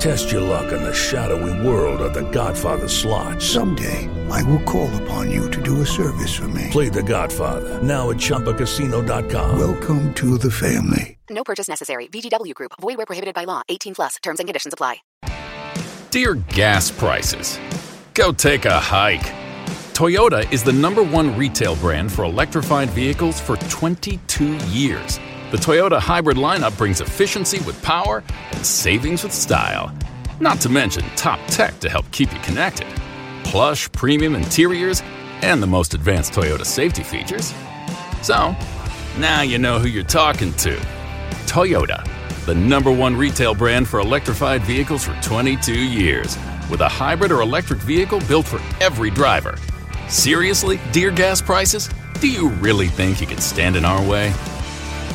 Test 0.00 0.32
your 0.32 0.40
luck 0.40 0.72
in 0.72 0.82
the 0.82 0.94
shadowy 0.94 1.52
world 1.66 2.00
of 2.00 2.14
The 2.14 2.22
Godfather 2.30 2.88
slot. 2.88 3.42
Someday, 3.42 4.08
I 4.30 4.42
will 4.44 4.62
call 4.62 4.88
upon 5.02 5.30
you 5.30 5.50
to 5.50 5.60
do 5.60 5.82
a 5.82 5.86
service 5.86 6.34
for 6.34 6.48
me. 6.48 6.68
Play 6.70 6.88
The 6.88 7.02
Godfather 7.02 7.82
now 7.82 8.08
at 8.08 8.16
ChumbaCasino.com. 8.16 9.58
Welcome 9.58 10.14
to 10.14 10.38
the 10.38 10.50
family. 10.50 11.18
No 11.28 11.44
purchase 11.44 11.68
necessary. 11.68 12.06
VGW 12.06 12.54
Group. 12.54 12.72
Void 12.80 12.96
where 12.96 13.04
prohibited 13.04 13.34
by 13.34 13.44
law. 13.44 13.60
18 13.68 13.94
plus. 13.94 14.16
Terms 14.22 14.40
and 14.40 14.48
conditions 14.48 14.72
apply. 14.72 15.02
Dear 16.10 16.34
gas 16.48 16.90
prices, 16.90 17.60
go 18.14 18.32
take 18.32 18.64
a 18.64 18.80
hike. 18.80 19.20
Toyota 19.92 20.50
is 20.50 20.64
the 20.64 20.72
number 20.72 21.02
one 21.02 21.36
retail 21.36 21.76
brand 21.76 22.10
for 22.10 22.24
electrified 22.24 22.88
vehicles 22.90 23.38
for 23.38 23.58
22 23.68 24.56
years. 24.68 25.20
The 25.50 25.56
Toyota 25.56 25.98
hybrid 25.98 26.36
lineup 26.36 26.78
brings 26.78 27.00
efficiency 27.00 27.58
with 27.66 27.82
power 27.82 28.22
and 28.52 28.64
savings 28.64 29.24
with 29.24 29.32
style. 29.32 29.92
Not 30.38 30.60
to 30.60 30.68
mention 30.68 31.02
top 31.16 31.44
tech 31.48 31.80
to 31.80 31.90
help 31.90 32.08
keep 32.12 32.32
you 32.32 32.38
connected. 32.38 32.86
Plush 33.42 33.90
premium 33.90 34.36
interiors 34.36 35.02
and 35.42 35.60
the 35.60 35.66
most 35.66 35.92
advanced 35.92 36.34
Toyota 36.34 36.64
safety 36.64 37.02
features. 37.02 37.52
So, 38.22 38.54
now 39.18 39.42
you 39.42 39.58
know 39.58 39.80
who 39.80 39.88
you're 39.88 40.04
talking 40.04 40.52
to. 40.54 40.76
Toyota, 41.46 42.08
the 42.46 42.54
number 42.54 42.92
one 42.92 43.16
retail 43.16 43.52
brand 43.52 43.88
for 43.88 43.98
electrified 43.98 44.62
vehicles 44.62 45.04
for 45.04 45.20
22 45.20 45.74
years, 45.74 46.38
with 46.70 46.80
a 46.80 46.88
hybrid 46.88 47.32
or 47.32 47.40
electric 47.40 47.80
vehicle 47.80 48.20
built 48.28 48.46
for 48.46 48.60
every 48.80 49.10
driver. 49.10 49.58
Seriously, 50.08 50.78
dear 50.92 51.10
gas 51.10 51.42
prices? 51.42 51.90
Do 52.20 52.30
you 52.30 52.50
really 52.50 52.86
think 52.86 53.20
you 53.20 53.26
can 53.26 53.38
stand 53.38 53.74
in 53.74 53.84
our 53.84 54.08
way? 54.08 54.32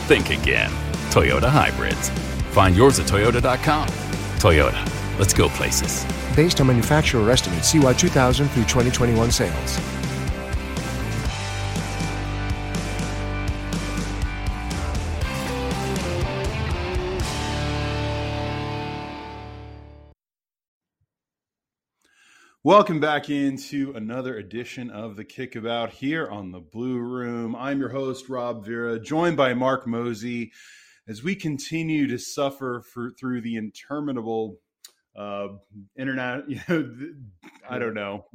Think 0.05 0.29
again. 0.29 0.69
Toyota 1.09 1.49
Hybrids. 1.49 2.09
Find 2.53 2.75
yours 2.75 2.99
at 2.99 3.07
Toyota.com. 3.07 3.87
Toyota, 4.37 5.17
let's 5.17 5.33
go 5.33 5.49
places. 5.49 6.05
Based 6.35 6.61
on 6.61 6.67
manufacturer 6.67 7.31
estimates, 7.31 7.69
CY 7.69 7.93
2000 7.93 8.47
through 8.49 8.65
2021 8.65 9.31
sales. 9.31 9.79
Welcome 22.65 22.99
back 22.99 23.29
into 23.29 23.93
another 23.95 24.37
edition 24.37 24.89
of 24.89 25.15
the 25.15 25.23
Kickabout 25.23 25.91
here 25.91 26.27
on 26.27 26.49
the 26.49 26.61
Blue 26.61 26.97
Room. 26.97 27.55
I'm 27.55 27.79
your 27.79 27.89
host, 27.89 28.27
Rob 28.27 28.65
Vera, 28.65 28.99
joined 28.99 29.37
by 29.37 29.53
Mark 29.53 29.85
Mosey 29.85 30.51
as 31.07 31.21
we 31.21 31.35
continue 31.35 32.07
to 32.07 32.17
suffer 32.17 32.81
for, 32.91 33.11
through 33.19 33.41
the 33.41 33.55
interminable 33.57 34.57
uh, 35.15 35.49
internet. 35.95 36.45
You 36.49 36.59
know, 36.67 36.91
I 37.69 37.77
don't 37.77 37.93
know. 37.93 38.25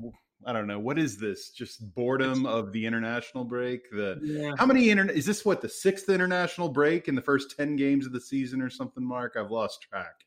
I 0.47 0.52
don't 0.52 0.68
know. 0.68 0.78
What 0.78 0.97
is 0.97 1.18
this? 1.18 1.50
Just 1.50 1.92
boredom 1.97 2.47
of 2.47 2.70
the 2.70 2.86
international 2.86 3.42
break? 3.42 3.91
The 3.91 4.20
Yeah. 4.22 4.52
how 4.56 4.64
many 4.64 4.91
internet 4.91 5.16
is 5.16 5.26
this? 5.26 5.44
What 5.44 5.60
the 5.60 5.68
sixth 5.68 6.08
international 6.08 6.68
break 6.68 7.08
in 7.08 7.16
the 7.16 7.22
first 7.22 7.56
ten 7.56 7.74
games 7.74 8.06
of 8.06 8.12
the 8.12 8.20
season 8.20 8.62
or 8.62 8.70
something? 8.70 9.04
Mark, 9.04 9.34
I've 9.36 9.50
lost 9.50 9.82
track. 9.82 10.20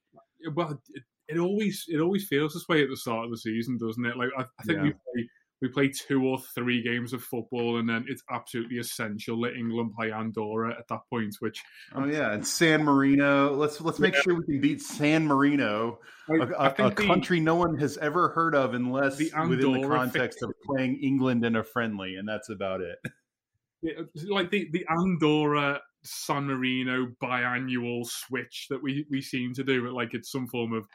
well, 0.54 0.78
it, 1.28 1.38
always 1.38 1.86
it 1.88 2.00
always 2.00 2.28
feels 2.28 2.54
this 2.54 2.68
way 2.68 2.84
at 2.84 2.90
the 2.90 2.98
start 2.98 3.26
of 3.26 3.32
the 3.32 3.38
season, 3.38 3.78
doesn't 3.78 4.06
it? 4.06 4.18
Like 4.18 4.30
I, 4.38 4.42
I 4.44 4.64
think 4.66 4.82
we 4.82 4.92
play 4.92 5.30
we 5.62 5.70
play 5.70 5.88
two 5.88 6.26
or 6.28 6.40
three 6.54 6.84
games 6.84 7.14
of 7.14 7.24
football, 7.24 7.78
and 7.78 7.88
then 7.88 8.04
it's 8.10 8.22
absolutely 8.30 8.80
essential 8.80 9.40
that 9.42 9.56
England 9.56 9.94
play 9.98 10.12
Andorra 10.12 10.72
at 10.78 10.86
that 10.90 11.00
point. 11.10 11.34
Which 11.40 11.62
Oh 11.96 12.06
yeah, 12.06 12.34
and 12.34 12.46
San 12.46 12.84
Marino. 12.84 13.54
Let's 13.54 13.80
let's 13.80 14.00
make 14.00 14.14
Yeah. 14.16 14.22
sure 14.24 14.36
we 14.36 14.46
can 14.46 14.60
beat 14.62 14.82
San 14.82 15.26
Marino, 15.26 16.00
I- 16.30 16.34
a, 16.36 16.54
I 16.58 16.68
a- 16.88 16.90
the- 16.94 17.08
country 17.08 17.40
no 17.40 17.56
one 17.56 17.78
has 17.78 17.98
ever 18.00 18.30
heard 18.30 18.56
of 18.56 18.74
unless 18.74 19.16
The 19.18 19.32
within 19.48 19.72
the 19.82 19.88
context 19.88 20.44
of 20.44 20.52
playing 20.66 20.98
England 21.02 21.46
in 21.46 21.56
a 21.56 21.64
friendly, 21.64 22.16
and 22.16 22.28
that's 22.28 22.50
about 22.50 22.82
it. 22.82 22.98
Yeah, 23.86 24.04
like 24.30 24.50
the 24.50 24.70
the 24.72 24.86
Andorra 24.90 25.82
San 26.06 26.46
Marino 26.46 27.08
biannual 27.22 28.06
switch 28.06 28.68
that 28.70 28.82
we 28.82 29.06
we 29.10 29.22
seem 29.22 29.54
to 29.56 29.64
do, 29.66 29.90
like 29.94 30.14
it's 30.14 30.32
some 30.32 30.48
form 30.48 30.72
of 30.72 30.88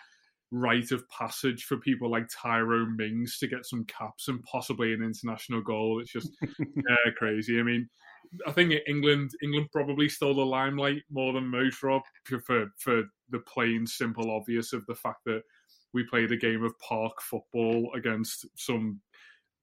rite 0.50 0.92
of 0.92 1.08
passage 1.10 1.64
for 1.64 1.76
people 1.76 2.10
like 2.10 2.26
Tyrone 2.34 2.96
Mings 2.96 3.38
to 3.38 3.46
get 3.46 3.66
some 3.66 3.84
caps 3.84 4.28
and 4.28 4.42
possibly 4.44 4.92
an 4.92 5.02
international 5.02 5.60
goal. 5.62 6.00
It's 6.00 6.12
just 6.12 6.30
uh, 6.42 7.10
crazy. 7.16 7.58
I 7.60 7.62
mean, 7.62 7.88
I 8.46 8.52
think 8.52 8.72
England 8.86 9.30
England 9.42 9.68
probably 9.72 10.08
stole 10.08 10.34
the 10.34 10.44
limelight 10.44 11.02
more 11.10 11.32
than 11.32 11.46
most, 11.46 11.82
Rob, 11.82 12.02
for 12.24 12.40
for- 12.40 12.72
for 12.78 13.02
the 13.30 13.40
plain, 13.40 13.86
simple, 13.86 14.30
obvious 14.30 14.72
of 14.72 14.84
the 14.86 14.94
fact 14.94 15.20
that 15.26 15.42
we 15.94 16.04
played 16.04 16.32
a 16.32 16.36
game 16.36 16.62
of 16.64 16.78
park 16.80 17.20
football 17.22 17.90
against 17.94 18.46
some 18.56 19.00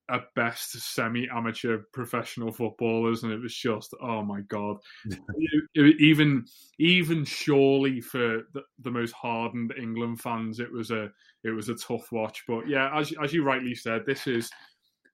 at 0.10 0.34
best 0.36 0.72
semi-amateur 0.94 1.80
professional 1.94 2.52
footballers, 2.52 3.24
and 3.24 3.32
it 3.32 3.42
was 3.42 3.56
just 3.56 3.94
oh 4.02 4.24
my 4.24 4.42
god! 4.42 4.78
Even 5.76 6.46
even 6.80 7.26
surely 7.26 8.02
for 8.02 8.44
the, 8.54 8.62
the 8.80 8.92
most 8.92 9.14
hardened 9.14 9.74
England 9.78 10.22
fans, 10.22 10.60
it 10.60 10.72
was 10.72 10.92
a 10.92 11.10
it 11.44 11.52
was 11.52 11.70
a 11.70 11.76
tough 11.76 12.12
watch. 12.12 12.44
But 12.48 12.68
yeah, 12.68 12.98
as 12.98 13.14
as 13.22 13.34
you 13.34 13.44
rightly 13.44 13.76
said, 13.76 14.06
this 14.06 14.28
is 14.28 14.50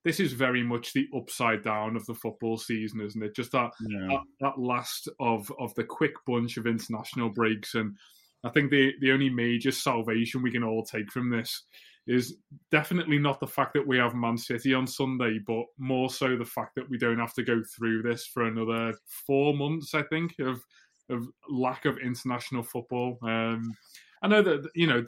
this 0.04 0.20
is 0.20 0.34
very 0.34 0.64
much 0.64 0.94
the 0.94 1.08
upside 1.16 1.64
down 1.64 1.96
of 1.96 2.06
the 2.06 2.16
football 2.16 2.58
season, 2.58 3.02
isn't 3.02 3.24
it? 3.24 3.36
Just 3.36 3.52
that 3.52 3.72
that, 3.80 4.22
that 4.40 4.60
last 4.60 5.08
of 5.20 5.52
of 5.60 5.74
the 5.76 5.84
quick 5.84 6.14
bunch 6.26 6.58
of 6.58 6.68
international 6.68 7.30
breaks, 7.30 7.76
and 7.76 7.96
I 8.44 8.50
think 8.50 8.72
the 8.72 8.94
the 9.00 9.12
only 9.12 9.30
major 9.30 9.72
salvation 9.72 10.42
we 10.42 10.52
can 10.52 10.64
all 10.64 10.84
take 10.84 11.12
from 11.12 11.30
this 11.30 11.64
is 12.08 12.36
definitely 12.72 13.20
not 13.20 13.40
the 13.40 13.48
fact 13.48 13.74
that 13.74 13.88
we 13.88 13.98
have 13.98 14.16
Man 14.16 14.38
City 14.38 14.74
on 14.74 14.88
Sunday, 14.88 15.40
but 15.46 15.66
more 15.78 16.10
so 16.10 16.36
the 16.36 16.46
fact 16.46 16.76
that 16.76 16.90
we 16.90 16.98
don't 16.98 17.20
have 17.20 17.34
to 17.36 17.44
go 17.44 17.62
through 17.64 18.02
this 18.02 18.26
for 18.26 18.44
another 18.44 18.94
four 19.28 19.54
months. 19.54 19.94
I 19.94 20.04
think 20.04 20.34
of 20.40 20.64
of 21.10 21.28
lack 21.50 21.86
of 21.86 21.98
international 21.98 22.64
football. 22.64 23.18
Um, 23.22 23.76
I 24.24 24.28
know 24.28 24.42
that 24.42 24.70
you 24.76 24.88
know 24.88 25.06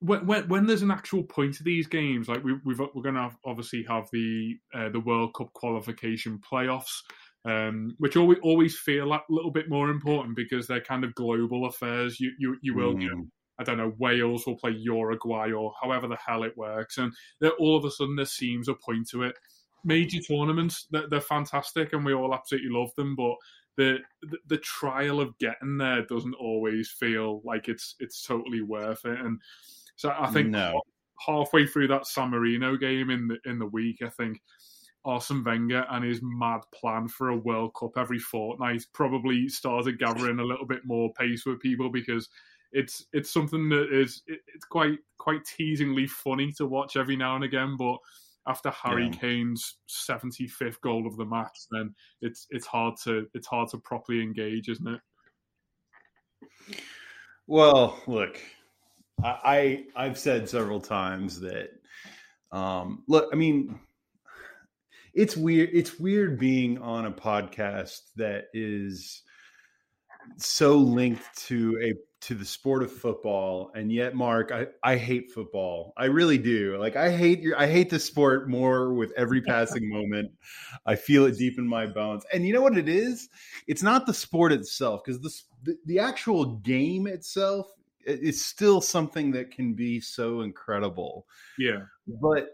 when, 0.00 0.26
when, 0.26 0.48
when 0.48 0.66
there's 0.66 0.82
an 0.82 0.90
actual 0.90 1.22
point 1.22 1.54
to 1.54 1.62
these 1.62 1.86
games, 1.86 2.28
like 2.28 2.44
we, 2.44 2.54
we've, 2.64 2.78
we're 2.78 3.02
going 3.02 3.14
to 3.14 3.30
obviously 3.46 3.84
have 3.88 4.08
the 4.12 4.56
uh, 4.74 4.90
the 4.90 5.00
World 5.00 5.34
Cup 5.34 5.52
qualification 5.54 6.40
playoffs, 6.40 7.00
um, 7.44 7.94
which 7.98 8.16
always 8.16 8.38
always 8.42 8.78
feel 8.78 9.12
a 9.12 9.20
little 9.28 9.50
bit 9.50 9.68
more 9.68 9.90
important 9.90 10.36
because 10.36 10.66
they're 10.66 10.80
kind 10.80 11.04
of 11.04 11.14
global 11.14 11.66
affairs. 11.66 12.18
You 12.20 12.32
you 12.38 12.56
you 12.62 12.74
will 12.74 12.94
Mm. 12.94 13.28
I 13.58 13.62
don't 13.62 13.78
know 13.78 13.92
Wales 13.98 14.46
will 14.46 14.56
play 14.56 14.72
Uruguay 14.72 15.52
or 15.52 15.72
however 15.80 16.08
the 16.08 16.16
hell 16.16 16.42
it 16.42 16.56
works, 16.56 16.98
and 16.98 17.12
all 17.58 17.76
of 17.76 17.84
a 17.84 17.90
sudden 17.90 18.16
there 18.16 18.24
seems 18.26 18.68
a 18.68 18.74
point 18.74 19.08
to 19.10 19.22
it. 19.22 19.36
Major 19.84 20.18
tournaments, 20.20 20.88
they're, 20.90 21.08
they're 21.08 21.20
fantastic, 21.20 21.92
and 21.92 22.04
we 22.04 22.14
all 22.14 22.34
absolutely 22.34 22.70
love 22.70 22.90
them, 22.96 23.14
but 23.14 23.36
the, 23.76 23.98
the 24.22 24.38
the 24.46 24.58
trial 24.58 25.20
of 25.20 25.36
getting 25.38 25.76
there 25.78 26.04
doesn't 26.06 26.34
always 26.34 26.90
feel 26.90 27.42
like 27.44 27.68
it's 27.68 27.94
it's 28.00 28.22
totally 28.24 28.62
worth 28.62 29.04
it. 29.04 29.20
And 29.20 29.40
so 29.96 30.14
I 30.18 30.28
think 30.28 30.48
No. 30.48 30.80
halfway 31.24 31.66
through 31.66 31.88
that 31.88 32.06
San 32.06 32.30
Marino 32.30 32.76
game 32.76 33.10
in 33.10 33.28
the 33.28 33.38
in 33.44 33.58
the 33.58 33.66
week, 33.66 33.98
I 34.02 34.08
think 34.08 34.40
Arsene 35.04 35.44
Wenger 35.44 35.86
and 35.90 36.04
his 36.04 36.20
mad 36.22 36.60
plan 36.74 37.08
for 37.08 37.28
a 37.28 37.36
World 37.36 37.74
Cup 37.78 37.92
every 37.96 38.18
fortnight 38.18 38.86
probably 38.92 39.48
started 39.48 39.98
gathering 39.98 40.38
a 40.38 40.44
little 40.44 40.66
bit 40.66 40.84
more 40.84 41.12
pace 41.14 41.44
with 41.44 41.60
people 41.60 41.90
because 41.90 42.28
it's 42.72 43.06
it's 43.12 43.30
something 43.30 43.68
that 43.68 43.92
is 43.92 44.22
it, 44.26 44.40
it's 44.54 44.64
quite 44.64 44.98
quite 45.18 45.44
teasingly 45.44 46.08
funny 46.08 46.52
to 46.52 46.66
watch 46.66 46.96
every 46.96 47.16
now 47.16 47.34
and 47.36 47.44
again, 47.44 47.76
but 47.78 47.98
after 48.46 48.70
Harry 48.70 49.06
Yeah. 49.06 49.12
Kane's 49.12 49.78
75th 49.88 50.80
goal 50.80 51.06
of 51.06 51.16
the 51.16 51.24
match, 51.24 51.56
then 51.70 51.94
it's 52.20 52.46
it's 52.50 52.66
hard 52.66 52.94
to 53.04 53.26
it's 53.34 53.46
hard 53.46 53.68
to 53.70 53.78
properly 53.78 54.22
engage, 54.22 54.68
isn't 54.68 54.88
it? 54.88 55.00
Well, 57.46 58.02
look, 58.06 58.40
I, 59.22 59.84
I 59.96 60.04
I've 60.06 60.18
said 60.18 60.48
several 60.48 60.80
times 60.80 61.40
that 61.40 61.70
um 62.52 63.04
look, 63.06 63.28
I 63.32 63.36
mean 63.36 63.78
it's 65.14 65.36
weird 65.36 65.70
it's 65.72 65.98
weird 65.98 66.38
being 66.38 66.78
on 66.78 67.06
a 67.06 67.12
podcast 67.12 68.00
that 68.16 68.44
is 68.52 69.22
so 70.38 70.76
linked 70.78 71.24
to 71.36 71.78
a 71.82 71.94
to 72.20 72.34
the 72.34 72.44
sport 72.44 72.82
of 72.82 72.90
football 72.90 73.70
and 73.74 73.92
yet 73.92 74.14
mark 74.14 74.50
I, 74.50 74.68
I 74.82 74.96
hate 74.96 75.30
football. 75.30 75.92
I 75.96 76.06
really 76.06 76.38
do. 76.38 76.78
Like 76.78 76.96
i 76.96 77.10
hate 77.10 77.40
your 77.40 77.58
i 77.58 77.66
hate 77.66 77.90
the 77.90 78.00
sport 78.00 78.48
more 78.48 78.94
with 78.94 79.12
every 79.16 79.42
passing 79.46 79.88
moment. 79.90 80.32
I 80.86 80.96
feel 80.96 81.26
it 81.26 81.36
deep 81.38 81.58
in 81.58 81.68
my 81.68 81.86
bones. 81.86 82.24
And 82.32 82.46
you 82.46 82.52
know 82.52 82.62
what 82.62 82.78
it 82.78 82.88
is? 82.88 83.28
It's 83.66 83.82
not 83.82 84.06
the 84.06 84.14
sport 84.14 84.52
itself 84.52 85.02
because 85.04 85.20
the, 85.20 85.32
the 85.62 85.78
the 85.86 85.98
actual 85.98 86.56
game 86.56 87.06
itself 87.06 87.70
is 88.06 88.44
still 88.44 88.80
something 88.80 89.32
that 89.32 89.50
can 89.50 89.74
be 89.74 90.00
so 90.00 90.40
incredible. 90.40 91.26
Yeah. 91.58 91.80
but 92.06 92.48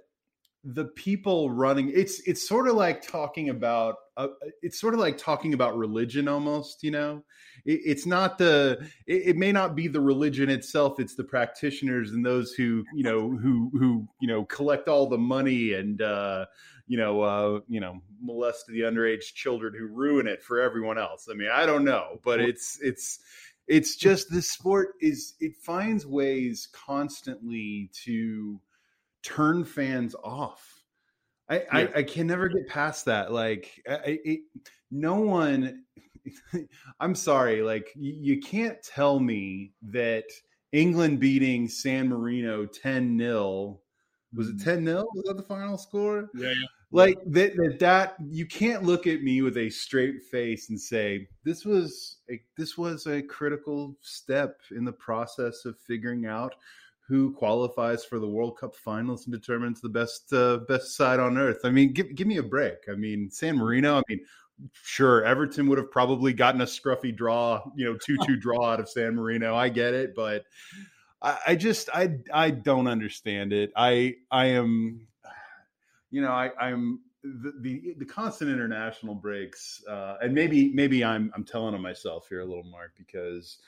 the 0.65 0.85
people 0.85 1.51
running 1.51 1.91
it's 1.95 2.21
it's 2.29 2.47
sort 2.47 2.69
of 2.69 2.75
like 2.75 3.01
talking 3.01 3.49
about 3.49 3.97
uh, 4.19 4.29
it's 4.61 4.79
sort 4.79 4.93
of 4.93 5.01
like 5.01 5.17
talking 5.17 5.55
about 5.55 5.77
religion 5.77 6.29
almost 6.29 6.83
you 6.83 6.91
know? 6.91 7.25
It, 7.65 7.81
it's 7.85 8.05
not 8.05 8.37
the 8.37 8.87
it, 9.07 9.29
it 9.29 9.37
may 9.37 9.53
not 9.53 9.75
be 9.75 9.89
the 9.89 10.01
religion 10.01 10.51
itself 10.51 11.01
it's 11.01 11.15
the 11.15 11.25
practitioners 11.25 12.11
and 12.12 12.25
those 12.25 12.53
who 12.53 12.85
you 12.95 13.03
know 13.03 13.31
who 13.43 13.71
who 13.73 14.07
you 14.21 14.29
know 14.29 14.45
collect 14.45 14.89
all 14.89 15.07
the 15.07 15.19
money 15.19 15.73
and 15.73 16.03
uh 16.03 16.45
you 16.87 16.99
know 16.99 17.23
uh 17.23 17.61
you 17.67 17.81
know 17.81 18.03
molest 18.21 18.67
the 18.67 18.81
underage 18.81 19.33
children 19.35 19.73
who 19.77 19.87
ruin 19.87 20.27
it 20.27 20.43
for 20.43 20.61
everyone 20.61 20.99
else. 20.99 21.27
I 21.31 21.35
mean 21.35 21.49
i 21.51 21.65
don't 21.65 21.87
know 21.87 22.21
but 22.23 22.41
it's 22.41 22.79
it's 22.83 23.21
it's 23.67 23.97
just 23.97 24.31
this 24.31 24.51
sport 24.51 24.91
is 25.01 25.35
it 25.41 25.57
finds 25.57 26.05
ways 26.05 26.69
constantly 26.73 27.89
to 28.05 28.61
turn 29.23 29.65
fans 29.65 30.15
off. 30.23 30.85
I, 31.49 31.65
I, 31.73 31.89
I 31.97 32.03
can 32.03 32.27
never 32.27 32.49
get 32.49 32.69
past 32.69 33.05
that. 33.07 33.33
Like, 33.33 33.83
I, 33.89 34.21
it, 34.25 34.41
no 34.91 35.17
one. 35.17 35.85
I'm 37.01 37.15
sorry. 37.15 37.63
Like, 37.63 37.91
you, 37.97 38.35
you 38.35 38.41
can't 38.41 38.81
tell 38.83 39.19
me 39.19 39.73
that 39.83 40.27
England 40.73 41.19
beating 41.19 41.69
San 41.69 42.09
Marino 42.09 42.67
10 42.67 43.19
0 43.19 43.81
was 44.35 44.49
it 44.49 44.57
mm-hmm. 44.57 44.71
10 44.71 44.85
0? 44.85 45.07
Was 45.15 45.25
that 45.27 45.37
the 45.37 45.43
final 45.43 45.77
score? 45.77 46.31
Yeah, 46.35 46.51
yeah. 46.51 46.67
Like 46.93 47.19
that, 47.27 47.55
that, 47.57 47.79
that 47.79 48.17
you 48.29 48.47
can't 48.47 48.83
look 48.83 49.07
at 49.07 49.23
me 49.23 49.43
with 49.43 49.57
a 49.57 49.71
straight 49.71 50.23
face 50.23 50.71
and 50.71 50.81
say 50.81 51.29
this 51.45 51.65
was 51.65 52.19
a, 52.31 52.41
this 52.57 52.77
was 52.77 53.07
a 53.07 53.23
critical 53.23 53.97
step 54.01 54.61
in 54.73 54.85
the 54.85 54.93
process 54.93 55.65
of 55.65 55.79
figuring 55.79 56.27
out 56.27 56.55
who 57.11 57.33
qualifies 57.33 58.05
for 58.05 58.21
the 58.21 58.29
World 58.29 58.57
Cup 58.57 58.75
finals 58.77 59.27
and 59.27 59.35
determines 59.35 59.81
the 59.81 59.89
best 59.89 60.33
uh, 60.33 60.59
best 60.69 60.97
side 60.97 61.19
on 61.19 61.37
earth. 61.37 61.59
I 61.65 61.71
mean, 61.71 61.93
give 61.93 62.15
give 62.15 62.29
me 62.29 62.37
a 62.37 62.43
break. 62.43 62.77
I 62.89 62.95
mean, 62.95 63.29
San 63.31 63.57
Marino. 63.57 63.99
I 63.99 64.03
mean, 64.09 64.21
sure, 64.73 65.25
Everton 65.25 65.69
would 65.69 65.79
have 65.79 65.91
probably 65.91 66.33
gotten 66.33 66.61
a 66.61 66.67
scruffy 66.67 67.15
draw, 67.15 67.61
you 67.75 67.85
know, 67.85 67.99
two 67.99 68.17
two 68.25 68.37
draw 68.37 68.65
out 68.71 68.79
of 68.79 68.89
San 68.89 69.17
Marino. 69.17 69.57
I 69.57 69.69
get 69.71 69.93
it, 69.93 70.15
but 70.15 70.45
I, 71.21 71.39
I 71.49 71.55
just 71.57 71.91
I 71.93 72.19
I 72.33 72.51
don't 72.51 72.87
understand 72.87 73.53
it. 73.53 73.73
I 73.75 74.15
I 74.31 74.47
am, 74.47 75.09
you 76.11 76.23
know, 76.23 76.31
I 76.31 76.53
I'm. 76.61 77.01
The, 77.23 77.53
the 77.61 77.95
the 77.99 78.07
constant 78.07 78.51
international 78.51 79.15
breaks, 79.15 79.85
uh, 79.87 80.17
and 80.23 80.33
maybe 80.33 80.73
maybe 80.73 81.05
I'm 81.05 81.31
I'm 81.35 81.45
telling 81.45 81.75
on 81.75 81.83
myself 81.83 82.27
here 82.31 82.41
a 82.41 82.47
little, 82.47 82.65
Mark, 82.65 82.93
because 82.97 83.59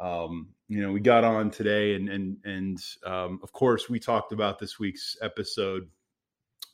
um, 0.00 0.48
you 0.68 0.80
know, 0.82 0.92
we 0.92 1.00
got 1.00 1.24
on 1.24 1.50
today, 1.50 1.94
and 1.94 2.08
and 2.08 2.36
and 2.44 2.78
um, 3.04 3.40
of 3.42 3.52
course, 3.52 3.88
we 3.88 3.98
talked 3.98 4.32
about 4.32 4.58
this 4.58 4.78
week's 4.78 5.16
episode, 5.22 5.88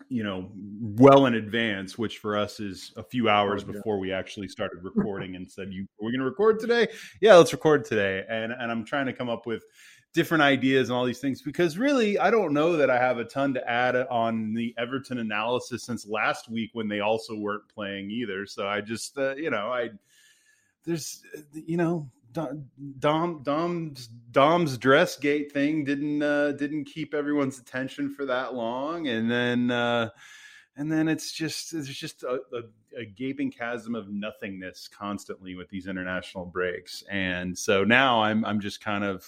you 0.09 0.23
know, 0.25 0.51
well 0.81 1.27
in 1.27 1.35
advance, 1.35 1.97
which 1.97 2.19
for 2.19 2.37
us 2.37 2.61
is 2.61 2.93
a 2.97 3.03
few 3.03 3.29
hours 3.29 3.63
Oh, 3.63 3.67
yeah. 3.69 3.73
before 3.75 3.99
we 3.99 4.13
actually 4.13 4.49
started 4.49 4.79
recording, 4.83 5.37
and 5.37 5.51
said, 5.51 5.73
"You, 5.73 5.87
we're 6.01 6.11
going 6.11 6.21
to 6.21 6.27
record 6.27 6.59
today? 6.59 6.89
Yeah, 7.21 7.37
let's 7.37 7.53
record 7.53 7.85
today." 7.85 8.25
And 8.29 8.53
and 8.53 8.71
I'm 8.71 8.85
trying 8.85 9.07
to 9.07 9.13
come 9.13 9.29
up 9.31 9.47
with 9.47 9.63
different 10.13 10.43
ideas 10.43 10.89
and 10.91 10.97
all 10.97 11.05
these 11.05 11.19
things 11.19 11.43
because 11.43 11.77
really 11.77 12.17
I 12.21 12.31
don't 12.31 12.53
know 12.53 12.77
that 12.77 12.89
I 12.89 12.99
have 12.99 13.19
a 13.19 13.25
ton 13.25 13.53
to 13.55 13.69
add 13.69 13.97
on 13.97 14.55
the 14.55 14.73
Everton 14.79 15.19
analysis 15.19 15.83
since 15.83 16.07
last 16.07 16.49
week 16.49 16.71
when 16.73 16.87
they 16.87 17.01
also 17.01 17.37
weren't 17.37 17.69
playing 17.69 18.13
either. 18.13 18.47
So 18.47 18.69
I 18.69 18.81
just 18.81 19.19
uh, 19.19 19.35
you 19.35 19.51
know 19.51 19.73
I 19.73 19.91
there's 20.85 21.23
uh, 21.37 21.41
you 21.67 21.77
know 21.77 22.11
Dom 22.35 22.69
Dom 22.99 23.43
Dom's 23.43 24.09
Dom's 24.33 24.77
dress 24.77 25.17
gate 25.17 25.53
thing 25.53 25.85
didn't 25.85 26.23
uh, 26.23 26.53
didn't 26.53 26.85
keep 26.85 27.15
everyone's 27.15 27.59
attention 27.59 28.11
for 28.11 28.27
that 28.27 28.55
long, 28.55 29.07
and 29.07 29.31
then 29.31 29.71
uh, 29.71 30.11
and 30.77 30.91
then 30.91 31.09
it's 31.09 31.33
just 31.33 31.73
there's 31.73 31.89
just 31.89 32.25
a, 32.25 32.41
a, 32.53 33.01
a 33.01 33.05
gaping 33.05 33.53
chasm 33.53 33.95
of 33.95 34.11
nothingness 34.11 34.89
constantly 34.89 35.55
with 35.55 35.69
these 35.69 35.87
international 35.87 36.45
breaks, 36.45 37.05
and 37.09 37.57
so 37.57 37.85
now 37.85 38.23
I'm 38.23 38.45
I'm 38.45 38.61
just 38.61 38.83
kind 38.83 39.05
of 39.05 39.25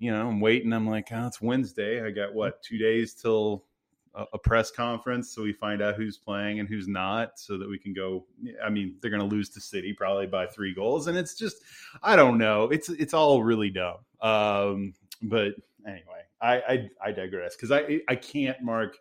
you 0.00 0.10
know 0.10 0.28
I'm 0.28 0.40
waiting. 0.40 0.72
I'm 0.72 0.88
like, 0.88 1.08
oh, 1.12 1.26
it's 1.28 1.40
Wednesday. 1.40 2.04
I 2.04 2.10
got 2.10 2.34
what 2.34 2.62
two 2.62 2.78
days 2.78 3.14
till 3.14 3.64
a, 4.14 4.24
a 4.34 4.38
press 4.38 4.70
conference, 4.70 5.30
so 5.32 5.42
we 5.42 5.52
find 5.52 5.82
out 5.82 5.96
who's 5.96 6.16
playing 6.18 6.60
and 6.60 6.68
who's 6.68 6.88
not, 6.88 7.38
so 7.38 7.58
that 7.58 7.68
we 7.68 7.78
can 7.78 7.92
go. 7.92 8.26
I 8.64 8.70
mean, 8.70 8.96
they're 9.00 9.10
going 9.10 9.28
to 9.28 9.34
lose 9.36 9.48
to 9.50 9.60
City 9.60 9.92
probably 9.92 10.26
by 10.26 10.46
three 10.46 10.74
goals, 10.74 11.06
and 11.06 11.16
it's 11.16 11.34
just 11.34 11.56
I 12.02 12.16
don't 12.16 12.38
know. 12.38 12.64
It's 12.70 12.88
it's 12.88 13.14
all 13.14 13.42
really 13.42 13.70
dumb. 13.70 13.98
Um, 14.20 14.94
but 15.22 15.54
anyway, 15.86 16.22
I 16.40 16.54
I, 16.56 16.90
I 17.06 17.12
digress 17.12 17.56
because 17.56 17.72
I 17.72 18.00
I 18.08 18.16
can't 18.16 18.60
mark. 18.62 18.96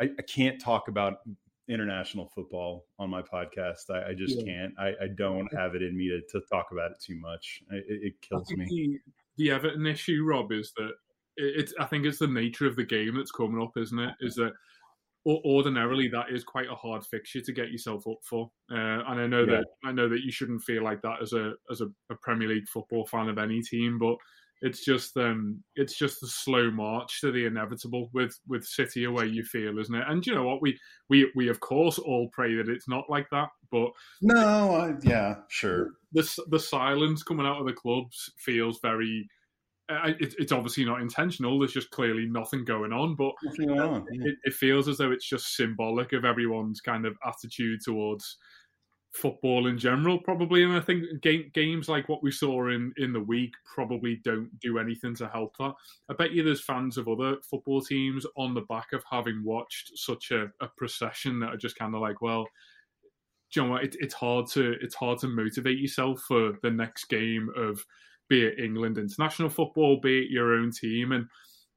I, 0.00 0.10
I 0.18 0.22
can't 0.22 0.60
talk 0.60 0.88
about 0.88 1.18
international 1.68 2.26
football 2.34 2.84
on 2.98 3.10
my 3.10 3.22
podcast. 3.22 3.90
I, 3.90 4.10
I 4.10 4.14
just 4.14 4.38
Yeah. 4.38 4.44
can't. 4.44 4.74
I, 4.78 4.88
I 5.02 5.08
don't 5.16 5.52
have 5.54 5.74
it 5.74 5.82
in 5.82 5.96
me 5.96 6.08
to, 6.08 6.20
to 6.38 6.46
talk 6.46 6.68
about 6.70 6.92
it 6.92 7.00
too 7.00 7.16
much. 7.18 7.62
It, 7.70 7.84
it 7.88 8.20
kills 8.20 8.48
me. 8.52 9.00
the, 9.36 9.50
Everton 9.50 9.86
issue, 9.86 10.22
Rob, 10.24 10.52
is 10.52 10.72
that 10.76 10.92
it's. 11.36 11.72
I 11.78 11.84
think 11.84 12.06
it's 12.06 12.18
the 12.18 12.26
nature 12.26 12.66
of 12.66 12.76
the 12.76 12.84
game 12.84 13.16
that's 13.16 13.30
coming 13.32 13.62
up, 13.62 13.72
isn't 13.76 13.98
it? 13.98 14.14
Is 14.20 14.34
that 14.36 14.52
ordinarily 15.26 16.08
that 16.08 16.30
is 16.30 16.44
quite 16.44 16.68
a 16.70 16.74
hard 16.74 17.04
fixture 17.04 17.40
to 17.40 17.52
get 17.52 17.70
yourself 17.72 18.06
up 18.06 18.18
for, 18.22 18.48
uh, 18.70 18.76
and 18.76 19.20
I 19.20 19.26
know 19.26 19.40
Yeah. 19.44 19.56
that 19.56 19.66
I 19.84 19.92
know 19.92 20.08
that 20.08 20.22
you 20.22 20.30
shouldn't 20.30 20.62
feel 20.62 20.84
like 20.84 21.02
that 21.02 21.20
as 21.20 21.32
a 21.32 21.54
as 21.70 21.80
a, 21.80 21.86
a 22.10 22.16
Premier 22.22 22.48
League 22.48 22.68
football 22.68 23.06
fan 23.06 23.28
of 23.28 23.38
any 23.38 23.60
team, 23.62 23.98
but 23.98 24.16
it's 24.62 24.84
just 24.84 25.16
um 25.16 25.62
it's 25.74 25.98
just 25.98 26.20
the 26.20 26.28
slow 26.28 26.70
march 26.70 27.20
to 27.20 27.32
the 27.32 27.44
inevitable 27.44 28.08
with 28.14 28.38
with 28.46 28.64
City 28.64 29.04
away. 29.04 29.26
You 29.26 29.42
feel, 29.44 29.78
isn't 29.80 29.94
it? 29.94 30.04
And 30.08 30.24
you 30.24 30.34
know 30.34 30.44
what? 30.44 30.62
We 30.62 30.78
we 31.08 31.30
we 31.34 31.48
of 31.48 31.58
course 31.58 31.98
all 31.98 32.28
pray 32.32 32.54
that 32.54 32.68
it's 32.68 32.88
not 32.88 33.10
like 33.10 33.26
that, 33.32 33.48
but 33.72 33.90
No, 34.22 34.74
I, 34.76 34.94
yeah, 35.02 35.38
sure. 35.48 35.90
the 36.12 36.22
the 36.50 36.60
silence 36.60 37.24
coming 37.24 37.46
out 37.46 37.58
of 37.60 37.66
the 37.66 37.72
clubs 37.72 38.30
feels 38.38 38.78
very. 38.80 39.28
It, 39.88 40.34
it's 40.38 40.52
obviously 40.52 40.84
not 40.84 41.00
intentional. 41.00 41.58
There's 41.58 41.72
just 41.72 41.90
clearly 41.90 42.26
nothing 42.26 42.64
going 42.64 42.92
on, 42.92 43.14
but 43.14 43.32
going 43.56 43.78
on, 43.78 44.06
yeah. 44.12 44.30
it, 44.30 44.34
it 44.44 44.54
feels 44.54 44.88
as 44.88 44.98
though 44.98 45.12
it's 45.12 45.28
just 45.28 45.54
symbolic 45.54 46.12
of 46.12 46.24
everyone's 46.24 46.80
kind 46.80 47.06
of 47.06 47.16
attitude 47.24 47.80
towards 47.84 48.36
football 49.16 49.66
in 49.66 49.78
general, 49.78 50.18
probably. 50.18 50.62
And 50.62 50.74
I 50.74 50.80
think 50.80 51.04
game, 51.22 51.50
games 51.54 51.88
like 51.88 52.08
what 52.08 52.22
we 52.22 52.30
saw 52.30 52.68
in 52.68 52.92
in 52.96 53.12
the 53.12 53.20
week 53.20 53.52
probably 53.64 54.20
don't 54.24 54.50
do 54.60 54.78
anything 54.78 55.14
to 55.16 55.28
help 55.28 55.56
that. 55.58 55.74
I 56.10 56.14
bet 56.14 56.32
you 56.32 56.42
there's 56.42 56.60
fans 56.60 56.98
of 56.98 57.08
other 57.08 57.36
football 57.48 57.80
teams 57.80 58.26
on 58.36 58.54
the 58.54 58.62
back 58.62 58.92
of 58.92 59.02
having 59.10 59.42
watched 59.42 59.92
such 59.96 60.30
a, 60.30 60.48
a 60.60 60.68
procession 60.76 61.40
that 61.40 61.54
are 61.54 61.58
just 61.58 61.78
kind 61.78 61.94
of 61.94 62.00
like, 62.00 62.20
well, 62.20 62.46
do 63.52 63.60
you 63.60 63.66
know 63.66 63.72
what? 63.72 63.84
It, 63.84 63.96
it's 64.00 64.14
hard 64.14 64.46
to 64.48 64.74
it's 64.80 64.94
hard 64.94 65.18
to 65.20 65.28
motivate 65.28 65.78
yourself 65.78 66.20
for 66.26 66.52
the 66.62 66.70
next 66.70 67.04
game 67.06 67.48
of 67.56 67.84
be 68.28 68.44
it 68.44 68.58
England 68.58 68.98
international 68.98 69.48
football, 69.48 70.00
be 70.00 70.20
it 70.20 70.30
your 70.30 70.54
own 70.54 70.70
team, 70.70 71.12
and 71.12 71.26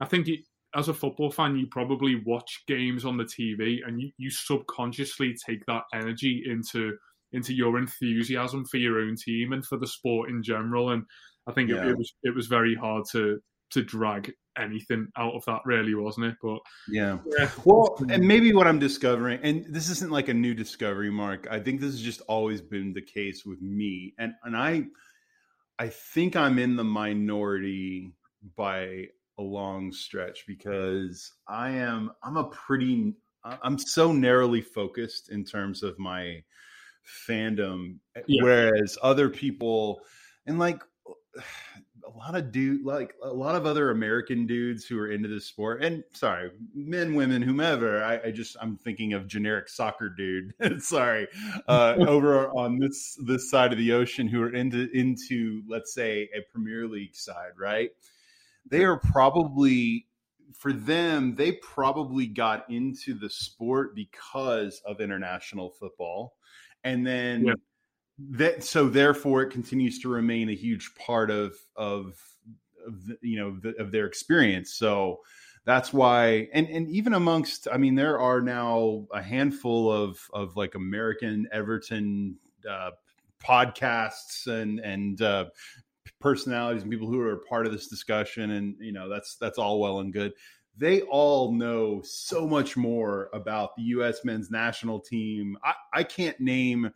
I 0.01 0.05
think 0.05 0.27
you, 0.27 0.37
as 0.75 0.87
a 0.87 0.93
football 0.93 1.31
fan, 1.31 1.57
you 1.57 1.67
probably 1.67 2.21
watch 2.25 2.63
games 2.67 3.05
on 3.05 3.17
the 3.17 3.23
TV 3.23 3.79
and 3.85 4.01
you, 4.01 4.11
you 4.17 4.29
subconsciously 4.29 5.35
take 5.45 5.65
that 5.65 5.83
energy 5.93 6.43
into 6.45 6.95
into 7.31 7.53
your 7.53 7.77
enthusiasm 7.77 8.65
for 8.65 8.77
your 8.77 8.99
own 8.99 9.15
team 9.15 9.53
and 9.53 9.65
for 9.65 9.77
the 9.77 9.87
sport 9.87 10.29
in 10.29 10.41
general. 10.41 10.91
And 10.91 11.03
I 11.47 11.53
think 11.53 11.69
Yeah. 11.69 11.85
it, 11.85 11.89
it 11.89 11.97
was 11.97 12.13
it 12.23 12.35
was 12.35 12.47
very 12.47 12.75
hard 12.75 13.05
to 13.11 13.39
to 13.71 13.83
drag 13.83 14.31
anything 14.57 15.07
out 15.17 15.33
of 15.35 15.43
that, 15.45 15.61
really, 15.65 15.93
wasn't 15.95 16.27
it? 16.27 16.35
But 16.41 16.59
Yeah. 16.87 17.19
yeah, 17.37 17.49
Well, 17.65 17.97
and 18.09 18.27
maybe 18.27 18.53
what 18.53 18.67
I'm 18.67 18.79
discovering, 18.79 19.39
and 19.43 19.65
this 19.73 19.89
isn't 19.89 20.11
like 20.11 20.27
a 20.27 20.33
new 20.33 20.53
discovery, 20.53 21.11
Mark. 21.11 21.47
I 21.49 21.59
think 21.59 21.81
this 21.81 21.91
has 21.91 22.01
just 22.01 22.21
always 22.21 22.61
been 22.61 22.93
the 22.93 23.01
case 23.01 23.45
with 23.45 23.61
me, 23.61 24.13
and 24.17 24.33
and 24.43 24.55
I, 24.57 24.85
I 25.79 25.87
think 25.89 26.35
I'm 26.35 26.59
in 26.59 26.75
the 26.75 26.83
minority 26.83 28.13
by 28.57 29.07
a 29.37 29.41
long 29.41 29.91
stretch 29.93 30.45
because 30.45 31.33
I 31.47 31.71
am 31.71 32.11
I'm 32.23 32.37
a 32.37 32.49
pretty 32.49 33.15
I'm 33.45 33.77
so 33.79 34.11
narrowly 34.11 34.61
focused 34.61 35.29
in 35.31 35.45
terms 35.45 35.81
of 35.81 35.97
my 35.97 36.43
fandom, 37.27 37.99
eh, 38.15 38.23
Yeah. 38.27 38.43
whereas 38.43 38.97
other 39.03 39.29
people 39.29 40.01
and 40.47 40.59
like 40.59 40.83
a 42.13 42.17
lot 42.17 42.35
of 42.35 42.51
dude 42.51 42.85
like 42.85 43.13
a 43.23 43.31
lot 43.31 43.55
of 43.55 43.65
other 43.65 43.91
American 43.91 44.45
dudes 44.45 44.85
who 44.85 44.97
are 44.97 45.11
into 45.11 45.27
this 45.27 45.45
sport 45.45 45.83
and 45.83 46.03
sorry, 46.13 46.51
men, 46.73 47.13
women, 47.15 47.41
whomever. 47.41 48.03
I, 48.03 48.19
I 48.27 48.31
just 48.31 48.57
I'm 48.61 48.77
thinking 48.77 49.13
of 49.13 49.27
generic 49.27 49.69
soccer 49.69 50.09
dude. 50.09 50.53
sorry, 50.79 51.27
uh, 51.67 51.95
over 52.07 52.49
on 52.49 52.79
this 52.79 53.17
this 53.25 53.49
side 53.49 53.71
of 53.71 53.77
the 53.77 53.91
ocean 53.91 54.27
who 54.27 54.41
are 54.41 54.53
into 54.53 54.89
into 54.91 55.61
let's 55.67 55.93
say 55.93 56.29
a 56.35 56.41
Premier 56.51 56.87
League 56.87 57.15
side, 57.15 57.51
right? 57.57 57.91
They 58.69 58.83
are 58.83 58.97
probably 58.99 60.07
for 60.57 60.73
them 60.73 61.35
they 61.35 61.53
probably 61.53 62.25
got 62.25 62.69
into 62.69 63.13
the 63.13 63.29
sport 63.29 63.95
because 63.95 64.81
of 64.85 64.99
international 64.99 65.69
football 65.69 66.35
and 66.83 67.05
then 67.05 67.45
Yeah. 67.45 67.53
That 68.31 68.63
so 68.63 68.89
therefore 68.89 69.43
it 69.43 69.51
continues 69.51 69.99
to 69.99 70.09
remain 70.09 70.49
a 70.49 70.55
huge 70.55 70.91
part 70.95 71.31
of 71.31 71.55
of, 71.75 72.17
of 72.85 73.05
the, 73.05 73.17
you 73.21 73.39
know 73.39 73.57
the, 73.61 73.75
of 73.81 73.91
their 73.91 74.05
experience. 74.05 74.73
So 74.73 75.19
that's 75.65 75.93
why 75.93 76.47
and 76.53 76.67
and 76.67 76.89
even 76.89 77.13
amongst 77.13 77.67
i 77.71 77.77
mean 77.77 77.93
there 77.93 78.17
are 78.17 78.41
now 78.41 79.05
a 79.13 79.21
handful 79.21 79.91
of 79.91 80.17
of 80.33 80.55
like 80.55 80.73
american 80.73 81.47
everton 81.51 82.37
uh 82.67 82.89
podcasts 83.43 84.47
and 84.47 84.79
and 84.79 85.21
uh 85.21 85.45
personalities 86.19 86.81
and 86.81 86.91
people 86.91 87.07
who 87.07 87.19
are 87.19 87.37
part 87.37 87.65
of 87.65 87.71
this 87.71 87.87
discussion 87.87 88.51
and 88.51 88.75
you 88.79 88.91
know 88.91 89.09
that's 89.09 89.35
that's 89.37 89.57
all 89.57 89.79
well 89.79 89.99
and 89.99 90.13
good. 90.13 90.33
They 90.77 91.01
all 91.01 91.51
know 91.51 92.01
so 92.03 92.47
much 92.47 92.77
more 92.77 93.29
about 93.33 93.75
the 93.75 93.83
us 93.83 94.23
men's 94.23 94.49
national 94.49 95.01
team. 95.01 95.57
I, 95.63 95.73
I 95.93 96.03
can't 96.03 96.39
name 96.39 96.91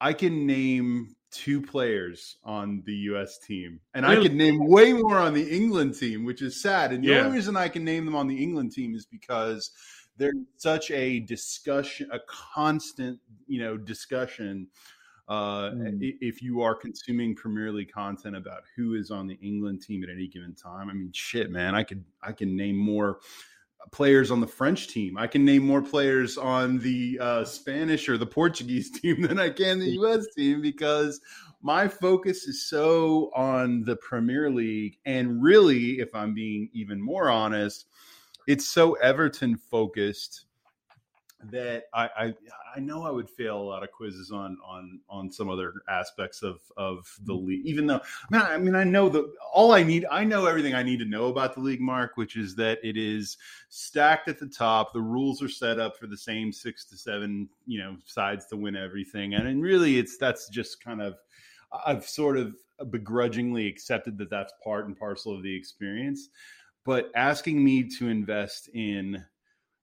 i 0.00 0.12
can 0.12 0.46
name 0.46 1.14
two 1.30 1.60
players 1.60 2.38
on 2.42 2.82
the 2.86 2.94
us 2.94 3.38
team 3.38 3.80
and 3.94 4.06
i 4.06 4.14
can 4.16 4.36
name 4.36 4.66
way 4.66 4.92
more 4.94 5.18
on 5.18 5.34
the 5.34 5.42
england 5.54 5.94
team 5.94 6.24
which 6.24 6.40
is 6.42 6.60
sad 6.62 6.92
and 6.92 7.04
the 7.04 7.08
Yeah. 7.08 7.20
only 7.24 7.36
reason 7.36 7.56
i 7.56 7.68
can 7.68 7.84
name 7.84 8.04
them 8.06 8.14
on 8.16 8.26
the 8.26 8.42
england 8.42 8.72
team 8.72 8.94
is 8.94 9.04
because 9.06 9.70
there's 10.16 10.34
such 10.56 10.90
a 10.90 11.20
discussion 11.20 12.08
a 12.12 12.18
constant 12.26 13.20
you 13.46 13.60
know 13.60 13.76
discussion 13.76 14.68
uh, 15.28 15.72
Mm. 15.72 16.16
if 16.22 16.40
you 16.40 16.62
are 16.62 16.74
consuming 16.74 17.34
Premier 17.34 17.70
League 17.70 17.92
content 17.92 18.34
about 18.34 18.62
who 18.74 18.94
is 18.94 19.10
on 19.10 19.26
the 19.26 19.34
England 19.42 19.82
team 19.82 20.02
at 20.02 20.08
any 20.08 20.26
given 20.26 20.54
time, 20.54 20.88
I 20.88 20.94
mean, 20.94 21.10
shit, 21.12 21.50
man, 21.50 21.74
I 21.74 21.82
could 21.82 22.02
I 22.22 22.32
can 22.32 22.56
name 22.56 22.76
more 22.76 23.18
players 23.92 24.30
on 24.30 24.40
the 24.40 24.46
French 24.46 24.88
team. 24.88 25.16
I 25.16 25.26
can 25.26 25.44
name 25.44 25.64
more 25.64 25.82
players 25.82 26.36
on 26.36 26.78
the 26.78 27.18
uh, 27.20 27.44
Spanish 27.44 28.08
or 28.08 28.18
the 28.18 28.26
Portuguese 28.26 28.90
team 29.00 29.22
than 29.22 29.38
I 29.38 29.50
can 29.50 29.78
the 29.78 29.90
U.S. 29.92 30.26
team 30.36 30.60
because 30.60 31.20
my 31.62 31.88
focus 31.88 32.46
is 32.46 32.68
so 32.68 33.30
on 33.34 33.82
the 33.82 33.96
Premier 33.96 34.50
League, 34.50 34.98
and 35.04 35.42
really, 35.42 35.98
if 35.98 36.14
I'm 36.14 36.34
being 36.34 36.68
even 36.72 37.00
more 37.00 37.30
honest, 37.30 37.86
it's 38.46 38.66
so 38.66 38.94
Everton 38.94 39.56
focused 39.56 40.46
that 41.44 41.84
I, 41.94 42.08
I 42.18 42.34
I 42.76 42.80
know 42.80 43.04
I 43.04 43.10
would 43.10 43.30
fail 43.30 43.58
a 43.58 43.62
lot 43.62 43.84
of 43.84 43.92
quizzes 43.92 44.32
on 44.32 44.58
on 44.66 45.00
on 45.08 45.30
some 45.30 45.48
other 45.48 45.72
aspects 45.88 46.42
of 46.42 46.60
of 46.76 47.08
the 47.22 47.32
mm-hmm. 47.32 47.46
league. 47.46 47.66
Even 47.66 47.86
though 47.86 48.00
I 48.00 48.32
mean 48.32 48.42
I, 48.42 48.54
I 48.54 48.58
mean 48.58 48.74
I 48.74 48.84
know 48.84 49.08
the 49.08 49.32
all 49.52 49.72
I 49.72 49.84
need 49.84 50.04
I 50.10 50.24
know 50.24 50.46
everything 50.46 50.74
I 50.74 50.82
need 50.82 50.98
to 50.98 51.04
know 51.04 51.26
about 51.26 51.54
the 51.54 51.60
league, 51.60 51.80
Mark, 51.80 52.16
which 52.16 52.36
is 52.36 52.56
that 52.56 52.78
it 52.82 52.96
is 52.96 53.36
stacked 53.68 54.26
at 54.26 54.40
the 54.40 54.48
top. 54.48 54.92
The 54.92 55.00
rules 55.00 55.40
are 55.40 55.48
set 55.48 55.78
up 55.78 55.96
for 55.96 56.08
the 56.08 56.16
same 56.16 56.52
six 56.52 56.84
to 56.86 56.96
seven 56.96 57.48
you 57.66 57.78
know 57.78 57.96
sides 58.04 58.46
to 58.46 58.56
win 58.56 58.74
everything, 58.74 59.34
and, 59.34 59.46
and 59.46 59.62
really 59.62 59.98
it's 59.98 60.18
that's 60.18 60.48
just 60.48 60.82
kind 60.82 61.00
of 61.00 61.18
I've 61.86 62.04
sort 62.04 62.36
of 62.36 62.56
begrudgingly 62.90 63.66
accepted 63.66 64.18
that 64.18 64.30
that's 64.30 64.52
part 64.62 64.86
and 64.86 64.98
parcel 64.98 65.34
of 65.34 65.42
the 65.42 65.54
experience. 65.54 66.30
But 66.84 67.10
asking 67.14 67.62
me 67.62 67.88
to 67.98 68.08
invest 68.08 68.70
in 68.72 69.24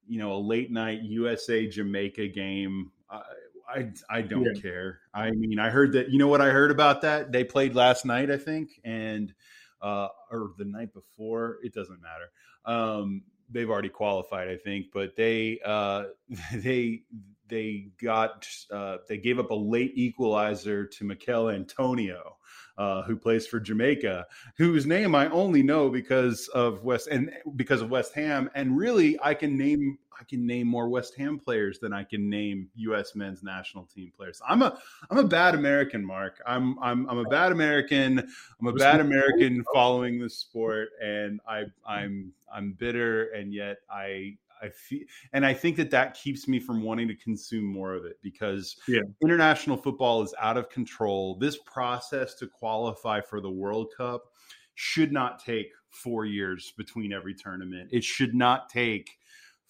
you 0.07 0.19
know 0.19 0.33
a 0.33 0.39
late 0.39 0.71
night 0.71 1.01
USA 1.03 1.67
Jamaica 1.67 2.27
game. 2.29 2.91
I 3.09 3.21
I, 3.67 3.91
I 4.09 4.21
don't 4.21 4.43
Yeah. 4.45 4.62
care. 4.62 5.00
I 5.13 5.31
mean, 5.31 5.57
I 5.59 5.69
heard 5.69 5.93
that. 5.93 6.09
You 6.09 6.19
know 6.19 6.27
what 6.27 6.41
I 6.41 6.50
heard 6.50 6.69
about 6.71 7.01
that? 7.01 7.31
They 7.31 7.43
played 7.43 7.74
last 7.75 8.05
night, 8.05 8.29
I 8.29 8.38
think, 8.38 8.79
and 8.83 9.33
uh, 9.81 10.07
or 10.31 10.51
the 10.57 10.65
night 10.65 10.93
before. 10.93 11.57
It 11.63 11.74
doesn't 11.74 12.00
matter. 12.01 12.31
Um, 12.65 13.24
they've 13.49 13.69
already 13.69 13.89
qualified, 13.89 14.47
I 14.49 14.57
think, 14.57 14.87
but 14.93 15.15
they 15.15 15.59
uh, 15.65 16.05
they 16.53 17.03
they 17.47 17.89
got 18.01 18.47
uh, 18.71 18.97
they 19.07 19.17
gave 19.17 19.39
up 19.39 19.51
a 19.51 19.55
late 19.55 19.93
equalizer 19.95 20.85
to 20.85 21.05
Michail 21.05 21.49
Antonio. 21.49 22.37
Uh, 22.77 23.01
who 23.03 23.15
plays 23.15 23.47
for 23.47 23.57
Jamaica? 23.57 24.27
Whose 24.57 24.85
name 24.85 25.15
I 25.15 25.29
only 25.29 25.63
know 25.63 25.89
because 25.89 26.49
of 26.49 26.83
West 26.83 27.07
and 27.07 27.31
because 27.55 27.81
of 27.81 27.89
West 27.89 28.13
Ham, 28.15 28.49
and 28.53 28.77
really 28.77 29.17
I 29.23 29.33
can 29.33 29.57
name 29.57 29.97
I 30.19 30.24
can 30.24 30.45
name 30.45 30.67
more 30.67 30.89
West 30.89 31.15
Ham 31.17 31.39
players 31.39 31.79
than 31.79 31.93
I 31.93 32.03
can 32.03 32.29
name 32.29 32.69
U.S. 32.75 33.15
men's 33.15 33.43
national 33.43 33.86
team 33.86 34.12
players. 34.15 34.41
I'm 34.48 34.62
a 34.62 34.79
I'm 35.10 35.17
a 35.17 35.27
bad 35.27 35.55
American, 35.55 36.03
Mark. 36.05 36.41
I'm 36.45 36.77
I'm 36.81 37.10
I'm 37.10 37.17
a 37.17 37.25
bad 37.25 37.51
American. 37.51 38.19
I'm 38.60 38.67
a 38.67 38.74
bad 38.74 39.00
American 39.00 39.63
following 39.74 40.19
the 40.19 40.29
sport, 40.29 40.89
and 41.01 41.39
I 41.48 41.63
I'm 41.88 42.34
I'm 42.53 42.74
bitter, 42.74 43.25
and 43.31 43.53
yet 43.53 43.77
I 43.89 44.38
I 44.62 44.69
feel, 44.69 45.01
and 45.34 45.45
I 45.45 45.53
think 45.53 45.77
that 45.77 45.91
that 45.91 46.13
keeps 46.15 46.48
me 46.48 46.60
from 46.60 46.81
wanting 46.81 47.07
to 47.10 47.15
consume 47.15 47.65
more 47.65 47.93
of 47.93 48.05
it 48.05 48.17
because 48.22 48.77
Yeah. 48.88 49.01
international 49.22 49.77
football 49.77 50.24
is 50.24 50.34
out 50.39 50.57
of 50.57 50.69
control. 50.69 51.36
This 51.36 51.57
process 51.65 52.36
to 52.36 52.48
qualify 52.48 53.22
for 53.22 53.41
the 53.41 53.51
World 53.51 53.91
Cup 53.98 54.31
should 54.75 55.12
not 55.12 55.39
take 55.39 55.67
four 55.89 56.25
years 56.25 56.72
between 56.77 57.13
every 57.13 57.34
tournament. 57.34 57.89
It 57.91 58.03
should 58.03 58.36
not 58.36 58.69
take 58.69 59.17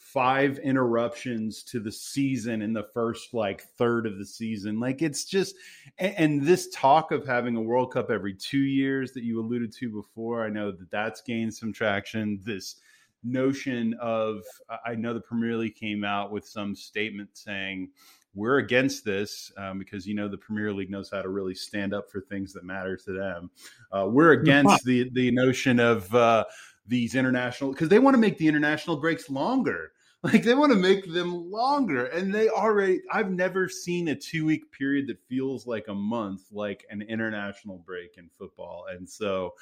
five 0.05 0.59
interruptions 0.59 1.63
to 1.63 1.79
the 1.79 1.91
season 1.91 2.61
in 2.61 2.73
the 2.73 2.83
first 2.93 3.33
like 3.33 3.63
third 3.75 4.05
of 4.05 4.19
the 4.19 4.25
season. 4.25 4.79
Like 4.79 5.01
it's 5.01 5.25
just, 5.25 5.55
and, 5.97 6.13
and 6.15 6.41
this 6.43 6.69
talk 6.69 7.11
of 7.11 7.25
having 7.25 7.55
a 7.55 7.61
World 7.61 7.91
Cup 7.91 8.11
every 8.11 8.35
two 8.35 8.59
years 8.59 9.13
that 9.13 9.23
you 9.23 9.39
alluded 9.39 9.73
to 9.73 9.89
before, 9.89 10.45
I 10.45 10.49
know 10.49 10.71
that 10.71 10.91
that's 10.91 11.21
gained 11.21 11.53
some 11.53 11.73
traction. 11.73 12.39
This 12.43 12.75
notion 13.23 13.95
of, 13.99 14.43
I 14.85 14.93
know 14.93 15.15
the 15.15 15.21
Premier 15.21 15.57
League 15.57 15.75
came 15.75 16.03
out 16.03 16.31
with 16.31 16.47
some 16.47 16.75
statement 16.75 17.29
saying, 17.33 17.89
we're 18.35 18.59
against 18.59 19.05
this 19.05 19.51
um, 19.57 19.79
because 19.79 20.05
you 20.05 20.13
know 20.13 20.27
the 20.27 20.37
Premier 20.37 20.71
League 20.71 20.91
knows 20.91 21.09
how 21.09 21.23
to 21.23 21.29
really 21.29 21.55
stand 21.55 21.95
up 21.95 22.11
for 22.11 22.21
things 22.21 22.53
that 22.53 22.63
matter 22.63 22.95
to 22.97 23.11
them. 23.11 23.49
Uh, 23.91 24.07
we're 24.07 24.33
against 24.33 24.83
the 24.83 25.09
the 25.13 25.31
notion 25.31 25.79
of 25.79 26.13
uh, 26.13 26.43
these 26.85 27.15
international 27.15 27.71
because 27.71 27.87
they 27.87 27.97
want 27.97 28.13
to 28.13 28.19
make 28.19 28.37
the 28.37 28.47
international 28.47 28.97
breaks 28.97 29.29
longer. 29.29 29.93
Like 30.25 30.41
they 30.41 30.55
want 30.55 30.71
to 30.71 30.79
make 30.79 31.13
them 31.13 31.51
longer, 31.51 32.05
and 32.07 32.33
they 32.33 32.49
already. 32.49 33.01
I've 33.11 33.29
never 33.29 33.69
seen 33.69 34.07
a 34.07 34.15
two 34.15 34.43
week 34.43 34.71
period 34.71 35.05
that 35.07 35.19
feels 35.29 35.67
like 35.67 35.87
a 35.87 35.93
month, 35.93 36.41
like 36.51 36.83
an 36.89 37.03
international 37.03 37.77
break 37.85 38.15
in 38.17 38.29
football, 38.29 38.87
and 38.89 39.07
so 39.07 39.53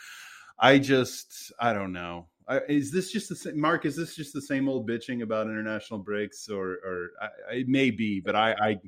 I 0.57 0.77
just 0.79 1.51
I 1.59 1.73
don't 1.73 1.91
know. 1.91 2.27
I, 2.47 2.61
is 2.69 2.91
this 2.91 3.11
just 3.11 3.27
the 3.27 3.35
same, 3.35 3.59
Mark? 3.59 3.85
Is 3.85 3.97
this 3.97 4.15
just 4.15 4.31
the 4.31 4.41
same 4.41 4.69
old 4.69 4.87
bitching 4.87 5.21
about 5.21 5.47
international 5.47 5.99
breaks, 5.99 6.47
or 6.47 6.75
or 6.85 7.09
I, 7.21 7.55
it 7.55 7.67
may 7.67 7.91
be, 7.91 8.21
but 8.21 8.37
I, 8.37 8.53
I 8.53 8.79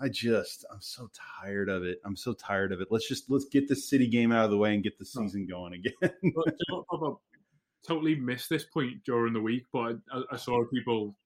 I 0.00 0.08
just 0.08 0.64
I'm 0.72 0.80
so 0.80 1.08
tired 1.40 1.68
of 1.68 1.84
it. 1.84 2.00
I'm 2.04 2.16
so 2.16 2.32
tired 2.32 2.72
of 2.72 2.80
it. 2.80 2.88
Let's 2.90 3.08
just 3.08 3.30
let's 3.30 3.46
get 3.46 3.68
the 3.68 3.76
city 3.76 4.08
game 4.08 4.32
out 4.32 4.46
of 4.46 4.50
the 4.50 4.58
way 4.58 4.74
and 4.74 4.82
get 4.82 4.98
the 4.98 5.04
season 5.04 5.46
going 5.46 5.74
again. 5.74 6.10
totally 7.86 8.16
missed 8.16 8.48
this 8.48 8.64
point 8.64 9.04
during 9.04 9.32
the 9.32 9.40
week, 9.40 9.64
but 9.72 9.96
I, 10.12 10.22
I 10.32 10.36
saw 10.36 10.64
people 10.66 11.16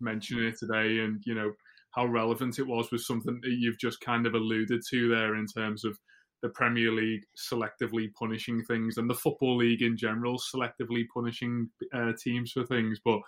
mentioning 0.00 0.44
it 0.44 0.58
today, 0.58 1.00
and 1.00 1.22
you 1.24 1.34
know 1.34 1.52
how 1.90 2.06
relevant 2.06 2.58
it 2.58 2.66
was 2.66 2.90
was 2.90 3.06
something 3.06 3.40
that 3.42 3.56
you've 3.58 3.78
just 3.78 4.00
kind 4.00 4.26
of 4.26 4.34
alluded 4.34 4.82
to 4.90 5.08
there 5.08 5.36
in 5.36 5.46
terms 5.46 5.84
of 5.84 5.98
the 6.42 6.48
Premier 6.50 6.92
League 6.92 7.24
selectively 7.36 8.12
punishing 8.14 8.62
things 8.62 8.96
and 8.96 9.10
the 9.10 9.14
Football 9.14 9.56
League 9.56 9.82
in 9.82 9.96
general 9.96 10.38
selectively 10.38 11.04
punishing 11.12 11.68
uh, 11.92 12.12
teams 12.22 12.52
for 12.52 12.64
things. 12.64 13.00
But 13.04 13.20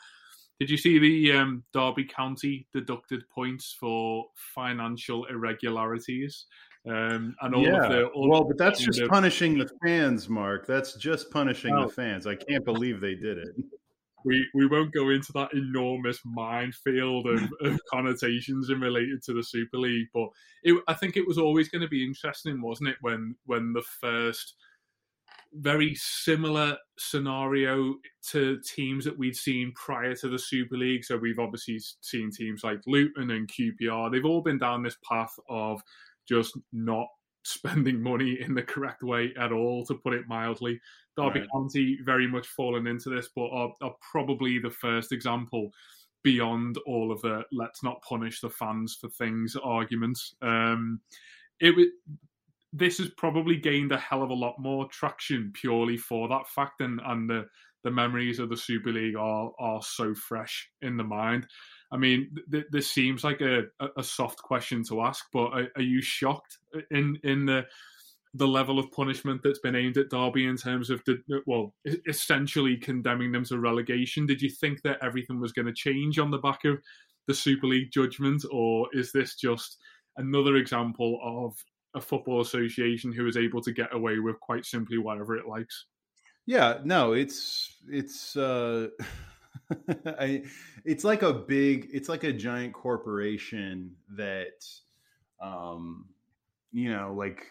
Did 0.60 0.68
you 0.68 0.76
see 0.76 0.98
the 0.98 1.32
um, 1.32 1.64
Derby 1.72 2.04
County 2.04 2.66
deducted 2.74 3.28
points 3.30 3.74
for 3.80 4.26
financial 4.54 5.24
irregularities? 5.24 6.44
Um, 6.88 7.36
and 7.42 7.54
all 7.54 7.62
yeah. 7.62 7.84
of 7.84 7.90
the 7.92 8.04
all 8.06 8.28
well, 8.30 8.44
but 8.44 8.56
that's 8.56 8.78
the- 8.80 8.86
just 8.92 9.10
punishing 9.10 9.58
the 9.58 9.68
fans, 9.84 10.28
Mark. 10.28 10.66
That's 10.66 10.94
just 10.94 11.30
punishing 11.30 11.74
Oh. 11.74 11.86
the 11.86 11.92
fans. 11.92 12.26
I 12.26 12.34
can't 12.36 12.64
believe 12.64 13.00
they 13.00 13.14
did 13.14 13.38
it. 13.38 13.48
we 14.24 14.46
we 14.54 14.66
won't 14.66 14.92
go 14.92 15.10
into 15.10 15.32
that 15.32 15.52
enormous 15.54 16.20
minefield 16.24 17.26
of, 17.26 17.42
of 17.62 17.80
connotations 17.92 18.70
in 18.70 18.80
related 18.80 19.22
to 19.24 19.32
the 19.34 19.42
Super 19.42 19.78
League, 19.78 20.08
but 20.14 20.28
it, 20.62 20.82
I 20.88 20.94
think 20.94 21.16
it 21.16 21.26
was 21.26 21.38
always 21.38 21.68
going 21.68 21.82
to 21.82 21.88
be 21.88 22.04
interesting, 22.04 22.60
wasn't 22.62 22.90
it, 22.90 22.96
when 23.02 23.34
when 23.46 23.72
the 23.74 23.82
first 23.82 24.54
very 25.54 25.94
similar 25.96 26.76
scenario 26.96 27.96
to 28.28 28.60
teams 28.60 29.04
that 29.04 29.18
we'd 29.18 29.34
seen 29.34 29.72
prior 29.74 30.14
to 30.14 30.28
the 30.28 30.38
Super 30.38 30.76
League. 30.76 31.04
So 31.04 31.16
we've 31.16 31.40
obviously 31.40 31.80
seen 32.00 32.30
teams 32.30 32.62
like 32.62 32.78
Luton 32.86 33.32
and 33.32 33.48
QPR. 33.48 34.12
They've 34.12 34.24
all 34.24 34.42
been 34.42 34.58
down 34.58 34.82
this 34.84 34.96
path 35.08 35.34
of 35.48 35.82
just 36.30 36.56
not 36.72 37.06
spending 37.44 38.02
money 38.02 38.38
in 38.40 38.54
the 38.54 38.62
correct 38.62 39.02
way 39.02 39.32
at 39.38 39.52
all, 39.52 39.84
to 39.86 39.94
put 39.94 40.14
it 40.14 40.28
mildly. 40.28 40.80
Derby 41.16 41.40
Right. 41.40 41.48
County 41.52 41.98
very 42.04 42.26
much 42.26 42.46
fallen 42.48 42.86
into 42.86 43.10
this, 43.10 43.28
but 43.34 43.48
are, 43.50 43.72
are 43.82 43.94
probably 44.12 44.58
the 44.58 44.70
first 44.70 45.12
example 45.12 45.70
beyond 46.22 46.76
all 46.86 47.10
of 47.10 47.20
the 47.22 47.42
let's 47.50 47.82
not 47.82 48.02
punish 48.02 48.40
the 48.40 48.50
fans 48.50 48.96
for 49.00 49.08
things 49.08 49.56
arguments. 49.62 50.34
Um, 50.42 51.00
it 51.60 51.76
wa- 51.76 52.16
this 52.72 52.98
has 52.98 53.08
probably 53.16 53.56
gained 53.56 53.92
a 53.92 53.98
hell 53.98 54.22
of 54.22 54.30
a 54.30 54.34
lot 54.34 54.54
more 54.58 54.86
traction 54.88 55.50
purely 55.54 55.96
for 55.96 56.28
that 56.28 56.46
fact, 56.48 56.80
and 56.80 57.00
and 57.04 57.28
the 57.28 57.46
the 57.82 57.90
memories 57.90 58.38
of 58.38 58.50
the 58.50 58.56
Super 58.56 58.92
League 58.92 59.16
are 59.16 59.50
are 59.58 59.82
so 59.82 60.14
fresh 60.14 60.68
in 60.82 60.96
the 60.96 61.04
mind. 61.04 61.46
I 61.92 61.96
mean, 61.96 62.36
th- 62.50 62.66
this 62.70 62.90
seems 62.90 63.24
like 63.24 63.40
a, 63.40 63.64
a 63.96 64.02
soft 64.02 64.38
question 64.38 64.84
to 64.84 65.02
ask, 65.02 65.26
but 65.32 65.46
are, 65.46 65.68
are 65.76 65.82
you 65.82 66.00
shocked 66.00 66.58
in 66.90 67.18
in 67.24 67.46
the 67.46 67.66
the 68.34 68.46
level 68.46 68.78
of 68.78 68.92
punishment 68.92 69.40
that's 69.42 69.58
been 69.58 69.74
aimed 69.74 69.96
at 69.96 70.08
Derby 70.08 70.46
in 70.46 70.56
terms 70.56 70.88
of 70.88 71.02
the 71.04 71.18
well, 71.46 71.74
essentially 72.06 72.76
condemning 72.76 73.32
them 73.32 73.44
to 73.46 73.58
relegation? 73.58 74.26
Did 74.26 74.40
you 74.40 74.50
think 74.50 74.82
that 74.82 74.98
everything 75.02 75.40
was 75.40 75.52
going 75.52 75.66
to 75.66 75.72
change 75.72 76.18
on 76.18 76.30
the 76.30 76.38
back 76.38 76.64
of 76.64 76.78
the 77.26 77.34
Super 77.34 77.66
League 77.66 77.90
judgment, 77.90 78.44
or 78.50 78.88
is 78.92 79.10
this 79.12 79.34
just 79.34 79.78
another 80.16 80.56
example 80.56 81.18
of 81.22 81.56
a 81.94 82.00
football 82.00 82.40
association 82.40 83.12
who 83.12 83.26
is 83.26 83.36
able 83.36 83.60
to 83.62 83.72
get 83.72 83.92
away 83.94 84.20
with 84.20 84.38
quite 84.40 84.64
simply 84.64 84.98
whatever 84.98 85.36
it 85.36 85.48
likes? 85.48 85.86
Yeah, 86.46 86.78
no, 86.84 87.12
it's 87.12 87.76
it's 87.88 88.36
uh 88.36 88.88
I 90.06 90.42
it's 90.84 91.04
like 91.04 91.22
a 91.22 91.32
big 91.32 91.88
it's 91.92 92.08
like 92.08 92.24
a 92.24 92.32
giant 92.32 92.72
corporation 92.72 93.96
that 94.16 94.64
um 95.40 96.06
you 96.72 96.90
know 96.90 97.14
like 97.16 97.44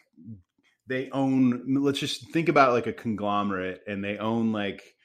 they 0.87 1.09
own 1.11 1.75
let's 1.79 1.99
just 1.99 2.31
think 2.31 2.49
about 2.49 2.73
like 2.73 2.87
a 2.87 2.93
conglomerate 2.93 3.81
and 3.87 4.03
they 4.03 4.17
own 4.17 4.51
like 4.51 4.95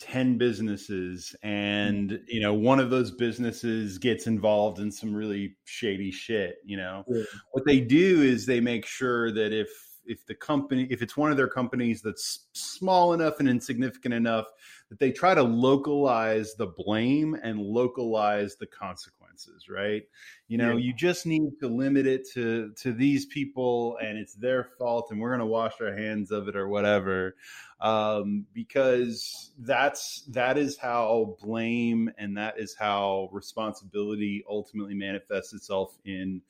10 0.00 0.38
businesses 0.38 1.36
and 1.42 2.20
you 2.26 2.40
know 2.40 2.54
one 2.54 2.80
of 2.80 2.88
those 2.90 3.10
businesses 3.10 3.98
gets 3.98 4.26
involved 4.26 4.78
in 4.78 4.90
some 4.90 5.14
really 5.14 5.56
shady 5.64 6.10
shit 6.10 6.56
you 6.64 6.76
know? 6.76 7.04
What 7.52 7.64
they 7.66 7.80
do 7.80 8.22
is 8.22 8.46
they 8.46 8.60
make 8.60 8.86
sure 8.86 9.30
that 9.32 9.52
if 9.52 9.68
if 10.06 10.24
the 10.26 10.34
company 10.34 10.86
if 10.90 11.02
it's 11.02 11.16
one 11.16 11.30
of 11.30 11.36
their 11.36 11.48
companies 11.48 12.00
that's 12.02 12.46
small 12.52 13.12
enough 13.12 13.40
and 13.40 13.48
insignificant 13.48 14.14
enough 14.14 14.46
that 14.90 14.98
they 14.98 15.12
try 15.12 15.34
to 15.34 15.42
localize 15.42 16.54
the 16.56 16.66
blame 16.66 17.34
and 17.42 17.60
localize 17.60 18.56
the 18.56 18.66
consequences 18.66 19.68
right 19.68 20.02
you 20.48 20.58
know 20.58 20.72
Yeah. 20.76 20.84
you 20.84 20.92
just 20.92 21.26
need 21.26 21.58
to 21.60 21.68
limit 21.68 22.06
it 22.06 22.28
to 22.34 22.72
to 22.82 22.92
these 22.92 23.24
people 23.26 23.96
and 24.02 24.18
it's 24.18 24.34
their 24.34 24.64
fault 24.78 25.08
and 25.10 25.20
we're 25.20 25.30
going 25.30 25.40
to 25.40 25.46
wash 25.46 25.80
our 25.80 25.94
hands 25.96 26.30
of 26.30 26.48
it 26.48 26.56
or 26.56 26.68
whatever 26.68 27.36
um, 27.80 28.44
because 28.52 29.52
that's 29.60 30.22
that 30.28 30.58
is 30.58 30.76
how 30.76 31.36
blame 31.40 32.10
and 32.18 32.36
that 32.36 32.58
is 32.58 32.74
how 32.78 33.30
responsibility 33.32 34.44
ultimately 34.48 34.94
manifests 34.94 35.54
itself 35.54 35.96
in 36.04 36.42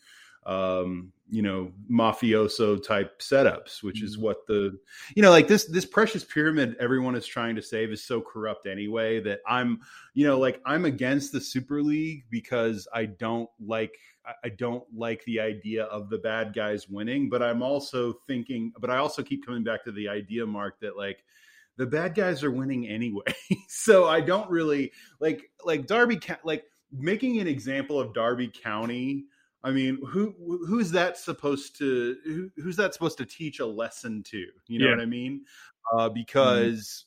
um 0.47 1.13
you 1.29 1.43
know 1.43 1.71
mafioso 1.91 2.83
type 2.83 3.21
setups 3.21 3.83
which 3.83 4.03
is 4.03 4.19
what 4.19 4.47
the 4.47 4.77
you 5.15 5.23
know 5.23 5.31
like 5.31 5.47
this 5.47 5.67
this 5.67 5.85
precious 5.85 6.25
pyramid 6.25 6.77
everyone 6.81 7.15
is 7.15 7.27
trying 7.27 7.55
to 7.55 7.63
save 7.63 7.91
is 7.93 8.03
so 8.03 8.21
corrupt 8.21 8.67
anyway 8.67 9.21
that 9.21 9.41
i'm 9.47 9.79
you 10.15 10.27
know 10.27 10.39
like 10.39 10.61
i'm 10.65 10.87
against 10.87 11.31
the 11.31 11.41
super 11.41 11.83
league 11.83 12.25
because 12.31 12.89
i 12.95 13.05
don't 13.05 13.49
like 13.65 13.95
I- 14.45 14.51
don't 14.51 14.85
like 14.95 15.25
the 15.25 15.41
idea 15.41 15.85
of 15.85 16.09
the 16.11 16.19
bad 16.19 16.55
guys 16.55 16.89
winning 16.89 17.29
but 17.29 17.43
i'm 17.43 17.63
also 17.63 18.15
thinking 18.27 18.73
but 18.79 18.91
i 18.91 18.97
also 18.97 19.23
keep 19.23 19.45
coming 19.45 19.63
back 19.65 19.85
to 19.85 19.93
the 19.93 20.09
idea 20.09 20.47
mark 20.47 20.81
that 20.81 20.97
like 20.97 21.23
the 21.77 21.87
bad 21.87 22.15
guys 22.15 22.45
are 22.45 22.51
winning 22.51 22.87
anyway. 22.89 23.23
So 23.69 24.07
i 24.07 24.21
don't 24.21 24.51
really 24.51 24.93
like 25.21 25.51
like 25.65 25.87
derby 25.87 26.21
like 26.45 26.65
making 26.93 27.41
an 27.41 27.47
example 27.47 27.99
of 28.01 28.13
derby 28.13 28.49
county 28.49 29.27
I 29.63 29.71
mean, 29.71 29.99
who 30.07 30.35
who's 30.67 30.91
that 30.93 31.19
supposed 31.19 31.77
to 31.79 32.17
who, 32.25 32.51
who's 32.57 32.77
that 32.77 32.95
supposed 32.95 33.19
to 33.19 33.27
teach 33.27 33.61
a 33.61 33.67
lesson 33.67 34.23
to? 34.25 34.47
You 34.69 34.79
know 34.79 34.87
Yeah. 34.87 34.93
what 34.93 35.01
I 35.01 35.07
mean? 35.07 35.45
Uh, 35.93 36.09
because 36.09 37.07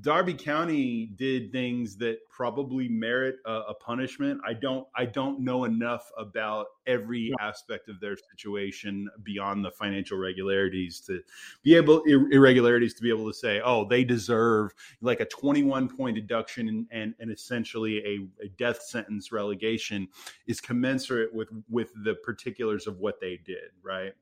Derby 0.00 0.34
County 0.34 1.06
did 1.16 1.52
things 1.52 1.96
that 1.96 2.18
probably 2.28 2.86
merit 2.86 3.36
a, 3.46 3.52
a 3.68 3.74
punishment. 3.74 4.40
I 4.46 4.52
don't 4.52 4.86
I 4.94 5.06
don't 5.06 5.40
know 5.40 5.64
enough 5.64 6.10
about 6.18 6.66
every 6.86 7.32
aspect 7.40 7.88
of 7.88 7.98
their 8.00 8.16
situation 8.30 9.08
beyond 9.22 9.64
the 9.64 9.70
financial 9.70 10.18
regularities 10.18 11.00
to 11.02 11.22
be 11.62 11.74
able 11.74 12.02
ir- 12.02 12.30
irregularities 12.30 12.94
to 12.94 13.02
be 13.02 13.08
able 13.08 13.26
to 13.26 13.32
say, 13.32 13.60
oh, 13.64 13.86
they 13.88 14.04
deserve 14.04 14.72
like 15.00 15.20
a 15.20 15.24
21 15.24 15.88
point 15.88 16.16
deduction 16.16 16.68
and 16.68 16.86
and, 16.90 17.14
and 17.18 17.30
essentially 17.30 17.98
a, 18.04 18.44
a 18.44 18.48
death 18.58 18.82
sentence 18.82 19.32
relegation 19.32 20.08
is 20.46 20.60
commensurate 20.60 21.32
with 21.32 21.48
with 21.70 21.90
the 22.04 22.14
particulars 22.16 22.86
of 22.86 22.98
what 22.98 23.18
they 23.20 23.40
did, 23.44 23.70
right? 23.82 24.12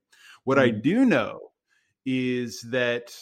What 0.45 0.59
I 0.59 0.71
mm-hmm. 0.71 0.81
do 0.81 1.05
know 1.05 1.41
is 2.07 2.61
that 2.71 3.15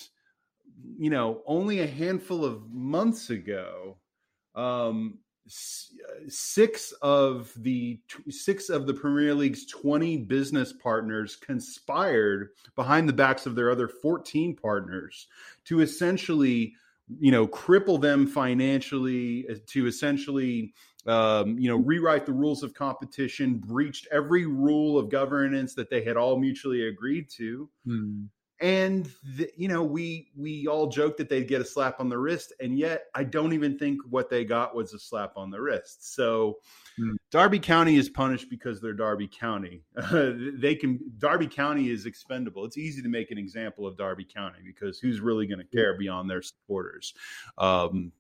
you 0.98 1.10
know 1.10 1.42
only 1.46 1.80
a 1.80 1.86
handful 1.86 2.44
of 2.44 2.70
months 2.70 3.30
ago 3.30 3.96
um 4.54 5.18
six 6.28 6.92
of 7.02 7.52
the 7.56 8.00
six 8.28 8.68
of 8.68 8.86
the 8.86 8.94
premier 8.94 9.34
league's 9.34 9.66
20 9.66 10.18
business 10.18 10.72
partners 10.72 11.34
conspired 11.34 12.50
behind 12.76 13.08
the 13.08 13.12
backs 13.12 13.44
of 13.44 13.56
their 13.56 13.70
other 13.70 13.88
14 13.88 14.54
partners 14.54 15.26
to 15.64 15.80
essentially 15.80 16.74
you 17.18 17.32
know 17.32 17.46
cripple 17.46 18.00
them 18.00 18.26
financially 18.26 19.46
uh, 19.50 19.54
to 19.66 19.86
essentially 19.86 20.72
um, 21.06 21.58
you 21.58 21.68
know 21.68 21.76
rewrite 21.76 22.24
the 22.24 22.32
rules 22.32 22.62
of 22.62 22.72
competition 22.74 23.58
breached 23.58 24.06
every 24.12 24.46
rule 24.46 24.96
of 24.96 25.10
governance 25.10 25.74
that 25.74 25.90
they 25.90 26.04
had 26.04 26.16
all 26.16 26.38
mutually 26.38 26.86
agreed 26.86 27.28
to 27.28 27.68
and 28.62 29.10
the, 29.36 29.50
you 29.56 29.66
know 29.66 29.82
we 29.82 30.30
we 30.36 30.66
all 30.68 30.86
joked 30.86 31.18
that 31.18 31.28
they'd 31.28 31.48
get 31.48 31.60
a 31.60 31.64
slap 31.64 31.98
on 31.98 32.08
the 32.08 32.16
wrist 32.16 32.52
and 32.60 32.78
yet 32.78 33.06
i 33.14 33.24
don't 33.24 33.52
even 33.52 33.76
think 33.76 34.00
what 34.08 34.30
they 34.30 34.44
got 34.44 34.74
was 34.74 34.94
a 34.94 34.98
slap 34.98 35.36
on 35.36 35.50
the 35.50 35.60
wrist. 35.60 36.14
So 36.14 36.58
derby 37.30 37.58
county 37.58 37.96
is 37.96 38.08
punished 38.08 38.48
because 38.50 38.80
they're 38.80 38.92
derby 38.92 39.28
county. 39.28 39.82
They 40.12 40.76
can 40.76 41.00
derby 41.18 41.48
county 41.48 41.90
is 41.90 42.06
expendable. 42.06 42.64
It's 42.64 42.78
easy 42.78 43.02
to 43.02 43.08
make 43.08 43.30
an 43.30 43.38
example 43.38 43.86
of 43.86 43.96
derby 43.96 44.24
county 44.24 44.58
because 44.64 44.98
who's 44.98 45.20
really 45.20 45.46
going 45.46 45.58
to 45.58 45.64
care 45.64 45.98
beyond 45.98 46.30
their 46.30 46.42
supporters? 46.42 47.14
Um 47.58 48.12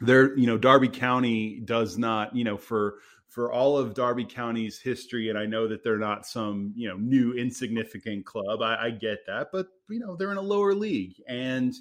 there 0.00 0.36
you 0.36 0.46
know 0.46 0.58
derby 0.58 0.88
county 0.88 1.60
does 1.64 1.96
not 1.96 2.34
you 2.34 2.42
know 2.42 2.56
for 2.56 2.96
for 3.28 3.52
all 3.52 3.76
of 3.76 3.94
derby 3.94 4.24
county's 4.24 4.78
history 4.78 5.28
and 5.28 5.38
i 5.38 5.44
know 5.46 5.66
that 5.66 5.82
they're 5.82 5.98
not 5.98 6.26
some 6.26 6.72
you 6.76 6.88
know 6.88 6.96
new 6.96 7.32
insignificant 7.34 8.24
club 8.24 8.62
i, 8.62 8.86
I 8.86 8.90
get 8.90 9.26
that 9.26 9.48
but 9.52 9.68
you 9.88 9.98
know 9.98 10.16
they're 10.16 10.32
in 10.32 10.36
a 10.36 10.42
lower 10.42 10.74
league 10.74 11.14
and 11.26 11.74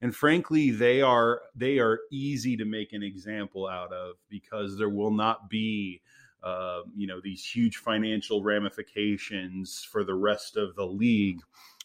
and 0.00 0.14
frankly 0.14 0.70
they 0.70 1.02
are 1.02 1.42
they 1.54 1.78
are 1.78 2.00
easy 2.10 2.56
to 2.56 2.64
make 2.64 2.92
an 2.92 3.02
example 3.02 3.66
out 3.66 3.92
of 3.92 4.16
because 4.28 4.78
there 4.78 4.90
will 4.90 5.12
not 5.12 5.50
be 5.50 6.00
uh, 6.42 6.80
you 6.96 7.06
know 7.06 7.20
these 7.22 7.44
huge 7.44 7.76
financial 7.76 8.42
ramifications 8.42 9.86
for 9.90 10.02
the 10.02 10.14
rest 10.14 10.56
of 10.56 10.74
the 10.74 10.84
league 10.84 11.40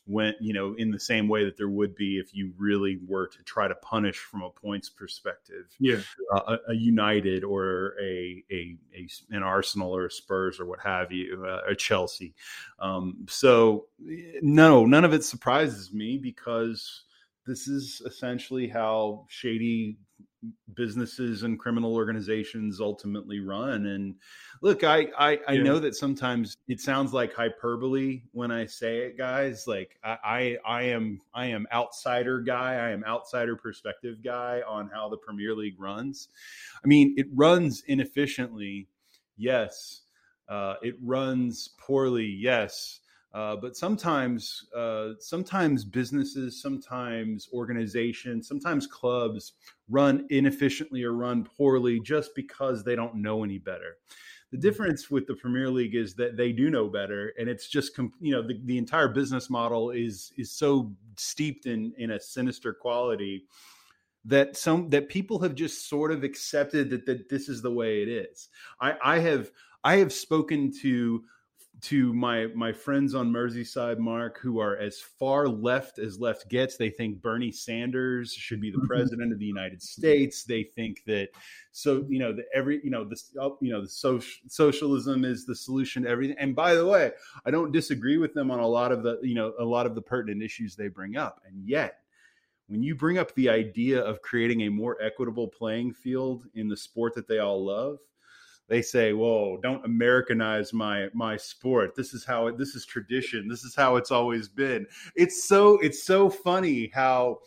when 0.08 0.34
you 0.39 0.54
know 0.54 0.74
in 0.78 0.89
the 0.89 1.00
same 1.00 1.28
way 1.28 1.43
that 1.43 1.58
there 1.58 1.70
would 1.70 1.93
be 1.96 2.17
if 2.17 2.34
you 2.34 2.54
really 2.58 2.98
were 3.06 3.28
to 3.28 3.43
try 3.43 3.67
to 3.67 3.76
punish 3.76 4.17
from 4.17 4.41
a 4.41 4.50
points 4.50 4.89
perspective 4.89 5.65
Yeah. 5.80 6.00
uh, 6.34 6.58
a, 6.67 6.72
a 6.72 6.74
united 6.74 7.43
or 7.43 7.93
a, 8.02 8.43
a 8.50 8.78
a 8.96 9.08
an 9.32 9.43
arsenal 9.43 9.96
or 9.96 10.06
a 10.06 10.12
spurs 10.12 10.60
or 10.60 10.65
what 10.65 10.80
have 10.80 11.12
you 11.12 11.46
uh, 11.46 11.62
a 11.70 11.76
chelsea 11.76 12.34
um, 12.80 13.26
so 13.28 13.88
no 14.41 14.86
none 14.86 15.04
of 15.06 15.13
it 15.13 15.24
surprises 15.24 15.93
me 15.93 16.17
because 16.17 17.04
this 17.46 17.67
is 17.67 18.02
essentially 18.06 18.67
how 18.67 19.26
shady 19.30 19.98
businesses 20.74 21.44
and 21.44 21.60
criminal 21.60 21.94
organizations 21.94 22.80
ultimately 22.80 23.40
run. 23.40 23.86
And 23.86 24.16
look, 24.62 24.84
I 24.84 25.08
I, 25.18 25.40
I 25.48 25.54
yeah. 25.54 25.64
know 25.64 25.80
that 25.80 25.96
sometimes 25.96 26.56
it 26.68 26.80
sounds 26.80 27.14
like 27.14 27.34
hyperbole 27.34 28.22
when 28.32 28.52
I 28.52 28.66
say 28.66 29.00
it, 29.00 29.18
guys. 29.18 29.66
Like 29.68 29.98
I, 30.04 30.18
I 30.24 30.58
I 30.66 30.82
am 30.84 31.22
I 31.34 31.48
am 31.48 31.68
outsider 31.72 32.42
guy. 32.42 32.76
I 32.76 32.90
am 32.90 33.04
outsider 33.04 33.56
perspective 33.56 34.24
guy 34.24 34.62
on 34.68 34.90
how 34.94 35.10
the 35.10 35.18
Premier 35.18 35.56
League 35.56 35.80
runs. 35.80 36.30
I 36.84 36.88
mean, 36.88 37.16
it 37.18 37.28
runs 37.34 37.84
inefficiently, 37.88 38.88
yes. 39.38 40.02
Uh, 40.48 40.76
it 40.82 40.96
runs 41.02 41.70
poorly, 41.80 42.26
yes. 42.26 43.02
Uh, 43.34 43.56
but 43.56 43.76
sometimes, 43.76 44.66
uh, 44.76 45.10
sometimes 45.20 45.84
businesses, 45.84 46.62
sometimes 46.62 47.50
organizations, 47.54 48.48
sometimes 48.48 48.88
clubs 48.88 49.54
run 49.90 50.26
inefficiently 50.30 51.04
or 51.04 51.13
run 51.13 51.44
poorly 51.44 52.00
just 52.00 52.32
because 52.36 52.84
they 52.84 52.96
don't 52.96 53.16
know 53.16 53.44
any 53.44 53.58
better. 53.58 53.98
The 54.52 54.58
mm-hmm. 54.58 54.62
difference 54.62 55.12
with 55.12 55.28
the 55.28 55.36
Premier 55.36 55.70
League 55.70 55.96
is 55.96 56.16
that 56.16 56.38
they 56.38 56.52
do 56.52 56.70
know 56.70 56.88
better, 56.88 57.34
and 57.38 57.50
it's 57.50 57.68
just 57.68 57.98
you 57.98 58.32
know 58.32 58.42
the, 58.42 58.60
the 58.63 58.78
entire 58.78 59.10
business 59.10 59.50
model 59.50 59.92
is 59.92 60.32
is 60.38 60.52
so 60.52 60.94
steeped 61.18 61.66
in 61.66 61.94
in 61.98 62.12
a 62.12 62.20
sinister 62.20 62.74
quality 62.74 63.46
that 64.24 64.58
some 64.58 64.90
that 64.90 65.10
people 65.10 65.40
have 65.40 65.56
just 65.56 65.90
sort 65.90 66.12
of 66.12 66.24
accepted 66.24 66.90
that 66.90 67.06
that 67.06 67.30
this 67.30 67.50
is 67.50 67.62
the 67.62 67.72
way 67.72 68.02
it 68.02 68.10
is. 68.10 68.50
I, 68.80 68.96
I 69.04 69.20
have 69.20 69.52
I 69.84 69.98
have 69.98 70.13
spoken 70.13 70.72
to 70.82 71.24
to 71.80 72.12
my 72.13 72.48
my 72.56 72.72
friends 72.72 73.13
on 73.13 73.32
Merseyside, 73.32 74.00
Mark, 74.00 74.40
who 74.40 74.60
are 74.60 74.78
as 74.78 75.00
far 75.00 75.48
left 75.48 76.00
as 76.00 76.20
left 76.20 76.50
gets. 76.50 76.76
They 76.78 76.90
think 76.90 77.22
Bernie 77.22 77.52
Sanders 77.52 78.34
should 78.34 78.60
be 78.60 78.72
the 78.72 78.78
mm-hmm. 78.78 78.88
president 78.88 79.32
of 79.32 79.40
the 79.40 79.46
United 79.46 79.82
States. 79.82 80.44
They 80.44 80.63
think 80.63 81.04
that 81.06 81.30
so 81.72 82.06
you 82.10 82.20
know 82.20 82.34
the 82.34 82.44
every 82.54 82.82
you 82.84 82.90
know 82.90 83.06
this 83.06 83.32
oh, 83.40 83.58
you 83.62 83.72
know 83.72 83.82
the 83.82 83.90
social, 83.90 84.42
socialism 84.48 85.24
is 85.24 85.46
the 85.46 85.56
solution 85.56 86.04
to 86.04 86.10
everything. 86.10 86.38
And 86.40 86.56
by 86.56 86.74
the 86.74 86.86
way, 86.86 87.12
I 87.46 87.52
don't 87.52 87.72
disagree 87.72 88.18
with 88.18 88.34
them 88.34 88.50
on 88.50 88.60
a 88.60 88.68
lot 88.68 88.92
of 88.92 89.04
the 89.04 89.20
you 89.22 89.36
know 89.36 89.54
a 89.60 89.66
lot 89.66 89.86
of 89.86 89.94
the 89.94 90.02
pertinent 90.02 90.42
issues 90.42 90.76
they 90.76 90.88
bring 90.88 91.16
up. 91.16 91.42
And 91.48 91.68
yet, 91.68 92.00
when 92.68 92.82
you 92.82 92.96
bring 92.96 93.18
up 93.20 93.34
the 93.36 93.50
idea 93.50 94.02
of 94.02 94.22
creating 94.22 94.62
a 94.62 94.70
more 94.70 94.98
equitable 95.02 95.48
playing 95.48 95.94
field 95.94 96.46
in 96.56 96.68
the 96.68 96.78
sport 96.78 97.13
that 97.16 97.28
they 97.28 97.40
all 97.40 97.63
love 97.63 98.00
they 98.67 98.82
say, 98.82 99.13
"Whoa, 99.13 99.58
don't 99.62 99.86
Americanize 99.86 100.73
my 100.73 101.10
my 101.13 101.38
sport. 101.38 101.95
This 101.95 102.13
is 102.13 102.25
how 102.25 102.47
it. 102.47 102.58
This 102.58 102.75
is 102.75 102.86
tradition. 102.86 103.47
This 103.47 103.63
is 103.63 103.75
how 103.75 103.95
it's 103.95 104.12
always 104.12 104.47
been." 104.47 104.86
It's 105.15 105.47
so 105.47 105.77
it's 105.80 106.03
so 106.03 106.30
funny 106.30 106.91
how 106.93 107.39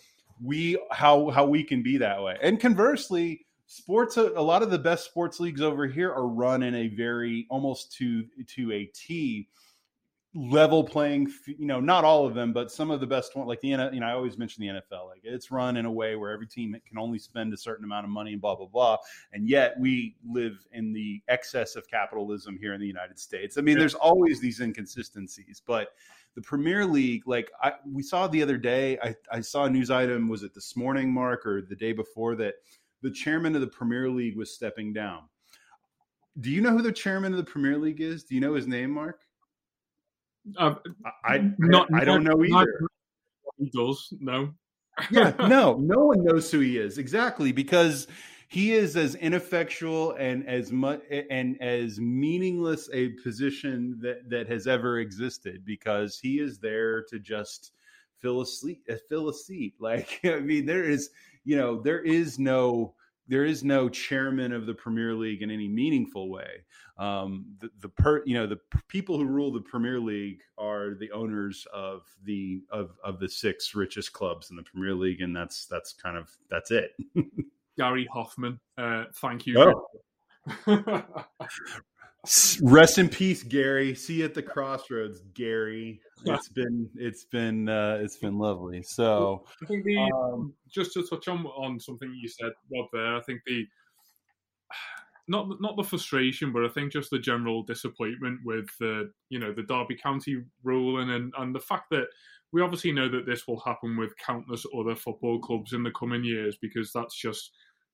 we 0.42 0.78
how 0.90 1.30
how 1.30 1.46
we 1.46 1.62
can 1.62 1.83
be 1.83 1.98
that 1.98 2.22
way. 2.22 2.38
And 2.42 2.59
conversely, 2.59 3.46
sports 3.66 4.16
a 4.16 4.22
lot 4.22 4.62
of 4.62 4.70
the 4.70 4.78
best 4.78 5.04
sports 5.04 5.40
leagues 5.40 5.61
over 5.61 5.87
here 5.87 6.12
are 6.12 6.26
run 6.26 6.62
in 6.62 6.74
a 6.74 6.88
very 6.88 7.46
almost 7.50 7.92
to 7.98 8.24
to 8.56 8.72
a 8.72 8.87
T 8.87 9.48
level 10.33 10.85
playing 10.85 11.29
you 11.47 11.66
know 11.66 11.81
not 11.81 12.05
all 12.05 12.25
of 12.25 12.35
them 12.35 12.53
but 12.53 12.71
some 12.71 12.88
of 12.93 13.01
the 13.01 13.07
best 13.07 13.35
one 13.35 13.49
like 13.49 13.61
the 13.61 13.69
you 13.69 13.77
know 13.77 14.07
i 14.07 14.12
always 14.12 14.38
mention 14.38 14.62
the 14.62 14.69
nfl 14.69 15.09
like 15.09 15.21
it's 15.25 15.51
run 15.51 15.77
in 15.77 15.87
a 15.87 15.90
way 15.90 16.14
where 16.14 16.31
every 16.31 16.47
team 16.47 16.77
can 16.87 16.99
only 16.99 17.19
spend 17.19 17.53
a 17.53 17.57
certain 17.57 17.85
amount 17.85 18.05
of 18.05 18.11
money 18.11 18.33
and 18.33 18.40
blah 18.40 18.55
blah 18.55 18.66
blah 18.66 18.97
and 19.33 19.49
yet 19.49 19.75
we 19.81 20.14
live 20.25 20.64
in 20.73 20.93
the 20.93 21.21
excess 21.27 21.75
of 21.75 21.85
capitalism 21.88 22.57
here 22.61 22.75
in 22.75 22.81
the 22.81 22.87
united 22.87 23.19
states. 23.19 23.59
I 23.59 23.62
mean 23.62 23.77
there's 23.77 23.95
always 23.95 24.40
these 24.40 24.61
inconsistencies 24.61 25.61
but 25.66 25.88
the 26.37 26.43
premier 26.43 26.87
league 26.87 27.27
like 27.27 27.51
I, 27.61 27.73
we 27.85 28.05
saw 28.05 28.29
the 28.29 28.40
other 28.43 28.57
day 28.57 28.99
I, 29.03 29.16
I 29.33 29.40
saw 29.40 29.64
a 29.64 29.71
news 29.71 29.90
item 29.90 30.29
was 30.29 30.45
it 30.45 30.55
this 30.55 30.77
morning 30.77 31.12
mark 31.12 31.45
or 31.45 31.61
the 31.61 31.75
day 31.75 31.93
before 31.93 32.37
that 32.37 32.55
the 33.03 33.11
chairman 33.11 33.57
of 33.57 33.62
the 33.62 33.66
premier 33.66 34.09
league 34.09 34.37
was 34.37 34.55
stepping 34.55 34.93
down. 34.93 35.23
Do 36.40 36.51
you 36.51 36.61
know 36.61 36.71
who 36.71 36.83
the 36.83 36.93
chairman 36.93 37.33
of 37.33 37.38
the 37.38 37.51
premier 37.51 37.79
league 37.79 38.01
is? 38.01 38.25
Do 38.25 38.35
you 38.35 38.40
know 38.40 38.55
his 38.55 38.66
name 38.69 38.90
mark 38.90 39.23
uh, 40.57 40.74
I 41.24 41.53
not, 41.59 41.88
I 41.94 42.05
don't 42.05 42.24
know 42.24 42.44
either. 42.44 42.87
He 43.59 43.70
does 43.70 44.12
no. 44.20 44.55
yeah, 45.11 45.33
no, 45.48 45.76
no 45.81 46.07
one 46.07 46.24
knows 46.24 46.50
who 46.50 46.61
he 46.61 46.79
is 46.79 46.98
exactly 46.98 47.53
because 47.53 48.07
he 48.48 48.72
is 48.72 48.96
as 48.96 49.14
ineffectual 49.14 50.12
and 50.12 50.46
as 50.48 50.72
much 50.72 51.03
and 51.31 51.61
as 51.62 52.00
meaningless 52.00 52.88
a 52.92 53.11
position 53.22 53.98
that 54.03 54.29
that 54.29 54.48
has 54.48 54.66
ever 54.66 54.98
existed 54.98 55.64
because 55.64 56.18
he 56.18 56.40
is 56.40 56.59
there 56.59 57.03
to 57.05 57.18
just 57.18 57.72
fill 58.18 58.40
a 58.40 58.46
seat, 58.46 58.81
fill 59.09 59.29
a 59.29 59.35
seat. 59.35 59.74
Like 59.81 60.20
I 60.24 60.40
mean, 60.40 60.66
there 60.66 60.85
is 60.85 61.11
you 61.44 61.57
know 61.57 61.81
there 61.81 62.00
is 62.00 62.38
no 62.38 62.94
there 63.31 63.45
is 63.45 63.62
no 63.62 63.88
chairman 63.88 64.53
of 64.53 64.66
the 64.66 64.75
Premier 64.75 65.14
League 65.14 65.40
in 65.40 65.53
any 65.53 65.69
meaningful 65.69 66.29
way. 66.29 66.64
Um, 66.99 67.47
the, 67.61 67.71
the 67.81 67.88
per, 67.88 68.23
you 68.27 68.35
know 68.35 68.47
the 68.47 68.59
people 68.88 69.16
who 69.16 69.25
rule 69.25 69.53
the 69.53 69.61
Premier 69.61 70.01
League 70.01 70.40
are 70.59 70.95
the 70.95 71.11
owners 71.12 71.66
of 71.73 72.03
the 72.25 72.62
of 72.71 72.90
of 73.05 73.21
the 73.21 73.29
six 73.29 73.75
richest 73.75 74.12
clubs 74.12 74.51
in 74.51 74.57
the 74.57 74.64
Premier 74.64 74.95
League, 74.95 75.21
and 75.21 75.35
that's 75.35 75.66
that's 75.66 75.93
kind 75.93 76.19
of 76.19 76.29
that's 76.51 76.73
it. 76.73 76.93
Gary 77.79 78.07
Hoffman, 78.12 78.59
uh, 78.77 79.05
thank 79.14 79.47
you. 79.47 79.59
Oh. 79.59 79.87
Rest 82.62 82.98
in 82.98 83.09
peace, 83.09 83.42
Gary. 83.42 83.94
See 83.94 84.16
you 84.16 84.26
at 84.26 84.35
the 84.35 84.42
crossroads, 84.42 85.22
Gary. 85.35 86.00
It's 86.26 86.48
been 86.50 86.88
it's 86.96 87.24
been 87.24 87.68
uh, 87.68 87.98
it's 88.00 88.18
been 88.18 88.38
lovely. 88.38 88.83
So 88.83 89.44
I 89.62 89.66
think 89.66 89.85
the 89.85 89.98
um, 89.98 90.52
just 90.68 90.92
to 90.94 91.06
touch 91.06 91.28
on 91.28 91.46
on 91.46 91.80
something 91.80 92.12
you 92.14 92.28
said, 92.28 92.52
Rob. 92.70 92.88
There, 92.92 93.16
I 93.16 93.20
think 93.22 93.40
the 93.46 93.66
not 95.28 95.48
not 95.61 95.76
the 95.76 95.83
frustration, 95.83 96.52
but 96.52 96.64
I 96.64 96.68
think 96.68 96.92
just 96.92 97.11
the 97.11 97.18
general 97.18 97.62
disappointment 97.62 98.40
with 98.44 98.66
the 98.78 99.11
you 99.30 99.38
know 99.38 99.54
the 99.54 99.62
Derby 99.62 99.96
County 99.96 100.42
ruling 100.62 101.11
and 101.11 101.33
and 101.38 101.54
the 101.54 101.61
fact 101.61 101.85
that 101.90 102.06
we 102.52 102.62
obviously 102.62 102.92
know 102.92 103.09
that 103.09 103.26
this 103.26 103.46
will 103.46 103.61
happen 103.61 103.96
with 103.96 104.16
countless 104.18 104.66
other 104.76 104.96
football 104.96 105.38
clubs 105.38 105.72
in 105.72 105.85
the 105.85 105.92
coming 105.92 106.24
years 106.24 106.59
because 106.61 106.92
that's 106.92 107.16
just 107.16 107.52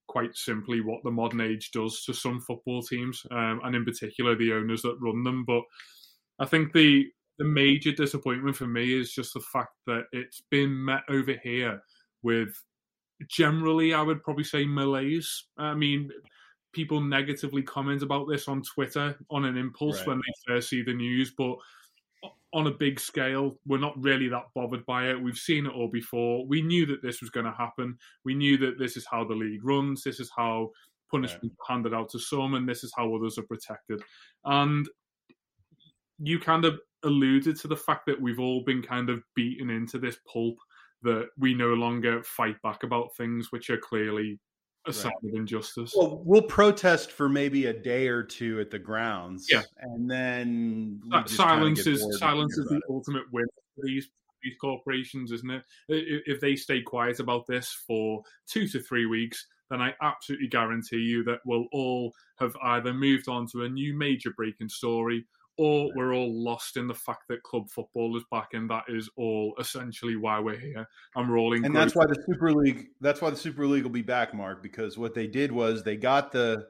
quite 0.08 0.36
simply 0.36 0.80
what 0.80 1.02
the 1.04 1.10
modern 1.10 1.40
age 1.40 1.70
does 1.72 2.04
to 2.04 2.12
some 2.12 2.40
football 2.40 2.82
teams, 2.82 3.22
um, 3.30 3.60
and 3.64 3.74
in 3.74 3.84
particular 3.84 4.36
the 4.36 4.52
owners 4.52 4.82
that 4.82 4.98
run 5.00 5.24
them. 5.24 5.44
But 5.44 5.62
I 6.38 6.46
think 6.46 6.72
the 6.72 7.06
the 7.38 7.44
major 7.44 7.92
disappointment 7.92 8.56
for 8.56 8.66
me 8.66 8.98
is 8.98 9.12
just 9.12 9.34
the 9.34 9.40
fact 9.40 9.74
that 9.86 10.04
it's 10.12 10.42
been 10.50 10.84
met 10.84 11.02
over 11.10 11.34
here 11.42 11.82
with 12.22 12.48
generally, 13.28 13.94
I 13.94 14.02
would 14.02 14.22
probably 14.22 14.44
say 14.44 14.64
malaise. 14.64 15.44
I 15.58 15.74
mean, 15.74 16.10
people 16.72 17.00
negatively 17.00 17.62
comment 17.62 18.02
about 18.02 18.28
this 18.28 18.48
on 18.48 18.62
Twitter 18.62 19.16
on 19.30 19.44
an 19.44 19.56
impulse 19.56 19.98
right. 19.98 20.08
when 20.08 20.18
they 20.18 20.54
first 20.54 20.68
see 20.68 20.82
the 20.82 20.94
news, 20.94 21.32
but 21.36 21.56
on 22.56 22.66
a 22.66 22.70
big 22.70 22.98
scale, 22.98 23.58
we're 23.66 23.76
not 23.76 24.02
really 24.02 24.28
that 24.28 24.46
bothered 24.54 24.84
by 24.86 25.10
it. 25.10 25.22
We've 25.22 25.36
seen 25.36 25.66
it 25.66 25.74
all 25.74 25.88
before. 25.88 26.46
We 26.46 26.62
knew 26.62 26.86
that 26.86 27.02
this 27.02 27.20
was 27.20 27.28
going 27.28 27.44
to 27.44 27.52
happen. 27.52 27.98
We 28.24 28.34
knew 28.34 28.56
that 28.56 28.78
this 28.78 28.96
is 28.96 29.06
how 29.08 29.24
the 29.24 29.34
league 29.34 29.62
runs. 29.62 30.02
This 30.02 30.20
is 30.20 30.30
how 30.34 30.70
punishment 31.10 31.52
yeah. 31.52 31.74
handed 31.74 31.92
out 31.92 32.08
to 32.12 32.18
some, 32.18 32.54
and 32.54 32.66
this 32.66 32.82
is 32.82 32.94
how 32.96 33.14
others 33.14 33.36
are 33.36 33.42
protected. 33.42 34.00
And 34.46 34.88
you 36.18 36.38
kind 36.40 36.64
of 36.64 36.80
alluded 37.04 37.60
to 37.60 37.68
the 37.68 37.76
fact 37.76 38.06
that 38.06 38.18
we've 38.18 38.40
all 38.40 38.64
been 38.64 38.80
kind 38.80 39.10
of 39.10 39.22
beaten 39.34 39.68
into 39.68 39.98
this 39.98 40.16
pulp 40.32 40.56
that 41.02 41.28
we 41.36 41.52
no 41.52 41.74
longer 41.74 42.22
fight 42.22 42.56
back 42.62 42.84
about 42.84 43.14
things 43.18 43.52
which 43.52 43.68
are 43.68 43.76
clearly 43.76 44.40
a 44.86 44.92
sign 44.92 45.12
of 45.24 45.34
injustice. 45.34 45.94
Well, 45.96 46.22
we'll 46.24 46.42
protest 46.42 47.12
for 47.12 47.28
maybe 47.28 47.66
a 47.66 47.72
day 47.72 48.08
or 48.08 48.22
two 48.22 48.60
at 48.60 48.70
the 48.70 48.78
grounds. 48.78 49.48
Yeah, 49.50 49.62
and 49.80 50.10
then 50.10 51.00
silence 51.26 51.86
is 51.86 52.18
silence 52.18 52.56
is 52.58 52.66
the 52.68 52.76
it. 52.76 52.82
ultimate 52.88 53.24
win 53.32 53.46
for 53.74 53.82
these 53.84 54.08
these 54.42 54.54
corporations, 54.60 55.32
isn't 55.32 55.50
it? 55.50 55.62
If 55.88 56.40
they 56.40 56.56
stay 56.56 56.82
quiet 56.82 57.20
about 57.20 57.46
this 57.46 57.72
for 57.86 58.22
two 58.46 58.68
to 58.68 58.80
three 58.80 59.06
weeks, 59.06 59.46
then 59.70 59.80
I 59.80 59.94
absolutely 60.00 60.48
guarantee 60.48 60.98
you 60.98 61.24
that 61.24 61.40
we'll 61.44 61.66
all 61.72 62.12
have 62.38 62.54
either 62.62 62.94
moved 62.94 63.28
on 63.28 63.46
to 63.52 63.64
a 63.64 63.68
new 63.68 63.96
major 63.96 64.30
breaking 64.36 64.68
story 64.68 65.26
or 65.58 65.90
we're 65.94 66.14
all 66.14 66.32
lost 66.32 66.76
in 66.76 66.86
the 66.86 66.94
fact 66.94 67.28
that 67.28 67.42
club 67.42 67.70
football 67.70 68.16
is 68.16 68.24
back, 68.30 68.48
and 68.52 68.68
that 68.70 68.84
is 68.88 69.08
all 69.16 69.54
essentially 69.58 70.16
why 70.16 70.38
we're 70.38 70.58
here. 70.58 70.86
I'm 71.14 71.30
rolling. 71.30 71.64
And 71.64 71.74
that's 71.74 71.94
why 71.94 72.04
the 72.06 72.22
Super 72.26 72.52
League. 72.52 72.88
That's 73.00 73.22
why 73.22 73.30
the 73.30 73.36
Super 73.36 73.66
League 73.66 73.84
will 73.84 73.90
be 73.90 74.02
back, 74.02 74.34
Mark, 74.34 74.62
because 74.62 74.98
what 74.98 75.14
they 75.14 75.26
did 75.26 75.50
was 75.50 75.82
they 75.82 75.96
got 75.96 76.32
the 76.32 76.66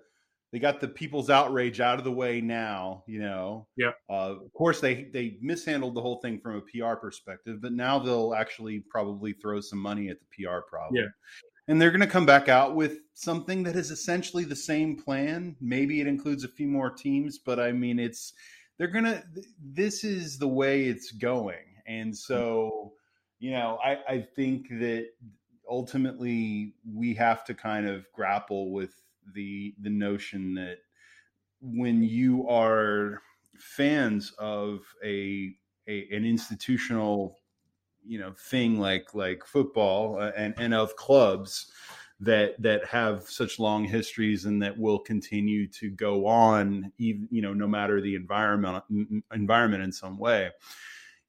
they 0.52 0.60
got 0.60 0.80
the 0.80 0.88
people's 0.88 1.30
outrage 1.30 1.80
out 1.80 1.98
of 1.98 2.04
the 2.04 2.12
way 2.12 2.40
now. 2.40 3.02
You 3.08 3.20
know. 3.20 3.66
Yeah. 3.76 3.90
Uh, 4.08 4.36
of 4.44 4.52
course, 4.52 4.80
they 4.80 5.08
they 5.12 5.38
mishandled 5.40 5.94
the 5.94 6.02
whole 6.02 6.20
thing 6.20 6.38
from 6.38 6.56
a 6.56 6.60
PR 6.60 6.94
perspective, 6.94 7.60
but 7.60 7.72
now 7.72 7.98
they'll 7.98 8.34
actually 8.34 8.84
probably 8.88 9.32
throw 9.32 9.60
some 9.60 9.80
money 9.80 10.08
at 10.10 10.18
the 10.20 10.44
PR 10.44 10.60
problem. 10.60 10.94
Yeah. 10.94 11.08
And 11.68 11.82
they're 11.82 11.90
going 11.90 12.00
to 12.00 12.06
come 12.06 12.26
back 12.26 12.48
out 12.48 12.76
with 12.76 13.00
something 13.14 13.64
that 13.64 13.74
is 13.74 13.90
essentially 13.90 14.44
the 14.44 14.54
same 14.54 14.96
plan. 14.96 15.56
Maybe 15.60 16.00
it 16.00 16.06
includes 16.06 16.44
a 16.44 16.48
few 16.48 16.68
more 16.68 16.90
teams, 16.90 17.38
but 17.38 17.58
I 17.58 17.72
mean, 17.72 17.98
it's 17.98 18.32
they're 18.78 18.88
gonna 18.88 19.22
this 19.60 20.04
is 20.04 20.38
the 20.38 20.48
way 20.48 20.84
it's 20.84 21.12
going 21.12 21.64
and 21.86 22.10
hmm. 22.10 22.14
so 22.14 22.92
you 23.38 23.50
know 23.50 23.78
i 23.84 23.98
i 24.08 24.20
think 24.20 24.68
that 24.68 25.08
ultimately 25.68 26.74
we 26.94 27.14
have 27.14 27.44
to 27.44 27.54
kind 27.54 27.88
of 27.88 28.06
grapple 28.12 28.72
with 28.72 29.02
the 29.34 29.74
the 29.80 29.90
notion 29.90 30.54
that 30.54 30.78
when 31.60 32.02
you 32.02 32.48
are 32.48 33.22
fans 33.58 34.32
of 34.38 34.80
a, 35.04 35.54
a 35.88 36.08
an 36.12 36.24
institutional 36.24 37.38
you 38.04 38.18
know 38.18 38.32
thing 38.32 38.78
like 38.78 39.14
like 39.14 39.44
football 39.44 40.18
uh, 40.20 40.30
and 40.36 40.54
and 40.58 40.74
of 40.74 40.94
clubs 40.96 41.72
that 42.20 42.60
that 42.62 42.84
have 42.86 43.24
such 43.24 43.58
long 43.58 43.84
histories 43.84 44.46
and 44.46 44.62
that 44.62 44.76
will 44.76 44.98
continue 44.98 45.68
to 45.68 45.90
go 45.90 46.26
on 46.26 46.90
even 46.98 47.28
you 47.30 47.42
know 47.42 47.52
no 47.52 47.66
matter 47.66 48.00
the 48.00 48.14
environment 48.14 48.82
environment 49.34 49.82
in 49.82 49.92
some 49.92 50.18
way. 50.18 50.50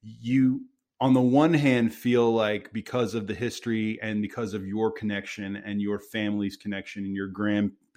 You 0.02 0.62
on 1.00 1.14
the 1.14 1.22
one 1.22 1.54
hand 1.54 1.94
feel 1.94 2.34
like 2.34 2.72
because 2.74 3.14
of 3.14 3.28
the 3.28 3.36
history 3.36 4.00
and 4.02 4.22
because 4.22 4.54
of 4.54 4.66
your 4.66 4.92
connection 4.92 5.58
and 5.58 5.82
your 5.82 6.00
family's 6.00 6.58
connection 6.58 7.06
and 7.06 7.16
your 7.16 7.28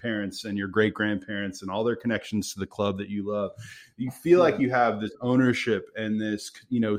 grandparents 0.01 0.45
and 0.45 0.57
your 0.57 0.67
great 0.67 0.93
grandparents 0.93 1.61
and 1.61 1.71
all 1.71 1.83
their 1.83 1.95
connections 1.95 2.53
to 2.53 2.59
the 2.59 2.65
club 2.65 2.97
that 2.97 3.09
you 3.09 3.29
love 3.29 3.51
you 3.97 4.09
feel 4.09 4.39
like 4.39 4.59
you 4.59 4.69
have 4.69 4.99
this 4.99 5.11
ownership 5.21 5.89
and 5.95 6.19
this 6.19 6.51
you 6.69 6.79
know 6.79 6.97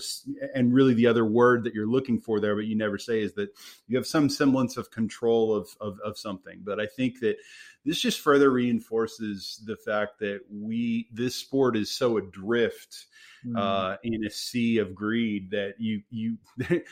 and 0.54 0.72
really 0.72 0.94
the 0.94 1.06
other 1.06 1.24
word 1.24 1.64
that 1.64 1.74
you're 1.74 1.86
looking 1.86 2.20
for 2.20 2.40
there 2.40 2.54
but 2.54 2.64
you 2.64 2.76
never 2.76 2.98
say 2.98 3.20
is 3.20 3.32
that 3.34 3.48
you 3.88 3.96
have 3.96 4.06
some 4.06 4.28
semblance 4.28 4.76
of 4.76 4.90
control 4.90 5.54
of 5.54 5.68
of, 5.80 5.98
of 6.04 6.16
something. 6.16 6.60
But 6.62 6.80
i 6.80 6.86
think 6.86 7.20
that 7.20 7.36
this 7.84 8.00
just 8.00 8.20
further 8.20 8.50
reinforces 8.50 9.60
the 9.66 9.76
fact 9.76 10.18
that 10.20 10.40
we 10.50 11.08
this 11.12 11.34
sport 11.34 11.76
is 11.76 11.90
so 11.90 12.16
adrift 12.16 13.06
mm. 13.46 13.58
uh, 13.58 13.96
in 14.02 14.24
a 14.24 14.30
sea 14.30 14.78
of 14.78 14.94
greed 14.94 15.50
that 15.50 15.74
you 15.78 16.02
you 16.10 16.38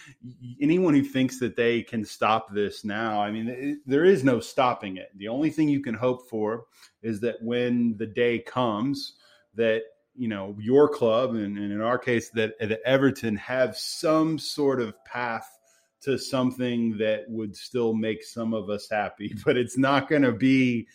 anyone 0.61 0.95
who 0.95 1.03
thinks 1.03 1.39
that 1.39 1.57
they 1.57 1.83
can 1.83 2.05
stop 2.05 2.53
this 2.53 2.85
now 2.85 3.21
i 3.21 3.31
mean 3.31 3.49
it, 3.49 3.79
there 3.87 4.05
is 4.05 4.25
no 4.25 4.41
stopping 4.41 4.97
it 4.97 5.11
the 5.17 5.29
only 5.29 5.51
thing 5.51 5.69
you 5.69 5.81
can 5.81 5.95
hope 5.95 6.29
for 6.29 6.65
is 7.03 7.21
that 7.21 7.37
when 7.43 7.97
the 7.97 8.07
day 8.07 8.39
comes 8.39 9.15
that 9.55 9.83
you 10.17 10.29
know 10.29 10.57
your 10.59 10.89
club 10.89 11.35
and, 11.35 11.57
and 11.57 11.73
in 11.73 11.81
our 11.81 11.99
case 11.99 12.31
that, 12.31 12.59
that 12.61 12.81
everton 12.85 13.37
have 13.37 13.77
some 13.77 14.39
sort 14.39 14.81
of 14.81 14.95
path 15.05 15.60
to 16.01 16.19
something 16.19 16.97
that 16.99 17.25
would 17.29 17.55
still 17.55 17.93
make 17.93 18.25
some 18.25 18.55
of 18.55 18.71
us 18.71 18.89
happy 18.91 19.35
but 19.45 19.57
it's 19.57 19.79
not 19.79 20.09
going 20.09 20.23
to 20.23 20.33
be 20.33 20.87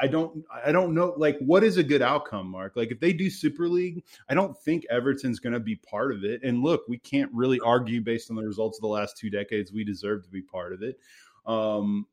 I 0.00 0.06
don't 0.06 0.44
I 0.64 0.72
don't 0.72 0.94
know 0.94 1.14
like 1.16 1.38
what 1.40 1.62
is 1.62 1.76
a 1.76 1.82
good 1.82 2.00
outcome, 2.00 2.48
Mark? 2.48 2.72
Like 2.74 2.90
if 2.90 3.00
they 3.00 3.12
do 3.12 3.28
Super 3.28 3.68
League, 3.68 4.02
I 4.28 4.34
don't 4.34 4.56
think 4.58 4.86
Everton's 4.90 5.40
going 5.40 5.52
to 5.52 5.60
be 5.60 5.76
part 5.76 6.12
of 6.12 6.24
it. 6.24 6.42
And 6.42 6.62
look, 6.62 6.84
we 6.88 6.98
can't 6.98 7.30
really 7.34 7.60
argue 7.60 8.00
based 8.00 8.30
on 8.30 8.36
the 8.36 8.44
results 8.44 8.78
of 8.78 8.82
the 8.82 8.88
last 8.88 9.18
two 9.18 9.28
decades. 9.28 9.72
We 9.72 9.84
deserve 9.84 10.24
to 10.24 10.30
be 10.30 10.40
part 10.40 10.72
of 10.72 10.82
it. 10.82 10.98
Um, 11.46 12.06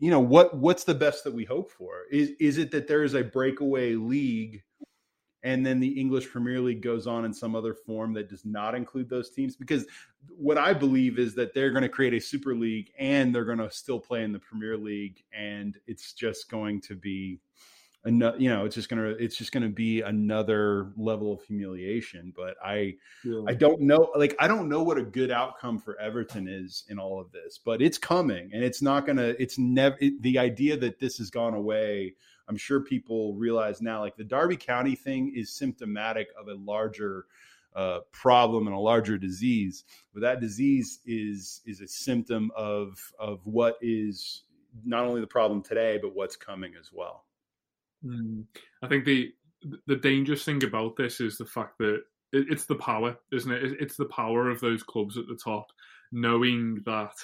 you 0.00 0.10
know 0.10 0.20
what? 0.20 0.56
What's 0.56 0.84
the 0.84 0.94
best 0.94 1.24
that 1.24 1.32
we 1.32 1.44
hope 1.44 1.70
for? 1.70 2.02
Is 2.10 2.32
is 2.40 2.58
it 2.58 2.70
that 2.72 2.88
there 2.88 3.04
is 3.04 3.14
a 3.14 3.24
breakaway 3.24 3.94
league 3.94 4.62
and 5.42 5.64
then 5.64 5.80
the 5.80 6.00
English 6.00 6.30
Premier 6.30 6.60
League 6.60 6.82
goes 6.82 7.06
on 7.06 7.24
in 7.24 7.32
some 7.32 7.56
other 7.56 7.74
form 7.74 8.12
that 8.14 8.28
does 8.28 8.44
not 8.44 8.74
include 8.74 9.08
those 9.08 9.30
teams. 9.30 9.56
Because 9.56 9.86
what 10.28 10.58
I 10.58 10.72
believe 10.72 11.18
is 11.18 11.34
that 11.34 11.52
they're 11.52 11.70
going 11.70 11.82
to 11.82 11.88
create 11.88 12.14
a 12.14 12.20
Super 12.20 12.54
League 12.54 12.92
and 12.98 13.34
they're 13.34 13.44
going 13.44 13.58
to 13.58 13.70
still 13.70 13.98
play 13.98 14.22
in 14.22 14.32
the 14.32 14.38
Premier 14.38 14.76
League, 14.76 15.24
and 15.36 15.78
it's 15.86 16.12
just 16.12 16.50
going 16.50 16.80
to 16.82 16.94
be 16.94 17.40
another 18.04 18.36
you 18.38 18.48
know 18.48 18.64
it's 18.64 18.74
just 18.74 18.88
gonna 18.88 19.10
it's 19.10 19.36
just 19.36 19.52
gonna 19.52 19.68
be 19.68 20.00
another 20.00 20.90
level 20.96 21.32
of 21.32 21.42
humiliation 21.44 22.32
but 22.36 22.56
i 22.64 22.92
yeah. 23.24 23.42
i 23.46 23.54
don't 23.54 23.80
know 23.80 24.10
like 24.16 24.34
i 24.40 24.48
don't 24.48 24.68
know 24.68 24.82
what 24.82 24.98
a 24.98 25.02
good 25.02 25.30
outcome 25.30 25.78
for 25.78 25.98
everton 26.00 26.48
is 26.48 26.84
in 26.88 26.98
all 26.98 27.20
of 27.20 27.30
this 27.30 27.60
but 27.64 27.80
it's 27.80 27.98
coming 27.98 28.50
and 28.52 28.64
it's 28.64 28.82
not 28.82 29.06
gonna 29.06 29.34
it's 29.38 29.56
never 29.56 29.96
it, 30.00 30.20
the 30.22 30.36
idea 30.36 30.76
that 30.76 30.98
this 30.98 31.16
has 31.18 31.30
gone 31.30 31.54
away 31.54 32.12
I'm 32.52 32.58
sure 32.58 32.80
people 32.80 33.34
realize 33.34 33.80
now, 33.80 34.00
like 34.00 34.14
the 34.14 34.24
Derby 34.24 34.58
County 34.58 34.94
thing 34.94 35.32
is 35.34 35.48
symptomatic 35.48 36.28
of 36.38 36.48
a 36.48 36.54
larger 36.54 37.24
uh, 37.74 38.00
problem 38.12 38.66
and 38.66 38.76
a 38.76 38.78
larger 38.78 39.16
disease. 39.16 39.84
But 40.12 40.20
that 40.20 40.40
disease 40.40 41.00
is 41.06 41.62
is 41.64 41.80
a 41.80 41.88
symptom 41.88 42.50
of 42.54 43.00
of 43.18 43.40
what 43.46 43.78
is 43.80 44.42
not 44.84 45.06
only 45.06 45.22
the 45.22 45.26
problem 45.26 45.62
today, 45.62 45.98
but 46.02 46.14
what's 46.14 46.36
coming 46.36 46.74
as 46.78 46.90
well. 46.92 47.24
Mm. 48.04 48.44
I 48.82 48.88
think 48.88 49.06
the 49.06 49.32
the 49.86 49.96
dangerous 49.96 50.44
thing 50.44 50.62
about 50.62 50.96
this 50.96 51.18
is 51.18 51.38
the 51.38 51.46
fact 51.46 51.78
that 51.78 52.02
it's 52.32 52.66
the 52.66 52.74
power, 52.74 53.16
isn't 53.32 53.50
it? 53.50 53.80
It's 53.80 53.96
the 53.96 54.04
power 54.04 54.50
of 54.50 54.60
those 54.60 54.82
clubs 54.82 55.16
at 55.16 55.26
the 55.26 55.40
top, 55.42 55.68
knowing 56.10 56.82
that 56.84 57.14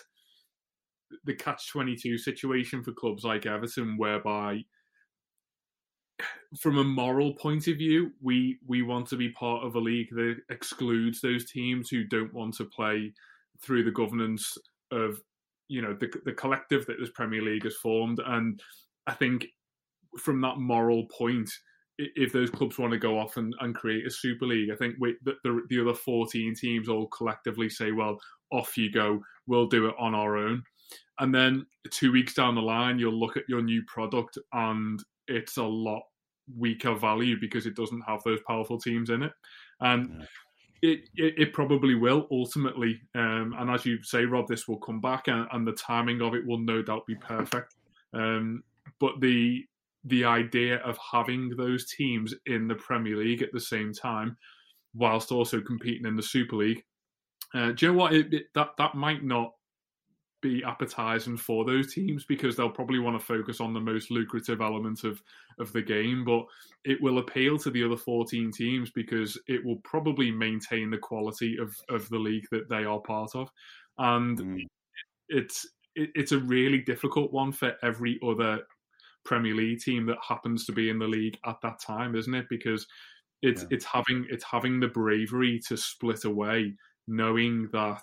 the 1.25 1.35
catch 1.35 1.69
twenty 1.71 1.97
two 1.97 2.17
situation 2.17 2.83
for 2.83 2.93
clubs 2.93 3.25
like 3.25 3.45
Everton, 3.45 3.99
whereby 3.99 4.65
from 6.59 6.79
a 6.79 6.85
moral 6.85 7.35
point 7.35 7.67
of 7.69 7.77
view, 7.77 8.13
we 8.23 8.59
we 8.67 8.83
want 8.83 9.09
to 9.09 9.17
be 9.17 9.31
part 9.31 9.65
of 9.65 9.75
a 9.75 9.81
league 9.81 10.09
that 10.13 10.37
excludes 10.51 11.21
those 11.21 11.51
teams 11.51 11.89
who 11.89 12.05
don't 12.05 12.33
want 12.33 12.55
to 12.57 12.65
play 12.65 13.13
through 13.61 13.85
the 13.85 13.91
governance 13.91 14.57
of 14.91 15.21
you 15.69 15.83
know 15.83 15.95
the 15.95 16.11
the 16.25 16.33
collective 16.33 16.87
that 16.87 16.99
this 16.99 17.11
Premier 17.11 17.43
League 17.43 17.65
has 17.65 17.77
formed. 17.77 18.21
And 18.25 18.61
I 19.07 19.13
think 19.13 19.47
from 20.19 20.41
that 20.41 20.59
moral 20.59 21.07
point, 21.07 21.51
if 21.99 22.33
those 22.33 22.51
clubs 22.51 22.79
want 22.79 22.93
to 22.93 22.99
go 22.99 23.19
off 23.19 23.37
and, 23.37 23.55
and 23.61 23.75
create 23.75 24.07
a 24.07 24.11
Super 24.11 24.47
League, 24.47 24.71
I 24.71 24.77
think 24.77 24.97
we, 24.99 25.17
the, 25.23 25.35
the 25.45 25.63
the 25.69 25.81
other 25.81 25.95
fourteen 25.95 26.55
teams 26.55 26.89
all 26.89 27.09
collectively 27.09 27.69
say, 27.69 27.93
"Well, 27.93 28.19
off 28.51 28.77
you 28.79 28.91
go. 28.91 29.23
We'll 29.47 29.67
do 29.67 29.87
it 29.87 29.95
on 29.99 30.15
our 30.15 30.37
own." 30.37 30.63
And 31.21 31.35
then 31.35 31.67
two 31.91 32.13
weeks 32.13 32.35
down 32.35 32.55
the 32.55 32.63
line, 32.63 32.99
you'll 32.99 33.19
look 33.19 33.37
at 33.37 33.49
your 33.49 33.61
new 33.61 33.83
product 33.87 34.39
and 34.53 35.03
it's 35.27 35.57
a 35.57 35.65
lot 35.65 36.03
weaker 36.57 36.95
value 36.95 37.39
because 37.41 37.67
it 37.67 37.77
doesn't 37.77 38.03
have 38.03 38.23
those 38.25 38.41
powerful 38.47 38.79
teams 38.79 39.11
in 39.11 39.23
it. 39.23 39.33
And 39.81 40.17
yeah. 40.19 40.27
It, 40.81 41.09
it, 41.17 41.35
it, 41.37 41.53
probably 41.53 41.97
will 41.97 42.29
ultimately. 42.31 43.01
Um, 43.17 43.53
and 43.59 43.69
as 43.69 43.85
you 43.85 44.01
say, 44.05 44.25
Rob, 44.27 44.47
this 44.47 44.69
will 44.69 44.77
come 44.77 45.01
back, 45.01 45.27
and, 45.27 45.49
and 45.51 45.67
the 45.67 45.73
timing 45.73 46.23
of 46.23 46.37
it 46.37 46.47
will 46.47 46.61
no 46.61 46.83
doubt 46.83 47.05
be 47.05 47.17
perfect. 47.17 47.75
Um, 48.15 48.63
but 49.01 49.21
the 49.21 49.65
the 50.05 50.25
idea 50.25 50.77
of 50.77 50.97
having 50.99 51.51
those 51.57 51.91
teams 51.91 52.33
in 52.47 52.69
the 52.69 52.77
Premier 52.77 53.17
League 53.17 53.43
at 53.43 53.53
the 53.53 53.61
same 53.61 53.93
time, 53.93 54.37
whilst 54.95 55.33
also 55.33 55.61
competing 55.61 56.07
in 56.07 56.15
the 56.15 56.23
Super 56.23 56.55
League, 56.55 56.85
uh, 57.55 57.73
do 57.73 57.87
you 57.87 57.93
know 57.93 57.99
what? 57.99 58.15
It, 58.15 58.55
that 58.55 58.71
that 58.79 58.95
might 58.95 59.25
not 59.25 59.55
be 60.41 60.63
appetizing 60.65 61.37
for 61.37 61.65
those 61.65 61.93
teams 61.93 62.25
because 62.25 62.57
they'll 62.57 62.71
probably 62.71 62.99
want 62.99 63.19
to 63.19 63.25
focus 63.25 63.61
on 63.61 63.75
the 63.75 63.81
most 63.81 64.11
lucrative 64.11 64.61
element 64.61 65.05
of 65.05 65.21
of 65.59 65.73
the 65.73 65.83
game 65.83 66.25
but 66.25 66.45
it 66.85 67.01
will 67.03 67.19
appeal 67.19 67.59
to 67.59 67.71
the 67.71 67.83
other 67.83 67.97
14 67.97 68.53
teams 68.53 68.91
because 68.91 69.39
it 69.49 69.65
will 69.65 69.81
probably 69.85 70.31
maintain 70.31 70.91
the 70.91 70.99
quality 70.99 71.57
of 71.59 71.75
of 71.89 72.09
the 72.11 72.19
league 72.19 72.47
that 72.51 72.69
they 72.69 72.85
are 72.85 73.01
part 73.01 73.35
of 73.35 73.49
and 73.99 74.39
mm. 74.39 74.67
it's 75.29 75.67
it, 75.97 76.11
it's 76.15 76.33
a 76.33 76.39
really 76.39 76.79
difficult 76.79 77.33
one 77.33 77.51
for 77.51 77.75
every 77.83 78.19
other 78.27 78.61
Premier 79.25 79.55
League 79.55 79.81
team 79.81 80.07
that 80.07 80.19
happens 80.27 80.65
to 80.67 80.73
be 80.73 80.89
in 80.89 80.99
the 80.99 81.07
league 81.07 81.39
at 81.47 81.57
that 81.63 81.81
time 81.81 82.15
isn't 82.15 82.35
it 82.35 82.47
because 82.49 82.87
it's 83.43 83.63
yeah. 83.63 83.69
it's 83.73 83.85
having 83.85 84.27
it's 84.31 84.45
having 84.45 84.79
the 84.79 84.89
bravery 84.89 85.61
to 85.69 85.77
split 85.77 86.25
away 86.25 86.75
knowing 87.09 87.69
that 87.73 88.03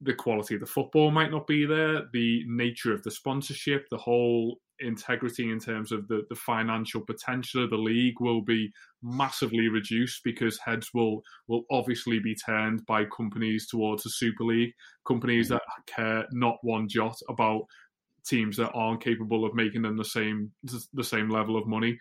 the 0.00 0.14
quality 0.14 0.54
of 0.54 0.60
the 0.60 0.66
football 0.66 1.10
might 1.10 1.30
not 1.30 1.46
be 1.46 1.66
there, 1.66 2.02
the 2.12 2.44
nature 2.46 2.92
of 2.92 3.02
the 3.02 3.10
sponsorship, 3.10 3.86
the 3.90 3.96
whole 3.96 4.58
integrity 4.80 5.50
in 5.50 5.58
terms 5.58 5.90
of 5.90 6.06
the, 6.06 6.22
the 6.28 6.36
financial 6.36 7.00
potential 7.00 7.64
of 7.64 7.70
the 7.70 7.76
league 7.76 8.20
will 8.20 8.40
be 8.40 8.70
massively 9.02 9.68
reduced 9.68 10.22
because 10.22 10.58
heads 10.58 10.90
will 10.94 11.20
will 11.48 11.62
obviously 11.70 12.20
be 12.20 12.34
turned 12.34 12.84
by 12.86 13.04
companies 13.06 13.66
towards 13.66 14.04
the 14.04 14.10
Super 14.10 14.44
League, 14.44 14.72
companies 15.06 15.46
mm. 15.46 15.50
that 15.50 15.62
care 15.86 16.26
not 16.32 16.58
one 16.62 16.88
jot 16.88 17.18
about 17.28 17.62
teams 18.24 18.56
that 18.56 18.70
aren't 18.72 19.02
capable 19.02 19.44
of 19.44 19.54
making 19.54 19.82
them 19.82 19.96
the 19.96 20.04
same 20.04 20.50
the 20.92 21.04
same 21.04 21.28
level 21.28 21.56
of 21.56 21.66
money. 21.66 21.98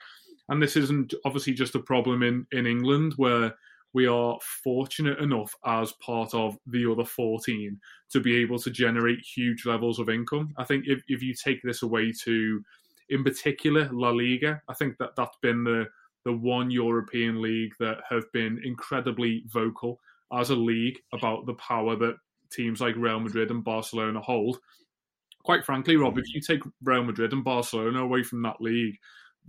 And 0.50 0.62
this 0.62 0.76
isn't 0.78 1.14
obviously 1.26 1.54
just 1.54 1.76
a 1.76 1.80
problem 1.80 2.24
in, 2.24 2.46
in 2.52 2.66
England 2.66 3.14
where 3.18 3.54
we 3.94 4.08
are 4.08 4.38
fortunate 4.64 5.20
enough 5.20 5.56
as 5.66 5.94
part 5.94 6.34
of 6.34 6.58
the 6.68 6.90
other 6.90 7.06
14 7.06 7.80
to 8.12 8.20
be 8.20 8.38
able 8.38 8.60
to 8.60 8.70
generate 8.70 9.20
huge 9.20 9.66
levels 9.66 10.00
of 10.00 10.10
income. 10.10 10.54
I 10.58 10.64
think 10.64 10.86
if, 10.88 11.02
if 11.08 11.22
you 11.22 11.34
take 11.34 11.62
this 11.64 11.84
away 11.84 12.12
to, 12.24 12.64
in 13.10 13.24
particular, 13.24 13.90
La 13.92 14.10
Liga, 14.10 14.62
I 14.68 14.74
think 14.74 14.98
that 14.98 15.16
that's 15.16 15.38
been 15.42 15.64
the, 15.64 15.86
the 16.26 16.34
one 16.34 16.70
European 16.70 17.42
league 17.42 17.74
that 17.80 17.98
have 18.10 18.32
been 18.34 18.62
incredibly 18.64 19.44
vocal 19.48 20.00
as 20.34 20.50
a 20.50 20.56
league 20.56 21.00
about 21.14 21.46
the 21.46 21.54
power 21.54 21.96
that 21.96 22.18
teams 22.52 22.82
like 22.82 22.96
Real 22.98 23.20
Madrid 23.20 23.52
and 23.52 23.64
Barcelona 23.64 24.20
hold. 24.20 24.60
Quite 25.44 25.64
frankly, 25.64 25.96
Rob, 25.96 26.18
if 26.18 26.34
you 26.34 26.42
take 26.42 26.62
Real 26.84 27.04
Madrid 27.04 27.32
and 27.32 27.44
Barcelona 27.44 28.04
away 28.04 28.24
from 28.24 28.42
that 28.42 28.60
league, 28.60 28.98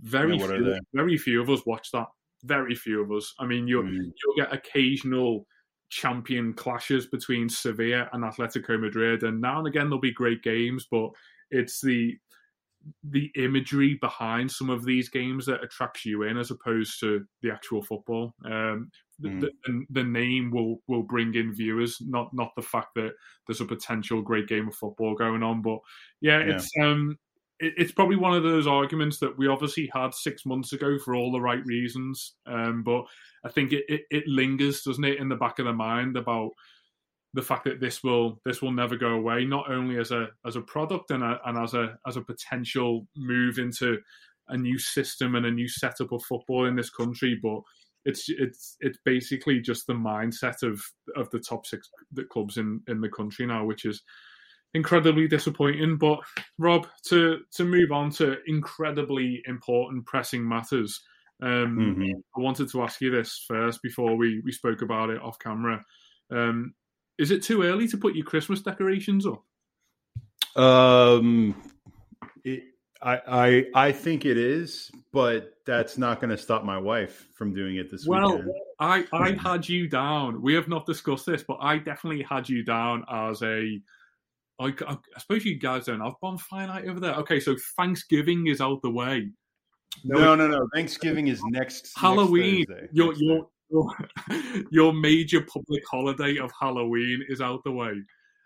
very 0.01 0.37
yeah, 0.37 0.47
few, 0.47 0.79
very 0.93 1.17
few 1.17 1.41
of 1.41 1.49
us 1.49 1.65
watch 1.65 1.91
that 1.91 2.07
very 2.43 2.75
few 2.75 3.01
of 3.01 3.11
us. 3.11 3.33
I 3.39 3.45
mean, 3.45 3.67
you'll 3.67 3.83
mm. 3.83 4.11
you'll 4.23 4.35
get 4.35 4.53
occasional 4.53 5.45
champion 5.89 6.53
clashes 6.53 7.07
between 7.07 7.49
Sevilla 7.49 8.09
and 8.13 8.23
Atletico 8.23 8.79
Madrid, 8.79 9.23
and 9.23 9.41
now 9.41 9.59
and 9.59 9.67
again 9.67 9.85
there'll 9.85 9.99
be 9.99 10.13
great 10.13 10.43
games, 10.43 10.87
but 10.89 11.09
it's 11.51 11.81
the 11.81 12.17
the 13.03 13.29
imagery 13.35 13.97
behind 14.01 14.49
some 14.49 14.69
of 14.69 14.85
these 14.85 15.09
games 15.09 15.45
that 15.45 15.63
attracts 15.63 16.05
you 16.05 16.23
in 16.23 16.37
as 16.37 16.49
opposed 16.49 16.99
to 16.99 17.25
the 17.41 17.51
actual 17.51 17.83
football. 17.83 18.33
Um, 18.45 18.89
Mm. 19.21 19.41
the, 19.41 19.51
the, 19.65 19.85
the 19.89 20.03
name 20.03 20.49
will 20.49 20.81
will 20.87 21.03
bring 21.03 21.35
in 21.35 21.53
viewers, 21.53 21.97
not 21.99 22.33
not 22.33 22.55
the 22.55 22.61
fact 22.61 22.95
that 22.95 23.11
there's 23.45 23.59
a 23.61 23.65
potential 23.65 24.21
great 24.21 24.47
game 24.47 24.67
of 24.69 24.75
football 24.75 25.13
going 25.15 25.43
on. 25.43 25.61
But 25.61 25.79
yeah, 26.21 26.39
Yeah. 26.39 26.55
it's 26.55 26.71
um 26.81 27.17
it's 27.59 27.91
probably 27.91 28.15
one 28.15 28.35
of 28.35 28.43
those 28.43 28.67
arguments 28.67 29.19
that 29.19 29.37
we 29.37 29.47
obviously 29.47 29.89
had 29.93 30.13
six 30.13 30.45
months 30.45 30.71
ago 30.71 30.97
for 30.97 31.15
all 31.15 31.31
the 31.31 31.41
right 31.41 31.63
reasons. 31.65 32.35
Um, 32.45 32.83
but 32.83 33.03
I 33.43 33.49
think 33.49 33.73
it, 33.73 33.83
it, 33.89 34.01
it 34.09 34.23
lingers, 34.27 34.81
doesn't 34.83 35.03
it, 35.03 35.19
in 35.19 35.29
the 35.29 35.35
back 35.35 35.59
of 35.59 35.65
the 35.65 35.73
mind 35.73 36.15
about 36.15 36.51
the 37.33 37.41
fact 37.41 37.65
that 37.65 37.79
this 37.79 38.03
will 38.03 38.39
this 38.45 38.61
will 38.61 38.71
never 38.71 38.95
go 38.95 39.09
away, 39.09 39.45
not 39.45 39.69
only 39.69 39.99
as 39.99 40.11
a 40.11 40.27
as 40.45 40.55
a 40.55 40.61
product 40.61 41.11
and 41.11 41.23
a, 41.23 41.39
and 41.45 41.57
as 41.57 41.73
a 41.73 41.97
as 42.07 42.17
a 42.17 42.21
potential 42.21 43.05
move 43.15 43.59
into 43.59 43.97
a 44.47 44.57
new 44.57 44.79
system 44.79 45.35
and 45.35 45.45
a 45.45 45.51
new 45.51 45.67
setup 45.67 46.11
of 46.11 46.23
football 46.23 46.65
in 46.65 46.75
this 46.75 46.89
country, 46.89 47.37
but 47.41 47.59
it's 48.05 48.25
it's 48.29 48.77
it's 48.79 48.97
basically 49.05 49.59
just 49.59 49.85
the 49.85 49.93
mindset 49.93 50.63
of 50.63 50.81
of 51.15 51.29
the 51.31 51.39
top 51.39 51.65
six 51.65 51.89
clubs 52.31 52.57
in 52.57 52.81
in 52.87 53.01
the 53.01 53.09
country 53.09 53.45
now, 53.45 53.65
which 53.65 53.85
is 53.85 54.01
incredibly 54.73 55.27
disappointing. 55.27 55.97
But 55.97 56.19
Rob, 56.57 56.87
to 57.07 57.39
to 57.53 57.65
move 57.65 57.91
on 57.91 58.11
to 58.11 58.37
incredibly 58.47 59.41
important 59.45 60.05
pressing 60.05 60.47
matters. 60.47 61.01
Um, 61.41 61.77
Mhm. 61.77 62.23
I 62.35 62.41
wanted 62.41 62.69
to 62.71 62.83
ask 62.83 62.99
you 63.01 63.11
this 63.11 63.45
first 63.47 63.81
before 63.81 64.15
we 64.17 64.41
we 64.43 64.51
spoke 64.51 64.81
about 64.81 65.09
it 65.09 65.21
off 65.21 65.39
camera. 65.39 65.83
Um, 66.31 66.73
is 67.17 67.31
it 67.31 67.43
too 67.43 67.63
early 67.63 67.87
to 67.89 67.97
put 67.97 68.15
your 68.15 68.25
Christmas 68.25 68.61
decorations 68.61 69.25
up? 69.25 69.43
Um, 70.55 71.55
it, 72.43 72.63
I, 73.01 73.21
I 73.27 73.65
I 73.87 73.91
think 73.91 74.25
it 74.25 74.37
is, 74.37 74.91
but 75.13 75.53
that's 75.65 75.97
not 75.97 76.19
going 76.19 76.31
to 76.31 76.37
stop 76.37 76.63
my 76.63 76.77
wife 76.77 77.27
from 77.35 77.53
doing 77.53 77.77
it 77.77 77.89
this 77.89 78.05
Well, 78.05 78.33
weekend. 78.33 78.53
I 78.79 79.05
I 79.13 79.31
had 79.41 79.67
you 79.67 79.87
down. 79.87 80.41
We 80.41 80.53
have 80.55 80.67
not 80.67 80.85
discussed 80.85 81.25
this, 81.25 81.43
but 81.43 81.57
I 81.61 81.77
definitely 81.77 82.23
had 82.23 82.49
you 82.49 82.63
down 82.63 83.05
as 83.09 83.41
a. 83.43 83.81
I, 84.59 84.65
I 84.65 84.97
I 85.15 85.19
suppose 85.19 85.45
you 85.45 85.57
guys 85.57 85.85
don't 85.85 86.01
have 86.01 86.13
bonfire 86.21 86.67
night 86.67 86.87
over 86.87 86.99
there. 86.99 87.15
Okay, 87.15 87.39
so 87.39 87.55
Thanksgiving 87.77 88.47
is 88.47 88.61
out 88.61 88.81
the 88.81 88.91
way. 88.91 89.29
No, 90.03 90.35
no, 90.35 90.47
no. 90.47 90.67
Thanksgiving 90.73 91.27
is 91.27 91.41
next 91.45 91.91
Halloween. 91.97 92.65
Next 92.69 92.93
your 92.93 93.07
Next 93.09 93.21
your 93.21 93.47
your 93.69 94.63
your 94.71 94.93
major 94.93 95.41
public 95.41 95.83
holiday 95.89 96.37
of 96.37 96.51
Halloween 96.59 97.23
is 97.29 97.41
out 97.41 97.63
the 97.63 97.71
way. 97.71 97.93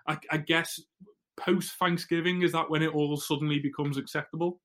I, 0.08 0.17
I 0.32 0.38
guess 0.38 0.80
post 1.38 1.73
Thanksgiving 1.80 2.41
is 2.41 2.52
that 2.52 2.69
when 2.69 2.82
it 2.82 2.93
all 2.93 3.15
suddenly 3.17 3.60
becomes 3.60 3.97
acceptable? 3.97 4.60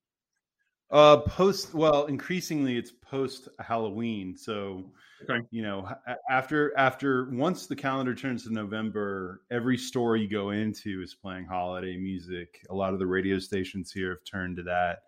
Uh, 0.91 1.19
post. 1.19 1.75
Well, 1.75 2.07
increasingly, 2.07 2.77
it's 2.77 2.91
post 2.91 3.49
Halloween. 3.61 4.37
So, 4.37 4.85
Okay. 5.23 5.45
you 5.51 5.63
know, 5.63 5.89
after 6.31 6.77
after 6.79 7.29
once 7.31 7.67
the 7.67 7.77
calendar 7.77 8.15
turns 8.15 8.45
to 8.45 8.53
November, 8.53 9.43
every 9.51 9.77
store 9.77 10.17
you 10.17 10.29
go 10.29 10.51
into 10.51 11.03
is 11.03 11.15
playing 11.15 11.45
holiday 11.45 11.97
music. 11.99 12.65
A 12.71 12.75
lot 12.75 12.93
of 12.95 12.99
the 12.99 13.07
radio 13.07 13.39
stations 13.39 13.93
here 13.93 14.11
have 14.11 14.25
turned 14.25 14.57
to 14.57 14.63
that. 14.65 15.01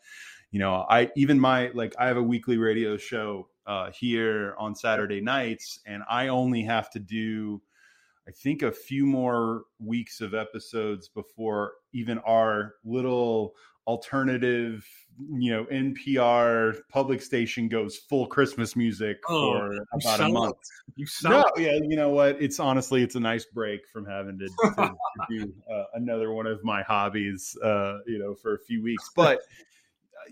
You 0.50 0.58
know, 0.58 0.84
I 0.90 1.10
even 1.16 1.40
my 1.40 1.68
like 1.74 1.94
I 1.98 2.08
have 2.08 2.16
a 2.18 2.22
weekly 2.22 2.58
radio 2.58 2.96
show 2.98 3.48
uh, 3.66 3.90
here 3.92 4.54
on 4.58 4.74
Saturday 4.74 5.20
nights, 5.20 5.80
and 5.86 6.02
I 6.10 6.28
only 6.28 6.62
have 6.62 6.90
to 6.90 6.98
do. 6.98 7.62
I 8.28 8.32
think 8.32 8.62
a 8.62 8.70
few 8.70 9.06
more 9.06 9.64
weeks 9.78 10.20
of 10.20 10.34
episodes 10.34 11.08
before 11.08 11.72
even 11.92 12.18
our 12.18 12.74
little 12.84 13.54
alternative, 13.86 14.86
you 15.32 15.50
know, 15.52 15.64
NPR 15.66 16.76
public 16.88 17.20
station 17.22 17.68
goes 17.68 17.96
full 17.96 18.26
Christmas 18.26 18.76
music 18.76 19.18
Oh, 19.28 19.52
for 19.52 19.86
about 19.92 20.20
a 20.20 20.28
month. 20.28 20.56
You 20.96 21.06
No, 21.24 21.44
yeah, 21.56 21.74
you 21.74 21.96
know 21.96 22.10
what? 22.10 22.40
It's 22.40 22.58
honestly, 22.60 23.02
it's 23.02 23.14
a 23.14 23.20
nice 23.20 23.44
break 23.44 23.86
from 23.92 24.06
having 24.06 24.38
to, 24.38 24.46
to, 24.46 24.82
to 24.82 24.94
do 25.28 25.52
uh, 25.72 25.84
another 25.94 26.32
one 26.32 26.46
of 26.46 26.62
my 26.64 26.82
hobbies, 26.82 27.56
uh, 27.62 27.98
you 28.06 28.18
know, 28.18 28.34
for 28.34 28.54
a 28.54 28.58
few 28.58 28.82
weeks. 28.82 29.10
But 29.14 29.40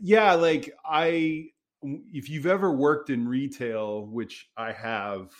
yeah, 0.00 0.34
like 0.34 0.72
I, 0.84 1.46
if 1.82 2.28
you've 2.28 2.46
ever 2.46 2.72
worked 2.72 3.10
in 3.10 3.28
retail, 3.28 4.06
which 4.06 4.48
I 4.56 4.72
have, 4.72 5.30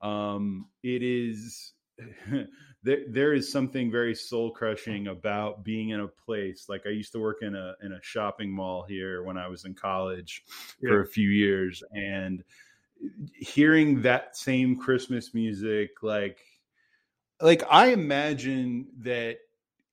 um, 0.00 0.66
it 0.82 1.02
is 1.02 1.72
there. 2.88 3.04
There 3.08 3.34
is 3.34 3.52
something 3.52 3.90
very 3.90 4.14
soul 4.14 4.50
crushing 4.50 5.08
about 5.08 5.62
being 5.62 5.90
in 5.90 6.00
a 6.00 6.08
place 6.08 6.66
like 6.68 6.86
I 6.86 6.90
used 6.90 7.12
to 7.12 7.20
work 7.20 7.38
in 7.42 7.54
a 7.54 7.74
in 7.82 7.92
a 7.92 8.02
shopping 8.02 8.50
mall 8.50 8.84
here 8.88 9.22
when 9.22 9.36
I 9.36 9.48
was 9.48 9.64
in 9.64 9.74
college 9.74 10.42
for 10.80 11.02
a 11.02 11.06
few 11.06 11.28
years, 11.28 11.82
and 11.92 12.42
hearing 13.34 14.02
that 14.02 14.36
same 14.36 14.76
Christmas 14.76 15.34
music, 15.34 15.90
like 16.02 16.38
like 17.40 17.62
I 17.70 17.88
imagine 17.88 18.88
that 19.00 19.36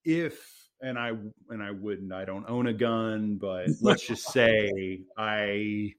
if 0.05 0.69
and 0.81 0.97
I 0.97 1.11
and 1.49 1.61
I 1.61 1.71
wouldn't, 1.71 2.13
I 2.13 2.23
don't 2.23 2.49
own 2.49 2.67
a 2.67 2.73
gun, 2.73 3.35
but 3.35 3.67
let's 3.81 4.07
just 4.07 4.31
say 4.31 5.01
I 5.17 5.93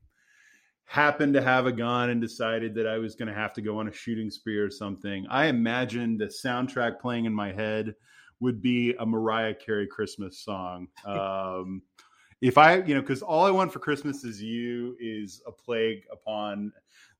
happened 0.87 1.35
to 1.35 1.43
have 1.43 1.67
a 1.67 1.73
gun 1.73 2.11
and 2.11 2.21
decided 2.21 2.75
that 2.77 2.87
I 2.87 2.99
was 2.99 3.15
going 3.17 3.29
to 3.29 3.35
have 3.35 3.53
to 3.55 3.61
go 3.61 3.79
on 3.79 3.89
a 3.89 3.93
shooting 3.93 4.31
spree 4.31 4.57
or 4.57 4.71
something. 4.71 5.27
I 5.29 5.47
imagine 5.47 6.17
the 6.17 6.27
soundtrack 6.27 7.01
playing 7.01 7.25
in 7.25 7.35
my 7.35 7.53
head 7.53 7.95
would 8.41 8.63
be 8.63 8.95
a 8.99 9.05
Mariah 9.05 9.55
Carey 9.55 9.87
Christmas 9.87 10.39
song. 10.39 10.89
Um, 11.05 11.83
if 12.41 12.57
I, 12.59 12.77
you 12.83 12.95
know, 12.95 13.01
because 13.01 13.23
all 13.23 13.45
I 13.45 13.51
want 13.51 13.73
for 13.73 13.81
Christmas 13.81 14.23
is 14.23 14.41
you 14.41 14.97
is 15.01 15.43
a 15.47 15.53
plague 15.53 16.05
upon 16.13 16.73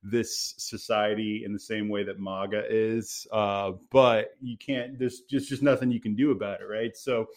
this 0.03 0.53
society 0.57 1.43
in 1.43 1.51
the 1.51 1.59
same 1.59 1.89
way 1.89 2.03
that 2.03 2.19
MAGA 2.19 2.63
is. 2.69 3.27
Uh, 3.31 3.73
but 3.91 4.35
you 4.41 4.55
can't, 4.57 4.97
there's 4.97 5.21
just, 5.21 5.49
just 5.49 5.63
nothing 5.63 5.91
you 5.91 5.99
can 5.99 6.15
do 6.15 6.31
about 6.31 6.61
it, 6.61 6.65
right? 6.65 6.95
So, 6.95 7.27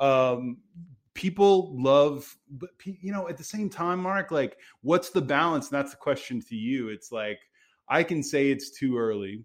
um, 0.00 0.56
people 1.18 1.74
love, 1.74 2.32
but 2.48 2.70
you 2.84 3.10
know, 3.10 3.28
at 3.28 3.36
the 3.36 3.42
same 3.42 3.68
time, 3.68 3.98
Mark, 3.98 4.30
like, 4.30 4.56
what's 4.82 5.10
the 5.10 5.20
balance? 5.20 5.68
And 5.68 5.76
that's 5.76 5.90
the 5.90 5.96
question 5.96 6.40
to 6.42 6.54
you. 6.54 6.90
It's 6.90 7.10
like, 7.10 7.40
I 7.88 8.04
can 8.04 8.22
say 8.22 8.52
it's 8.52 8.70
too 8.70 8.96
early, 8.96 9.44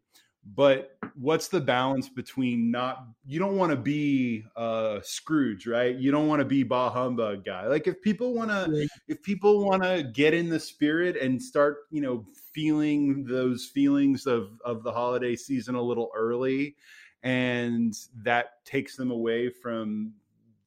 but 0.55 0.97
what's 1.15 1.47
the 1.47 1.59
balance 1.59 2.09
between 2.09 2.69
not 2.69 3.07
you 3.25 3.39
don't 3.39 3.57
want 3.57 3.71
to 3.71 3.77
be 3.77 4.43
uh 4.55 4.99
scrooge 5.01 5.65
right 5.65 5.95
you 5.95 6.12
don't 6.12 6.27
want 6.27 6.39
to 6.39 6.45
be 6.45 6.63
bah 6.63 6.89
humbug 6.89 7.45
guy 7.45 7.65
like 7.67 7.88
if 7.88 8.01
people 8.01 8.33
want 8.33 8.49
to 8.49 8.88
if 9.07 9.21
people 9.21 9.63
want 9.65 9.81
to 9.81 10.03
get 10.13 10.33
in 10.33 10.49
the 10.49 10.59
spirit 10.59 11.15
and 11.15 11.41
start 11.41 11.77
you 11.91 12.01
know 12.01 12.25
feeling 12.51 13.23
those 13.23 13.71
feelings 13.73 14.25
of 14.25 14.59
of 14.65 14.83
the 14.83 14.91
holiday 14.91 15.36
season 15.36 15.75
a 15.75 15.81
little 15.81 16.09
early 16.13 16.75
and 17.21 17.95
that 18.21 18.65
takes 18.65 18.97
them 18.97 19.12
away 19.12 19.49
from 19.49 20.12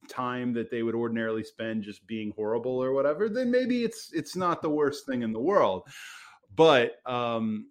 time 0.09 0.53
that 0.53 0.71
they 0.71 0.83
would 0.83 0.95
ordinarily 0.95 1.43
spend 1.45 1.83
just 1.83 2.07
being 2.07 2.33
horrible 2.37 2.83
or 2.83 2.93
whatever 2.93 3.29
then 3.29 3.51
maybe 3.51 3.85
it's 3.85 4.11
it's 4.13 4.37
not 4.37 4.63
the 4.63 4.71
worst 4.71 5.07
thing 5.07 5.23
in 5.23 5.33
the 5.33 5.41
world 5.41 5.89
but 6.55 6.97
um 7.07 7.67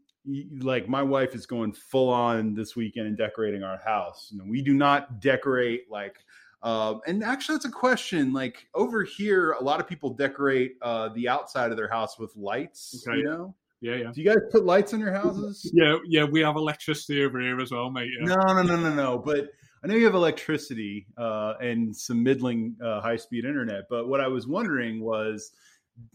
like 0.60 0.88
my 0.90 1.04
wife 1.04 1.36
is 1.36 1.46
going 1.46 1.72
full 1.72 2.10
on 2.10 2.54
this 2.56 2.76
weekend 2.76 3.08
and 3.08 3.18
decorating 3.18 3.64
our 3.64 3.78
house 3.78 4.32
and 4.32 4.50
we 4.50 4.62
do 4.62 4.74
not 4.74 5.20
decorate 5.22 5.84
like 5.90 6.18
uh, 6.64 6.96
and 7.06 7.24
actually 7.24 7.54
that's 7.56 7.66
a 7.66 7.70
question 7.72 8.34
like 8.34 8.68
over 8.74 9.04
here 9.04 9.52
a 9.52 9.64
lot 9.64 9.80
of 9.80 9.88
people 9.88 10.10
decorate 10.10 10.78
uh, 10.82 11.10
the 11.10 11.30
outside 11.30 11.70
of 11.70 11.78
their 11.78 11.90
house 11.90 12.18
with 12.18 12.36
lights 12.36 13.06
Okay. 13.08 13.20
you 13.20 13.24
know 13.24 13.54
Yeah, 13.82 13.96
yeah. 13.98 14.12
do 14.12 14.20
you 14.22 14.28
guys 14.28 14.38
put 14.52 14.66
lights 14.66 14.92
in 14.94 15.00
your 15.00 15.14
houses 15.14 15.70
Yeah, 15.76 15.98
yeah, 16.08 16.24
we 16.24 16.40
have 16.42 16.56
electricity 16.56 17.24
over 17.24 17.40
here 17.40 17.60
as 17.62 17.72
well, 17.72 17.92
mate. 17.92 18.10
Yeah. 18.20 18.34
no, 18.34 18.54
no, 18.54 18.64
no, 18.64 18.78
no, 18.78 18.94
no. 18.96 19.18
But 19.20 19.50
I 19.86 19.88
know 19.88 19.94
you 19.94 20.06
have 20.06 20.16
electricity 20.16 21.06
uh, 21.16 21.54
and 21.62 21.96
some 21.96 22.24
middling 22.24 22.76
uh, 22.84 23.02
high 23.02 23.18
speed 23.18 23.46
internet. 23.46 23.84
But 23.88 24.08
what 24.08 24.20
I 24.20 24.28
was 24.28 24.48
wondering 24.48 25.00
was, 25.00 25.52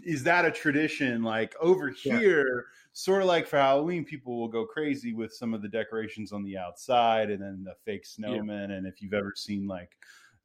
is 0.05 0.25
that 0.25 0.45
a 0.45 0.51
tradition? 0.51 1.23
Like 1.23 1.55
over 1.61 1.95
Yeah. 2.05 2.19
here, 2.19 2.67
sort 2.95 3.23
of 3.23 3.29
like 3.29 3.47
for 3.47 3.59
Halloween, 3.59 4.05
people 4.05 4.41
will 4.41 4.49
go 4.49 4.67
crazy 4.67 5.13
with 5.13 5.33
some 5.33 5.55
of 5.55 5.63
the 5.63 5.69
decorations 5.69 6.33
on 6.33 6.43
the 6.43 6.59
outside 6.59 7.31
and 7.31 7.41
then 7.41 7.63
the 7.63 7.77
fake 7.85 8.05
snowmen. 8.05 8.73
And 8.73 8.89
if 8.89 9.01
you've 9.01 9.15
ever 9.15 9.35
seen 9.37 9.69
like 9.69 9.97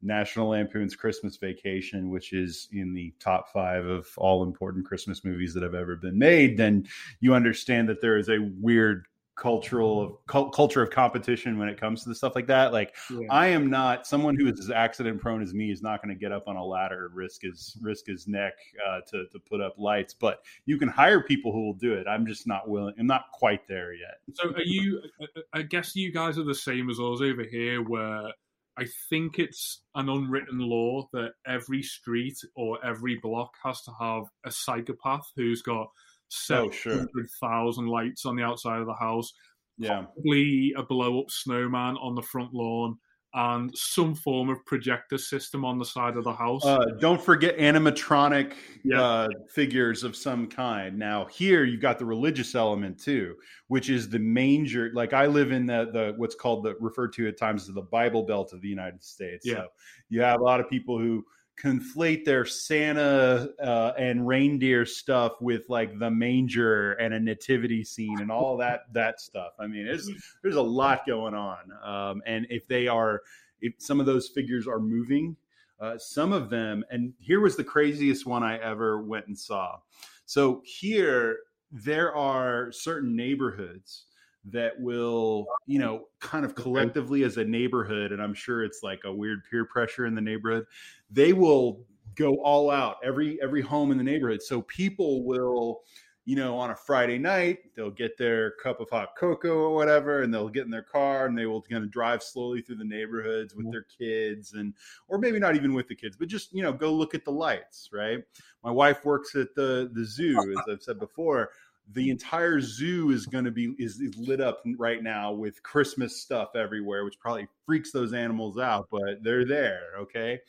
National 0.02 0.50
Lampoon's 0.50 0.94
Christmas 0.94 1.36
Vacation, 1.36 2.10
which 2.10 2.32
is 2.32 2.68
in 2.70 2.94
the 2.94 3.12
top 3.18 3.52
five 3.52 3.86
of 3.86 4.06
all 4.18 4.44
important 4.44 4.86
Christmas 4.86 5.24
movies 5.24 5.52
that 5.54 5.64
have 5.64 5.74
ever 5.74 5.96
been 5.96 6.16
made, 6.16 6.56
then 6.56 6.86
you 7.18 7.34
understand 7.34 7.88
that 7.88 8.00
there 8.00 8.18
is 8.18 8.28
a 8.28 8.52
weird 8.60 9.08
cultural 9.36 10.20
cult, 10.26 10.54
culture 10.54 10.82
of 10.82 10.90
competition 10.90 11.58
when 11.58 11.68
it 11.68 11.78
comes 11.78 12.02
to 12.02 12.08
the 12.08 12.14
stuff 12.14 12.34
like 12.34 12.46
that. 12.46 12.72
Like 12.72 12.94
Yeah. 13.10 13.26
I 13.30 13.48
am 13.48 13.68
not 13.68 14.06
someone 14.06 14.34
who 14.34 14.48
is 14.48 14.58
as 14.58 14.70
accident 14.70 15.20
prone 15.20 15.42
as 15.42 15.52
me 15.54 15.70
is 15.70 15.82
not 15.82 16.02
going 16.02 16.14
to 16.14 16.18
get 16.18 16.32
up 16.32 16.48
on 16.48 16.56
a 16.56 16.64
ladder, 16.64 17.10
risk 17.14 17.42
his 17.42 17.76
risk 17.82 18.06
his 18.06 18.26
neck 18.26 18.54
uh, 18.88 19.00
to 19.10 19.26
to 19.30 19.38
put 19.38 19.60
up 19.60 19.74
lights. 19.78 20.14
But 20.14 20.42
you 20.64 20.78
can 20.78 20.88
hire 20.88 21.22
people 21.22 21.52
who 21.52 21.66
will 21.66 21.74
do 21.74 21.92
it. 21.92 22.06
I'm 22.08 22.26
just 22.26 22.46
not 22.46 22.68
willing. 22.68 22.94
I'm 22.98 23.06
not 23.06 23.26
quite 23.32 23.68
there 23.68 23.92
yet. 23.92 24.18
So 24.32 24.48
are 24.50 24.62
you? 24.62 25.02
I- 25.20 25.26
I 25.52 25.62
guess 25.62 25.94
you 25.96 26.12
guys 26.12 26.38
are 26.38 26.44
the 26.44 26.54
same 26.54 26.90
as 26.90 26.98
us 26.98 27.20
over 27.20 27.42
here, 27.42 27.82
where 27.82 28.32
I 28.78 28.84
think 29.08 29.38
it's 29.38 29.82
an 29.94 30.08
unwritten 30.08 30.58
law 30.58 31.08
that 31.12 31.32
every 31.46 31.82
street 31.82 32.38
or 32.54 32.84
every 32.84 33.16
block 33.16 33.54
has 33.62 33.80
to 33.82 33.92
have 33.98 34.24
a 34.44 34.50
psychopath 34.50 35.30
who's 35.36 35.62
got 35.62 35.88
Oh, 36.26 36.30
seven 36.30 36.70
sure. 36.72 36.92
hundred 36.96 37.28
thousand 37.40 37.86
lights 37.86 38.26
on 38.26 38.36
the 38.36 38.42
outside 38.42 38.80
of 38.80 38.86
the 38.86 38.94
house, 38.94 39.32
Yeah. 39.78 40.04
probably 40.14 40.72
a 40.76 40.82
blow 40.82 41.20
up 41.20 41.30
snowman 41.30 41.96
on 41.98 42.14
the 42.14 42.22
front 42.22 42.52
lawn, 42.52 42.98
and 43.34 43.70
some 43.76 44.14
form 44.14 44.48
of 44.48 44.64
projector 44.64 45.18
system 45.18 45.62
on 45.64 45.78
the 45.78 45.84
side 45.84 46.16
of 46.16 46.24
the 46.24 46.32
house. 46.32 46.64
Uh, 46.64 46.78
don't 46.98 47.20
forget 47.20 47.58
animatronic 47.58 48.54
Yeah. 48.82 49.02
uh, 49.02 49.28
figures 49.50 50.04
of 50.04 50.16
some 50.16 50.46
kind. 50.48 50.98
Now 50.98 51.26
here 51.26 51.64
you've 51.64 51.82
got 51.82 51.98
the 51.98 52.06
religious 52.06 52.54
element 52.54 52.98
too, 52.98 53.36
which 53.68 53.90
is 53.90 54.08
the 54.08 54.18
manger. 54.18 54.90
Like 54.94 55.12
I 55.12 55.26
live 55.26 55.52
in 55.52 55.66
the 55.66 55.90
the 55.92 56.14
what's 56.16 56.34
called 56.34 56.64
the 56.64 56.74
referred 56.80 57.12
to 57.14 57.28
at 57.28 57.36
times 57.38 57.68
as 57.68 57.74
the 57.74 57.82
Bible 57.82 58.22
Belt 58.24 58.52
of 58.54 58.62
the 58.62 58.68
United 58.68 59.04
States. 59.04 59.44
Yeah. 59.46 59.56
So 59.56 59.66
you 60.08 60.22
have 60.22 60.40
a 60.40 60.44
lot 60.44 60.60
of 60.60 60.70
people 60.70 60.98
who 60.98 61.24
conflate 61.62 62.24
their 62.24 62.44
Santa 62.44 63.48
uh, 63.62 63.92
and 63.98 64.26
reindeer 64.26 64.84
stuff 64.84 65.40
with 65.40 65.68
like 65.68 65.98
the 65.98 66.10
manger 66.10 66.92
and 66.92 67.14
a 67.14 67.20
nativity 67.20 67.82
scene 67.82 68.20
and 68.20 68.30
all 68.30 68.56
that 68.58 68.92
that 68.92 69.20
stuff. 69.20 69.52
I 69.58 69.66
mean, 69.66 69.86
there's 69.86 70.10
there's 70.42 70.56
a 70.56 70.62
lot 70.62 71.06
going 71.06 71.34
on, 71.34 71.58
um, 71.82 72.22
and 72.26 72.46
if 72.50 72.66
they 72.68 72.88
are, 72.88 73.22
if 73.60 73.74
some 73.78 74.00
of 74.00 74.06
those 74.06 74.28
figures 74.28 74.66
are 74.66 74.80
moving, 74.80 75.36
uh, 75.80 75.96
some 75.98 76.32
of 76.32 76.50
them, 76.50 76.84
and 76.90 77.14
here 77.18 77.40
was 77.40 77.56
the 77.56 77.64
craziest 77.64 78.26
one 78.26 78.42
I 78.42 78.58
ever 78.58 79.02
went 79.02 79.26
and 79.26 79.38
saw. 79.38 79.78
So 80.26 80.62
here 80.64 81.38
there 81.70 82.14
are 82.14 82.70
certain 82.72 83.16
neighborhoods 83.16 84.06
that 84.50 84.78
will, 84.80 85.46
you 85.66 85.78
know, 85.78 86.04
kind 86.20 86.44
of 86.44 86.54
collectively 86.54 87.24
as 87.24 87.36
a 87.36 87.44
neighborhood, 87.44 88.12
and 88.12 88.22
I'm 88.22 88.34
sure 88.34 88.64
it's 88.64 88.82
like 88.82 89.00
a 89.04 89.12
weird 89.12 89.42
peer 89.50 89.64
pressure 89.64 90.06
in 90.06 90.14
the 90.14 90.20
neighborhood, 90.20 90.66
they 91.10 91.32
will 91.32 91.84
go 92.14 92.36
all 92.36 92.70
out 92.70 92.96
every 93.04 93.40
every 93.42 93.60
home 93.60 93.90
in 93.90 93.98
the 93.98 94.04
neighborhood. 94.04 94.42
So 94.42 94.62
people 94.62 95.24
will 95.24 95.82
you 96.26 96.34
know, 96.34 96.58
on 96.58 96.70
a 96.70 96.76
Friday 96.76 97.18
night, 97.18 97.58
they'll 97.76 97.88
get 97.88 98.18
their 98.18 98.50
cup 98.62 98.80
of 98.80 98.90
hot 98.90 99.10
cocoa 99.16 99.58
or 99.58 99.74
whatever, 99.76 100.22
and 100.22 100.34
they'll 100.34 100.48
get 100.48 100.64
in 100.64 100.70
their 100.72 100.82
car 100.82 101.26
and 101.26 101.38
they 101.38 101.46
will 101.46 101.62
kind 101.62 101.84
of 101.84 101.90
drive 101.90 102.20
slowly 102.20 102.60
through 102.60 102.74
the 102.74 102.84
neighborhoods 102.84 103.54
with 103.54 103.66
mm-hmm. 103.66 103.70
their 103.70 103.86
kids 103.96 104.54
and, 104.54 104.74
or 105.06 105.18
maybe 105.18 105.38
not 105.38 105.54
even 105.54 105.72
with 105.72 105.86
the 105.86 105.94
kids, 105.94 106.16
but 106.16 106.26
just, 106.26 106.52
you 106.52 106.64
know, 106.64 106.72
go 106.72 106.92
look 106.92 107.14
at 107.14 107.24
the 107.24 107.30
lights, 107.30 107.90
right? 107.92 108.24
My 108.64 108.72
wife 108.72 109.04
works 109.04 109.36
at 109.36 109.54
the, 109.54 109.88
the 109.94 110.04
zoo, 110.04 110.36
as 110.36 110.64
I've 110.68 110.82
said 110.82 110.98
before. 110.98 111.50
The 111.92 112.10
entire 112.10 112.60
zoo 112.60 113.10
is 113.10 113.26
going 113.26 113.44
to 113.44 113.50
be 113.50 113.74
is, 113.78 114.00
is 114.00 114.16
lit 114.16 114.40
up 114.40 114.62
right 114.76 115.02
now 115.02 115.32
with 115.32 115.62
Christmas 115.62 116.20
stuff 116.20 116.56
everywhere, 116.56 117.04
which 117.04 117.18
probably 117.20 117.46
freaks 117.64 117.92
those 117.92 118.12
animals 118.12 118.58
out, 118.58 118.88
but 118.90 119.22
they're 119.22 119.44
there, 119.46 119.82
okay? 120.00 120.40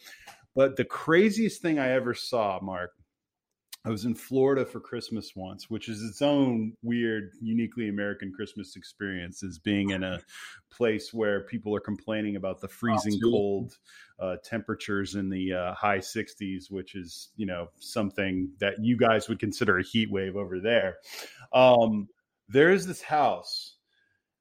But 0.56 0.76
the 0.76 0.86
craziest 0.86 1.62
thing 1.62 1.78
I 1.78 1.92
ever 1.92 2.16
saw, 2.16 2.60
Mark, 2.62 2.97
I 3.88 3.90
was 3.90 4.04
in 4.04 4.16
Florida 4.16 4.66
for 4.66 4.82
Christmas 4.82 5.34
once, 5.34 5.70
which 5.70 5.88
is 5.88 6.04
its 6.04 6.22
own 6.22 6.74
weird, 6.84 7.32
uniquely 7.42 7.88
American 7.88 8.34
Christmas 8.34 8.76
experience, 8.76 9.44
is 9.44 9.60
being 9.60 9.92
in 9.92 10.04
a 10.04 10.20
place 10.70 11.14
where 11.14 11.46
people 11.46 11.74
are 11.74 11.80
complaining 11.80 12.36
about 12.36 12.60
the 12.60 12.68
freezing 12.68 13.18
cold 13.22 13.78
uh, 14.20 14.36
temperatures 14.44 15.16
in 15.16 15.30
the 15.30 15.54
uh, 15.54 15.74
high 15.74 16.00
60s, 16.00 16.70
which 16.70 16.96
is, 16.96 17.30
you 17.38 17.46
know, 17.46 17.70
something 17.80 18.52
that 18.60 18.74
you 18.84 18.98
guys 18.98 19.30
would 19.30 19.40
consider 19.40 19.78
a 19.78 19.84
heat 19.84 20.12
wave 20.12 20.36
over 20.36 20.60
there. 20.60 20.98
Um, 21.54 22.10
there 22.50 22.72
is 22.72 22.86
this 22.86 23.02
house 23.02 23.77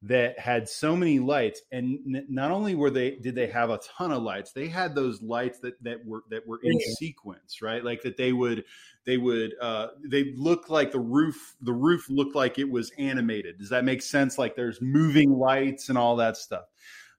that 0.02 0.38
had 0.38 0.68
so 0.68 0.94
many 0.94 1.18
lights 1.18 1.62
and 1.72 1.98
n- 2.06 2.26
not 2.28 2.50
only 2.50 2.74
were 2.74 2.90
they 2.90 3.16
did 3.16 3.34
they 3.34 3.46
have 3.46 3.70
a 3.70 3.80
ton 3.96 4.12
of 4.12 4.22
lights 4.22 4.52
they 4.52 4.68
had 4.68 4.94
those 4.94 5.22
lights 5.22 5.58
that 5.60 5.82
that 5.82 6.04
were 6.04 6.22
that 6.30 6.46
were 6.46 6.60
in 6.62 6.72
Yeah. 6.72 6.94
sequence 6.98 7.62
right? 7.62 7.82
Like 7.82 8.02
that 8.02 8.16
they 8.18 8.32
would 8.32 8.64
they 9.06 9.16
would 9.16 9.54
uh 9.60 9.88
they 10.04 10.32
looked 10.36 10.68
like 10.68 10.92
the 10.92 11.00
roof 11.00 11.56
the 11.62 11.72
roof 11.72 12.10
looked 12.10 12.34
like 12.36 12.58
it 12.58 12.70
was 12.70 12.92
animated. 12.98 13.58
Does 13.58 13.70
that 13.70 13.84
make 13.84 14.02
sense? 14.02 14.38
Like 14.38 14.54
there's 14.54 14.80
moving 14.82 15.30
lights 15.32 15.88
and 15.88 15.96
all 15.96 16.16
that 16.16 16.36
stuff. 16.36 16.66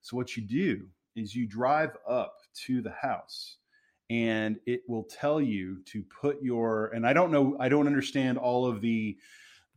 So 0.02 0.16
what 0.16 0.38
you 0.38 0.44
do 0.44 0.88
is 1.16 1.36
you 1.36 1.48
drive 1.48 1.98
up 2.08 2.36
to 2.66 2.82
the 2.82 2.92
house 2.92 3.58
and 4.10 4.58
it 4.66 4.82
will 4.88 5.04
tell 5.04 5.42
you 5.42 5.82
to 5.86 6.04
put 6.04 6.42
your 6.42 6.88
and 6.94 7.06
i 7.06 7.12
don't 7.12 7.32
know 7.32 7.58
i 7.60 7.68
don't 7.68 7.88
understand 7.88 8.38
all 8.38 8.66
of 8.66 8.80
the 8.80 9.18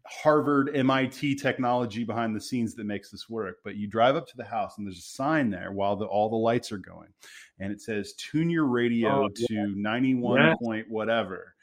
Harvard, 0.07 0.75
MIT 0.75 1.37
technology 1.37 2.05
behind 2.05 2.35
the 2.35 2.41
scenes 2.41 2.75
that 2.75 2.85
makes 2.85 3.11
this 3.11 3.29
work. 3.29 3.59
But 3.65 3.77
you 3.77 3.87
drive 3.87 4.17
up 4.17 4.27
to 4.29 4.37
the 4.37 4.45
house 4.45 4.79
and 4.79 4.87
there's 4.87 4.99
a 4.99 5.03
sign 5.03 5.51
there 5.51 5.73
while 5.73 5.97
the, 5.97 6.07
all 6.07 6.29
the 6.31 6.37
lights 6.37 6.73
are 6.73 6.79
going, 6.79 7.13
and 7.59 7.73
it 7.73 7.81
says 7.81 8.15
"Tune 8.15 8.51
your 8.51 8.67
radio 8.67 9.25
Oh, 9.25 9.29
yeah. 9.37 9.47
to 9.49 9.75
91 9.77 10.39
Yeah. 10.41 10.55
point 10.63 10.91
whatever," 10.91 11.55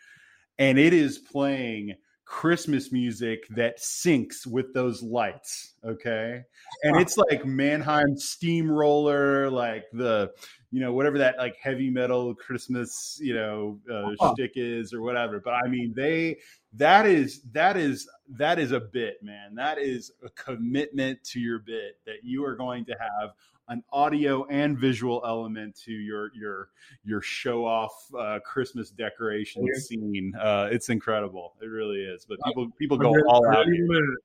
and 0.60 0.78
it 0.80 0.94
is 0.94 1.18
playing 1.20 1.96
Christmas 2.28 2.92
music 2.92 3.48
that 3.52 3.80
syncs 3.80 4.46
with 4.46 4.74
those 4.74 5.02
lights. 5.02 5.76
Okay, 5.86 6.44
and 6.84 7.00
it's 7.00 7.18
like 7.18 7.46
Mannheim 7.46 8.18
Steamroller, 8.18 9.50
like 9.50 9.86
the 9.94 10.32
you 10.70 10.82
know 10.82 10.92
whatever 10.92 11.18
that 11.20 11.38
like 11.38 11.56
heavy 11.56 11.90
metal 11.90 12.36
Christmas 12.36 13.18
you 13.22 13.34
know 13.34 13.80
uh, 13.90 13.94
Uh-huh. 14.10 14.34
shtick 14.34 14.52
is 14.56 14.94
or 14.94 15.02
whatever. 15.02 15.40
But 15.40 15.54
I 15.54 15.70
mean 15.70 15.94
they 15.96 16.40
that 16.74 17.06
is 17.06 17.42
that 17.54 17.78
is 17.78 18.10
that 18.32 18.60
is 18.60 18.74
a 18.74 18.82
bit 18.82 19.24
man 19.24 19.56
that 19.56 19.78
is 19.78 20.12
a 20.22 20.30
commitment 20.32 21.24
to 21.24 21.40
your 21.40 21.60
bit 21.60 21.98
that 22.06 22.24
you 22.24 22.44
are 22.44 22.56
going 22.56 22.84
to 22.86 22.92
have 23.00 23.30
an 23.70 23.84
audio 23.91 24.45
and 24.45 24.78
visual 24.78 25.22
element 25.26 25.76
to 25.86 25.91
your 25.91 26.32
your 26.34 26.70
your 27.03 27.22
show 27.22 27.65
off 27.65 27.93
uh, 28.18 28.39
christmas 28.45 28.89
decoration 28.91 29.65
Yeah. 29.65 29.80
scene. 29.80 30.34
Uh, 30.39 30.70
it's 30.72 30.89
incredible. 30.89 31.55
It 31.61 31.65
really 31.68 32.01
is. 32.03 32.26
But 32.28 32.38
people 32.45 32.70
people 32.80 32.97
go 32.97 33.11
really- 33.11 33.24
all 33.28 33.45
I 33.47 33.57
out 33.59 33.65
really 33.68 33.88
wanna- 33.88 34.18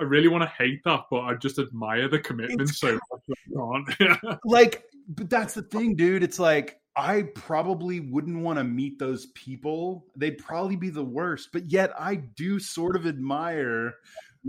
I 0.00 0.04
really 0.04 0.28
want 0.28 0.42
to 0.42 0.48
hate 0.50 0.84
that, 0.84 1.06
but 1.10 1.22
I 1.22 1.34
just 1.34 1.58
admire 1.58 2.06
the 2.06 2.20
commitment 2.20 2.68
so 2.68 3.00
much. 3.10 3.96
I 4.00 4.38
like 4.44 4.84
but 5.08 5.28
that's 5.28 5.54
the 5.54 5.62
thing 5.62 5.96
dude. 5.96 6.22
It's 6.22 6.38
like 6.38 6.80
i 6.96 7.22
probably 7.34 8.00
wouldn't 8.00 8.38
want 8.42 8.58
to 8.58 8.64
meet 8.64 8.98
those 8.98 9.26
people. 9.26 10.06
They'd 10.16 10.38
probably 10.38 10.74
be 10.76 10.90
the 10.90 11.04
worst. 11.04 11.48
But 11.52 11.70
yet 11.70 11.90
i 11.98 12.14
do 12.14 12.60
sort 12.60 12.94
of 12.94 13.06
admire 13.08 13.94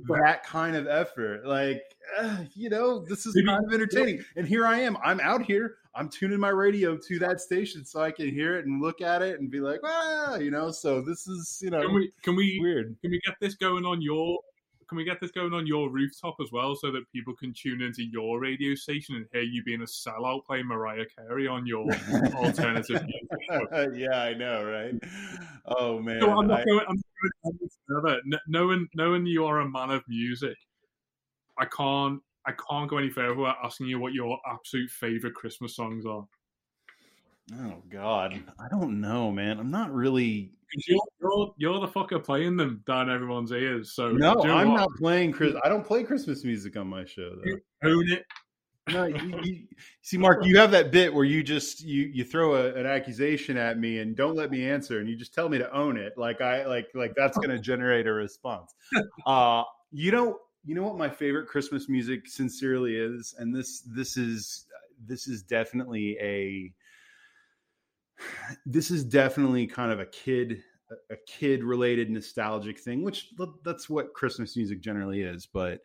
that 0.08 0.44
kind 0.46 0.76
of 0.76 0.88
effort. 0.88 1.46
Like 1.46 1.84
uh, 2.20 2.38
you 2.56 2.70
know 2.70 3.00
this 3.00 3.26
is 3.26 3.36
Maybe- 3.36 3.48
kind 3.48 3.66
of 3.66 3.74
entertaining. 3.74 4.24
and 4.36 4.48
here 4.48 4.66
i 4.66 4.80
am. 4.80 4.98
I'm 5.04 5.20
out 5.20 5.44
here. 5.44 5.76
I'm 5.96 6.08
tuning 6.10 6.40
my 6.40 6.50
radio 6.50 6.96
to 6.98 7.20
that 7.20 7.42
station 7.42 7.84
so 7.84 8.00
i 8.02 8.12
can 8.12 8.30
hear 8.30 8.58
it 8.58 8.66
and 8.66 8.80
look 8.82 9.02
at 9.02 9.22
it 9.22 9.40
and 9.40 9.50
be 9.52 9.60
like 9.60 9.80
ah 9.84 10.36
you 10.38 10.52
know? 10.52 10.72
So 10.72 11.02
this 11.02 11.28
is 11.28 11.60
you 11.64 11.72
know 11.72 11.82
Can 11.82 11.94
we 11.96 12.12
can 12.22 12.36
we 12.36 12.60
weird. 12.62 12.96
can 13.02 13.12
we 13.12 13.20
get 13.26 13.36
this 13.42 13.56
going 13.56 13.86
on 13.86 14.02
your 14.02 14.40
can 14.90 14.98
we 14.98 15.04
get 15.06 15.22
this 15.22 15.32
going 15.32 15.54
on 15.54 15.68
your 15.68 15.90
rooftop 15.90 16.36
as 16.42 16.52
well 16.52 16.76
so 16.76 16.92
that 16.92 17.10
people 17.14 17.34
can 17.36 17.54
tune 17.54 17.82
into 17.82 18.04
your 18.04 18.40
radio 18.42 18.74
station 18.76 19.16
and 19.16 19.26
hear 19.32 19.44
you 19.44 19.64
being 19.64 19.82
a 19.82 19.86
sellout 19.86 20.44
playing 20.46 20.66
Mariah 20.66 21.06
Carey 21.16 21.48
on 21.48 21.66
your 21.68 21.86
alternative 22.36 23.02
music? 23.04 23.94
yeah 23.96 24.20
i 24.24 24.34
know 24.34 24.64
right 24.66 24.94
oh 25.68 26.00
man 26.00 26.20
So 26.22 26.32
I'm 26.32 26.48
not 26.48 26.62
I- 26.62 26.66
going. 26.66 26.86
I'm 26.90 26.96
not 26.96 27.34
going 27.44 27.58
any 27.62 27.70
further. 27.88 28.22
Kn- 28.30 28.42
Knowing 28.48 28.88
knowing 28.96 29.26
you 29.26 29.46
are 29.46 29.60
a 29.60 29.70
man 29.70 29.92
of 29.92 30.04
music, 30.08 30.58
I 31.58 31.66
can't 31.66 32.20
I 32.46 32.52
can't 32.70 32.90
go 32.90 32.98
any 32.98 33.10
further 33.10 33.36
without 33.36 33.58
asking 33.64 33.88
you 33.88 34.00
what 34.00 34.14
your 34.14 34.40
absolute 34.52 34.90
favorite 34.90 35.36
Christmas 35.36 35.76
songs 35.76 36.06
are. 36.06 36.26
Oh 37.62 37.82
God, 37.90 38.42
I 38.60 38.68
don't 38.70 39.02
know, 39.02 39.32
man. 39.32 39.60
I'm 39.60 39.72
not 39.72 39.94
really. 39.94 40.52
You're, 40.88 41.00
you're 41.22 41.54
you're 41.58 41.80
the 41.80 41.88
fucker 41.88 42.24
playing 42.24 42.58
them 42.58 42.84
down 42.86 43.10
everyone's 43.10 43.52
ears. 43.52 43.94
So 43.94 44.10
No, 44.10 44.36
you 44.42 44.48
know 44.48 44.58
I'm 44.58 44.70
what? 44.70 44.78
not 44.78 44.90
playing 44.98 45.32
Chris. 45.32 45.56
I 45.64 45.70
don't 45.70 45.86
play 45.86 46.04
Christmas 46.04 46.44
music 46.44 46.78
on 46.78 46.88
my 46.88 47.06
show 47.06 47.32
though. 47.36 47.90
Own 47.90 48.12
it. 48.12 48.24
No, 48.92 49.06
you, 49.06 49.40
you, 49.44 49.68
see, 50.02 50.18
Mark, 50.18 50.46
you 50.46 50.58
have 50.58 50.72
that 50.72 50.92
bit 50.92 51.14
where 51.14 51.26
you 51.26 51.44
just 51.44 51.82
you 51.82 52.10
you 52.14 52.24
throw 52.24 52.56
a, 52.56 52.74
an 52.74 52.86
accusation 52.86 53.58
at 53.58 53.78
me 53.80 54.00
and 54.00 54.16
don't 54.16 54.36
let 54.36 54.52
me 54.52 54.68
answer, 54.68 55.00
and 55.00 55.10
you 55.10 55.16
just 55.16 55.34
tell 55.34 55.50
me 55.50 55.58
to 55.58 55.72
own 55.76 55.98
it. 55.98 56.14
Like 56.18 56.42
I 56.42 56.66
like 56.66 56.88
like 56.94 57.14
that's 57.16 57.38
going 57.38 57.50
to 57.56 57.60
generate 57.60 58.08
a 58.08 58.14
response. 58.14 58.74
Uh, 59.26 59.64
you 59.92 60.12
know, 60.12 60.40
you 60.66 60.76
know 60.76 60.84
what 60.84 60.98
my 60.98 61.10
favorite 61.10 61.48
Christmas 61.48 61.90
music 61.90 62.28
sincerely 62.28 62.96
is, 62.96 63.34
and 63.38 63.56
this 63.56 63.82
this 63.82 64.18
is 64.18 64.66
this 65.06 65.28
is 65.28 65.44
definitely 65.44 66.18
a 66.22 66.74
this 68.66 68.92
is 68.92 69.04
definitely 69.04 69.68
kind 69.68 69.92
of 69.92 70.00
a 70.00 70.06
kid 70.06 70.64
a 71.12 71.18
kid 71.28 71.64
related 71.64 72.10
nostalgic 72.10 72.80
thing 72.80 73.04
which 73.04 73.32
that's 73.64 73.90
what 73.90 74.14
christmas 74.14 74.58
music 74.58 74.82
generally 74.82 75.22
is 75.22 75.46
but 75.46 75.82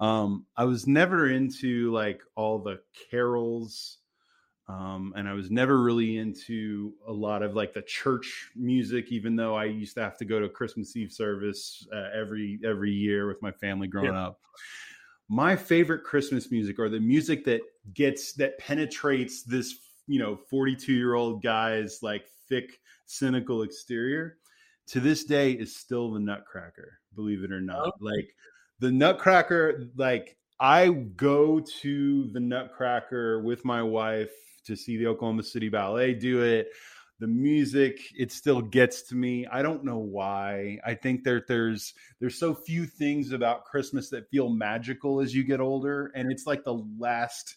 Um, 0.00 0.46
I 0.56 0.64
was 0.66 0.86
never 0.88 1.28
into 1.30 1.92
like 1.92 2.22
all 2.36 2.60
the 2.60 2.82
carols. 3.10 4.00
Um, 4.68 5.12
and 5.16 5.28
I 5.28 5.34
was 5.34 5.50
never 5.50 5.82
really 5.82 6.16
into 6.18 6.94
a 7.06 7.12
lot 7.12 7.42
of 7.42 7.54
like 7.54 7.74
the 7.74 7.82
church 7.82 8.50
music, 8.56 9.12
even 9.12 9.36
though 9.36 9.54
I 9.56 9.66
used 9.66 9.94
to 9.96 10.02
have 10.02 10.16
to 10.18 10.24
go 10.24 10.40
to 10.40 10.46
a 10.46 10.50
Christmas 10.50 10.96
Eve 10.96 11.12
service 11.12 11.86
uh, 11.92 12.10
every 12.14 12.60
every 12.64 12.92
year 12.92 13.28
with 13.28 13.42
my 13.42 13.52
family 13.52 13.88
growing 13.88 14.14
Yeah. 14.14 14.16
up. 14.16 14.40
My 15.28 15.56
favorite 15.56 16.04
Christmas 16.04 16.50
music, 16.50 16.78
or 16.78 16.88
the 16.88 17.00
music 17.00 17.44
that 17.46 17.62
gets 17.94 18.34
that 18.34 18.58
penetrates 18.58 19.42
this, 19.44 19.78
you 20.06 20.18
know, 20.18 20.36
forty-two 20.36 20.92
year 20.92 21.14
old 21.14 21.42
guy's 21.42 22.02
like 22.02 22.24
thick, 22.48 22.80
cynical 23.06 23.62
exterior, 23.62 24.38
to 24.88 25.00
this 25.00 25.24
day 25.24 25.52
is 25.52 25.76
still 25.76 26.12
the 26.12 26.20
Nutcracker. 26.20 26.98
Believe 27.14 27.44
it 27.44 27.52
or 27.52 27.60
not, 27.60 27.88
oh. 27.88 27.92
like 28.00 28.34
the 28.78 28.90
Nutcracker, 28.90 29.90
like 29.96 30.36
I 30.58 30.88
go 30.88 31.60
to 31.60 32.30
the 32.32 32.40
Nutcracker 32.40 33.40
with 33.40 33.64
my 33.64 33.82
wife 33.82 34.32
to 34.64 34.76
see 34.76 34.96
the 34.96 35.06
Oklahoma 35.06 35.42
City 35.42 35.68
Ballet 35.68 36.14
do 36.14 36.42
it. 36.42 36.68
The 37.18 37.26
music, 37.28 38.00
it 38.18 38.32
still 38.32 38.60
gets 38.60 39.02
to 39.02 39.14
me. 39.14 39.46
I 39.46 39.62
don't 39.62 39.84
know 39.84 39.98
why. 39.98 40.78
I 40.84 40.94
think 40.94 41.22
that 41.24 41.46
there's 41.46 41.94
there's 42.18 42.36
so 42.36 42.52
few 42.52 42.84
things 42.84 43.30
about 43.30 43.64
Christmas 43.64 44.10
that 44.10 44.28
feel 44.30 44.48
magical 44.50 45.20
as 45.20 45.32
you 45.32 45.44
get 45.44 45.60
older, 45.60 46.10
and 46.16 46.32
it's 46.32 46.46
like 46.46 46.64
the 46.64 46.84
last 46.98 47.56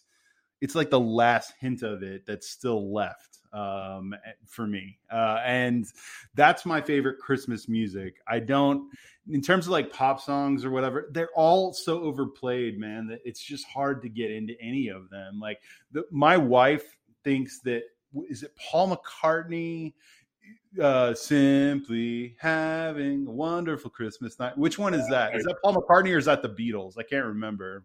it's 0.60 0.74
like 0.74 0.90
the 0.90 1.00
last 1.00 1.52
hint 1.60 1.82
of 1.82 2.02
it 2.02 2.24
that's 2.26 2.48
still 2.48 2.92
left 2.92 3.38
um, 3.52 4.14
for 4.46 4.66
me. 4.66 4.98
Uh, 5.10 5.40
and 5.44 5.86
that's 6.34 6.64
my 6.64 6.80
favorite 6.80 7.18
Christmas 7.18 7.68
music. 7.68 8.16
I 8.26 8.40
don't, 8.40 8.90
in 9.28 9.42
terms 9.42 9.66
of 9.66 9.72
like 9.72 9.92
pop 9.92 10.20
songs 10.20 10.64
or 10.64 10.70
whatever, 10.70 11.08
they're 11.12 11.30
all 11.34 11.72
so 11.72 12.00
overplayed, 12.00 12.78
man, 12.78 13.06
that 13.08 13.20
it's 13.24 13.42
just 13.42 13.66
hard 13.66 14.02
to 14.02 14.08
get 14.08 14.30
into 14.30 14.54
any 14.60 14.88
of 14.88 15.10
them. 15.10 15.38
Like 15.40 15.60
the, 15.92 16.04
my 16.10 16.36
wife 16.36 16.96
thinks 17.24 17.60
that, 17.60 17.82
is 18.30 18.42
it 18.42 18.56
Paul 18.56 18.96
McCartney? 18.96 19.94
Uh, 20.80 21.12
simply 21.14 22.36
having 22.38 23.26
a 23.26 23.30
wonderful 23.30 23.90
Christmas 23.90 24.38
night. 24.38 24.56
Which 24.56 24.78
one 24.78 24.94
is 24.94 25.08
that? 25.08 25.34
Is 25.34 25.42
that 25.44 25.56
Paul 25.64 25.74
McCartney 25.74 26.14
or 26.14 26.18
is 26.18 26.26
that 26.26 26.42
the 26.42 26.50
Beatles? 26.50 26.94
I 26.98 27.02
can't 27.02 27.24
remember. 27.24 27.84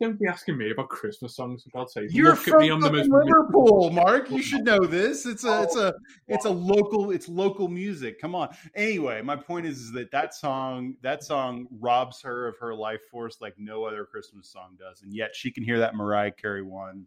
Don't 0.00 0.18
be 0.18 0.26
asking 0.26 0.58
me 0.58 0.70
about 0.70 0.88
Christmas 0.88 1.36
songs. 1.36 1.62
For 1.62 1.70
God's 1.70 1.92
sake, 1.92 2.08
You're 2.10 2.30
Look 2.30 2.38
from 2.40 2.54
at 2.54 2.60
me 2.60 2.70
on 2.70 2.80
the 2.80 2.92
most 2.92 3.08
Liverpool, 3.08 3.90
Mark. 3.90 4.30
You 4.30 4.42
should 4.42 4.64
know 4.64 4.80
this. 4.80 5.26
It's 5.26 5.44
a, 5.44 5.62
it's 5.62 5.76
a, 5.76 5.94
it's 6.28 6.44
a 6.44 6.50
local, 6.50 7.10
it's 7.10 7.28
local 7.28 7.68
music. 7.68 8.20
Come 8.20 8.34
on. 8.34 8.48
Anyway, 8.74 9.22
my 9.22 9.36
point 9.36 9.66
is, 9.66 9.80
is 9.80 9.92
that 9.92 10.10
that 10.10 10.34
song, 10.34 10.96
that 11.02 11.22
song 11.24 11.66
robs 11.80 12.22
her 12.22 12.48
of 12.48 12.56
her 12.58 12.74
life 12.74 13.00
force 13.10 13.38
like 13.40 13.54
no 13.58 13.84
other 13.84 14.04
Christmas 14.04 14.48
song 14.48 14.76
does, 14.78 15.02
and 15.02 15.14
yet 15.14 15.34
she 15.34 15.50
can 15.50 15.64
hear 15.64 15.78
that 15.78 15.94
Mariah 15.94 16.32
Carey 16.32 16.62
one 16.62 17.06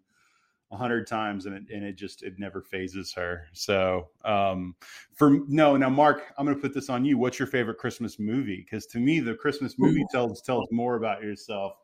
a 0.72 0.78
hundred 0.78 1.08
times, 1.08 1.46
and 1.46 1.56
it, 1.56 1.64
and 1.74 1.84
it 1.84 1.94
just 1.94 2.24
it 2.24 2.40
never 2.40 2.62
phases 2.62 3.14
her. 3.14 3.48
So, 3.54 4.10
um, 4.24 4.76
for 5.14 5.40
no, 5.48 5.78
now 5.78 5.90
Mark, 5.90 6.34
I'm 6.38 6.46
going 6.46 6.56
to 6.56 6.62
put 6.62 6.74
this 6.74 6.90
on 6.90 7.06
you. 7.06 7.18
What's 7.18 7.40
your 7.40 7.48
favorite 7.48 7.78
Christmas 7.78 8.20
movie? 8.20 8.66
Because 8.66 8.86
to 8.88 9.00
me, 9.00 9.20
the 9.20 9.36
Christmas 9.36 9.78
movie 9.78 10.06
tells 10.12 10.42
tells 10.42 10.68
more 10.72 10.96
about 10.96 11.22
yourself 11.22 11.78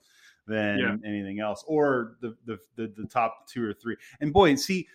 than 0.48 0.80
Yeah. 0.80 0.96
anything 1.06 1.40
else, 1.40 1.64
or 1.68 2.18
the, 2.22 2.36
the 2.46 2.58
the 2.76 2.94
the 2.98 3.08
top 3.08 3.48
two 3.48 3.64
or 3.64 3.74
three. 3.74 3.96
And 4.20 4.34
boy, 4.34 4.56
see, 4.56 4.88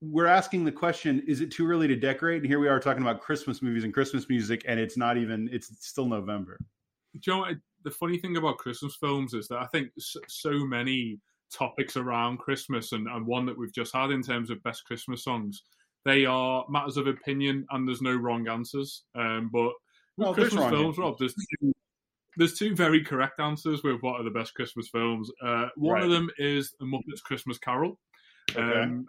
we're 0.00 0.26
asking 0.26 0.64
the 0.64 0.72
question: 0.72 1.22
Is 1.26 1.40
it 1.40 1.50
too 1.50 1.68
early 1.68 1.88
to 1.88 1.96
decorate? 1.96 2.42
And 2.42 2.46
here 2.46 2.60
we 2.60 2.68
are 2.68 2.80
talking 2.80 3.02
about 3.02 3.20
Christmas 3.20 3.62
movies 3.62 3.84
and 3.84 3.92
Christmas 3.94 4.28
music, 4.28 4.64
and 4.66 4.78
it's 4.78 4.96
not 4.96 5.16
even. 5.16 5.48
It's 5.52 5.70
still 5.86 6.06
November. 6.06 6.58
Do 7.20 7.30
you 7.30 7.36
know 7.36 7.54
the 7.84 7.90
funny 7.90 8.18
thing 8.18 8.36
about 8.36 8.58
Christmas 8.58 8.96
films 8.96 9.34
is 9.34 9.48
that 9.48 9.58
I 9.58 9.66
think 9.66 9.90
so, 9.96 10.52
many 10.66 11.18
topics 11.52 11.96
around 11.96 12.38
Christmas 12.38 12.92
and, 12.92 13.08
and 13.08 13.26
one 13.26 13.46
that 13.46 13.56
we've 13.56 13.72
just 13.72 13.94
had 13.94 14.10
in 14.10 14.22
terms 14.22 14.50
of 14.50 14.62
best 14.62 14.84
Christmas 14.84 15.24
songs, 15.24 15.62
they 16.04 16.24
are 16.26 16.64
matters 16.68 16.96
of 16.96 17.06
opinion 17.06 17.66
and 17.70 17.88
there's 17.88 18.02
no 18.02 18.14
wrong 18.14 18.46
answers. 18.48 19.04
Um, 19.14 19.48
but 19.52 19.72
with 20.16 20.28
No, 20.28 20.34
Christmas 20.34 20.68
films. 20.68 20.98
Rob, 20.98 21.18
there's 21.18 21.34
two, 21.34 21.72
there's 22.38 22.54
two 22.54 22.74
very 22.74 23.04
correct 23.04 23.40
answers 23.40 23.82
with 23.82 24.00
what 24.00 24.20
are 24.20 24.24
the 24.24 24.30
best 24.30 24.54
Christmas 24.54 24.88
films. 24.88 25.30
Uh, 25.44 25.66
one 25.76 26.00
of 26.00 26.08
them 26.10 26.30
is 26.38 26.72
The 26.78 26.86
Muppets 26.86 27.22
Christmas 27.22 27.58
Carol. 27.58 27.98
Okay. 28.52 28.82
Um, 28.82 29.06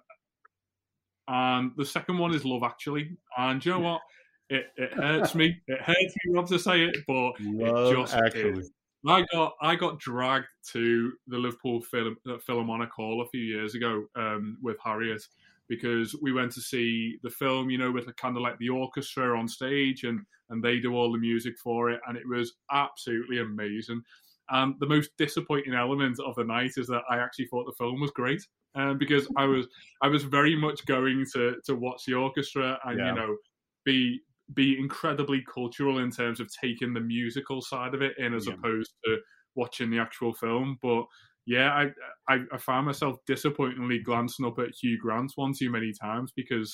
and 1.28 1.72
the 1.78 1.86
second 1.86 2.18
one 2.18 2.34
is 2.34 2.44
Love 2.44 2.64
Actually. 2.64 3.16
And 3.38 3.64
you 3.64 3.72
know 3.74 3.80
what? 3.80 4.02
It, 4.50 4.66
it 4.78 4.92
hurts 4.94 5.36
me. 5.36 5.56
It 5.68 5.80
hurts 5.80 6.16
me, 6.26 6.34
Rob, 6.34 6.48
to 6.48 6.58
say 6.58 6.82
it, 6.82 6.98
but 7.08 7.34
Love 7.40 7.94
it 7.94 7.96
just 7.98 8.16
Actually. 8.16 8.60
is. 8.62 8.72
I 9.08 9.24
got 9.32 9.54
I 9.62 9.76
got 9.76 10.00
dragged 10.00 10.48
to 10.74 11.14
the 11.28 11.38
Liverpool 11.38 11.82
Phil, 11.82 12.16
uh, 12.28 12.38
Philharmonic 12.40 12.92
Hall 12.92 13.22
a 13.22 13.30
few 13.30 13.42
years 13.42 13.76
ago 13.76 14.06
um, 14.16 14.58
with 14.62 14.78
Harriet 14.84 15.22
because 15.70 16.16
we 16.22 16.32
went 16.34 16.52
to 16.54 16.62
see 16.62 17.18
the 17.24 17.30
film, 17.30 17.70
you 17.70 17.78
know, 17.78 17.92
with 17.92 18.08
a 18.08 18.14
kind 18.14 18.36
of 18.36 18.44
like 18.44 18.58
the 18.58 18.70
orchestra 18.70 19.38
on 19.38 19.48
stage 19.48 20.04
and 20.04 20.22
and 20.50 20.64
they 20.64 20.80
do 20.80 20.96
all 20.96 21.12
the 21.12 21.20
music 21.20 21.54
for 21.64 21.92
it, 21.92 22.02
and 22.08 22.18
it 22.18 22.28
was 22.28 22.54
absolutely 22.72 23.40
amazing. 23.40 24.02
And 24.50 24.76
the 24.80 24.88
most 24.88 25.12
disappointing 25.18 25.76
element 25.76 26.20
of 26.20 26.36
the 26.36 26.44
night 26.44 26.72
is 26.78 26.88
that 26.88 27.04
I 27.10 27.20
actually 27.20 27.46
thought 27.48 27.66
the 27.66 27.76
film 27.78 28.02
was 28.02 28.12
great, 28.12 28.42
um, 28.76 28.98
because 28.98 29.28
I 29.38 29.46
was 29.46 29.68
I 30.02 30.08
was 30.08 30.24
very 30.24 30.56
much 30.56 30.86
going 30.86 31.26
to 31.34 31.58
to 31.66 31.76
watch 31.76 32.04
the 32.06 32.16
orchestra 32.16 32.80
and 32.86 33.00
Yeah. 33.00 33.06
you 33.06 33.14
know 33.14 33.38
be 33.86 34.22
be 34.56 34.78
incredibly 34.80 35.44
cultural 35.44 36.00
in 36.00 36.10
terms 36.10 36.40
of 36.40 36.50
taking 36.60 36.94
the 36.94 37.00
musical 37.00 37.62
side 37.62 37.94
of 37.94 38.02
it 38.02 38.18
in 38.18 38.34
as 38.34 38.48
Yeah. 38.48 38.56
opposed 38.56 38.92
to 39.06 39.18
watching 39.56 39.92
the 39.92 40.00
actual 40.00 40.34
film. 40.34 40.78
But 40.82 41.06
yeah, 41.50 41.72
I, 42.30 42.34
I 42.34 42.40
I 42.54 42.58
found 42.58 42.86
myself 42.86 43.18
disappointingly 43.26 43.98
glancing 44.00 44.46
up 44.46 44.60
at 44.60 44.76
Hugh 44.80 45.00
Grant 45.02 45.32
one 45.36 45.54
too 45.58 45.72
many 45.72 45.92
times 46.00 46.32
because 46.36 46.72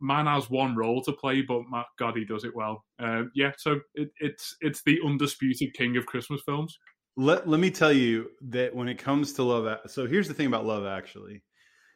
man 0.00 0.26
has 0.26 0.48
one 0.48 0.76
role 0.76 1.02
to 1.02 1.12
play, 1.12 1.42
but 1.42 1.62
my 1.68 1.82
God, 1.98 2.16
he 2.16 2.24
does 2.24 2.44
it 2.44 2.54
well. 2.54 2.84
Uh, 3.00 3.24
yeah, 3.34 3.50
so 3.58 3.80
it, 3.96 4.10
it's 4.20 4.54
it's 4.60 4.82
the 4.84 5.00
undisputed 5.04 5.74
king 5.74 5.96
of 5.96 6.06
Christmas 6.06 6.40
films. 6.46 6.78
let 7.16 7.48
let 7.48 7.60
me 7.60 7.70
tell 7.70 7.92
you 7.92 8.30
that 8.40 8.74
when 8.74 8.88
it 8.88 8.98
comes 8.98 9.32
to 9.34 9.42
love 9.42 9.78
so 9.86 10.06
here's 10.06 10.28
the 10.28 10.34
thing 10.34 10.46
about 10.46 10.64
love 10.64 10.86
actually 10.86 11.42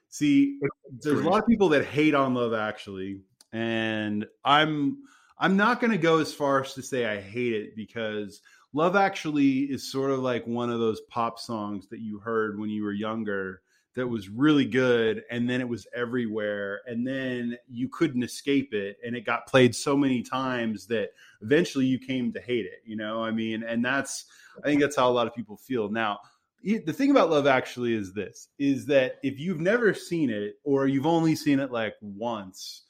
see 0.08 0.58
there's 1.02 1.20
a 1.20 1.28
lot 1.28 1.42
of 1.42 1.48
people 1.48 1.68
that 1.70 1.84
hate 1.84 2.14
on 2.14 2.34
love 2.34 2.52
actually 2.52 3.20
and 3.52 4.26
i'm 4.44 4.98
i'm 5.38 5.56
not 5.56 5.80
going 5.80 5.90
to 5.90 5.98
go 5.98 6.18
as 6.18 6.34
far 6.34 6.62
as 6.62 6.74
to 6.74 6.82
say 6.82 7.06
i 7.06 7.20
hate 7.20 7.54
it 7.54 7.74
because 7.74 8.40
love 8.76 8.94
actually 8.94 9.60
is 9.60 9.90
sort 9.90 10.10
of 10.10 10.18
like 10.18 10.46
one 10.46 10.68
of 10.68 10.78
those 10.78 11.00
pop 11.08 11.38
songs 11.38 11.88
that 11.88 12.00
you 12.00 12.18
heard 12.18 12.58
when 12.58 12.68
you 12.68 12.84
were 12.84 12.92
younger 12.92 13.62
that 13.94 14.06
was 14.06 14.28
really 14.28 14.66
good 14.66 15.24
and 15.30 15.48
then 15.48 15.62
it 15.62 15.68
was 15.68 15.86
everywhere 15.94 16.82
and 16.86 17.06
then 17.06 17.56
you 17.70 17.88
couldn't 17.88 18.22
escape 18.22 18.74
it 18.74 18.98
and 19.02 19.16
it 19.16 19.24
got 19.24 19.46
played 19.46 19.74
so 19.74 19.96
many 19.96 20.22
times 20.22 20.86
that 20.86 21.08
eventually 21.40 21.86
you 21.86 21.98
came 21.98 22.30
to 22.30 22.40
hate 22.40 22.66
it 22.66 22.82
you 22.84 22.96
know? 22.96 23.24
I 23.24 23.30
mean 23.30 23.62
and 23.62 23.82
that's 23.82 24.26
i 24.62 24.66
think 24.66 24.82
that's 24.82 24.96
how 24.96 25.08
a 25.08 25.12
lot 25.12 25.26
of 25.26 25.34
people 25.34 25.56
feel. 25.56 25.88
Now 25.88 26.18
the 26.62 26.92
thing 26.92 27.10
about 27.10 27.30
love 27.30 27.46
actually 27.46 27.94
is 27.94 28.12
this 28.12 28.48
is 28.58 28.84
that 28.86 29.16
if 29.22 29.40
you've 29.40 29.60
never 29.60 29.94
seen 29.94 30.28
it 30.28 30.56
or 30.64 30.86
you've 30.86 31.06
only 31.06 31.34
seen 31.34 31.60
it 31.60 31.72
like 31.72 31.94
once 32.02 32.82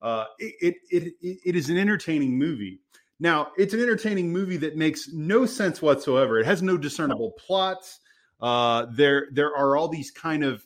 uh, 0.00 0.24
it, 0.38 0.76
it, 0.90 1.12
it, 1.20 1.38
it 1.44 1.56
is 1.56 1.70
an 1.70 1.76
entertaining 1.76 2.38
movie 2.38 2.80
now 3.20 3.52
it's 3.56 3.74
an 3.74 3.80
entertaining 3.80 4.32
movie 4.32 4.58
that 4.58 4.76
makes 4.76 5.08
no 5.12 5.46
sense 5.46 5.82
whatsoever. 5.82 6.38
It 6.38 6.46
has 6.46 6.62
no 6.62 6.76
discernible 6.76 7.32
plots. 7.32 8.00
Uh, 8.40 8.86
there 8.90 9.28
there 9.32 9.54
are 9.56 9.76
all 9.76 9.88
these 9.88 10.10
kind 10.10 10.44
of 10.44 10.64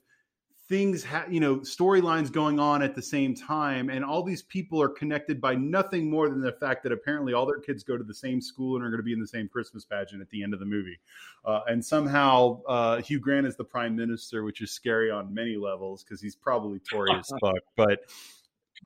things 0.69 1.05
ha- 1.05 1.27
you 1.29 1.41
know 1.41 1.57
storylines 1.57 2.33
going 2.33 2.59
on 2.59 2.83
at 2.83 2.95
the 2.95 3.03
same 3.03 3.35
time 3.35 3.91
and 3.91 4.03
all 4.03 4.23
these 4.23 4.43
people 4.43 4.81
are 4.81 4.89
connected 4.89 5.39
by 5.39 5.55
nothing 5.55 6.09
more 6.09 6.31
than 6.31 6.41
the 6.41 6.53
fact 6.53 6.83
that 6.83 6.93
apparently 6.93 7.35
all 7.35 7.45
their 7.45 7.59
kids 7.59 7.83
go 7.83 7.99
to 7.99 8.05
the 8.05 8.15
same 8.15 8.41
school 8.41 8.77
and 8.77 8.85
are 8.85 8.89
going 8.89 8.99
to 8.99 9.05
be 9.05 9.13
in 9.13 9.21
the 9.21 9.27
same 9.27 9.47
christmas 9.49 9.85
pageant 9.85 10.23
at 10.23 10.31
the 10.31 10.43
end 10.43 10.55
of 10.55 10.61
the 10.61 10.67
movie. 10.67 10.99
Uh, 11.45 11.61
and 11.67 11.85
somehow 11.85 12.63
uh, 12.65 13.03
hugh 13.03 13.19
grant 13.19 13.47
is 13.47 13.55
the 13.57 13.65
prime 13.65 13.95
minister 13.95 14.45
which 14.45 14.63
is 14.63 14.71
scary 14.71 15.11
on 15.11 15.35
many 15.35 15.57
levels 15.57 16.05
because 16.05 16.23
he's 16.23 16.37
probably 16.37 16.79
tory 16.79 17.11
as 17.19 17.31
fuck 17.41 17.63
but 17.77 18.01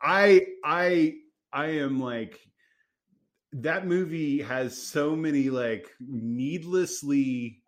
i 0.02 0.44
i 0.64 1.14
i 1.52 1.66
am 1.66 2.00
like 2.00 2.40
that 3.52 3.86
movie 3.86 4.42
has 4.42 4.80
so 4.80 5.14
many 5.14 5.50
like 5.50 5.88
needlessly 6.00 7.60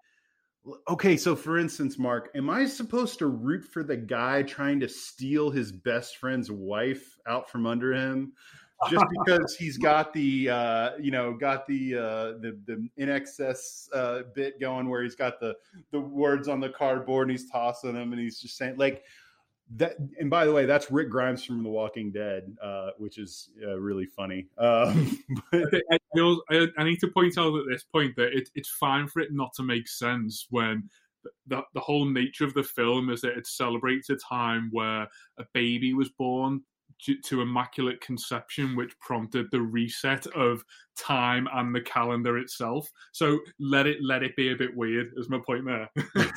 okay 0.89 1.17
so 1.17 1.35
for 1.35 1.59
instance 1.59 1.99
mark 1.99 2.31
am 2.35 2.51
i 2.51 2.67
supposed 2.67 3.19
to 3.19 3.27
root 3.27 3.65
for 3.65 3.83
the 3.83 3.97
guy 3.97 4.43
trying 4.43 4.81
to 4.81 4.89
steal 4.89 5.51
his 5.51 5.73
best 5.73 6.17
friend's 6.19 6.51
wife 6.51 7.17
out 7.27 7.49
from 7.49 7.65
under 7.65 7.93
him 7.93 8.33
just 8.91 9.05
because 9.27 9.55
he's 9.57 9.79
got 9.79 10.13
the 10.13 10.51
uh 10.51 10.91
you 11.01 11.11
know 11.11 11.33
got 11.33 11.67
the 11.67 11.95
uh 11.95 12.39
the 12.41 12.59
the 12.67 12.89
INXS 12.99 13.89
uh 13.95 14.23
bit 14.35 14.61
going 14.61 14.89
where 14.89 15.03
he's 15.03 15.15
got 15.15 15.41
the 15.41 15.55
the 15.91 16.01
words 16.01 16.49
on 16.49 16.61
the 16.61 16.69
cardboard 16.69 17.29
and 17.29 17.39
he's 17.39 17.51
tossing 17.51 17.95
them 17.95 18.13
and 18.13 18.21
he's 18.21 18.41
just 18.41 18.57
saying 18.57 18.77
like 18.77 19.03
that 19.77 19.97
and 20.19 20.31
by 20.31 20.45
the 20.45 20.53
way, 20.53 20.65
that's 20.65 20.91
Rick 20.91 21.11
Grimes 21.11 21.45
from 21.45 21.63
The 21.63 21.69
Walking 21.69 22.11
Dead, 22.11 22.57
uh, 22.63 22.91
which 22.97 23.19
is 23.19 23.51
uh, 23.63 23.79
really 23.79 24.07
funny. 24.07 24.47
Um, 24.57 25.23
but, 25.53 25.83
I, 25.91 25.99
I, 26.51 26.67
I, 26.79 26.85
need 26.85 27.01
to 27.01 27.09
point 27.09 27.37
out 27.37 27.55
at 27.55 27.67
this 27.69 27.85
point 27.85 28.17
that 28.17 28.33
it, 28.33 28.49
it's 28.55 28.71
fine 28.71 29.09
for 29.09 29.21
it 29.21 29.33
not 29.33 29.53
to 29.55 29.63
make 29.63 29.87
sense 29.87 30.47
when 30.51 30.89
the, 31.47 31.63
the 31.75 31.81
whole 31.81 32.07
nature 32.07 32.45
of 32.45 32.55
the 32.55 32.63
film 32.63 33.11
is 33.11 33.21
that 33.21 33.37
it 33.37 33.47
celebrates 33.47 34.09
a 34.11 34.17
time 34.17 34.71
where 34.73 35.07
a 35.39 35.45
baby 35.53 35.93
was 35.93 36.09
born 36.11 36.63
to, 37.05 37.21
to 37.23 37.43
immaculate 37.43 38.01
conception, 38.01 38.75
which 38.75 38.99
prompted 39.01 39.51
the 39.51 39.61
reset 39.61 40.27
of 40.29 40.65
time 40.97 41.47
and 41.53 41.75
the 41.75 41.81
calendar 41.81 42.39
itself. 42.39 42.89
So 43.13 43.39
let 43.61 43.87
it 43.87 43.99
let 44.03 44.23
it 44.23 44.35
be 44.37 44.53
a 44.53 44.57
bit 44.57 44.75
weird. 44.77 45.13
Is 45.17 45.29
my 45.29 45.41
point 45.45 45.65
there? 45.65 45.91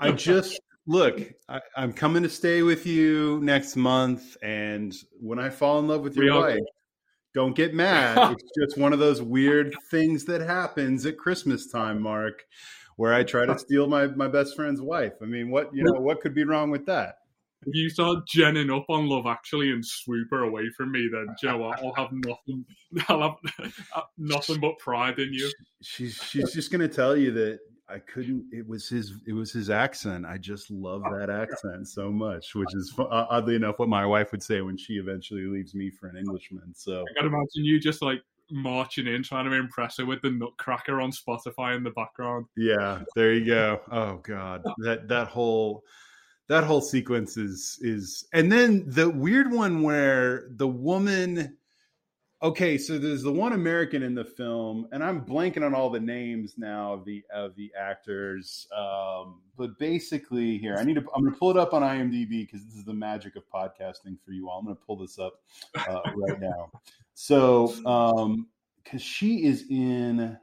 I 0.00 0.10
just 0.12 0.60
look. 0.88 1.20
I, 1.48 1.60
am 1.76 1.92
coming 1.92 2.24
to 2.24 2.28
stay 2.28 2.62
with 2.62 2.86
you 2.86 3.38
next 3.42 3.76
month, 3.76 4.36
and 4.42 4.92
when 5.20 5.38
I 5.38 5.50
fall 5.50 5.78
in 5.78 5.86
love 5.86 6.02
with 6.02 6.16
your 6.16 6.40
wife, 6.40 6.58
don't 7.34 7.54
get 7.54 7.74
mad. 7.74 8.32
it's 8.38 8.50
just 8.58 8.78
one 8.78 8.92
of 8.92 8.98
those 8.98 9.22
weird 9.22 9.74
things 9.90 10.24
that 10.24 10.40
happens 10.40 11.06
at 11.06 11.16
Christmas 11.16 11.70
time, 11.70 12.02
Mark, 12.02 12.44
where 12.96 13.14
I 13.14 13.22
try 13.22 13.46
to 13.46 13.58
steal 13.58 13.86
my 13.86 14.08
my 14.08 14.26
best 14.26 14.56
friend's 14.56 14.80
wife. 14.80 15.14
I 15.22 15.26
mean, 15.26 15.50
what 15.50 15.72
you 15.72 15.84
know, 15.84 16.00
what 16.00 16.20
could 16.20 16.34
be 16.34 16.44
wrong 16.44 16.70
with 16.70 16.86
that? 16.86 17.16
if 17.66 17.74
you 17.74 17.90
start 17.90 18.26
genning 18.26 18.74
up 18.74 18.86
on 18.88 19.08
Love 19.08 19.26
Actually 19.26 19.70
and 19.72 19.84
swoop 19.84 20.28
her 20.30 20.44
away 20.44 20.68
from 20.76 20.92
me, 20.92 21.08
then 21.12 21.26
Joe, 21.40 21.64
I'll 21.64 21.94
have 21.94 22.12
nothing. 22.12 22.64
I'll 23.08 23.22
have 23.22 23.72
uh, 23.94 24.02
nothing 24.16 24.60
but 24.60 24.78
pride 24.78 25.18
in 25.18 25.32
you. 25.32 25.50
She's 25.82 26.16
she's 26.16 26.52
just 26.52 26.70
gonna 26.70 26.88
tell 26.88 27.16
you 27.16 27.32
that 27.32 27.58
I 27.90 27.98
couldn't. 27.98 28.46
It 28.52 28.66
was 28.68 28.88
his. 28.88 29.14
It 29.26 29.32
was 29.32 29.50
his 29.50 29.70
accent. 29.70 30.26
I 30.26 30.36
just 30.36 30.70
love 30.70 31.02
that 31.10 31.30
accent 31.30 31.88
so 31.88 32.10
much, 32.10 32.54
which 32.54 32.74
is 32.74 32.92
uh, 32.98 33.26
oddly 33.30 33.54
enough 33.54 33.78
what 33.78 33.88
my 33.88 34.04
wife 34.04 34.30
would 34.32 34.42
say 34.42 34.60
when 34.60 34.76
she 34.76 34.94
eventually 34.94 35.44
leaves 35.44 35.74
me 35.74 35.90
for 35.90 36.08
an 36.08 36.16
Englishman. 36.16 36.74
So 36.74 37.00
I 37.00 37.20
can 37.20 37.26
imagine 37.26 37.64
you 37.64 37.80
just 37.80 38.02
like 38.02 38.22
marching 38.50 39.06
in, 39.06 39.22
trying 39.22 39.46
to 39.46 39.52
impress 39.52 39.96
her 39.98 40.06
with 40.06 40.20
the 40.22 40.30
Nutcracker 40.30 41.00
on 41.00 41.12
Spotify 41.12 41.76
in 41.76 41.82
the 41.82 41.90
background. 41.90 42.46
Yeah, 42.56 43.02
there 43.14 43.32
you 43.32 43.46
go. 43.54 43.80
Oh 43.90 44.16
God, 44.16 44.62
that 44.78 45.08
that 45.08 45.28
whole 45.28 45.82
that 46.48 46.64
whole 46.64 46.82
sequence 46.82 47.36
is 47.36 47.78
is 47.80 48.26
and 48.32 48.50
then 48.50 48.84
the 48.86 49.08
weird 49.08 49.50
one 49.52 49.82
where 49.82 50.48
the 50.56 50.68
woman 50.68 51.56
okay 52.40 52.78
so 52.78 52.98
there's 52.98 53.22
the 53.22 53.32
one 53.32 53.52
american 53.52 54.02
in 54.02 54.14
the 54.14 54.24
film 54.24 54.86
and 54.92 55.02
i'm 55.02 55.24
blanking 55.24 55.64
on 55.64 55.74
all 55.74 55.90
the 55.90 55.98
names 55.98 56.54
now 56.56 56.92
of 56.92 57.04
the 57.04 57.22
of 57.34 57.54
the 57.56 57.72
actors 57.78 58.68
um, 58.76 59.40
but 59.56 59.76
basically 59.78 60.56
here 60.58 60.76
i 60.78 60.84
need 60.84 60.94
to 60.94 61.04
i'm 61.14 61.22
going 61.22 61.32
to 61.32 61.38
pull 61.38 61.50
it 61.50 61.56
up 61.56 61.74
on 61.74 61.82
imdb 61.82 62.30
because 62.30 62.64
this 62.64 62.74
is 62.74 62.84
the 62.84 62.94
magic 62.94 63.36
of 63.36 63.42
podcasting 63.52 64.16
for 64.24 64.32
you 64.32 64.48
all. 64.48 64.58
I'm 64.58 64.64
going 64.64 64.76
to 64.76 64.82
pull 64.82 64.96
this 64.96 65.18
up 65.18 65.40
uh, 65.88 66.00
right 66.16 66.40
now. 66.40 66.70
So 67.14 67.72
um 67.86 68.46
because 68.82 69.02
she 69.02 69.44
is 69.44 69.66
in 69.68 70.38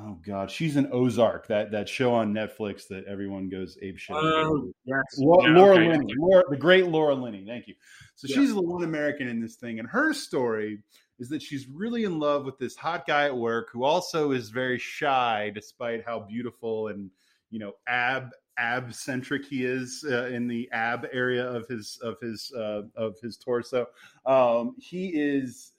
Oh 0.00 0.18
God, 0.24 0.50
she's 0.50 0.76
an 0.76 0.88
Ozark, 0.92 1.46
that 1.48 1.70
that 1.72 1.88
show 1.88 2.14
on 2.14 2.32
Netflix 2.32 2.86
that 2.88 3.04
everyone 3.06 3.48
goes 3.48 3.76
ape 3.82 3.98
shit. 3.98 4.16
Oh, 4.16 4.70
yes. 4.84 5.02
Laura, 5.18 5.50
yeah, 5.50 5.56
Laura 5.56 5.76
okay. 5.76 5.88
Linney, 5.88 6.14
Laura, 6.18 6.44
the 6.48 6.56
great 6.56 6.86
Laura 6.86 7.14
Linney. 7.14 7.44
Thank 7.46 7.66
you. 7.66 7.74
So 8.14 8.26
yeah. 8.28 8.36
she's 8.36 8.54
the 8.54 8.62
one 8.62 8.84
American 8.84 9.28
in 9.28 9.40
this 9.40 9.56
thing, 9.56 9.78
and 9.78 9.88
her 9.88 10.12
story 10.12 10.78
is 11.18 11.28
that 11.30 11.42
she's 11.42 11.66
really 11.68 12.04
in 12.04 12.18
love 12.18 12.44
with 12.44 12.58
this 12.58 12.76
hot 12.76 13.06
guy 13.06 13.24
at 13.24 13.36
work 13.36 13.70
who 13.72 13.82
also 13.82 14.30
is 14.30 14.50
very 14.50 14.78
shy, 14.78 15.50
despite 15.54 16.04
how 16.04 16.20
beautiful 16.20 16.88
and 16.88 17.10
you 17.50 17.58
know 17.58 17.72
ab 17.88 18.30
ab 18.56 18.92
centric 18.92 19.44
he 19.46 19.64
is 19.64 20.04
uh, 20.08 20.26
in 20.26 20.46
the 20.46 20.68
ab 20.72 21.08
area 21.12 21.44
of 21.44 21.66
his 21.66 21.98
of 22.02 22.16
his 22.20 22.52
uh, 22.56 22.82
of 22.94 23.18
his 23.20 23.36
torso. 23.36 23.86
Um, 24.26 24.76
he 24.78 25.08
is 25.08 25.72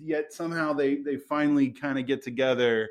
yet 0.00 0.32
somehow 0.32 0.72
they 0.72 0.96
they 0.96 1.16
finally 1.16 1.70
kind 1.70 1.98
of 1.98 2.06
get 2.06 2.22
together 2.22 2.88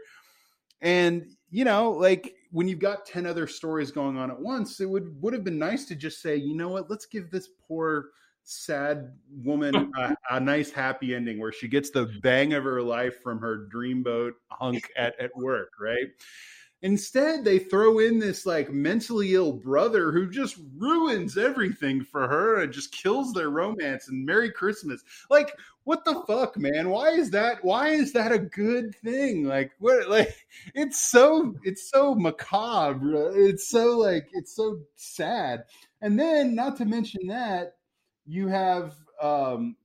and 0.81 1.25
you 1.49 1.63
know, 1.63 1.91
like 1.91 2.35
when 2.51 2.67
you've 2.67 2.79
got 2.79 3.05
10 3.05 3.25
other 3.25 3.47
stories 3.47 3.91
going 3.91 4.17
on 4.17 4.31
at 4.31 4.39
once, 4.39 4.79
it 4.79 4.89
would 4.89 5.21
would 5.21 5.33
have 5.33 5.43
been 5.43 5.59
nice 5.59 5.85
to 5.85 5.95
just 5.95 6.21
say, 6.21 6.35
you 6.35 6.55
know 6.55 6.69
what, 6.69 6.89
let's 6.89 7.05
give 7.05 7.29
this 7.31 7.49
poor 7.67 8.09
sad 8.43 9.11
woman 9.43 9.91
a, 9.97 10.15
a, 10.31 10.39
nice 10.39 10.71
happy 10.71 11.15
ending 11.15 11.39
where 11.39 11.51
she 11.51 11.67
gets 11.67 11.89
the 11.89 12.05
bang 12.21 12.53
of 12.53 12.63
her 12.63 12.81
life 12.81 13.21
from 13.21 13.39
her 13.39 13.67
dreamboat 13.73 14.31
hunk 14.51 14.89
at, 14.95 15.19
at 15.19 15.35
work, 15.35 15.71
right? 15.79 16.07
Instead, 16.81 17.43
they 17.43 17.57
throw 17.57 17.99
in 17.99 18.19
this 18.19 18.45
like 18.45 18.71
mentally 18.71 19.33
ill 19.33 19.53
brother 19.53 20.11
who 20.11 20.29
just 20.29 20.57
ruins 20.77 21.37
everything 21.37 22.03
for 22.03 22.27
her 22.27 22.61
and 22.61 22.71
just 22.71 22.91
kills 22.91 23.33
their 23.33 23.49
romance 23.49 24.07
and 24.07 24.25
Merry 24.25 24.51
Christmas. 24.51 25.01
Like, 25.29 25.51
what 25.85 26.03
the 26.03 26.21
fuck, 26.27 26.57
man? 26.57 26.89
Why 26.89 27.11
is 27.11 27.31
that? 27.31 27.63
Why 27.63 27.89
is 27.89 28.13
that 28.13 28.31
a 28.31 28.39
good 28.39 28.93
thing? 28.95 29.45
Like, 29.45 29.71
what? 29.79 30.09
Like, 30.09 30.35
it's 30.73 30.99
so 30.99 31.55
it's 31.63 31.89
so 31.89 32.13
macabre. 32.13 33.31
It's 33.35 33.69
so 33.69 33.97
like 33.97 34.27
it's 34.33 34.55
so 34.55 34.79
sad. 34.95 35.63
And 36.01 36.19
then, 36.19 36.53
not 36.53 36.77
to 36.77 36.85
mention 36.85 37.27
that, 37.27 37.77
you 38.25 38.47
have 38.47 38.95
um, 39.21 39.75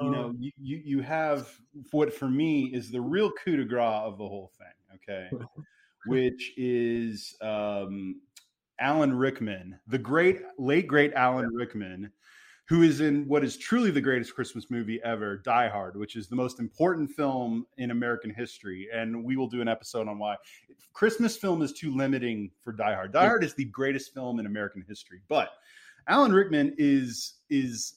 you 0.00 0.10
know, 0.10 0.34
you, 0.38 0.50
you 0.58 0.82
you 0.84 1.00
have 1.02 1.48
what 1.90 2.12
for 2.12 2.28
me 2.28 2.70
is 2.74 2.90
the 2.90 3.00
real 3.00 3.30
coup 3.44 3.56
de 3.56 3.64
grace 3.64 4.02
of 4.04 4.18
the 4.18 4.26
whole 4.26 4.50
thing. 4.58 4.98
Okay. 5.08 5.44
which 6.06 6.52
is 6.56 7.36
um, 7.40 8.20
Alan 8.80 9.16
Rickman, 9.16 9.78
the 9.86 9.98
great 9.98 10.40
late 10.58 10.86
great 10.86 11.12
Alan 11.14 11.50
Rickman, 11.52 12.12
who 12.68 12.82
is 12.82 13.00
in 13.00 13.26
what 13.26 13.42
is 13.42 13.56
truly 13.56 13.90
the 13.90 14.00
greatest 14.00 14.34
Christmas 14.34 14.70
movie 14.70 15.00
ever, 15.02 15.38
Die 15.38 15.68
Hard, 15.68 15.96
which 15.96 16.16
is 16.16 16.28
the 16.28 16.36
most 16.36 16.60
important 16.60 17.10
film 17.10 17.66
in 17.78 17.90
American 17.90 18.30
history. 18.30 18.88
And 18.92 19.24
we 19.24 19.36
will 19.36 19.48
do 19.48 19.62
an 19.62 19.68
episode 19.68 20.06
on 20.06 20.18
why 20.18 20.36
Christmas 20.92 21.36
film 21.36 21.62
is 21.62 21.72
too 21.72 21.96
limiting 21.96 22.50
for 22.62 22.72
Die 22.72 22.94
Hard. 22.94 23.12
Die 23.12 23.24
Hard 23.24 23.42
is 23.42 23.54
the 23.54 23.64
greatest 23.64 24.12
film 24.12 24.38
in 24.38 24.46
American 24.46 24.84
history, 24.86 25.20
but 25.28 25.52
Alan 26.08 26.32
Rickman 26.32 26.74
is 26.78 27.34
is 27.48 27.94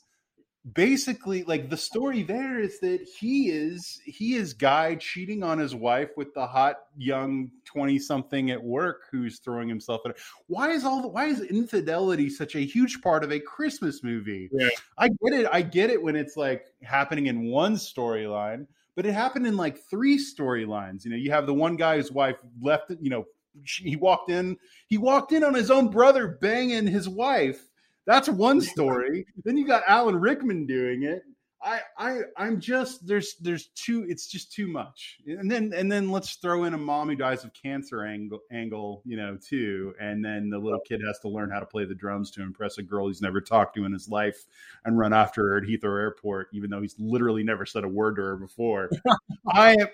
basically 0.74 1.43
like 1.43 1.72
the 1.72 1.78
story 1.78 2.22
there 2.22 2.59
is 2.59 2.80
that 2.80 3.01
he 3.01 3.49
is 3.49 3.99
he 4.05 4.36
is 4.36 4.53
guy 4.53 4.93
cheating 4.93 5.41
on 5.41 5.57
his 5.57 5.74
wife 5.74 6.09
with 6.16 6.32
the 6.36 6.45
hot 6.45 6.76
young 6.95 7.49
20 7.66 7.97
something 7.97 8.51
at 8.51 8.64
work 8.64 9.05
who's 9.12 9.39
throwing 9.39 9.68
himself 9.68 10.01
at 10.05 10.12
her. 10.12 10.18
why 10.45 10.70
is 10.70 10.86
all 10.86 11.01
the, 11.01 11.07
why 11.07 11.26
is 11.26 11.41
infidelity 11.41 12.30
such 12.30 12.55
a 12.55 12.59
huge 12.59 13.01
part 13.01 13.24
of 13.24 13.32
a 13.32 13.39
christmas 13.39 14.03
movie 14.03 14.49
yeah. 14.53 14.70
i 14.99 15.07
get 15.07 15.34
it 15.34 15.47
i 15.51 15.64
get 15.64 15.89
it 15.89 16.01
when 16.01 16.16
it's 16.16 16.38
like 16.38 16.68
happening 16.84 17.26
in 17.26 17.45
one 17.45 17.74
storyline 17.74 18.68
but 18.95 19.03
it 19.03 19.14
happened 19.14 19.47
in 19.47 19.57
like 19.57 19.80
three 19.89 20.20
storylines 20.20 21.03
you 21.03 21.09
know 21.09 21.18
you 21.18 21.32
have 21.32 21.47
the 21.47 21.53
one 21.53 21.76
guy 21.76 21.97
whose 21.97 22.12
wife 22.12 22.38
left 22.62 22.91
you 23.01 23.09
know 23.09 23.26
he 23.64 23.95
walked 23.95 24.30
in 24.30 24.55
he 24.88 24.99
walked 24.99 25.32
in 25.32 25.43
on 25.43 25.55
his 25.55 25.72
own 25.72 25.89
brother 25.89 26.38
banging 26.39 26.86
his 26.86 27.09
wife 27.09 27.70
that's 28.12 28.30
one 28.30 28.62
story. 28.62 29.26
then 29.45 29.57
you 29.57 29.66
got 29.66 29.84
Alan 29.88 30.16
Rickman 30.16 30.66
doing 30.66 31.03
it. 31.03 31.24
I, 31.64 31.82
I, 31.95 32.20
I'm 32.38 32.59
just 32.59 33.05
there's 33.05 33.36
there's 33.36 33.68
too 33.76 34.05
it's 34.09 34.26
just 34.26 34.51
too 34.51 34.68
much, 34.68 35.20
and 35.28 35.49
then 35.49 35.72
and 35.76 35.91
then 35.91 36.09
let's 36.09 36.34
throw 36.36 36.64
in 36.64 36.74
a 36.74 36.78
mom 36.78 37.09
who 37.09 37.16
dies 37.16 37.43
of 37.43 37.53
cancer 37.53 38.03
angle 38.03 38.39
angle, 38.51 39.03
you 39.05 39.16
know, 39.16 39.38
too, 39.38 39.93
and 39.99 40.26
then 40.26 40.49
the 40.49 40.57
little 40.57 40.80
kid 40.80 41.01
has 41.05 41.20
to 41.20 41.30
learn 41.30 41.51
how 41.51 41.59
to 41.59 41.66
play 41.68 41.86
the 41.86 41.93
drums 41.93 42.32
to 42.32 42.41
impress 42.41 42.80
a 42.80 42.84
girl 42.84 43.07
he's 43.07 43.22
never 43.22 43.39
talked 43.39 43.76
to 43.76 43.86
in 43.86 43.93
his 43.93 44.09
life, 44.09 44.47
and 44.86 44.97
run 44.97 45.14
after 45.14 45.49
her 45.49 45.57
at 45.57 45.64
Heathrow 45.64 45.99
Airport, 45.99 46.47
even 46.51 46.72
though 46.72 46.82
he's 46.82 46.95
literally 46.97 47.43
never 47.43 47.68
said 47.68 47.84
a 47.84 47.88
word 47.88 48.16
to 48.16 48.24
her 48.24 48.38
before. 48.38 48.89
I 49.53 49.74
am, 49.74 49.88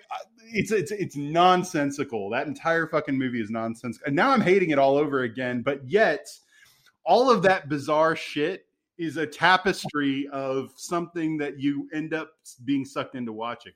it's 0.53 0.72
it's 0.72 0.91
it's 0.91 1.18
nonsensical. 1.18 2.30
That 2.30 2.47
entire 2.47 2.88
fucking 2.88 3.18
movie 3.18 3.41
is 3.41 3.49
nonsense, 3.49 3.99
and 4.05 4.15
now 4.15 4.32
I'm 4.32 4.41
hating 4.41 4.70
it 4.70 4.80
all 4.80 4.95
over 4.95 5.24
again. 5.24 5.63
But 5.63 5.89
yet 5.89 6.30
all 7.08 7.32
of 7.32 7.41
that 7.41 7.70
bizarre 7.70 8.16
shit 8.16 8.66
is 8.97 9.18
a 9.18 9.26
tapestry 9.26 10.28
of 10.32 10.72
something 10.76 11.38
that 11.38 11.60
you 11.60 11.89
end 11.93 12.14
up 12.14 12.34
being 12.66 12.84
sucked 12.84 13.16
into 13.16 13.32
watching. 13.32 13.72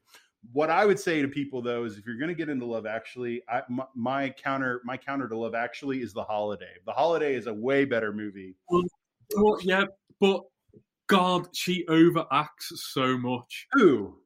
What 0.51 0.69
I 0.69 0.85
would 0.85 0.99
say 0.99 1.21
to 1.21 1.27
people 1.27 1.61
though 1.61 1.85
is 1.85 1.97
if 1.97 2.05
you're 2.05 2.17
going 2.17 2.29
to 2.29 2.35
get 2.35 2.49
into 2.49 2.65
Love 2.65 2.85
Actually, 2.85 3.41
I, 3.47 3.61
my, 3.69 3.85
my, 3.95 4.29
counter 4.29 4.81
my 4.83 4.97
counter 4.97 5.29
to 5.29 5.37
Love 5.37 5.55
Actually 5.55 6.01
is 6.01 6.13
The 6.13 6.23
Holiday. 6.23 6.73
The 6.85 6.91
Holiday 6.91 7.35
is 7.35 7.47
a 7.47 7.53
way 7.53 7.85
better 7.85 8.11
movie. 8.11 8.55
Well, 8.69 8.83
well 9.35 9.59
yeah, 9.61 9.85
but 10.19 10.43
God, 11.07 11.47
she 11.53 11.85
overacts 11.85 12.73
so 12.73 13.17
much. 13.17 13.67
Who? 13.73 14.17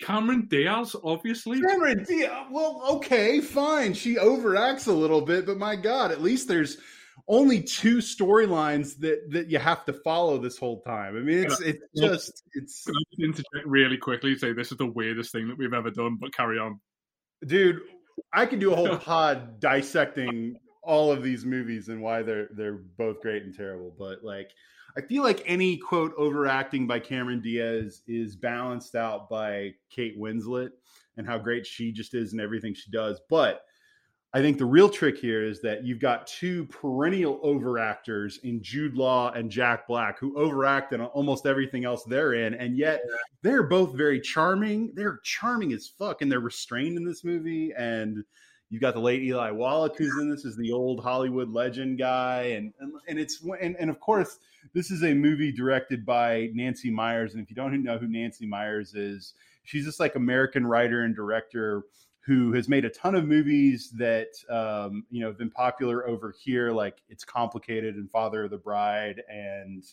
Cameron 0.00 0.46
Diaz, 0.48 0.96
obviously. 1.04 1.60
Cameron 1.60 2.04
Diaz. 2.04 2.46
Well, 2.50 2.82
okay, 2.92 3.40
fine. 3.40 3.92
She 3.92 4.14
overacts 4.14 4.86
a 4.88 4.92
little 4.92 5.20
bit, 5.20 5.44
but 5.44 5.58
my 5.58 5.76
God, 5.76 6.10
at 6.12 6.22
least 6.22 6.48
there's 6.48 6.78
only 7.30 7.62
two 7.62 7.98
storylines 7.98 8.98
that 8.98 9.30
that 9.30 9.48
you 9.48 9.58
have 9.58 9.84
to 9.86 9.92
follow 9.92 10.36
this 10.36 10.58
whole 10.58 10.80
time. 10.82 11.16
I 11.16 11.20
mean, 11.20 11.44
it's 11.44 11.60
it's 11.60 11.80
just 11.96 12.42
it's. 12.52 12.84
Can 12.84 12.94
I 12.96 13.22
interject 13.24 13.66
really 13.66 13.96
quickly? 13.96 14.36
Say 14.36 14.52
this 14.52 14.72
is 14.72 14.78
the 14.78 14.86
weirdest 14.86 15.32
thing 15.32 15.48
that 15.48 15.56
we've 15.56 15.72
ever 15.72 15.90
done, 15.90 16.18
but 16.20 16.34
carry 16.34 16.58
on, 16.58 16.80
dude. 17.46 17.80
I 18.32 18.44
could 18.44 18.58
do 18.58 18.72
a 18.72 18.76
whole 18.76 18.96
pod 18.98 19.60
dissecting 19.60 20.56
all 20.82 21.12
of 21.12 21.22
these 21.22 21.44
movies 21.44 21.88
and 21.88 22.02
why 22.02 22.22
they're 22.22 22.48
they're 22.54 22.82
both 22.98 23.20
great 23.22 23.44
and 23.44 23.54
terrible. 23.54 23.94
But 23.96 24.24
like, 24.24 24.50
I 24.98 25.00
feel 25.00 25.22
like 25.22 25.42
any 25.46 25.76
quote 25.76 26.12
overacting 26.18 26.88
by 26.88 26.98
Cameron 26.98 27.40
Diaz 27.40 28.02
is 28.08 28.34
balanced 28.34 28.96
out 28.96 29.30
by 29.30 29.74
Kate 29.88 30.18
Winslet 30.18 30.70
and 31.16 31.26
how 31.26 31.38
great 31.38 31.64
she 31.64 31.92
just 31.92 32.14
is 32.14 32.32
and 32.32 32.40
everything 32.40 32.74
she 32.74 32.90
does. 32.90 33.20
But 33.30 33.62
I 34.32 34.40
think 34.40 34.58
the 34.58 34.66
real 34.66 34.88
trick 34.88 35.18
here 35.18 35.44
is 35.44 35.60
that 35.62 35.84
you've 35.84 35.98
got 35.98 36.28
two 36.28 36.66
perennial 36.66 37.40
overactors 37.40 38.38
in 38.44 38.62
Jude 38.62 38.94
Law 38.94 39.32
and 39.32 39.50
Jack 39.50 39.88
Black 39.88 40.20
who 40.20 40.38
overact 40.38 40.92
in 40.92 41.00
almost 41.00 41.46
everything 41.46 41.84
else 41.84 42.04
they're 42.04 42.34
in, 42.34 42.54
and 42.54 42.76
yet 42.76 43.00
they're 43.42 43.64
both 43.64 43.96
very 43.96 44.20
charming. 44.20 44.92
They're 44.94 45.18
charming 45.24 45.72
as 45.72 45.88
fuck, 45.88 46.22
and 46.22 46.30
they're 46.30 46.38
restrained 46.38 46.96
in 46.96 47.04
this 47.04 47.24
movie. 47.24 47.72
And 47.76 48.22
you've 48.68 48.80
got 48.80 48.94
the 48.94 49.00
late 49.00 49.22
Eli 49.22 49.50
Wallach 49.50 49.96
who's 49.98 50.16
in 50.20 50.30
this 50.30 50.44
is 50.44 50.56
the 50.56 50.70
old 50.70 51.02
Hollywood 51.02 51.50
legend 51.50 51.98
guy, 51.98 52.42
and 52.56 52.72
and, 52.78 52.92
and 53.08 53.18
it's 53.18 53.42
and, 53.60 53.74
and 53.80 53.90
of 53.90 53.98
course 53.98 54.38
this 54.74 54.92
is 54.92 55.02
a 55.02 55.12
movie 55.12 55.50
directed 55.50 56.06
by 56.06 56.50
Nancy 56.54 56.90
Meyers, 56.90 57.34
and 57.34 57.42
if 57.42 57.50
you 57.50 57.56
don't 57.56 57.82
know 57.82 57.98
who 57.98 58.06
Nancy 58.06 58.46
Meyers 58.46 58.94
is, 58.94 59.34
she's 59.64 59.84
just 59.84 59.98
like 59.98 60.14
American 60.14 60.64
writer 60.64 61.02
and 61.02 61.16
director 61.16 61.82
who 62.20 62.52
has 62.52 62.68
made 62.68 62.84
a 62.84 62.90
ton 62.90 63.14
of 63.14 63.26
movies 63.26 63.90
that 63.96 64.28
um, 64.48 65.04
you 65.10 65.20
know 65.20 65.28
have 65.28 65.38
been 65.38 65.50
popular 65.50 66.06
over 66.06 66.34
here, 66.38 66.70
like 66.70 66.98
It's 67.08 67.24
Complicated 67.24 67.96
and 67.96 68.10
Father 68.10 68.44
of 68.44 68.50
the 68.50 68.58
Bride 68.58 69.22
and 69.28 69.84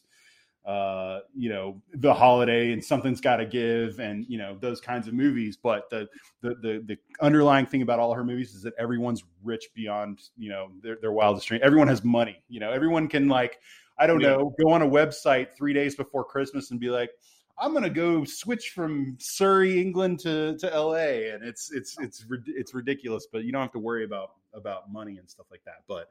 uh, 0.65 1.19
you 1.33 1.49
know 1.49 1.81
The 1.93 2.13
Holiday 2.13 2.73
and 2.73 2.83
Something's 2.83 3.21
Got 3.21 3.37
to 3.37 3.45
Give 3.45 3.99
and 3.99 4.25
you 4.27 4.37
know 4.37 4.57
those 4.59 4.81
kinds 4.81 5.07
of 5.07 5.13
movies. 5.13 5.57
But 5.57 5.89
the, 5.89 6.07
the 6.41 6.55
the 6.61 6.83
the 6.85 6.97
underlying 7.21 7.65
thing 7.65 7.81
about 7.81 7.99
all 7.99 8.13
her 8.13 8.25
movies 8.25 8.53
is 8.53 8.63
that 8.63 8.73
everyone's 8.77 9.23
rich 9.43 9.69
beyond 9.73 10.19
you 10.37 10.49
know 10.49 10.69
their, 10.83 10.97
their 10.99 11.13
wildest 11.13 11.47
dream. 11.47 11.61
Everyone 11.63 11.87
has 11.87 12.03
money. 12.03 12.43
You 12.49 12.59
know, 12.59 12.71
everyone 12.71 13.07
can 13.07 13.29
like 13.29 13.59
I 13.97 14.05
don't 14.05 14.21
know 14.21 14.53
go 14.61 14.71
on 14.73 14.81
a 14.81 14.87
website 14.87 15.55
three 15.57 15.73
days 15.73 15.95
before 15.95 16.25
Christmas 16.25 16.71
and 16.71 16.79
be 16.79 16.89
like 16.89 17.11
I'm 17.59 17.71
going 17.71 17.83
to 17.83 17.89
go 17.89 18.23
switch 18.23 18.69
from 18.69 19.17
Surrey, 19.19 19.81
England 19.81 20.19
to, 20.19 20.57
to 20.59 20.67
LA. 20.67 21.33
And 21.33 21.43
it's, 21.43 21.71
it's, 21.71 21.97
it's, 21.99 22.25
it's 22.47 22.73
ridiculous, 22.73 23.27
but 23.31 23.43
you 23.43 23.51
don't 23.51 23.61
have 23.61 23.71
to 23.71 23.79
worry 23.79 24.05
about, 24.05 24.31
about 24.53 24.91
money 24.91 25.17
and 25.17 25.29
stuff 25.29 25.47
like 25.49 25.63
that. 25.65 25.83
But 25.87 26.09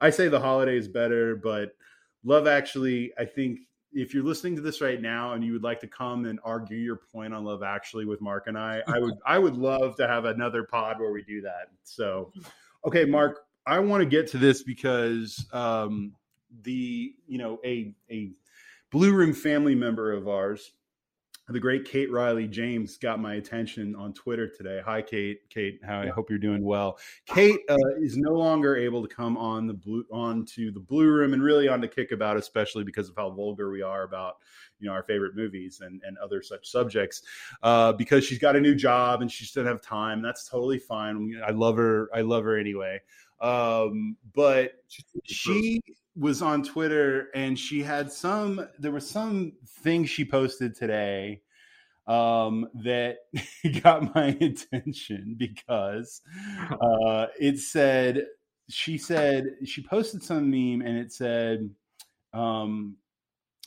I 0.00 0.10
say 0.10 0.28
the 0.28 0.40
holiday 0.40 0.76
is 0.76 0.88
better, 0.88 1.36
but 1.36 1.76
love 2.24 2.46
actually, 2.46 3.12
I 3.18 3.24
think 3.24 3.60
if 3.92 4.12
you're 4.12 4.24
listening 4.24 4.56
to 4.56 4.62
this 4.62 4.80
right 4.80 5.00
now 5.00 5.32
and 5.32 5.44
you 5.44 5.52
would 5.52 5.62
like 5.62 5.80
to 5.80 5.86
come 5.86 6.26
and 6.26 6.40
argue 6.44 6.76
your 6.76 6.96
point 6.96 7.32
on 7.32 7.44
love 7.44 7.62
actually 7.62 8.04
with 8.04 8.20
Mark 8.20 8.48
and 8.48 8.58
I, 8.58 8.82
I 8.86 8.98
would, 8.98 9.14
I 9.24 9.38
would 9.38 9.56
love 9.56 9.96
to 9.96 10.08
have 10.08 10.24
another 10.24 10.64
pod 10.64 10.98
where 10.98 11.12
we 11.12 11.22
do 11.22 11.40
that. 11.42 11.70
So, 11.84 12.32
okay, 12.84 13.04
Mark, 13.04 13.46
I 13.66 13.78
want 13.78 14.02
to 14.02 14.08
get 14.08 14.26
to 14.32 14.38
this 14.38 14.62
because, 14.62 15.46
um, 15.52 16.12
the, 16.62 17.14
you 17.26 17.38
know, 17.38 17.60
a, 17.64 17.94
a, 18.10 18.32
Blue 18.90 19.12
Room 19.12 19.34
family 19.34 19.74
member 19.74 20.12
of 20.12 20.28
ours 20.28 20.72
the 21.48 21.60
great 21.60 21.86
Kate 21.86 22.10
Riley 22.12 22.46
James 22.46 22.98
got 22.98 23.20
my 23.20 23.34
attention 23.34 23.96
on 23.96 24.12
Twitter 24.12 24.48
today. 24.48 24.80
Hi, 24.84 25.00
Kate. 25.00 25.40
Kate, 25.48 25.80
how 25.82 26.00
I 26.00 26.08
hope 26.08 26.28
you're 26.28 26.38
doing 26.38 26.62
well. 26.62 26.98
Kate 27.26 27.60
uh, 27.70 27.76
is 28.00 28.18
no 28.18 28.32
longer 28.32 28.76
able 28.76 29.06
to 29.06 29.14
come 29.14 29.38
on 29.38 29.66
the 29.66 29.72
blue 29.72 30.04
on 30.12 30.44
to 30.46 30.70
the 30.70 30.80
Blue 30.80 31.06
Room 31.06 31.32
and 31.32 31.42
really 31.42 31.68
on 31.68 31.80
to 31.80 31.88
Kickabout, 31.88 32.36
especially 32.36 32.84
because 32.84 33.08
of 33.08 33.16
how 33.16 33.30
vulgar 33.30 33.70
we 33.70 33.80
are 33.80 34.02
about 34.02 34.36
you 34.78 34.88
know 34.88 34.92
our 34.92 35.02
favorite 35.02 35.34
movies 35.34 35.80
and 35.80 36.02
and 36.06 36.18
other 36.18 36.42
such 36.42 36.68
subjects. 36.68 37.22
Uh, 37.62 37.92
because 37.92 38.24
she's 38.24 38.38
got 38.38 38.54
a 38.54 38.60
new 38.60 38.74
job 38.74 39.22
and 39.22 39.32
she 39.32 39.46
doesn't 39.46 39.66
have 39.66 39.80
time. 39.80 40.20
That's 40.20 40.46
totally 40.48 40.78
fine. 40.78 41.40
I 41.46 41.52
love 41.52 41.76
her. 41.76 42.10
I 42.14 42.20
love 42.20 42.44
her 42.44 42.58
anyway. 42.58 43.00
Um, 43.40 44.16
but 44.34 44.72
she 45.24 45.80
was 46.16 46.42
on 46.42 46.64
Twitter 46.64 47.28
and 47.34 47.58
she 47.58 47.82
had 47.82 48.10
some 48.10 48.66
there 48.78 48.90
was 48.90 49.08
some 49.08 49.52
thing 49.82 50.04
she 50.04 50.24
posted 50.24 50.74
today 50.74 51.40
um, 52.08 52.66
that 52.82 53.18
got 53.82 54.14
my 54.14 54.26
attention 54.40 55.36
because 55.38 56.20
uh, 56.80 57.26
it 57.38 57.58
said 57.58 58.24
she 58.68 58.98
said 58.98 59.44
she 59.64 59.82
posted 59.82 60.22
some 60.22 60.50
meme 60.50 60.86
and 60.86 60.98
it 60.98 61.12
said 61.12 61.70
um, 62.34 62.96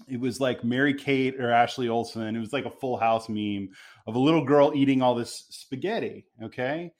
it 0.08 0.20
was 0.20 0.40
like 0.40 0.64
Mary 0.64 0.94
Kate 0.94 1.40
or 1.40 1.52
Ashley 1.52 1.88
Olsen. 1.88 2.36
It 2.36 2.40
was 2.40 2.54
like 2.54 2.66
a 2.66 2.72
full 2.72 2.98
house 2.98 3.30
meme 3.30 3.70
of 4.08 4.16
a 4.16 4.20
little 4.20 4.44
girl 4.44 4.74
eating 4.76 5.02
all 5.02 5.16
this 5.16 5.46
spaghetti. 5.50 6.26
Okay 6.44 6.92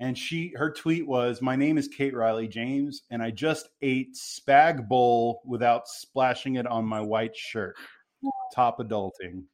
and 0.00 0.18
she 0.18 0.52
her 0.56 0.70
tweet 0.70 1.06
was 1.06 1.40
my 1.40 1.56
name 1.56 1.78
is 1.78 1.88
kate 1.88 2.14
riley 2.14 2.48
james 2.48 3.02
and 3.10 3.22
i 3.22 3.30
just 3.30 3.68
ate 3.82 4.14
spag 4.14 4.88
bowl 4.88 5.42
without 5.46 5.86
splashing 5.86 6.56
it 6.56 6.66
on 6.66 6.84
my 6.84 7.00
white 7.00 7.36
shirt. 7.36 7.76
Top 8.54 8.78
adulting. 8.78 9.44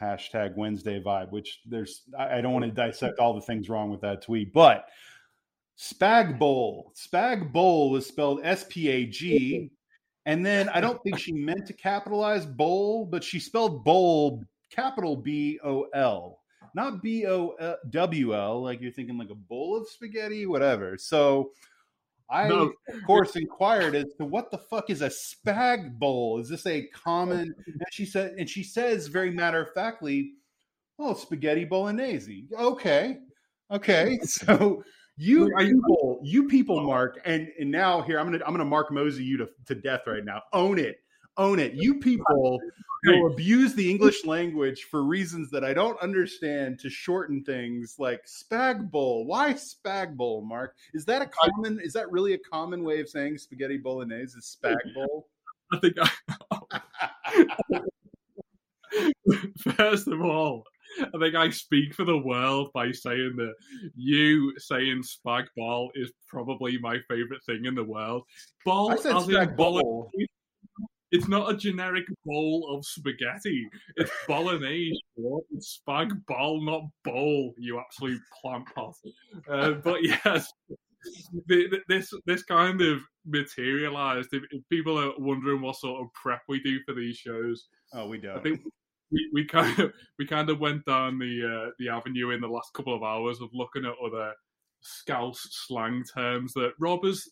Hashtag 0.00 0.56
wednesday 0.56 1.00
vibe 1.00 1.30
which 1.30 1.60
there's 1.64 2.02
i 2.18 2.40
don't 2.40 2.52
want 2.52 2.64
to 2.64 2.72
dissect 2.72 3.20
all 3.20 3.34
the 3.34 3.40
things 3.40 3.68
wrong 3.68 3.88
with 3.90 4.00
that 4.00 4.22
tweet 4.22 4.52
but 4.52 4.86
spag 5.78 6.38
bowl 6.40 6.92
spag 6.96 7.52
bowl 7.52 7.90
was 7.90 8.04
spelled 8.04 8.40
s-p-a-g 8.42 9.70
and 10.26 10.44
then 10.44 10.68
i 10.70 10.80
don't 10.80 11.00
think 11.04 11.18
she 11.18 11.32
meant 11.32 11.66
to 11.66 11.72
capitalize 11.72 12.44
bowl 12.44 13.04
but 13.04 13.22
she 13.22 13.38
spelled 13.38 13.84
bowl 13.84 14.42
capital 14.72 15.14
b-o-l 15.14 16.41
not 16.74 17.02
B 17.02 17.26
O 17.26 17.54
W 17.90 18.34
L, 18.34 18.62
like 18.62 18.80
you're 18.80 18.92
thinking 18.92 19.18
like 19.18 19.30
a 19.30 19.34
bowl 19.34 19.76
of 19.76 19.88
spaghetti, 19.88 20.46
whatever. 20.46 20.96
So 20.98 21.52
I, 22.30 22.48
no. 22.48 22.72
of 22.88 23.04
course, 23.06 23.36
inquired 23.36 23.94
as 23.94 24.06
to 24.18 24.24
what 24.24 24.50
the 24.50 24.58
fuck 24.58 24.88
is 24.88 25.02
a 25.02 25.10
spag 25.10 25.98
bowl? 25.98 26.40
Is 26.40 26.48
this 26.48 26.66
a 26.66 26.86
common? 26.88 27.54
And 27.66 27.82
she 27.90 28.06
said, 28.06 28.34
and 28.38 28.48
she 28.48 28.62
says 28.62 29.08
very 29.08 29.30
matter 29.30 29.60
of 29.62 29.72
factly, 29.74 30.32
"Oh, 30.98 31.14
spaghetti 31.14 31.64
bolognese." 31.64 32.46
Okay, 32.58 33.18
okay. 33.70 34.18
So 34.24 34.82
you 35.18 35.52
people, 35.58 36.20
you 36.24 36.48
people, 36.48 36.80
Mark, 36.80 37.20
and 37.26 37.48
and 37.60 37.70
now 37.70 38.00
here 38.00 38.18
I'm 38.18 38.26
gonna 38.26 38.42
I'm 38.46 38.52
gonna 38.52 38.64
Mark 38.64 38.90
Mosey 38.90 39.24
you 39.24 39.36
to, 39.36 39.48
to 39.66 39.74
death 39.74 40.02
right 40.06 40.24
now. 40.24 40.40
Own 40.54 40.78
it 40.78 40.96
own 41.36 41.58
it. 41.58 41.74
You 41.74 41.98
people 42.00 42.60
who 43.02 43.26
abuse 43.26 43.74
the 43.74 43.90
English 43.90 44.24
language 44.24 44.84
for 44.84 45.02
reasons 45.02 45.50
that 45.50 45.64
I 45.64 45.74
don't 45.74 46.00
understand 46.00 46.78
to 46.80 46.90
shorten 46.90 47.42
things 47.42 47.96
like 47.98 48.26
spag 48.26 48.90
bowl. 48.90 49.26
Why 49.26 49.54
spag 49.54 50.16
bowl, 50.16 50.42
Mark? 50.42 50.76
Is 50.94 51.04
that 51.06 51.22
a 51.22 51.26
common? 51.26 51.80
Is 51.80 51.92
that 51.94 52.10
really 52.10 52.34
a 52.34 52.38
common 52.38 52.84
way 52.84 53.00
of 53.00 53.08
saying 53.08 53.38
spaghetti 53.38 53.78
bolognese? 53.78 54.38
Is 54.38 54.56
spag 54.56 54.76
bowl? 54.94 55.28
I 55.72 55.78
think. 55.78 55.96
I, 56.00 56.10
first 59.76 60.06
of 60.06 60.20
all, 60.20 60.64
I 61.00 61.18
think 61.18 61.34
I 61.34 61.50
speak 61.50 61.94
for 61.94 62.04
the 62.04 62.18
world 62.18 62.70
by 62.74 62.92
saying 62.92 63.34
that 63.36 63.54
you 63.96 64.52
saying 64.58 65.02
spag 65.02 65.46
ball 65.56 65.90
is 65.94 66.12
probably 66.28 66.78
my 66.78 66.98
favorite 67.08 67.42
thing 67.44 67.64
in 67.64 67.74
the 67.74 67.84
world. 67.84 68.24
Ball, 68.64 68.92
I 68.92 68.96
said 68.96 69.14
spag 69.14 69.56
bowl. 69.56 70.10
It's 71.12 71.28
not 71.28 71.52
a 71.52 71.56
generic 71.56 72.04
bowl 72.24 72.74
of 72.74 72.84
spaghetti. 72.86 73.68
It's 73.96 74.10
bolognese. 74.26 74.98
It's 75.52 75.80
spag 75.86 76.10
ball, 76.26 76.64
not 76.64 76.84
bowl. 77.04 77.54
You 77.58 77.78
absolute 77.78 78.20
plant 78.40 78.66
pot. 78.74 78.94
Uh, 79.48 79.72
but 79.72 80.02
yes, 80.02 80.50
this 81.46 82.12
this 82.24 82.42
kind 82.44 82.80
of 82.80 83.02
materialized. 83.26 84.30
If, 84.32 84.42
if, 84.50 84.62
people 84.70 84.98
are 84.98 85.12
wondering 85.18 85.60
what 85.60 85.76
sort 85.76 86.00
of 86.00 86.12
prep 86.14 86.40
we 86.48 86.60
do 86.62 86.80
for 86.86 86.94
these 86.94 87.16
shows, 87.16 87.68
oh, 87.92 88.08
we 88.08 88.18
don't. 88.18 88.38
I 88.38 88.40
think 88.40 88.62
we, 89.10 89.30
we 89.34 89.44
kind 89.44 89.78
of 89.78 89.92
we 90.18 90.26
kind 90.26 90.48
of 90.48 90.60
went 90.60 90.84
down 90.86 91.18
the 91.18 91.66
uh, 91.66 91.70
the 91.78 91.90
avenue 91.90 92.30
in 92.30 92.40
the 92.40 92.48
last 92.48 92.72
couple 92.72 92.96
of 92.96 93.02
hours 93.02 93.40
of 93.42 93.50
looking 93.52 93.84
at 93.84 93.94
other 94.04 94.32
Scouse 94.80 95.46
slang 95.50 96.02
terms 96.14 96.54
that 96.54 96.72
Rob 96.80 97.04
has 97.04 97.28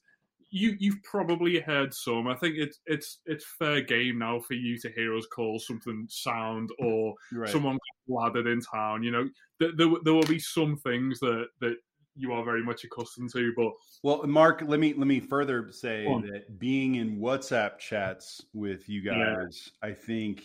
you 0.51 0.77
you've 0.79 1.03
probably 1.03 1.61
heard 1.61 1.95
some. 1.95 2.27
I 2.27 2.35
think 2.35 2.57
it's 2.57 2.81
it's 2.87 3.19
it's 3.27 3.45
fair 3.59 3.81
game 3.81 4.19
now 4.19 4.41
for 4.41 4.55
you 4.55 4.79
to 4.81 4.91
hear 4.91 5.17
us 5.17 5.27
call 5.27 5.59
something 5.59 6.07
sound 6.09 6.71
or 6.79 7.15
right. 7.33 7.49
someone 7.49 7.79
laddered 8.09 8.47
in 8.47 8.61
town. 8.61 9.03
You 9.03 9.13
know, 9.13 9.29
there, 9.59 9.73
there, 9.77 9.89
there 10.05 10.15
will 10.15 10.23
be 10.23 10.39
some 10.39 10.77
things 10.77 11.21
that 11.21 11.47
that 11.61 11.77
you 12.17 12.33
are 12.33 12.45
very 12.45 12.63
much 12.63 12.85
accustomed 12.85 13.31
to. 13.33 13.53
But 13.57 13.73
well, 14.03 14.27
Mark, 14.27 14.63
let 14.67 14.81
me 14.81 14.93
let 14.95 15.07
me 15.07 15.21
further 15.21 15.71
say 15.73 16.05
that 16.05 16.59
being 16.59 16.97
in 16.97 17.19
WhatsApp 17.19 17.79
chats 17.79 18.43
with 18.53 18.89
you 18.89 19.03
guys, 19.03 19.71
yeah. 19.83 19.89
I 19.89 19.93
think 19.93 20.45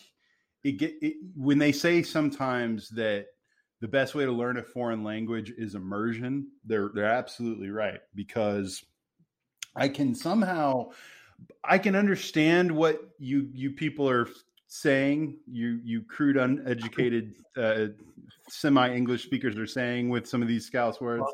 it 0.63 0.73
get 0.73 0.95
it, 1.01 1.15
when 1.35 1.57
they 1.57 1.71
say 1.71 2.03
sometimes 2.03 2.89
that 2.89 3.27
the 3.81 3.87
best 3.87 4.15
way 4.15 4.25
to 4.25 4.31
learn 4.31 4.57
a 4.57 4.63
foreign 4.63 5.03
language 5.03 5.51
is 5.57 5.75
immersion. 5.75 6.47
They're 6.63 6.91
they're 6.93 7.05
absolutely 7.05 7.69
right 7.69 7.99
because 8.13 8.83
I 9.75 9.89
can 9.89 10.15
somehow 10.15 10.91
I 11.63 11.77
can 11.77 11.95
understand 11.95 12.71
what 12.71 13.01
you 13.19 13.49
you 13.53 13.71
people 13.71 14.09
are 14.09 14.27
saying. 14.67 15.37
You 15.47 15.79
you 15.83 16.03
crude, 16.03 16.37
uneducated, 16.37 17.35
uh, 17.57 17.87
semi 18.49 18.93
English 18.93 19.23
speakers 19.23 19.57
are 19.57 19.67
saying 19.67 20.09
with 20.09 20.27
some 20.27 20.41
of 20.41 20.47
these 20.47 20.65
Scouse 20.65 21.01
words. 21.01 21.25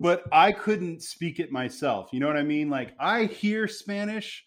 but 0.00 0.24
I 0.32 0.52
couldn't 0.52 1.02
speak 1.02 1.38
it 1.38 1.52
myself. 1.52 2.10
You 2.12 2.20
know 2.20 2.26
what 2.26 2.36
I 2.36 2.42
mean? 2.42 2.68
Like 2.70 2.94
I 2.98 3.24
hear 3.24 3.68
Spanish 3.68 4.44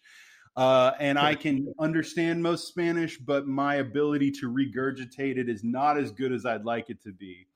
uh, 0.56 0.92
and 0.98 1.18
I 1.18 1.36
can 1.36 1.72
understand 1.78 2.42
most 2.42 2.66
Spanish, 2.66 3.16
but 3.16 3.46
my 3.46 3.76
ability 3.76 4.32
to 4.32 4.52
regurgitate 4.52 5.36
it 5.36 5.48
is 5.48 5.62
not 5.62 5.96
as 5.96 6.10
good 6.10 6.32
as 6.32 6.44
I'd 6.44 6.64
like 6.64 6.90
it 6.90 7.00
to 7.04 7.12
be. 7.12 7.46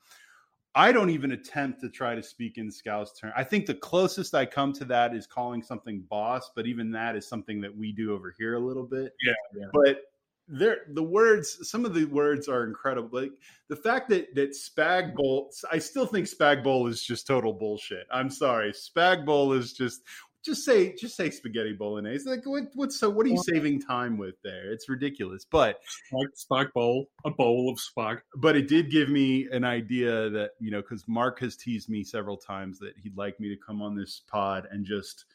I 0.74 0.90
don't 0.92 1.10
even 1.10 1.32
attempt 1.32 1.80
to 1.82 1.90
try 1.90 2.14
to 2.14 2.22
speak 2.22 2.56
in 2.56 2.70
Scouse 2.70 3.12
term. 3.18 3.32
I 3.36 3.44
think 3.44 3.66
the 3.66 3.74
closest 3.74 4.34
I 4.34 4.46
come 4.46 4.72
to 4.74 4.84
that 4.86 5.14
is 5.14 5.26
calling 5.26 5.62
something 5.62 6.00
boss, 6.08 6.50
but 6.56 6.66
even 6.66 6.90
that 6.92 7.14
is 7.14 7.28
something 7.28 7.60
that 7.60 7.76
we 7.76 7.92
do 7.92 8.14
over 8.14 8.34
here 8.38 8.54
a 8.54 8.60
little 8.60 8.84
bit. 8.86 9.12
Yeah, 9.22 9.32
yeah. 9.54 9.66
But 9.72 10.02
there, 10.48 10.78
the 10.88 11.02
words, 11.02 11.68
some 11.68 11.84
of 11.84 11.94
the 11.94 12.06
words 12.06 12.48
are 12.48 12.64
incredible. 12.64 13.20
Like 13.20 13.32
the 13.68 13.76
fact 13.76 14.08
that 14.10 14.34
that 14.34 14.52
Spag 14.52 15.14
Bowl, 15.14 15.50
I 15.70 15.78
still 15.78 16.06
think 16.06 16.26
Spag 16.26 16.64
Bowl 16.64 16.86
is 16.86 17.02
just 17.02 17.26
total 17.26 17.52
bullshit. 17.52 18.06
I'm 18.10 18.30
sorry, 18.30 18.72
Spag 18.72 19.26
Bowl 19.26 19.52
is 19.52 19.72
just 19.74 20.02
just 20.44 20.64
say 20.64 20.94
just 20.94 21.16
say 21.16 21.30
spaghetti 21.30 21.72
bolognese. 21.72 22.28
Like 22.28 22.44
what 22.44 22.64
what's 22.74 22.98
so 22.98 23.08
what 23.08 23.26
are 23.26 23.30
you 23.30 23.42
saving 23.42 23.80
time 23.80 24.18
with 24.18 24.34
there? 24.42 24.72
It's 24.72 24.88
ridiculous. 24.88 25.44
But 25.44 25.80
spag, 26.12 26.26
spag 26.36 26.72
bowl, 26.72 27.06
a 27.24 27.30
bowl 27.30 27.70
of 27.70 27.78
spag. 27.78 28.20
But 28.36 28.56
it 28.56 28.68
did 28.68 28.90
give 28.90 29.08
me 29.08 29.48
an 29.52 29.64
idea 29.64 30.30
that, 30.30 30.52
you 30.60 30.70
know, 30.70 30.82
because 30.82 31.06
Mark 31.06 31.38
has 31.40 31.56
teased 31.56 31.88
me 31.88 32.02
several 32.02 32.36
times 32.36 32.78
that 32.80 32.94
he'd 33.02 33.16
like 33.16 33.38
me 33.38 33.48
to 33.48 33.56
come 33.56 33.82
on 33.82 33.94
this 33.94 34.22
pod 34.28 34.66
and 34.70 34.84
just 34.84 35.26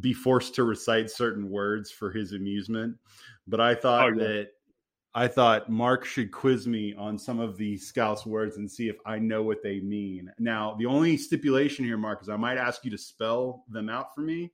be 0.00 0.12
forced 0.12 0.54
to 0.54 0.64
recite 0.64 1.10
certain 1.10 1.48
words 1.48 1.90
for 1.90 2.10
his 2.10 2.32
amusement. 2.32 2.96
But 3.46 3.60
I 3.60 3.74
thought 3.74 4.12
oh, 4.12 4.16
yeah. 4.16 4.26
that 4.26 4.48
I 5.16 5.26
thought 5.26 5.70
Mark 5.70 6.04
should 6.04 6.30
quiz 6.30 6.66
me 6.66 6.94
on 6.94 7.18
some 7.18 7.40
of 7.40 7.56
the 7.56 7.78
Scouse 7.78 8.26
words 8.26 8.58
and 8.58 8.70
see 8.70 8.90
if 8.90 8.96
I 9.06 9.18
know 9.18 9.42
what 9.42 9.62
they 9.62 9.80
mean. 9.80 10.30
Now, 10.38 10.76
the 10.78 10.84
only 10.84 11.16
stipulation 11.16 11.86
here, 11.86 11.96
Mark, 11.96 12.20
is 12.20 12.28
I 12.28 12.36
might 12.36 12.58
ask 12.58 12.84
you 12.84 12.90
to 12.90 12.98
spell 12.98 13.64
them 13.70 13.88
out 13.88 14.14
for 14.14 14.20
me. 14.20 14.52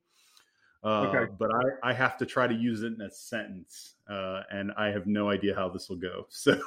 Uh, 0.85 1.09
okay. 1.09 1.33
But 1.37 1.51
I, 1.53 1.91
I 1.91 1.93
have 1.93 2.17
to 2.19 2.27
try 2.27 2.47
to 2.47 2.55
use 2.55 2.85
it 2.85 2.93
in 2.93 3.01
a 3.01 3.11
sentence, 3.11 3.95
uh, 4.09 4.43
and 4.53 4.71
I 4.79 4.87
have 4.87 5.09
no 5.09 5.31
idea 5.31 5.53
how 5.53 5.69
this 5.69 5.89
will 5.89 5.97
go. 5.97 6.27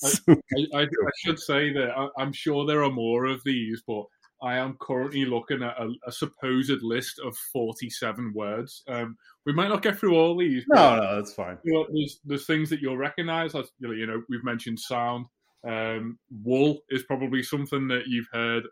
So, 0.00 0.22
I, 0.28 0.78
I, 0.78 0.82
I, 0.82 1.10
should 1.24 1.40
say 1.40 1.72
that 1.72 1.90
I, 1.90 2.22
am 2.22 2.32
sure 2.32 2.64
there 2.64 2.84
are 2.84 2.90
more 2.90 3.24
of 3.24 3.42
these, 3.42 3.82
but 3.84 4.04
I 4.42 4.56
am 4.56 4.76
currently 4.80 5.24
looking 5.24 5.62
at 5.62 5.76
a, 5.78 5.92
a 6.06 6.12
supposed 6.12 6.82
list 6.82 7.18
of 7.24 7.36
47 7.52 8.32
words. 8.34 8.82
Um, 8.88 9.16
we 9.44 9.52
might 9.52 9.68
not 9.68 9.82
get 9.82 9.98
through 9.98 10.16
all 10.16 10.36
these. 10.36 10.64
No, 10.68 10.96
no, 10.96 11.16
that's 11.16 11.32
fine. 11.32 11.58
You 11.64 11.74
know, 11.74 11.86
there's, 11.92 12.20
there's 12.24 12.46
things 12.46 12.70
that 12.70 12.80
you'll 12.80 12.96
recognize. 12.96 13.54
As, 13.54 13.70
you 13.80 14.06
know, 14.06 14.22
we've 14.28 14.44
mentioned 14.44 14.78
sound. 14.78 15.26
Um, 15.66 16.18
wool 16.44 16.78
is 16.90 17.02
probably 17.02 17.42
something 17.42 17.88
that 17.88 18.06
you've 18.06 18.28
heard 18.32 18.64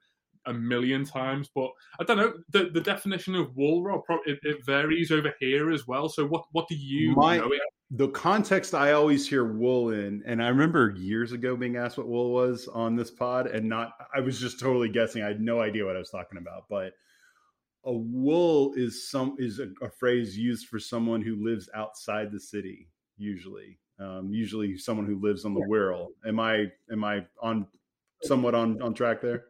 a 0.46 0.52
million 0.52 1.04
times, 1.04 1.50
but 1.54 1.70
I 1.98 2.04
don't 2.04 2.16
know 2.16 2.34
the, 2.50 2.70
the 2.72 2.80
definition 2.80 3.34
of 3.34 3.56
wool. 3.56 3.82
Rob, 3.82 4.02
it, 4.24 4.38
it 4.42 4.64
varies 4.64 5.10
over 5.10 5.34
here 5.40 5.72
as 5.72 5.86
well. 5.86 6.08
So, 6.08 6.24
what 6.26 6.44
what 6.52 6.68
do 6.68 6.76
you 6.76 7.14
My, 7.16 7.38
know? 7.38 7.50
The 7.90 8.08
context 8.08 8.74
I 8.74 8.92
always 8.92 9.28
hear 9.28 9.44
wool 9.44 9.90
in, 9.90 10.22
and 10.26 10.42
I 10.42 10.48
remember 10.48 10.94
years 10.96 11.32
ago 11.32 11.56
being 11.56 11.76
asked 11.76 11.98
what 11.98 12.08
wool 12.08 12.32
was 12.32 12.68
on 12.68 12.96
this 12.96 13.10
pod, 13.10 13.46
and 13.46 13.68
not 13.68 13.92
I 14.14 14.20
was 14.20 14.40
just 14.40 14.58
totally 14.58 14.88
guessing. 14.88 15.22
I 15.22 15.28
had 15.28 15.40
no 15.40 15.60
idea 15.60 15.84
what 15.84 15.94
I 15.94 16.00
was 16.00 16.10
talking 16.10 16.38
about. 16.38 16.64
But 16.68 16.94
a 17.84 17.92
wool 17.92 18.72
is 18.74 19.08
some 19.08 19.36
is 19.38 19.60
a, 19.60 19.68
a 19.84 19.88
phrase 19.88 20.36
used 20.36 20.66
for 20.66 20.80
someone 20.80 21.22
who 21.22 21.44
lives 21.44 21.70
outside 21.74 22.32
the 22.32 22.40
city, 22.40 22.88
usually. 23.16 23.78
Um, 24.00 24.30
usually 24.30 24.76
someone 24.76 25.06
who 25.06 25.20
lives 25.20 25.44
on 25.44 25.54
the 25.54 25.60
Wirral. 25.60 26.08
Am 26.26 26.40
I 26.40 26.66
am 26.90 27.04
I 27.04 27.24
on 27.40 27.66
somewhat 28.24 28.56
on 28.56 28.82
on 28.82 28.94
track 28.94 29.20
there? 29.20 29.44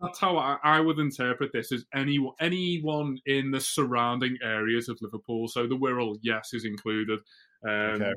That's 0.00 0.18
how 0.18 0.38
I, 0.38 0.56
I, 0.62 0.80
would 0.80 0.98
interpret 0.98 1.52
this 1.52 1.72
as 1.72 1.84
any 1.94 2.18
anyone 2.40 3.18
in 3.26 3.50
the 3.50 3.60
surrounding 3.60 4.38
areas 4.42 4.88
of 4.88 4.98
Liverpool. 5.02 5.48
So 5.48 5.66
the 5.66 5.76
Wirral, 5.76 6.18
yes, 6.22 6.52
is 6.52 6.64
included. 6.64 7.20
Um, 7.66 8.02
okay. 8.02 8.12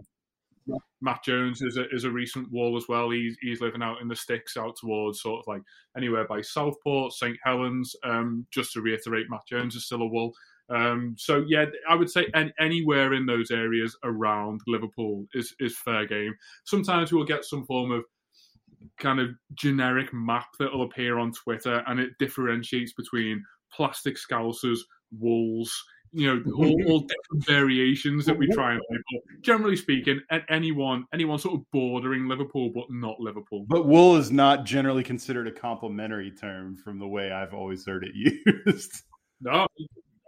Matt 1.02 1.24
Jones 1.24 1.62
is 1.62 1.76
a, 1.76 1.90
is 1.90 2.06
a 2.06 2.12
recent 2.12 2.50
wall 2.52 2.78
as 2.78 2.88
well. 2.88 3.10
He's 3.10 3.36
he's 3.42 3.62
living 3.62 3.84
out 3.84 4.02
in 4.02 4.08
the 4.08 4.16
sticks, 4.16 4.56
out 4.56 4.76
towards 4.80 5.22
sort 5.22 5.40
of 5.40 5.48
like 5.48 5.62
anywhere 5.98 6.26
by 6.26 6.42
Southport, 6.42 7.14
St 7.14 7.38
Helens. 7.44 7.96
Um, 8.04 8.48
just 8.52 8.74
to 8.74 8.82
reiterate, 8.82 9.30
Matt 9.30 9.46
Jones 9.50 9.76
is 9.76 9.86
still 9.86 10.02
a 10.02 10.08
wall. 10.08 10.34
Um, 10.70 11.16
so 11.18 11.44
yeah, 11.48 11.66
I 11.90 11.96
would 11.96 12.10
say 12.10 12.28
any, 12.34 12.54
anywhere 12.60 13.14
in 13.14 13.26
those 13.26 13.52
areas 13.52 13.98
around 14.04 14.62
Liverpool 14.68 15.26
is 15.34 15.54
is 15.60 15.78
fair 15.78 16.06
game. 16.06 16.34
Sometimes 16.64 17.12
we'll 17.12 17.26
get 17.26 17.44
some 17.44 17.66
form 17.66 17.92
of 17.92 18.06
kind 19.00 19.20
of 19.20 19.30
generic 19.54 20.14
map 20.14 20.48
that 20.60 20.72
will 20.72 20.84
appear 20.84 21.20
on 21.20 21.32
Twitter, 21.32 21.84
and 21.88 22.00
it 22.00 22.12
differentiates 22.20 22.94
between 22.94 23.44
plastic 23.72 24.18
scousers, 24.18 24.80
wolves, 25.18 25.74
you 26.14 26.28
know, 26.28 26.52
all, 26.56 26.84
all 26.88 27.00
different 27.00 27.46
variations 27.46 28.26
that 28.26 28.38
we 28.38 28.48
try 28.48 28.74
and 28.74 28.82
generally 29.42 29.76
speaking, 29.76 30.22
anyone, 30.50 31.06
anyone 31.14 31.40
sort 31.40 31.56
of 31.56 31.62
bordering 31.72 32.28
Liverpool, 32.28 32.72
but 32.74 32.86
not 32.90 33.20
Liverpool. 33.20 33.66
But 33.68 33.88
wool 33.88 34.16
is 34.16 34.32
not 34.32 34.66
generally 34.66 35.04
considered 35.04 35.48
a 35.48 35.52
complimentary 35.52 36.32
term 36.32 36.78
from 36.78 37.00
the 37.00 37.08
way 37.08 37.32
I've 37.32 37.54
always 37.54 37.86
heard 37.86 38.06
it 38.06 38.14
used. 38.66 39.04
No, 39.42 39.68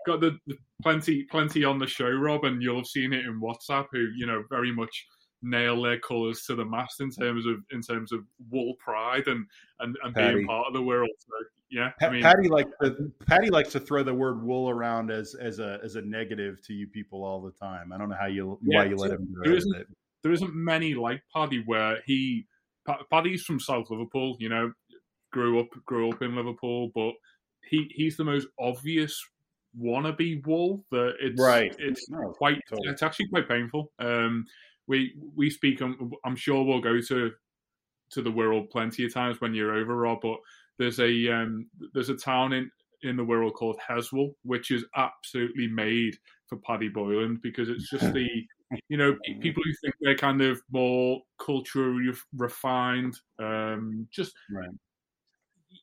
got 0.06 0.20
the, 0.20 0.38
the 0.48 0.58
plenty, 0.82 1.24
plenty 1.24 1.64
on 1.64 1.80
the 1.80 1.88
show, 1.88 2.10
Rob, 2.10 2.44
and 2.44 2.62
you'll 2.62 2.78
have 2.78 2.88
seen 2.88 3.14
it 3.14 3.26
in 3.26 3.42
WhatsApp. 3.42 3.86
Who 3.92 4.08
you 4.18 4.26
know 4.26 4.44
very 4.50 4.74
much 4.74 5.06
nail 5.42 5.82
their 5.82 6.00
colours 6.00 6.44
to 6.44 6.56
the 6.56 6.66
mast 6.66 7.02
in 7.02 7.12
terms 7.12 7.46
of 7.46 7.58
in 7.72 7.82
terms 7.82 8.12
of 8.12 8.22
wool 8.50 8.74
pride 8.80 9.28
and 9.28 9.46
and, 9.80 9.96
and 10.04 10.14
being 10.14 10.48
part 10.48 10.68
of 10.68 10.74
the 10.74 10.82
Wirral. 10.82 11.08
So, 11.20 11.34
yeah, 11.70 11.92
I 12.02 12.10
mean, 12.10 12.22
Paddy 12.22 12.48
likes 12.48 12.72
to, 12.82 13.12
Paddy 13.28 13.50
likes 13.50 13.72
to 13.74 13.80
throw 13.80 14.04
the 14.04 14.14
word 14.14 14.44
wool 14.44 14.70
around 14.70 15.12
as 15.12 15.36
as 15.36 15.60
a 15.60 15.80
as 15.84 15.96
a 15.96 16.02
negative 16.02 16.62
to 16.66 16.74
you 16.74 16.88
people 16.88 17.24
all 17.24 17.42
the 17.42 17.52
time. 17.52 17.92
I 17.92 17.98
don't 17.98 18.10
know 18.10 18.18
how 18.20 18.28
you 18.28 18.60
yeah, 18.64 18.80
why 18.80 18.86
you 18.86 18.96
let 18.96 19.12
him. 19.12 19.28
There 19.44 19.56
isn't, 19.56 19.76
it. 19.76 19.88
there 20.24 20.32
isn't 20.32 20.54
many 20.56 20.94
like 20.94 21.22
Paddy 21.34 21.64
where 21.66 22.00
he 22.06 22.46
Paddy's 23.12 23.44
from 23.44 23.60
South 23.60 23.90
Liverpool. 23.90 24.38
You 24.40 24.50
know, 24.50 24.72
grew 25.32 25.60
up 25.60 25.68
grew 25.86 26.10
up 26.10 26.22
in 26.22 26.36
Liverpool, 26.36 26.92
but 26.96 27.14
he 27.70 27.92
he's 27.94 28.18
the 28.18 28.24
most 28.24 28.48
obvious 28.60 29.20
wannabe 29.80 30.46
wool 30.46 30.86
that 30.92 31.16
it's 31.20 31.42
right. 31.42 31.76
It's 31.80 32.10
no, 32.10 32.32
quite 32.32 32.60
totally. 32.70 32.90
it's 32.90 33.04
actually 33.04 33.28
quite 33.28 33.48
painful. 33.48 33.92
Um, 34.00 34.46
we 34.88 35.16
we 35.36 35.50
speak. 35.50 35.82
On, 35.82 36.12
I'm 36.26 36.36
sure 36.36 36.64
we'll 36.64 36.82
go 36.82 37.00
to 37.02 37.32
to 38.12 38.22
the 38.22 38.32
Wirral 38.32 38.70
plenty 38.70 39.06
of 39.06 39.14
times 39.14 39.42
when 39.42 39.54
you're 39.54 39.74
over, 39.74 39.96
Rob. 39.96 40.20
But 40.22 40.38
there's 40.78 41.00
a 41.00 41.30
um, 41.30 41.68
there's 41.94 42.10
a 42.10 42.16
town 42.16 42.54
in 42.54 42.70
in 43.04 43.18
the 43.18 43.24
Wirral 43.24 43.54
called 43.54 43.80
Heswall, 43.88 44.34
which 44.44 44.72
is 44.72 44.86
absolutely 44.96 45.68
made 45.68 46.18
for 46.48 46.58
Paddy 46.58 46.90
Boylan 46.90 47.40
because 47.42 47.70
it's 47.70 47.90
just 47.90 48.14
the 48.14 48.28
you 48.90 48.98
know 48.98 49.16
people 49.42 49.64
who 49.64 49.74
think 49.82 49.96
they're 50.02 50.16
kind 50.16 50.42
of 50.42 50.62
more 50.72 51.22
culturally 51.40 52.12
refined, 52.36 53.16
um, 53.40 54.08
just 54.12 54.34
right. 54.52 54.70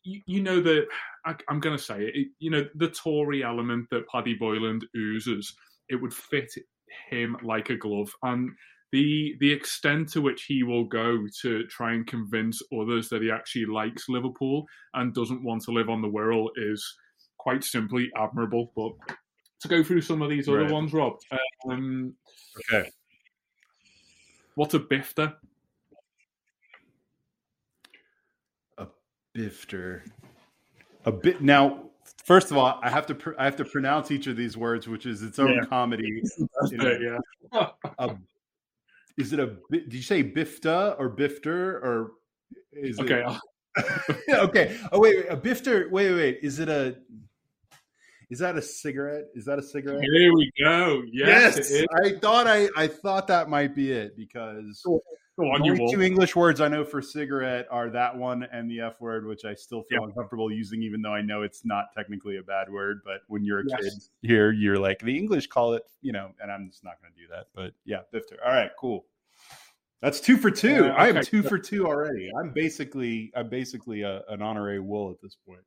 You, 0.05 0.20
you 0.26 0.42
know 0.42 0.61
that 0.61 0.86
I, 1.26 1.34
am 1.48 1.61
going 1.61 1.76
to 1.76 1.82
say 1.82 2.05
it. 2.05 2.28
You 2.38 2.50
know 2.50 2.66
the 2.74 2.88
Tory 2.88 3.42
element 3.42 3.88
that 3.90 4.09
Paddy 4.09 4.34
Boylan 4.34 4.80
oozes. 4.96 5.55
It 5.88 5.96
would 5.96 6.14
fit 6.14 6.50
him 7.11 7.36
like 7.42 7.70
a 7.70 7.76
glove, 7.76 8.12
and 8.22 8.50
the 8.93 9.34
the 9.40 9.51
extent 9.51 10.11
to 10.11 10.20
which 10.20 10.45
he 10.45 10.62
will 10.62 10.84
go 10.84 11.26
to 11.40 11.64
try 11.64 11.95
and 11.95 12.07
convince 12.07 12.62
others 12.78 13.09
that 13.09 13.22
he 13.22 13.30
actually 13.30 13.64
likes 13.64 14.09
Liverpool 14.09 14.66
and 14.95 15.14
doesn't 15.14 15.43
want 15.43 15.62
to 15.62 15.72
live 15.72 15.88
on 15.88 16.03
the 16.03 16.09
Wirral 16.09 16.49
is 16.57 16.95
quite 17.38 17.64
simply 17.64 18.11
admirable. 18.16 18.70
But 18.76 18.93
to 19.61 19.68
go 19.68 19.82
through 19.82 20.03
some 20.03 20.20
of 20.20 20.28
these 20.28 20.49
other 20.49 20.64
right. 20.64 20.70
ones, 20.70 20.93
Rob. 20.93 21.14
Um, 21.68 22.14
okay. 22.70 22.90
What's 24.57 24.74
a 24.74 24.80
bifter? 24.80 25.34
A 28.76 28.86
bifter. 29.34 30.03
A 31.07 31.12
bit 31.12 31.40
now. 31.40 31.84
First 32.24 32.51
of 32.51 32.59
all, 32.59 32.78
I 32.82 32.90
have 32.90 33.07
to 33.07 33.14
pr- 33.14 33.34
I 33.38 33.45
have 33.45 33.57
to 33.57 33.64
pronounce 33.64 34.11
each 34.11 34.26
of 34.26 34.36
these 34.36 34.57
words, 34.57 34.86
which 34.86 35.07
is 35.07 35.22
its 35.22 35.38
own 35.38 35.55
yeah. 35.55 35.64
comedy. 35.64 36.22
You 36.70 36.76
know, 36.76 37.18
yeah. 37.53 37.68
a 37.99 38.16
is 39.19 39.33
it 39.33 39.41
a? 39.41 39.57
Did 39.71 39.95
you 39.95 40.03
say 40.03 40.23
bifta 40.23 40.97
or 40.99 41.15
bifter 41.15 41.83
or 41.83 42.13
is 42.73 42.99
okay. 43.01 43.25
it? 43.27 44.29
okay. 44.29 44.77
Oh 44.93 45.01
wait, 45.01 45.17
wait, 45.17 45.27
a 45.31 45.37
bifter. 45.37 45.91
Wait, 45.91 46.11
wait, 46.11 46.15
wait. 46.15 46.39
Is 46.43 46.59
it 46.59 46.69
a? 46.69 46.97
Is 48.31 48.39
that 48.39 48.57
a 48.57 48.63
cigarette? 48.63 49.27
Is 49.35 49.45
that 49.45 49.59
a 49.59 49.63
cigarette? 49.63 50.03
Here 50.03 50.33
we 50.33 50.51
go. 50.63 51.03
Yes, 51.13 51.71
yes 51.71 51.87
I 52.05 52.19
thought 52.19 52.47
I 52.47 52.69
I 52.77 52.87
thought 52.87 53.27
that 53.29 53.49
might 53.49 53.75
be 53.75 53.93
it 53.93 54.17
because 54.17 54.83
the 55.39 55.45
only 55.45 55.93
two 55.93 56.03
English 56.03 56.37
words 56.37 56.61
I 56.61 56.68
know 56.68 56.85
for 56.85 57.01
cigarette 57.01 57.66
are 57.70 57.89
that 57.91 58.16
one 58.16 58.43
and 58.53 58.70
the 58.70 58.80
F 58.80 59.01
word, 59.01 59.26
which 59.26 59.45
I 59.45 59.55
still 59.55 59.83
feel 59.83 60.05
uncomfortable 60.05 60.53
using, 60.53 60.83
even 60.83 61.01
though 61.01 61.14
I 61.14 61.22
know 61.22 61.43
it's 61.43 61.64
not 61.64 61.87
technically 61.97 62.37
a 62.37 62.43
bad 62.43 62.70
word. 62.70 63.01
But 63.05 63.22
when 63.28 63.45
you're 63.45 63.61
a 63.61 63.64
yes. 63.66 63.80
kid 63.80 63.93
here, 64.20 64.53
you're 64.53 64.78
like 64.78 64.99
the 65.01 65.16
English 65.16 65.47
call 65.47 65.72
it, 65.74 65.85
you 66.03 66.12
know, 66.12 66.30
and 66.41 66.53
I'm 66.53 66.68
just 66.68 66.85
not 66.85 67.01
going 67.01 67.12
to 67.14 67.20
do 67.20 67.28
that. 67.30 67.47
But 67.55 67.72
yeah, 67.85 68.01
bifter. 68.12 68.37
All 68.45 68.53
right, 68.53 68.70
cool. 68.78 69.07
That's 70.03 70.20
two 70.20 70.37
for 70.37 70.51
two. 70.51 70.87
Uh, 70.87 70.89
okay. 70.89 70.97
I 70.97 71.09
am 71.09 71.22
two 71.22 71.43
for 71.43 71.59
two 71.59 71.87
already. 71.87 72.30
I'm 72.39 72.53
basically 72.53 73.33
I'm 73.35 73.49
basically 73.49 74.03
a, 74.03 74.22
an 74.28 74.43
honorary 74.43 74.80
wool 74.80 75.11
at 75.11 75.22
this 75.22 75.37
point. 75.47 75.62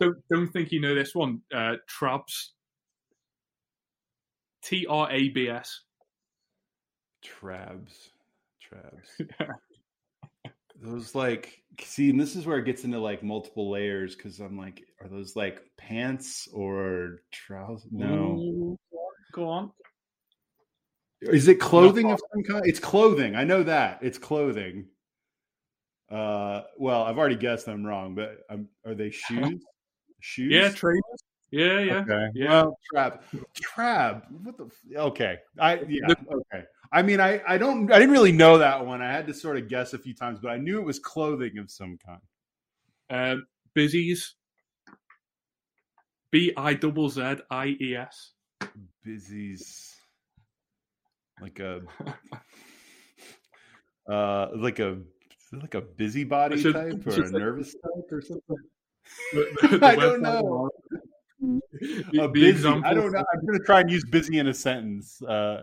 don't 0.00 0.16
don't 0.30 0.48
think 0.48 0.72
you 0.72 0.80
know 0.80 0.94
this 0.94 1.14
one. 1.14 1.40
Uh, 1.54 1.76
Trabs. 1.86 2.52
T 4.62 4.86
R 4.86 5.10
A 5.10 5.28
B 5.30 5.48
S. 5.48 5.80
Trabs. 7.22 8.10
Trabs. 8.70 9.20
those 10.82 11.14
like 11.14 11.62
see, 11.80 12.10
and 12.10 12.20
this 12.20 12.36
is 12.36 12.46
where 12.46 12.58
it 12.58 12.64
gets 12.64 12.84
into 12.84 12.98
like 12.98 13.22
multiple 13.22 13.70
layers 13.70 14.14
because 14.16 14.40
I'm 14.40 14.56
like, 14.56 14.82
are 15.00 15.08
those 15.08 15.36
like 15.36 15.62
pants 15.76 16.48
or 16.52 17.22
trousers? 17.32 17.90
No. 17.92 18.76
Go 19.32 19.48
on. 19.48 19.72
Is 21.20 21.48
it 21.48 21.56
clothing 21.56 22.10
of 22.10 22.20
some 22.32 22.42
kind? 22.44 22.62
It's 22.64 22.80
clothing. 22.80 23.36
I 23.36 23.44
know 23.44 23.62
that. 23.62 23.98
It's 24.02 24.18
clothing. 24.18 24.86
Uh 26.10 26.62
well, 26.78 27.02
I've 27.02 27.18
already 27.18 27.36
guessed 27.36 27.68
I'm 27.68 27.86
wrong, 27.86 28.14
but 28.14 28.38
um, 28.48 28.68
are 28.84 28.94
they 28.94 29.10
shoes? 29.10 29.62
shoes? 30.20 30.52
Yeah, 30.52 30.70
trainers. 30.70 31.02
Yeah, 31.50 31.80
yeah, 31.80 31.94
Okay. 31.98 32.28
yeah. 32.34 32.48
Well, 32.48 32.78
trab. 32.92 33.20
Trab. 33.60 34.22
What 34.44 34.56
the? 34.56 34.66
f- 34.66 34.96
Okay. 34.96 35.38
I 35.58 35.80
yeah. 35.88 36.06
Okay. 36.08 36.64
I 36.92 37.02
mean, 37.02 37.20
I 37.20 37.40
I 37.46 37.56
don't 37.58 37.90
I 37.92 37.98
didn't 37.98 38.12
really 38.12 38.32
know 38.32 38.58
that 38.58 38.84
one. 38.84 39.00
I 39.02 39.12
had 39.12 39.26
to 39.28 39.34
sort 39.34 39.56
of 39.56 39.68
guess 39.68 39.92
a 39.92 39.98
few 39.98 40.14
times, 40.14 40.40
but 40.42 40.50
I 40.50 40.56
knew 40.56 40.78
it 40.80 40.84
was 40.84 40.98
clothing 40.98 41.58
of 41.58 41.70
some 41.70 41.98
kind. 42.04 42.20
Um, 43.10 43.46
Bizzies. 43.76 44.32
B 46.32 46.52
I 46.56 46.74
double 46.74 47.08
Z 47.10 47.36
I 47.50 47.76
E 47.80 47.96
S. 47.96 48.32
Busy's 49.04 49.94
like 51.40 51.58
a 51.60 51.80
uh 54.12 54.48
like 54.56 54.78
a 54.78 54.98
like 55.52 55.74
a 55.74 55.80
busybody 55.80 56.60
a- 56.68 56.72
type 56.72 57.06
or 57.06 57.22
a 57.24 57.30
nervous 57.30 57.74
type 57.74 58.12
or 58.12 58.22
something. 58.22 58.56
The- 59.32 59.68
the- 59.68 59.78
the 59.78 59.86
I 59.86 59.96
don't 59.96 60.22
know. 60.22 60.70
The- 61.40 62.22
A 62.22 62.28
busy. 62.28 62.68
I 62.68 62.94
don't 62.94 63.10
know. 63.12 63.18
I'm 63.32 63.46
gonna 63.46 63.58
try 63.64 63.80
and 63.80 63.90
use 63.90 64.04
busy 64.04 64.38
in 64.38 64.46
a 64.48 64.54
sentence. 64.54 65.20
Uh, 65.22 65.62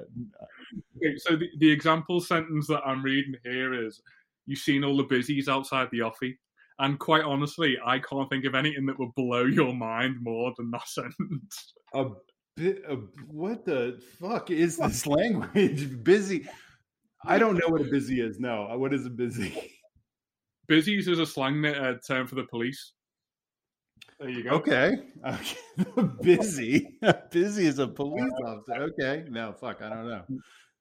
Okay, 0.98 1.16
so 1.18 1.36
the, 1.36 1.50
the 1.60 1.70
example 1.72 2.20
sentence 2.20 2.68
that 2.68 2.82
I'm 2.86 3.04
reading 3.04 3.36
here 3.44 3.74
is 3.86 4.02
you've 4.46 4.60
seen 4.60 4.84
all 4.84 4.98
the 4.98 5.06
bizzies 5.06 5.48
outside 5.48 5.88
the 5.92 6.02
office. 6.02 6.34
And 6.80 7.00
quite 7.00 7.24
honestly, 7.24 7.78
I 7.84 8.00
can't 8.00 8.30
think 8.30 8.46
of 8.46 8.54
anything 8.54 8.86
that 8.86 9.00
would 9.00 9.16
blow 9.16 9.46
your 9.46 9.74
mind 9.74 10.18
more 10.22 10.54
than 10.58 10.70
that 10.72 10.88
sentence. 10.88 11.74
a 11.94 12.06
bit. 12.56 12.84
A, 12.88 12.96
what 13.32 13.66
the 13.66 14.02
fuck 14.20 14.52
is 14.52 14.78
this 14.78 15.08
language? 15.08 15.90
bizzy. 16.04 16.48
I 17.26 17.40
don't 17.40 17.56
know 17.56 17.68
what 17.68 17.82
a 17.82 17.86
bizzy 17.86 18.24
is. 18.24 18.40
No, 18.40 18.68
what 18.78 18.94
is 18.94 19.06
a 19.06 19.10
bizzy? 19.10 19.72
Bizzies 20.70 21.08
is 21.08 21.20
a 21.20 21.26
slang 21.26 21.66
uh, 21.66 21.96
term 22.06 22.28
for 22.28 22.36
the 22.36 22.44
police. 22.44 22.94
There 24.20 24.30
you 24.30 24.44
go. 24.44 24.50
Okay. 24.52 24.98
Okay. 25.26 25.58
bizzy. 26.24 26.88
bizzy 27.04 27.66
is 27.66 27.80
a 27.80 27.88
police 27.88 28.32
officer. 28.46 28.92
Okay. 29.00 29.26
No, 29.30 29.54
fuck. 29.54 29.82
I 29.82 29.90
don't 29.90 30.08
know. 30.08 30.24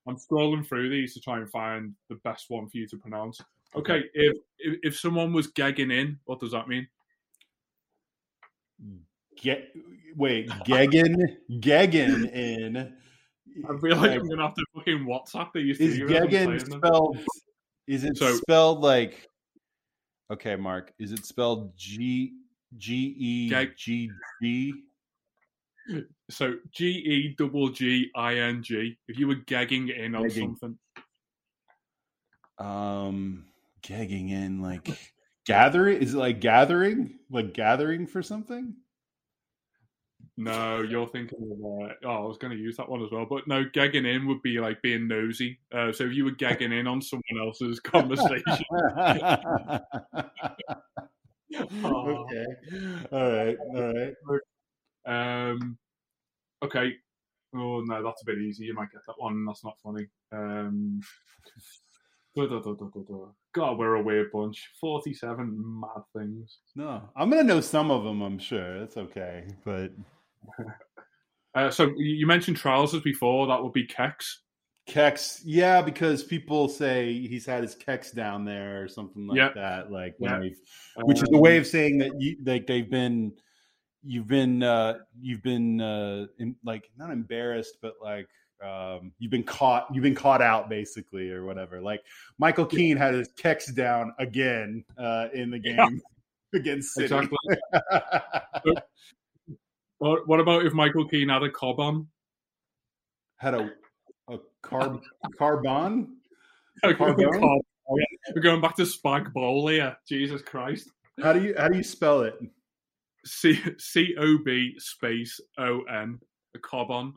I'm 0.07 0.17
scrolling 0.17 0.67
through 0.67 0.89
these 0.91 1.15
to 1.15 1.21
try 1.21 1.39
and 1.39 1.51
find 1.51 1.95
the 2.09 2.17
best 2.17 2.47
one 2.49 2.69
for 2.69 2.77
you 2.77 2.87
to 2.89 2.97
pronounce. 2.97 3.41
Okay, 3.75 4.05
if 4.15 4.37
if, 4.59 4.79
if 4.83 4.99
someone 4.99 5.33
was 5.33 5.49
gagging 5.49 5.91
in, 5.91 6.19
what 6.25 6.41
does 6.41 6.53
that 6.53 6.69
mean? 6.69 6.87
Get 9.41 9.71
wait, 10.17 10.49
Geggin, 10.49 11.15
Geggin 11.61 12.33
in. 12.33 12.77
I 12.77 13.79
feel 13.79 13.97
like 13.97 14.13
I'm 14.13 14.29
gonna 14.29 14.43
have 14.43 14.55
to 14.55 14.65
fucking 14.75 15.07
WhatsApp. 15.07 15.51
Is 15.57 15.79
to 15.79 15.85
you 15.85 16.07
as 16.07 16.11
I'm 16.11 16.29
Geggin 16.29 16.31
saying 16.31 16.59
them. 16.71 16.81
spelled? 16.81 17.19
Is 17.87 18.05
it 18.05 18.17
So- 18.17 18.35
spelled 18.35 18.81
like? 18.81 19.29
Okay, 20.31 20.57
Mark. 20.57 20.93
Is 20.99 21.13
it 21.13 21.25
spelled 21.27 21.77
G 21.77 22.33
G 22.79 23.15
E 23.19 23.67
G 23.77 24.11
G? 24.43 24.73
So 26.31 26.55
G 26.73 26.87
E 26.89 27.35
double 27.39 27.69
G 27.71 28.11
I 28.17 28.35
N 28.35 28.63
G. 28.63 28.97
If 29.07 29.17
you 29.19 29.29
were 29.29 29.37
gagging 29.37 29.89
in 29.91 30.15
on 30.17 30.23
Gagging. 30.29 30.57
something, 30.57 30.79
Um, 32.59 33.45
gagging 33.83 34.31
in 34.31 34.61
like 34.61 34.89
gathering. 35.47 36.03
Is 36.03 36.15
it 36.15 36.19
like 36.19 36.41
gathering? 36.41 37.19
Like 37.31 37.53
gathering 37.55 38.07
for 38.09 38.23
something? 38.23 38.75
no, 40.39 40.83
you're 40.83 41.07
thinking 41.07 41.39
of. 41.51 41.91
Uh, 41.91 41.95
oh, 42.05 42.25
I 42.25 42.27
was 42.27 42.37
going 42.39 42.51
to 42.55 42.59
use 42.63 42.77
that 42.77 42.89
one 42.89 43.03
as 43.03 43.11
well, 43.11 43.25
but 43.25 43.47
no, 43.49 43.65
gagging 43.73 44.05
in 44.05 44.27
would 44.27 44.43
be 44.43 44.59
like 44.59 44.83
being 44.83 45.09
nosy. 45.09 45.59
Uh, 45.73 45.93
so 45.93 46.05
if 46.05 46.13
you 46.13 46.25
were 46.27 46.33
gagging 46.33 46.73
in 46.73 46.87
on 46.87 47.01
someone 47.01 47.41
else's 47.41 47.79
conversation, 47.85 48.43
Oh. 51.85 52.27
okay. 52.27 52.47
All 53.13 53.31
right. 53.33 53.57
All 53.75 53.95
right. 53.95 54.15
Um, 55.07 55.79
okay. 56.63 56.93
Oh 57.55 57.81
no, 57.81 58.03
that's 58.03 58.23
a 58.23 58.27
bit 58.27 58.39
easy. 58.39 58.65
You 58.67 58.75
might 58.75 58.91
get 58.93 59.01
that 59.07 59.15
one. 59.19 59.45
That's 59.47 59.65
not 59.65 59.79
funny. 59.83 60.07
Um. 60.33 61.01
God, 63.55 63.79
we're 63.79 63.95
a 63.95 64.03
weird 64.03 64.31
bunch. 64.33 64.71
Forty-seven 64.81 65.81
mad 65.81 66.03
things. 66.15 66.59
No, 66.75 67.09
I'm 67.17 67.31
gonna 67.31 67.45
know 67.45 67.61
some 67.63 67.91
of 67.91 68.05
them. 68.05 68.21
I'm 68.21 68.39
sure 68.39 68.81
that's 68.81 68.97
okay. 68.97 69.47
But 69.65 69.93
Uh, 71.55 71.71
so 71.71 71.91
you 71.97 72.27
mentioned 72.27 72.59
trousers 72.59 73.01
before. 73.01 73.47
That 73.47 73.63
would 73.63 73.73
be 73.73 73.87
kex. 73.87 74.43
Kex, 74.87 75.41
yeah, 75.43 75.81
because 75.81 76.23
people 76.23 76.69
say 76.69 77.15
he's 77.15 77.47
had 77.47 77.63
his 77.63 77.75
Kex 77.75 78.13
down 78.13 78.45
there 78.45 78.83
or 78.83 78.89
something 78.89 79.27
like 79.27 79.39
Yeah. 79.39 79.49
that. 79.55 79.91
Like, 79.91 80.15
they've- 80.39 80.59
which 80.99 81.17
is 81.23 81.29
a 81.33 81.35
Um, 81.35 81.41
way 81.41 81.57
of 81.57 81.67
saying 81.67 81.97
that 81.99 82.13
you 82.21 82.37
like 82.45 82.67
they've 82.67 82.89
been, 82.91 83.33
you've 84.07 84.29
been, 84.29 84.63
uh 84.63 84.99
you've 85.21 85.43
been, 85.43 85.81
uh 85.81 86.27
in, 86.39 86.57
like 86.65 86.91
not 86.97 87.11
embarrassed, 87.11 87.79
but 87.83 87.95
like 88.03 88.29
um 88.65 89.13
you've 89.19 89.31
been 89.31 89.43
caught, 89.45 89.87
you've 89.93 90.03
been 90.03 90.15
caught 90.15 90.41
out 90.43 90.69
basically 90.69 91.31
or 91.31 91.45
whatever. 91.45 91.81
Like 91.81 92.03
Michael 92.39 92.67
Keane 92.67 92.97
had 92.97 93.15
his 93.15 93.29
Kex 93.37 93.67
down 93.75 94.15
again 94.19 94.85
uh 94.99 95.29
in 95.35 95.51
the 95.51 95.59
game 95.59 95.77
Yeah. 95.77 95.89
against 96.61 96.95
City. 96.95 97.15
Exactly. 97.15 97.39
What, 99.99 100.29
what 100.29 100.41
about 100.41 100.67
if 100.67 100.75
Michael 100.75 101.09
Keane 101.09 101.31
had 101.31 101.43
a 101.43 101.51
cob 101.51 101.81
on? 101.81 102.09
had 103.39 103.55
a 103.55 103.71
a 104.29 104.39
carb 104.63 105.03
carbon. 105.39 106.17
A. 106.85 106.89
Oh, 106.99 107.97
yeah. 107.99 108.05
We're 108.35 108.43
going 108.43 108.61
back 108.61 108.77
to 108.77 108.83
Spag 108.83 109.33
Bowl 109.33 109.69
here. 109.69 109.97
Jesus 110.09 110.43
Christ. 110.43 110.91
How 111.23 111.33
do 111.33 111.43
you 111.43 111.55
how 111.57 111.69
do 111.69 111.77
you 111.79 111.83
spell 111.83 112.23
it? 112.23 112.35
C 113.27 113.61
C 113.79 114.15
O 114.19 114.39
B 114.45 114.75
space 114.79 115.39
O 115.59 115.83
N. 115.83 116.19
A 116.55 116.59
cob 116.59 116.91
on. 116.91 117.13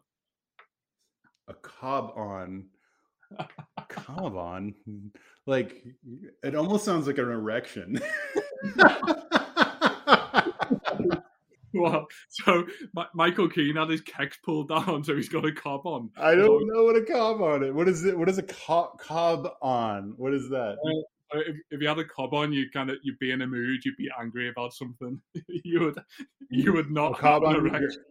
a 1.47 1.53
cob 1.53 2.11
on 2.17 2.65
cob 3.89 4.35
on 4.35 4.73
like 5.45 5.83
it 6.43 6.55
almost 6.55 6.83
sounds 6.83 7.05
like 7.07 7.19
an 7.19 7.29
erection 7.29 7.99
Well, 11.71 12.07
so 12.29 12.65
Mi- 12.95 13.03
Michael 13.13 13.47
Keane 13.47 13.75
had 13.75 13.89
his 13.89 14.01
kegs 14.01 14.37
pulled 14.43 14.69
down, 14.69 15.03
so 15.03 15.15
he's 15.15 15.29
got 15.29 15.45
a 15.45 15.51
cob 15.51 15.85
on. 15.85 16.09
i 16.17 16.33
don't 16.33 16.65
know 16.67 16.83
what 16.83 16.95
a 16.95 17.03
cob 17.05 17.41
on 17.43 17.63
it 17.63 17.73
what 17.73 17.87
is 17.87 18.03
it 18.05 18.17
what 18.17 18.27
is 18.27 18.39
a 18.39 18.43
cob 18.43 18.97
cob 18.99 19.47
on 19.61 20.13
what 20.17 20.33
is 20.33 20.49
that 20.49 20.77
Uh, 20.83 21.03
If, 21.33 21.55
if 21.71 21.81
you 21.81 21.87
had 21.87 21.99
a 21.99 22.05
cob 22.05 22.33
on, 22.33 22.51
you 22.53 22.69
kind 22.71 22.89
of 22.89 22.97
you'd 23.03 23.19
be 23.19 23.31
in 23.31 23.41
a 23.41 23.47
mood, 23.47 23.85
you'd 23.85 23.97
be 23.97 24.09
angry 24.19 24.49
about 24.49 24.73
something. 24.73 25.21
you 25.47 25.79
would 25.81 25.99
you 26.49 26.73
would 26.73 26.89
a 26.89 26.93
not 26.93 27.17
cob 27.19 27.43
have 27.45 27.55
an 27.55 27.59
on 27.61 27.67
erection. 27.67 28.03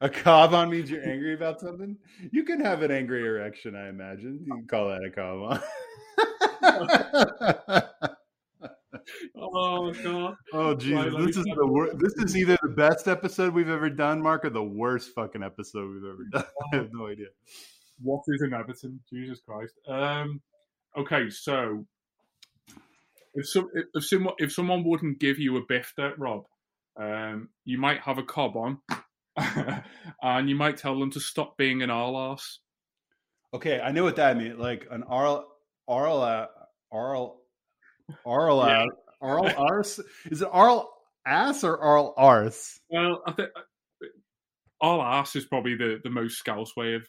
a 0.00 0.08
cob 0.08 0.52
on 0.54 0.70
means 0.70 0.90
you're 0.90 1.08
angry 1.08 1.34
about 1.34 1.60
something 1.60 1.96
you 2.32 2.42
can 2.42 2.58
have 2.60 2.82
an 2.82 2.90
angry 2.90 3.24
erection 3.24 3.76
i 3.76 3.88
imagine 3.88 4.40
you 4.44 4.52
can 4.52 4.66
call 4.66 4.88
that 4.88 5.04
a 5.04 5.10
cob 5.10 5.60
on 6.72 8.02
Oh 9.36 9.92
god. 9.92 10.34
Oh 10.52 10.74
Jesus! 10.74 11.14
Right, 11.14 11.26
this 11.26 11.36
is 11.36 11.44
the 11.44 11.66
wor- 11.66 11.94
This 11.94 12.14
is 12.14 12.36
either 12.36 12.56
the 12.62 12.70
best 12.70 13.06
episode 13.06 13.54
we've 13.54 13.68
ever 13.68 13.88
done, 13.90 14.20
Mark, 14.20 14.44
or 14.44 14.50
the 14.50 14.62
worst 14.62 15.14
fucking 15.14 15.42
episode 15.42 15.88
we've 15.94 16.10
ever 16.10 16.24
done. 16.32 16.44
I 16.72 16.76
have 16.76 16.88
no 16.92 17.06
idea. 17.06 17.26
What 18.02 18.22
is 18.28 18.42
an 18.42 18.54
Everton? 18.54 19.00
Jesus 19.12 19.40
Christ. 19.46 19.74
Um. 19.86 20.40
Okay, 20.96 21.30
so 21.30 21.86
if 23.36 23.48
some 23.48 23.68
if, 23.74 23.84
if 23.94 24.04
someone 24.04 24.34
if 24.38 24.52
someone 24.52 24.84
wouldn't 24.84 25.20
give 25.20 25.38
you 25.38 25.56
a 25.56 25.66
bifter, 25.66 26.12
Rob, 26.18 26.44
um, 27.00 27.48
you 27.64 27.78
might 27.78 28.00
have 28.00 28.18
a 28.18 28.22
cob 28.24 28.56
on, 28.56 28.78
and 30.22 30.48
you 30.48 30.56
might 30.56 30.76
tell 30.78 30.98
them 30.98 31.10
to 31.12 31.20
stop 31.20 31.56
being 31.56 31.82
an 31.82 31.90
arse. 31.90 32.60
Okay, 33.54 33.80
I 33.80 33.92
know 33.92 34.02
what 34.04 34.16
that 34.16 34.36
means. 34.36 34.58
Like 34.58 34.86
an 34.90 35.04
arl 35.04 35.46
arl 35.88 36.48
arl 36.92 37.40
arl 38.24 38.66
Yeah. 38.66 38.82
uh, 38.82 38.86
oral 39.20 39.50
arse. 39.56 40.00
Is 40.30 40.42
it 40.42 40.48
oral 40.52 40.90
ass 41.26 41.64
or 41.64 41.78
arl 41.78 42.14
arse? 42.16 42.80
Well, 42.90 43.22
I 43.26 43.32
think 43.32 43.50
all 44.80 45.00
arse 45.00 45.36
is 45.36 45.44
probably 45.46 45.74
the, 45.76 46.00
the 46.02 46.10
most 46.10 46.38
scouse 46.38 46.76
way 46.76 46.94
of, 46.94 47.08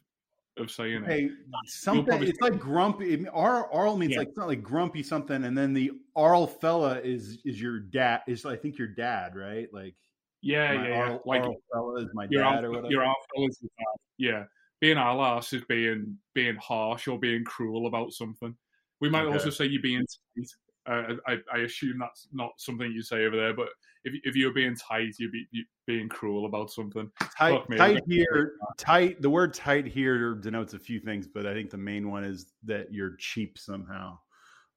of 0.60 0.72
saying 0.72 1.04
it. 1.04 1.06
Hey, 1.06 1.30
something. 1.66 2.24
It's 2.24 2.40
like 2.42 2.60
grumpy. 2.60 3.28
Oral, 3.28 3.68
oral 3.72 3.98
means 3.98 4.14
Yeah. 4.14 4.20
like 4.20 4.30
it's 4.30 4.38
not 4.38 4.48
like 4.48 4.64
grumpy 4.64 5.04
something, 5.04 5.44
and 5.44 5.58
then 5.58 5.74
the 5.74 5.92
oral 6.16 6.48
fella 6.48 7.00
is 7.02 7.40
is 7.46 7.62
your 7.62 7.80
dad. 7.80 8.22
Is 8.28 8.46
I 8.46 8.56
think 8.56 8.78
your 8.78 8.88
dad, 8.88 9.36
right? 9.36 9.68
Like 9.74 9.96
Yeah, 10.42 10.74
yeah, 10.74 10.88
yeah. 10.88 10.96
Arl- 11.02 11.22
like 11.26 11.42
Arl 11.44 11.56
fella 11.74 11.96
is 12.04 12.10
my 12.14 12.28
dad 12.28 12.42
Arl- 12.42 12.66
or 12.66 12.70
whatever. 12.70 12.88
Your 12.92 13.04
Arl 13.04 13.16
fella's 13.36 13.58
your 13.62 13.72
dad. 13.78 14.00
Yeah, 14.18 14.44
being 14.80 14.98
alas 14.98 15.54
is 15.54 15.64
being 15.66 16.18
being 16.34 16.56
harsh 16.56 17.08
or 17.08 17.18
being 17.20 17.44
cruel 17.44 17.88
about 17.88 18.12
something. 18.14 18.56
We 19.00 19.10
might 19.10 19.24
Okay. 19.26 19.34
also 19.34 19.50
say 19.50 19.66
you're 19.66 19.82
being 19.82 20.06
tight. 20.36 20.48
Uh, 20.86 21.16
I, 21.28 21.38
I 21.54 21.58
assume 21.60 21.98
that's 22.00 22.30
not 22.32 22.52
something 22.58 22.90
you 22.92 23.02
say 23.02 23.26
over 23.26 23.36
there, 23.36 23.54
but 23.54 23.70
if 24.08 24.22
if 24.24 24.36
you're 24.36 24.54
being 24.54 24.76
tight, 24.76 25.14
you're, 25.20 25.32
be, 25.32 25.46
you're 25.52 25.66
being 25.86 26.10
cruel 26.10 26.46
about 26.46 26.72
something. 26.72 27.10
tight, 27.38 27.62
tight 27.78 28.02
here 28.08 28.54
tight 28.78 29.22
the 29.22 29.30
word 29.30 29.54
tight 29.54 29.86
here 29.86 30.36
denotes 30.36 30.74
a 30.74 30.80
few 30.80 31.00
things 31.00 31.28
but 31.28 31.46
i 31.46 31.54
think 31.54 31.70
the 31.70 31.78
main 31.78 32.10
one 32.10 32.24
is 32.24 32.54
that 32.64 32.92
you're 32.92 33.16
cheap 33.18 33.58
somehow 33.58 34.18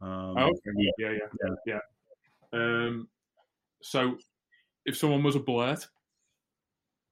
um, 0.02 0.34
Oh, 0.38 0.46
okay. 0.46 0.90
Yeah, 0.98 1.12
yeah, 1.44 1.50
yeah. 1.66 1.78
Um, 2.52 3.08
so 3.82 4.16
if 4.86 4.96
someone 4.96 5.22
was 5.22 5.36
a 5.36 5.40
blert, 5.40 5.86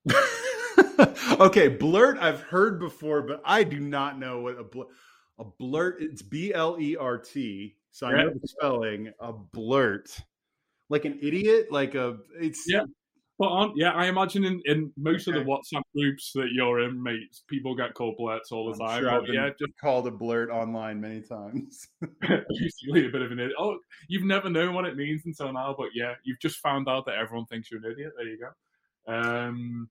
okay 1.41 1.69
blert 1.69 2.17
i've 2.19 2.41
heard 2.41 2.81
before 2.81 3.23
but 3.23 3.43
i 3.45 3.63
do 3.63 3.79
not 3.79 4.19
know 4.19 4.41
what 4.41 4.59
a 4.59 4.65
blert 4.65 4.89
a 5.39 5.45
blert 5.45 6.01
it's 6.01 6.23
b-l-e-r-t 6.23 7.77
so 7.91 8.07
i 8.07 8.13
know 8.13 8.31
the 8.31 8.49
spelling 8.49 9.13
a 9.21 9.33
blert 9.33 10.19
like 10.91 11.05
an 11.05 11.19
idiot 11.23 11.71
like 11.71 11.95
a 11.95 12.19
it's 12.41 12.65
Yeah. 12.69 12.85
But 13.41 13.51
on, 13.51 13.73
yeah, 13.77 13.93
I 13.93 14.07
imagine 14.07 14.43
in, 14.45 14.61
in 14.65 14.93
most 14.97 15.29
of 15.29 15.35
the 15.35 15.41
WhatsApp 15.41 15.83
groups 15.97 16.33
that 16.35 16.49
you're 16.53 16.81
in, 16.81 17.01
mates, 17.01 17.45
people 17.47 17.77
get 17.77 17.95
called 17.95 18.17
blerts 18.19 18.51
all 18.51 18.67
the 18.67 18.83
I'm 18.83 18.89
time. 18.89 19.01
sure 19.01 19.11
I've 19.13 19.27
been 19.27 19.35
yeah, 19.37 19.51
just 19.51 19.79
called 19.81 20.09
a 20.09 20.11
blert 20.11 20.51
online 20.51 21.01
many 21.01 21.21
times 21.21 21.87
usually 22.51 23.07
a 23.07 23.11
bit 23.11 23.23
of 23.23 23.31
an 23.31 23.39
idiot. 23.39 23.55
Oh, 23.57 23.79
you've 24.09 24.25
never 24.25 24.51
known 24.51 24.75
what 24.75 24.87
it 24.87 24.97
means 24.97 25.23
until 25.25 25.53
now, 25.53 25.73
but 25.79 25.91
yeah, 25.95 26.15
you've 26.25 26.41
just 26.41 26.59
found 26.59 26.89
out 26.89 27.07
that 27.07 27.15
everyone 27.15 27.47
thinks 27.47 27.71
you're 27.71 27.79
an 27.79 27.93
idiot. 27.93 28.11
There 28.17 28.27
you 28.27 28.39
go. 28.41 29.13
Um, 29.15 29.89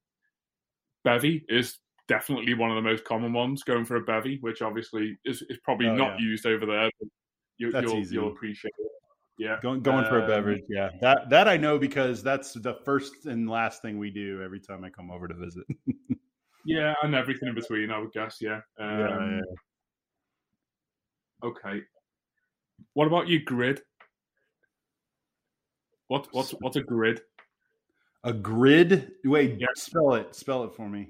bevy 1.05 1.45
is 1.47 1.77
definitely 2.09 2.53
one 2.53 2.69
of 2.71 2.75
the 2.75 2.81
most 2.81 3.05
common 3.05 3.31
ones. 3.31 3.63
Going 3.63 3.85
for 3.85 3.95
a 3.95 4.01
bevy, 4.01 4.39
which 4.41 4.61
obviously 4.61 5.17
is, 5.23 5.41
is 5.43 5.57
probably 5.63 5.87
Oh, 5.87 5.95
not 5.95 6.19
yeah. 6.19 6.25
used 6.25 6.45
over 6.45 6.65
there. 6.65 6.89
But 6.99 7.09
you, 7.57 7.71
That's 7.71 7.85
you'll 7.89 7.97
easy. 8.01 8.15
you'll 8.15 8.31
appreciate 8.33 8.73
it. 8.77 8.91
Yeah, 9.39 9.59
Going 9.61 9.81
going 9.81 10.05
for 10.05 10.17
a 10.17 10.21
Um, 10.23 10.27
beverage, 10.27 10.63
yeah. 10.67 10.89
That 10.99 11.29
that 11.29 11.47
I 11.47 11.57
know 11.57 11.77
because 11.77 12.23
that's 12.23 12.53
the 12.53 12.73
first 12.83 13.27
and 13.27 13.47
last 13.47 13.83
thing 13.83 13.99
we 13.99 14.09
do 14.09 14.41
every 14.41 14.59
time 14.59 14.83
I 14.83 14.89
come 14.89 15.11
over 15.11 15.27
to 15.27 15.33
visit. 15.35 15.65
Yeah, 16.65 16.95
and 17.03 17.13
everything 17.15 17.47
in 17.49 17.55
between, 17.55 17.91
I 17.91 17.99
would 17.99 18.11
guess. 18.11 18.39
Yeah. 18.41 18.61
Um, 18.79 19.35
yeah, 19.37 19.39
Okay. 21.43 21.81
What 22.93 23.05
about 23.07 23.27
your 23.27 23.41
grid? 23.45 23.81
What 26.07 26.27
what's 26.33 26.51
what's 26.59 26.75
a 26.77 26.81
grid? 26.81 27.21
A 28.23 28.33
grid? 28.33 29.13
Wait, 29.23 29.59
Yeah. 29.59 29.67
spell 29.75 30.15
it. 30.15 30.35
Spell 30.35 30.63
it 30.63 30.73
for 30.73 30.89
me. 30.89 31.09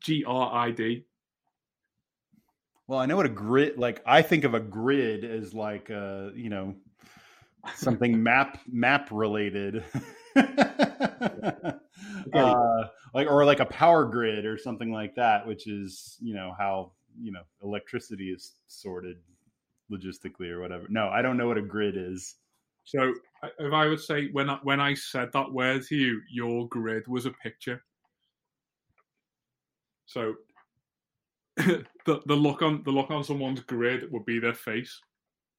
G 0.00 0.24
R 0.24 0.54
I 0.54 0.70
D. 0.70 1.04
Well, 2.86 3.00
I 3.00 3.06
know 3.06 3.16
what 3.16 3.26
a 3.26 3.30
grid 3.30 3.76
like 3.76 4.02
I 4.06 4.22
think 4.22 4.44
of 4.44 4.54
a 4.54 4.60
grid 4.60 5.24
as 5.24 5.52
like 5.52 5.90
uh, 5.90 6.30
you 6.34 6.48
know, 6.48 6.76
something 7.76 8.22
map 8.22 8.60
map 8.70 9.08
related. 9.10 9.84
uh, 10.36 11.72
like 13.14 13.28
or 13.28 13.44
like 13.44 13.60
a 13.60 13.66
power 13.66 14.04
grid 14.04 14.44
or 14.44 14.58
something 14.58 14.92
like 14.92 15.14
that, 15.14 15.46
which 15.46 15.66
is, 15.66 16.16
you 16.20 16.34
know, 16.34 16.52
how, 16.58 16.92
you 17.20 17.32
know, 17.32 17.42
electricity 17.62 18.30
is 18.30 18.54
sorted 18.66 19.16
logistically 19.90 20.50
or 20.50 20.60
whatever. 20.60 20.86
No, 20.88 21.08
I 21.08 21.22
don't 21.22 21.36
know 21.36 21.46
what 21.46 21.58
a 21.58 21.62
grid 21.62 21.96
is. 21.96 22.36
So 22.84 23.14
if 23.58 23.72
I 23.72 23.86
would 23.86 24.00
say 24.00 24.28
when 24.32 24.50
I, 24.50 24.58
when 24.62 24.80
I 24.80 24.94
said 24.94 25.32
that 25.32 25.52
word 25.52 25.84
to 25.86 25.96
you, 25.96 26.20
your 26.30 26.68
grid 26.68 27.08
was 27.08 27.26
a 27.26 27.30
picture. 27.30 27.82
So 30.06 30.34
the 31.56 31.84
the 32.04 32.34
look 32.34 32.62
on 32.62 32.82
the 32.84 32.90
look 32.90 33.10
on 33.10 33.24
someone's 33.24 33.60
grid 33.60 34.10
would 34.12 34.24
be 34.24 34.38
their 34.38 34.54
face. 34.54 35.00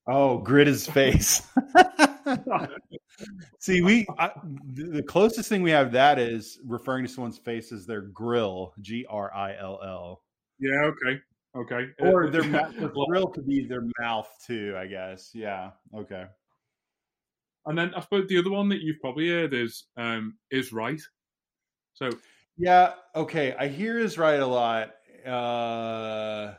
Oh, 0.08 0.38
grit 0.38 0.68
is 0.68 0.88
face. 0.88 1.41
See, 3.60 3.82
we 3.82 4.05
I, 4.18 4.32
the 4.74 5.03
closest 5.03 5.49
thing 5.49 5.62
we 5.62 5.72
have 5.72 5.91
that 5.93 6.20
is 6.20 6.60
referring 6.66 7.05
to 7.05 7.12
someone's 7.12 7.38
face 7.38 7.72
as 7.72 7.86
their 7.86 8.01
grill, 8.01 8.74
G 8.82 9.05
R 9.10 9.34
I 9.34 9.55
L 9.58 9.80
L, 9.84 10.22
Yeah. 10.60 10.89
Okay. 10.91 11.20
Okay. 11.55 11.88
or 11.99 12.30
their 12.30 12.43
mouth. 12.49 12.74
The 12.78 12.89
grill 13.10 13.28
could 13.28 13.47
be 13.47 13.66
their 13.66 13.84
mouth 13.99 14.30
too, 14.45 14.76
I 14.78 14.86
guess. 14.88 15.32
Yeah. 15.34 15.72
Okay. 15.95 16.26
And 17.66 17.78
then 17.78 17.93
I 17.95 18.01
suppose 18.01 18.28
the 18.28 18.38
other 18.39 18.51
one 18.51 18.70
that 18.70 18.80
you've 18.82 19.01
probably 19.01 19.30
heard 19.30 19.53
is 19.53 19.86
um, 19.97 20.38
is 20.51 20.72
right. 20.72 21.01
So 21.93 22.10
Yeah. 22.58 22.93
Okay. 23.16 23.55
I 23.58 23.68
hear 23.68 23.97
is 23.99 24.18
right 24.18 24.39
a 24.39 24.45
lot. 24.47 24.91
Uh, 25.26 26.53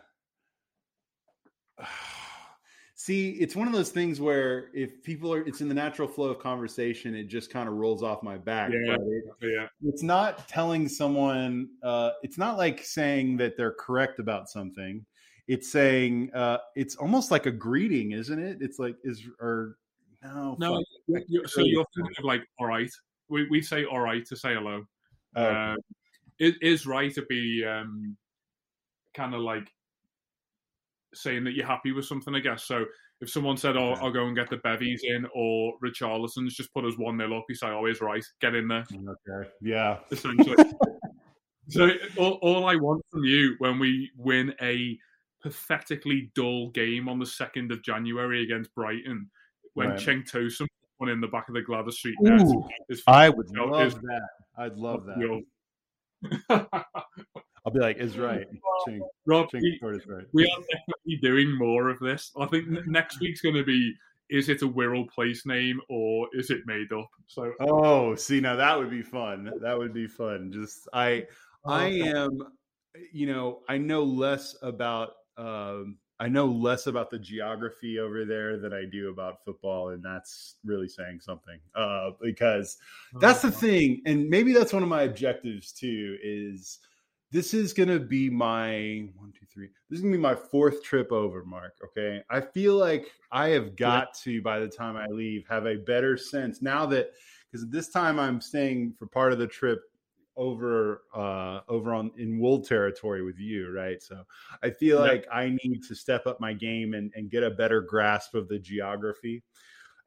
see, 3.08 3.30
it's 3.42 3.56
one 3.56 3.66
of 3.66 3.72
those 3.72 3.90
things 3.90 4.20
where 4.20 4.68
if 4.74 5.02
people 5.02 5.32
are, 5.32 5.40
it's 5.48 5.60
in 5.60 5.68
the 5.68 5.74
natural 5.74 6.06
flow 6.06 6.28
of 6.30 6.38
conversation, 6.38 7.14
it 7.14 7.24
just 7.24 7.50
kind 7.50 7.68
of 7.68 7.74
rolls 7.74 8.02
off 8.02 8.22
my 8.22 8.36
back. 8.36 8.70
Yeah. 8.72 8.96
it- 9.00 9.24
yeah, 9.40 9.66
it's 9.84 10.02
not 10.02 10.46
telling 10.48 10.88
someone 10.88 11.68
uh, 11.82 12.10
it's 12.22 12.38
not 12.38 12.56
like 12.58 12.84
saying 12.84 13.36
that 13.38 13.56
they're 13.56 13.76
correct 13.86 14.18
about 14.20 14.48
something 14.48 15.04
it's 15.46 15.72
saying 15.72 16.30
uh, 16.34 16.58
it's 16.76 16.94
almost 16.96 17.30
like 17.30 17.46
a 17.46 17.50
greeting 17.50 18.12
isn't 18.12 18.38
it 18.38 18.58
it's 18.60 18.78
like 18.78 18.94
is 19.02 19.22
or 19.40 19.76
no 20.22 20.56
no. 20.58 20.74
fuck. 20.76 20.84
you- 21.06 21.24
you- 21.28 21.46
so 21.48 21.62
you're 21.62 21.86
thinking 21.96 22.14
of 22.18 22.24
like 22.24 22.42
all 22.58 22.66
right. 22.66 22.90
We 23.30 23.46
we 23.48 23.62
say 23.62 23.84
all 23.86 24.00
right 24.00 24.24
to 24.26 24.36
say 24.36 24.52
hello. 24.54 24.84
Oh, 25.36 25.54
Um, 25.54 25.76
it 26.38 26.54
is 26.60 26.86
right 26.86 27.12
to 27.14 27.22
be 27.30 27.64
um, 27.64 28.16
kind 29.14 29.34
of 29.34 29.40
like 29.40 29.66
saying 31.14 31.44
that 31.44 31.52
you're 31.54 31.66
happy 31.66 31.92
with 31.92 32.04
something, 32.04 32.34
I 32.34 32.40
guess. 32.40 32.64
So 32.64 32.84
if 33.20 33.30
someone 33.30 33.56
said, 33.56 33.76
"Oh, 33.76 33.92
Okay. 33.92 34.00
I'll 34.02 34.12
go 34.12 34.26
and 34.26 34.36
get 34.36 34.48
the 34.50 34.58
bevies 34.58 35.02
in," 35.04 35.26
or 35.34 35.74
Richarlison's 35.84 36.54
just 36.54 36.72
put 36.72 36.84
us 36.84 36.94
one 36.98 37.16
nil 37.16 37.36
up, 37.36 37.44
you 37.48 37.54
say, 37.54 37.68
"Always 37.68 38.00
right, 38.00 38.24
get 38.40 38.54
in 38.54 38.68
there." 38.68 38.84
Mm, 38.92 39.08
okay 39.28 39.50
yeah 39.60 39.98
Essentially. 40.12 40.56
so 41.68 41.90
all, 42.16 42.38
all 42.42 42.64
I 42.66 42.76
want 42.76 43.02
from 43.10 43.24
you 43.24 43.54
when 43.58 43.78
we 43.78 44.10
win 44.16 44.54
a 44.62 44.98
pathetically 45.42 46.30
dull 46.34 46.70
game 46.70 47.08
on 47.08 47.18
the 47.18 47.26
second 47.26 47.70
of 47.72 47.82
January 47.82 48.42
against 48.42 48.74
Brighton, 48.74 49.30
when 49.74 49.90
Right. 49.90 49.98
Cenk 49.98 50.30
Tosun 50.30 50.66
won 51.00 51.08
in 51.10 51.20
the 51.20 51.28
back 51.28 51.48
of 51.48 51.54
the 51.54 51.62
Gladys 51.62 51.96
Street 51.98 52.16
net, 52.20 52.40
Ooh, 52.42 52.68
is 52.88 53.02
i 53.06 53.28
would 53.28 53.48
love 53.56 53.86
is- 53.86 53.94
that 53.94 54.28
i'd 54.58 54.74
love 54.76 55.04
that 55.06 55.44
i'll 57.68 57.72
be 57.72 57.80
like 57.80 57.98
is 57.98 58.18
right 58.18 58.46
Ching, 58.86 59.02
Rob, 59.26 59.50
Ching 59.50 59.60
we, 59.62 59.96
is 59.96 60.06
right 60.06 60.24
we 60.32 60.44
are 60.44 60.62
definitely 60.62 61.18
doing 61.22 61.56
more 61.56 61.88
of 61.88 61.98
this. 62.00 62.32
I 62.38 62.46
think 62.46 62.68
next 62.86 63.20
week's 63.20 63.40
going 63.40 63.56
to 63.56 63.64
be 63.64 63.94
is 64.30 64.50
it 64.50 64.60
a 64.60 64.68
Wirral 64.68 65.08
place 65.08 65.46
name 65.46 65.80
or 65.88 66.28
is 66.34 66.50
it 66.50 66.60
made 66.66 66.92
up? 66.92 67.08
So 67.26 67.52
oh 67.60 68.14
see 68.14 68.40
now 68.40 68.56
that 68.56 68.78
would 68.78 68.90
be 68.90 69.02
fun 69.02 69.50
that 69.60 69.76
would 69.76 69.94
be 69.94 70.06
fun 70.06 70.52
just 70.52 70.88
i 70.92 71.26
I 71.64 71.86
am, 71.86 72.40
you 73.12 73.26
know, 73.26 73.60
I 73.68 73.78
know 73.78 74.04
less 74.04 74.56
about, 74.62 75.14
um, 75.36 75.98
I 76.20 76.28
know 76.28 76.46
less 76.46 76.88
about 76.88 77.10
the 77.10 77.18
geography 77.18 77.98
over 78.00 78.24
there 78.24 78.58
than 78.58 78.72
I 78.72 78.84
do 78.90 79.10
about 79.10 79.44
football, 79.44 79.90
and 79.90 80.02
that's 80.02 80.56
really 80.64 80.88
saying 80.88 81.20
something. 81.20 81.60
Uh, 81.76 82.10
because 82.20 82.78
that's 83.20 83.42
the 83.42 83.52
thing, 83.52 84.02
and 84.04 84.28
maybe 84.28 84.52
that's 84.52 84.72
one 84.72 84.82
of 84.82 84.88
my 84.88 85.02
objectives 85.02 85.70
too. 85.72 86.16
Is 86.20 86.80
this 87.30 87.52
is 87.54 87.72
going 87.72 87.88
to 87.88 88.00
be 88.00 88.30
my 88.30 89.08
one, 89.16 89.32
two, 89.38 89.46
three. 89.52 89.68
This 89.90 89.98
is 89.98 90.02
going 90.02 90.12
to 90.12 90.18
be 90.18 90.22
my 90.22 90.34
fourth 90.34 90.82
trip 90.82 91.12
over, 91.12 91.44
Mark. 91.44 91.76
Okay, 91.84 92.22
I 92.30 92.40
feel 92.40 92.76
like 92.76 93.10
I 93.30 93.48
have 93.48 93.76
got 93.76 94.14
to 94.22 94.40
by 94.42 94.58
the 94.58 94.68
time 94.68 94.96
I 94.96 95.06
leave 95.06 95.44
have 95.48 95.66
a 95.66 95.76
better 95.76 96.16
sense 96.16 96.62
now 96.62 96.86
that 96.86 97.10
because 97.50 97.68
this 97.68 97.88
time 97.88 98.18
I'm 98.18 98.40
staying 98.40 98.94
for 98.98 99.06
part 99.06 99.32
of 99.32 99.38
the 99.38 99.46
trip 99.46 99.80
over 100.36 101.02
uh 101.14 101.60
over 101.68 101.92
on 101.92 102.12
in 102.16 102.38
wool 102.38 102.60
territory 102.62 103.24
with 103.24 103.40
you 103.40 103.72
right 103.72 104.00
so 104.00 104.22
i 104.62 104.70
feel 104.70 104.98
Yeah. 104.98 105.10
like 105.10 105.26
i 105.32 105.48
need 105.64 105.80
to 105.88 105.96
step 105.96 106.28
up 106.28 106.38
my 106.40 106.52
game 106.52 106.94
and, 106.94 107.12
and 107.16 107.28
get 107.28 107.42
a 107.42 107.50
better 107.50 107.80
grasp 107.80 108.36
of 108.36 108.46
the 108.46 108.56
geography 108.56 109.42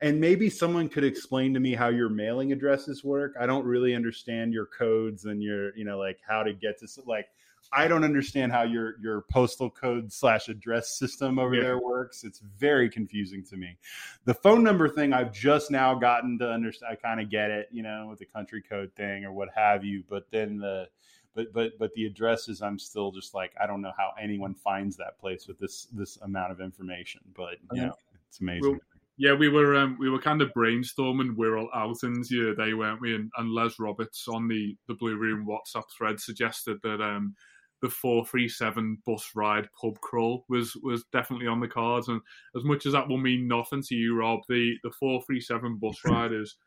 and 0.02 0.20
maybe 0.20 0.50
someone 0.50 0.90
could 0.90 1.04
explain 1.04 1.54
to 1.54 1.60
me 1.60 1.74
how 1.74 1.90
your 1.90 2.10
mailing 2.10 2.52
addresses 2.52 3.04
work 3.04 3.34
i 3.40 3.46
don't 3.46 3.66
really 3.66 3.96
understand 3.96 4.54
your 4.54 4.66
codes 4.66 5.26
and 5.26 5.42
your 5.44 5.76
you 5.76 5.86
know 5.86 5.98
like 5.98 6.20
how 6.28 6.44
to 6.44 6.54
get 6.54 6.80
to 6.80 6.88
like 7.06 7.28
i 7.72 7.88
don't 7.88 8.04
understand 8.04 8.52
how 8.52 8.64
your 8.64 9.00
your 9.00 9.22
postal 9.32 9.70
code 9.70 10.12
slash 10.12 10.50
address 10.50 10.98
system 10.98 11.38
over 11.40 11.56
Yeah. 11.56 11.62
there 11.62 11.80
works 11.80 12.24
it's 12.24 12.40
very 12.40 12.90
confusing 12.90 13.44
to 13.44 13.56
me 13.58 13.78
the 14.26 14.34
phone 14.34 14.64
number 14.64 14.88
thing 14.88 15.14
I've 15.14 15.34
just 15.34 15.72
now 15.72 15.96
gotten 15.96 16.38
to 16.40 16.50
understand. 16.50 16.92
I 16.92 16.96
kind 16.96 17.20
of 17.20 17.30
get 17.30 17.50
it, 17.50 17.70
you 17.72 17.82
know, 17.82 18.08
with 18.10 18.20
the 18.20 18.26
country 18.26 18.62
code 18.62 18.92
thing 18.96 19.26
or 19.26 19.32
what 19.32 19.50
have 19.56 19.84
you. 19.84 20.04
But 20.08 20.30
then 20.32 20.60
the, 20.60 20.88
but 21.34 21.52
but 21.54 21.72
but 21.80 21.94
the 21.94 22.06
addresses, 22.06 22.62
I'm 22.62 22.78
still 22.78 23.12
just 23.12 23.34
like 23.34 23.54
I 23.62 23.66
don't 23.66 23.82
know 23.82 23.94
how 23.98 24.12
anyone 24.22 24.54
finds 24.54 24.98
that 24.98 25.18
place 25.20 25.48
with 25.48 25.58
this 25.60 25.88
this 25.94 26.18
amount 26.18 26.52
of 26.52 26.62
information. 26.62 27.22
But 27.36 27.56
you 27.72 27.82
Yeah. 27.82 27.88
know, 27.88 27.96
it's 28.28 28.40
amazing. 28.42 28.72
Well, 28.72 28.80
Yeah, 29.22 29.36
we 29.36 29.50
were 29.50 29.76
um, 29.76 29.98
we 30.00 30.10
were 30.10 30.18
kind 30.18 30.42
of 30.42 30.52
brainstorming 30.58 31.36
Wirral 31.36 31.68
outings 31.76 32.30
the 32.30 32.42
other 32.42 32.56
day, 32.56 32.74
weren't 32.74 33.02
we? 33.02 33.14
And, 33.14 33.30
and 33.38 33.54
Les 33.54 33.78
Roberts 33.80 34.26
on 34.28 34.48
the 34.48 34.76
the 34.88 34.96
Blue 34.96 35.16
Room 35.16 35.46
WhatsApp 35.48 35.84
thread 35.96 36.20
suggested 36.20 36.78
that 36.82 37.04
um, 37.04 37.36
the 37.84 37.90
four 37.90 38.26
three 38.26 38.50
seven 38.50 38.98
bus 39.06 39.30
ride 39.36 39.70
pub 39.80 40.00
crawl 40.02 40.44
was 40.50 40.76
was 40.82 41.04
definitely 41.14 41.46
on 41.46 41.60
the 41.60 41.68
cards. 41.68 42.08
And 42.08 42.20
as 42.58 42.64
much 42.64 42.88
as 42.88 42.94
that 42.94 43.08
will 43.08 43.20
mean 43.20 43.48
nothing 43.48 43.84
to 43.90 43.96
you, 43.96 44.18
Rob, 44.18 44.40
the 44.50 44.74
the 44.84 44.92
four 45.00 45.22
three 45.22 45.40
seven 45.40 45.78
bus 45.78 46.00
ride 46.06 46.34
is 46.34 46.58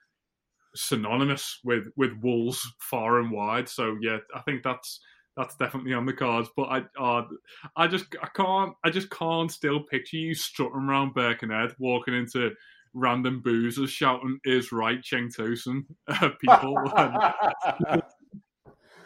synonymous 0.77 1.59
with 1.65 1.89
with 1.97 2.13
Wolves 2.23 2.65
far 2.79 3.19
and 3.19 3.33
wide. 3.33 3.69
So 3.69 3.97
yeah, 4.01 4.19
I 4.33 4.43
think 4.43 4.63
that's 4.63 5.01
that's 5.37 5.57
definitely 5.57 5.95
on 5.95 6.07
the 6.07 6.13
cards. 6.13 6.49
But 6.57 6.65
I, 6.65 6.83
uh, 7.01 7.23
I 7.77 7.87
just, 7.89 8.07
I 8.23 8.29
can't, 8.35 8.75
I 8.85 8.91
just 8.91 9.11
can't 9.11 9.51
still 9.51 9.81
picture 9.81 10.17
you 10.17 10.35
strutting 10.35 10.89
around 10.89 11.15
Birkenhead, 11.15 11.75
walking 11.79 12.15
into 12.15 12.53
random 12.95 13.43
boozers 13.45 13.89
shouting 13.91 14.39
"Is 14.45 14.73
right, 14.73 15.01
Cenk 15.03 15.37
Tosun" 15.37 15.85
uh, 16.09 16.31
people. 16.41 16.93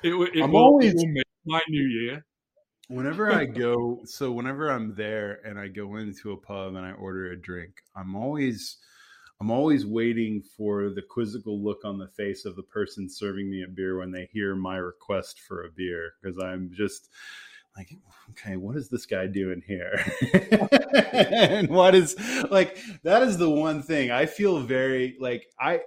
it, 0.02 0.14
it, 0.34 0.42
I'm 0.42 0.52
will, 0.52 0.60
always- 0.60 0.94
it 0.94 1.09
make 1.09 1.24
my 1.46 1.60
new 1.68 1.86
year. 1.86 2.24
Whenever 2.88 3.30
I 3.32 3.44
go, 3.64 4.00
so 4.05 4.32
whenever 4.32 4.70
I'm 4.70 4.94
there 4.94 5.40
and 5.44 5.59
I 5.59 5.68
go 5.68 5.96
into 5.96 6.32
a 6.32 6.36
pub 6.36 6.74
and 6.74 6.86
I 6.86 6.92
order 6.92 7.30
a 7.32 7.36
drink, 7.40 7.82
I'm 7.94 8.16
always, 8.16 8.78
I'm 9.40 9.51
always 9.52 9.86
waiting 9.86 10.43
for 10.43 10.90
the 10.90 11.02
quizzical 11.02 11.62
look 11.62 11.85
on 11.85 11.97
the 11.97 12.09
face 12.09 12.44
of 12.44 12.56
the 12.56 12.62
person 12.62 13.09
serving 13.09 13.48
me 13.48 13.62
a 13.62 13.69
beer 13.69 13.98
when 13.98 14.10
they 14.10 14.28
hear 14.32 14.56
my 14.56 14.77
request 14.78 15.40
for 15.40 15.65
a 15.65 15.70
beer 15.70 16.15
because 16.20 16.39
I'm 16.39 16.70
just 16.74 17.10
like, 17.77 17.97
okay, 18.31 18.56
what 18.56 18.77
is 18.77 18.89
this 18.89 19.06
guy 19.06 19.28
doing 19.28 19.62
here? 19.65 20.05
and 21.12 21.69
what 21.69 21.94
is 21.94 22.16
like 22.51 22.78
that 23.05 23.23
is 23.23 23.39
the 23.39 23.48
one 23.48 23.81
thing 23.81 24.10
I 24.10 24.27
feel 24.27 24.59
very 24.59 25.16
like 25.20 25.47
I 25.60 25.82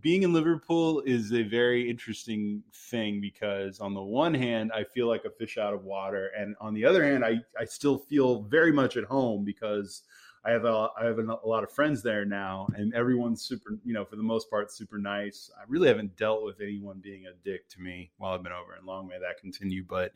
being 0.00 0.22
in 0.22 0.32
Liverpool 0.32 1.02
is 1.04 1.30
a 1.34 1.42
very 1.42 1.88
interesting 1.90 2.62
thing 2.72 3.20
because 3.20 3.80
on 3.80 3.92
the 3.92 4.02
one 4.02 4.32
hand 4.32 4.72
I 4.74 4.84
feel 4.84 5.08
like 5.08 5.26
a 5.26 5.30
fish 5.30 5.58
out 5.58 5.74
of 5.74 5.84
water 5.84 6.30
and 6.38 6.56
on 6.58 6.72
the 6.72 6.86
other 6.86 7.04
hand 7.04 7.22
I 7.22 7.40
I 7.60 7.66
still 7.66 7.98
feel 7.98 8.42
very 8.44 8.72
much 8.72 8.96
at 8.96 9.04
home 9.04 9.44
because 9.44 10.02
I 10.44 10.50
have 10.50 10.64
a 10.64 10.88
I 10.98 11.06
have 11.06 11.18
a, 11.18 11.38
lot 11.46 11.64
of 11.64 11.72
friends 11.72 12.02
there 12.02 12.24
now 12.24 12.68
and 12.76 12.94
everyone's 12.94 13.42
super 13.42 13.78
you 13.84 13.94
know 13.94 14.04
for 14.04 14.16
the 14.16 14.22
most 14.22 14.50
part 14.50 14.70
super 14.70 14.98
nice. 14.98 15.50
I 15.58 15.64
really 15.68 15.88
haven't 15.88 16.16
dealt 16.16 16.44
with 16.44 16.60
anyone 16.60 17.00
being 17.02 17.24
a 17.26 17.32
dick 17.44 17.68
to 17.70 17.80
me 17.80 18.10
while 18.18 18.34
I've 18.34 18.42
been 18.42 18.52
over 18.52 18.74
and 18.74 18.86
long 18.86 19.08
may 19.08 19.18
that 19.18 19.40
continue 19.40 19.84
but 19.88 20.12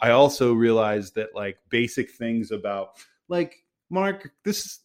I 0.00 0.10
also 0.10 0.52
realized 0.52 1.14
that 1.14 1.34
like 1.34 1.58
basic 1.68 2.10
things 2.10 2.50
about 2.50 2.96
like 3.28 3.64
Mark, 3.88 4.32
this 4.42 4.80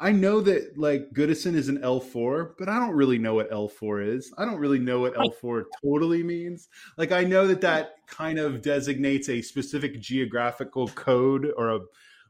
I 0.00 0.12
know 0.12 0.40
that 0.42 0.78
like 0.78 1.10
Goodison 1.12 1.54
is 1.54 1.68
an 1.68 1.78
L4, 1.78 2.52
but 2.56 2.68
I 2.68 2.78
don't 2.78 2.94
really 2.94 3.18
know 3.18 3.34
what 3.34 3.50
L4 3.50 4.16
is. 4.16 4.32
I 4.38 4.44
don't 4.44 4.58
really 4.58 4.78
know 4.78 5.00
what 5.00 5.14
L4 5.14 5.64
totally 5.82 6.22
means. 6.22 6.68
Like 6.96 7.10
I 7.10 7.24
know 7.24 7.48
that 7.48 7.60
that 7.62 7.96
kind 8.06 8.38
of 8.38 8.62
designates 8.62 9.28
a 9.28 9.42
specific 9.42 10.00
geographical 10.00 10.86
code 10.88 11.52
or 11.56 11.70
a 11.70 11.80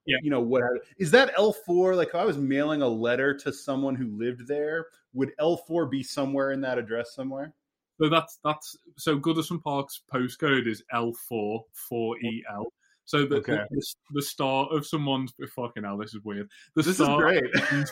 Yeah. 0.08 0.16
you 0.22 0.30
know 0.30 0.40
what 0.40 0.62
is 0.98 1.10
that 1.12 1.34
L4 1.36 1.94
like 1.96 2.08
if 2.08 2.14
I 2.14 2.24
was 2.24 2.38
mailing 2.38 2.82
a 2.82 2.88
letter 2.88 3.34
to 3.34 3.52
someone 3.52 3.94
who 3.94 4.06
lived 4.18 4.48
there, 4.48 4.86
would 5.12 5.30
L4 5.40 5.90
be 5.90 6.02
somewhere 6.02 6.52
in 6.52 6.60
that 6.62 6.78
address 6.78 7.14
somewhere? 7.14 7.52
So 8.00 8.08
that's 8.08 8.38
that's 8.44 8.76
so 8.96 9.18
Goodison 9.18 9.62
Park's 9.62 10.02
postcode 10.12 10.66
is 10.66 10.82
L 10.92 11.12
four 11.28 11.64
four 11.88 12.16
E 12.20 12.42
L. 12.50 12.72
So 13.04 13.24
the, 13.26 13.36
Okay. 13.36 13.58
the 13.70 13.82
the 14.14 14.22
start 14.22 14.70
of 14.72 14.86
someone's 14.86 15.32
fucking 15.56 15.82
hell, 15.84 15.96
this 15.98 16.14
is 16.14 16.22
weird. 16.24 16.48
The 16.76 16.82
This 16.82 16.88
is 16.88 16.96
start 16.96 17.20
great. 17.22 17.86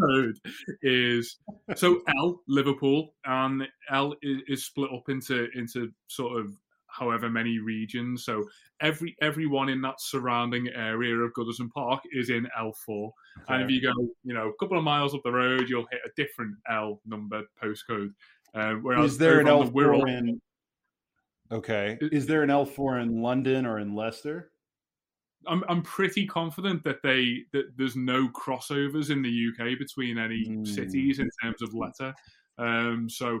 code 0.00 0.38
is 0.82 1.38
so 1.76 2.02
L 2.18 2.40
Liverpool 2.46 3.14
and 3.24 3.66
L 3.90 4.14
is, 4.22 4.38
is 4.48 4.64
split 4.66 4.90
up 4.92 5.08
into 5.08 5.48
into 5.54 5.90
sort 6.08 6.38
of 6.40 6.52
however 6.92 7.28
many 7.30 7.58
regions. 7.58 8.24
So 8.24 8.44
every 8.80 9.16
everyone 9.20 9.68
in 9.68 9.80
that 9.82 10.00
surrounding 10.00 10.68
area 10.68 11.14
of 11.16 11.32
Goodison 11.32 11.70
Park 11.72 12.02
is 12.12 12.30
in 12.30 12.48
L 12.58 12.72
four. 12.84 13.12
And 13.48 13.62
if 13.62 13.70
you 13.70 13.80
go, 13.82 13.92
you 14.24 14.34
know, 14.34 14.48
a 14.48 14.54
couple 14.64 14.76
of 14.78 14.84
miles 14.84 15.14
up 15.14 15.22
the 15.24 15.32
road, 15.32 15.68
you'll 15.68 15.86
hit 15.90 16.00
a 16.04 16.10
different 16.16 16.56
L 16.70 17.00
number 17.06 17.42
postcode. 17.62 18.12
Uh, 18.54 18.74
whereas 18.74 19.12
is 19.12 19.18
there 19.18 19.40
an 19.40 19.48
over 19.48 19.62
on 19.62 19.66
the 19.66 19.72
L4 19.72 20.02
Wirral- 20.02 20.18
in 20.18 20.40
Okay. 21.52 21.98
Is 22.00 22.26
there 22.26 22.42
an 22.44 22.50
L4 22.50 23.02
in 23.02 23.22
London 23.22 23.66
or 23.66 23.80
in 23.80 23.94
Leicester? 23.94 24.52
I'm 25.46 25.64
I'm 25.68 25.82
pretty 25.82 26.26
confident 26.26 26.84
that 26.84 27.02
they 27.02 27.44
that 27.52 27.76
there's 27.76 27.96
no 27.96 28.28
crossovers 28.28 29.10
in 29.10 29.22
the 29.22 29.30
UK 29.48 29.78
between 29.78 30.18
any 30.18 30.44
Mm. 30.46 30.66
cities 30.68 31.18
in 31.18 31.28
terms 31.42 31.62
of 31.62 31.74
letter. 31.74 32.14
Um, 32.58 33.08
so, 33.08 33.40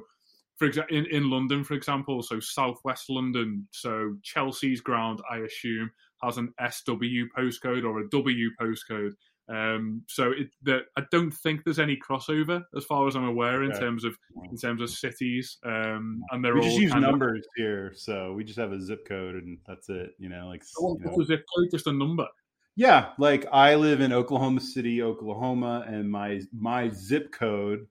for 0.60 0.66
example, 0.66 0.94
in, 0.94 1.06
in 1.06 1.30
London, 1.30 1.64
for 1.64 1.72
example, 1.72 2.22
so 2.22 2.38
Southwest 2.38 3.08
London, 3.08 3.66
so 3.70 4.14
Chelsea's 4.22 4.82
ground, 4.82 5.22
I 5.32 5.38
assume, 5.38 5.90
has 6.22 6.36
an 6.36 6.52
SW 6.70 7.32
postcode 7.34 7.84
or 7.84 8.00
a 8.00 8.08
W 8.10 8.50
postcode. 8.60 9.12
Um, 9.48 10.02
so 10.06 10.32
it, 10.32 10.50
that 10.64 10.82
I 10.98 11.02
don't 11.10 11.30
think 11.32 11.64
there's 11.64 11.78
any 11.78 11.96
crossover 11.96 12.62
as 12.76 12.84
far 12.84 13.08
as 13.08 13.16
I'm 13.16 13.24
aware 13.24 13.62
in 13.64 13.70
Okay. 13.72 13.80
terms 13.80 14.04
of 14.04 14.14
in 14.50 14.56
terms 14.58 14.82
of 14.82 14.90
cities. 14.90 15.56
Um, 15.64 16.20
and 16.30 16.44
they're 16.44 16.54
we 16.54 16.60
all 16.60 16.66
just 16.66 16.78
use 16.78 16.92
kind 16.92 17.04
of- 17.06 17.10
numbers 17.12 17.44
here, 17.56 17.92
so 17.96 18.34
we 18.34 18.44
just 18.44 18.58
have 18.58 18.72
a 18.72 18.80
zip 18.82 19.08
code 19.08 19.36
and 19.36 19.56
that's 19.66 19.88
it. 19.88 20.10
You 20.18 20.28
know, 20.28 20.46
like 20.46 20.62
you 20.78 20.98
know. 21.00 21.24
zip 21.24 21.42
code? 21.56 21.68
Just 21.72 21.86
a 21.86 21.92
number. 21.92 22.28
yeah, 22.76 23.12
like 23.18 23.46
I 23.50 23.74
live 23.76 24.02
in 24.02 24.12
Oklahoma 24.12 24.60
City, 24.60 25.02
Oklahoma, 25.02 25.84
and 25.88 26.08
my 26.10 26.42
my 26.52 26.90
zip 26.90 27.32
code 27.32 27.86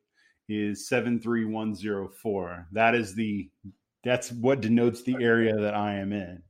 is 0.49 0.87
seven 0.87 1.19
three 1.19 1.45
one 1.45 1.75
zero 1.75 2.09
four. 2.09 2.67
That 2.71 2.95
is 2.95 3.15
the 3.15 3.49
that's 4.03 4.31
what 4.31 4.61
denotes 4.61 5.03
the 5.03 5.15
area 5.21 5.55
that 5.55 5.73
I 5.73 5.95
am 5.95 6.11
in. 6.13 6.41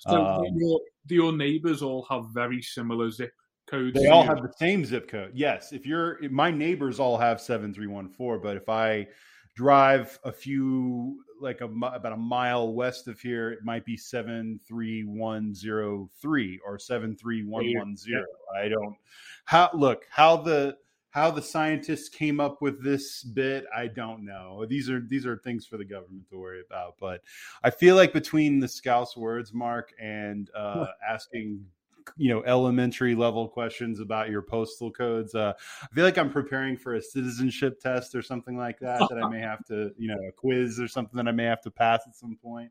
So 0.00 0.24
Um, 0.24 0.44
your, 0.56 0.80
do 1.06 1.14
your 1.14 1.32
neighbors 1.32 1.82
all 1.82 2.06
have 2.10 2.26
very 2.32 2.60
similar 2.60 3.10
zip 3.10 3.32
codes? 3.66 3.94
They 3.98 4.08
all 4.08 4.22
you? 4.22 4.28
have 4.28 4.42
the 4.42 4.52
same 4.58 4.84
zip 4.84 5.08
code. 5.08 5.32
Yes, 5.34 5.72
if 5.72 5.86
you're 5.86 6.18
my 6.30 6.50
neighbors 6.50 6.98
all 6.98 7.16
have 7.16 7.40
seven 7.40 7.72
three 7.72 7.86
one 7.86 8.08
four, 8.08 8.38
but 8.38 8.56
if 8.56 8.68
I 8.68 9.06
drive 9.54 10.18
a 10.24 10.32
few 10.32 11.22
like 11.40 11.60
a 11.60 11.66
about 11.66 12.12
a 12.12 12.16
mile 12.16 12.72
west 12.72 13.06
of 13.06 13.20
here, 13.20 13.50
it 13.50 13.60
might 13.64 13.84
be 13.84 13.96
seven 13.96 14.58
three 14.66 15.04
one 15.04 15.54
zero 15.54 16.10
three 16.20 16.58
or 16.66 16.78
seven 16.78 17.16
three 17.16 17.44
one 17.44 17.66
one 17.76 17.96
zero. 17.96 18.24
I 18.56 18.68
don't 18.68 18.96
how 19.44 19.70
look 19.74 20.06
how 20.10 20.36
the 20.36 20.76
how 21.14 21.30
the 21.30 21.40
scientists 21.40 22.08
came 22.08 22.40
up 22.40 22.60
with 22.60 22.82
this 22.82 23.22
bit 23.22 23.64
i 23.74 23.86
don't 23.86 24.24
know. 24.24 24.66
These 24.66 24.90
are 24.90 25.00
these 25.00 25.24
are 25.26 25.36
things 25.38 25.64
for 25.64 25.76
the 25.76 25.84
government 25.84 26.28
to 26.30 26.36
worry 26.38 26.60
about 26.68 26.96
but 26.98 27.22
i 27.62 27.70
feel 27.70 27.94
like 27.94 28.12
between 28.12 28.58
the 28.58 28.66
scouse 28.68 29.16
words 29.16 29.52
mark 29.54 29.92
and 30.00 30.50
uh 30.56 30.86
asking 31.08 31.64
you 32.18 32.28
know 32.34 32.42
elementary 32.44 33.14
level 33.14 33.48
questions 33.48 33.98
about 34.00 34.28
your 34.28 34.42
postal 34.42 34.90
codes 34.90 35.34
uh 35.34 35.54
i 35.82 35.86
feel 35.94 36.04
like 36.04 36.18
i'm 36.18 36.30
preparing 36.30 36.76
for 36.76 36.96
a 36.96 37.00
citizenship 37.00 37.80
test 37.80 38.14
or 38.14 38.20
something 38.20 38.58
like 38.58 38.78
that 38.80 39.00
that 39.08 39.16
i 39.22 39.26
may 39.30 39.40
have 39.40 39.64
to 39.64 39.90
you 39.96 40.08
know 40.08 40.18
a 40.28 40.32
quiz 40.32 40.78
or 40.78 40.86
something 40.88 41.16
that 41.16 41.28
i 41.28 41.32
may 41.32 41.44
have 41.44 41.62
to 41.62 41.70
pass 41.70 42.02
at 42.06 42.14
some 42.14 42.36
point. 42.42 42.70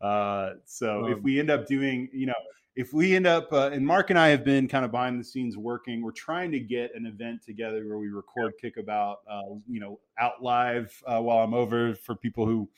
Uh 0.00 0.50
so 0.66 1.06
if 1.06 1.16
Um, 1.16 1.22
we 1.22 1.40
end 1.40 1.50
up 1.50 1.66
doing 1.66 2.08
you 2.12 2.26
know 2.26 2.34
if 2.76 2.92
we 2.92 3.16
end 3.16 3.26
up 3.26 3.50
uh, 3.52 3.70
and 3.72 3.84
mark 3.84 4.10
and 4.10 4.18
i 4.18 4.28
have 4.28 4.44
been 4.44 4.68
kind 4.68 4.84
of 4.84 4.90
behind 4.90 5.18
the 5.18 5.24
scenes 5.24 5.56
working 5.56 6.02
we're 6.02 6.12
trying 6.12 6.52
to 6.52 6.60
get 6.60 6.94
an 6.94 7.06
event 7.06 7.42
together 7.42 7.86
where 7.88 7.98
we 7.98 8.08
record 8.08 8.52
kickabout 8.62 9.16
uh, 9.28 9.54
you 9.68 9.80
know 9.80 9.98
out 10.20 10.42
live 10.42 11.02
uh, 11.06 11.20
while 11.20 11.38
i'm 11.38 11.54
over 11.54 11.94
for 11.94 12.14
people 12.14 12.46
who 12.46 12.68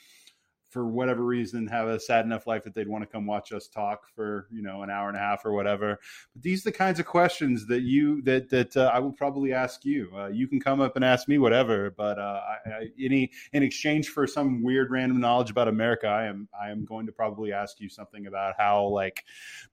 for 0.69 0.87
whatever 0.87 1.25
reason 1.25 1.67
have 1.67 1.89
a 1.89 1.99
sad 1.99 2.25
enough 2.25 2.47
life 2.47 2.65
that 2.65 2.75
they'd 2.75 2.89
want 2.89 3.03
to 3.03 3.07
come 3.07 3.27
watch 3.27 3.53
us 3.53 3.69
talk 3.69 4.09
for 4.15 4.49
you 4.53 4.63
know 4.63 4.83
an 4.83 4.91
hour 4.91 5.09
and 5.09 5.17
a 5.17 5.21
half 5.21 5.45
or 5.45 5.53
whatever. 5.53 5.99
But 6.35 6.43
these 6.43 6.67
are 6.67 6.71
the 6.71 6.77
kinds 6.77 7.01
of 7.01 7.07
questions 7.07 7.67
that 7.67 7.83
you 7.83 8.23
that 8.23 8.51
that 8.51 8.77
uh, 8.77 8.91
i 8.93 8.99
will 8.99 9.13
probably 9.13 9.53
ask 9.53 9.85
you. 9.85 10.11
Uh, 10.17 10.29
you 10.29 10.47
can 10.49 10.61
come 10.61 10.81
up 10.81 10.97
and 10.97 11.05
ask 11.05 11.29
me 11.29 11.39
whatever 11.39 11.91
but 11.91 12.19
uh, 12.19 12.41
I, 12.67 12.71
I, 12.71 12.87
any 12.99 13.31
in 13.53 13.63
exchange 13.63 14.09
for 14.09 14.27
some 14.27 14.63
weird 14.63 14.91
random 14.91 15.21
knowledge 15.21 15.51
about 15.51 15.69
america 15.69 16.07
i 16.07 16.25
am 16.25 16.49
i 16.59 16.71
am 16.71 16.85
going 16.85 17.07
to 17.07 17.13
probably 17.13 17.53
ask 17.53 17.81
you 17.81 17.89
something 17.89 18.27
about 18.27 18.55
how 18.59 18.87
like 18.87 19.25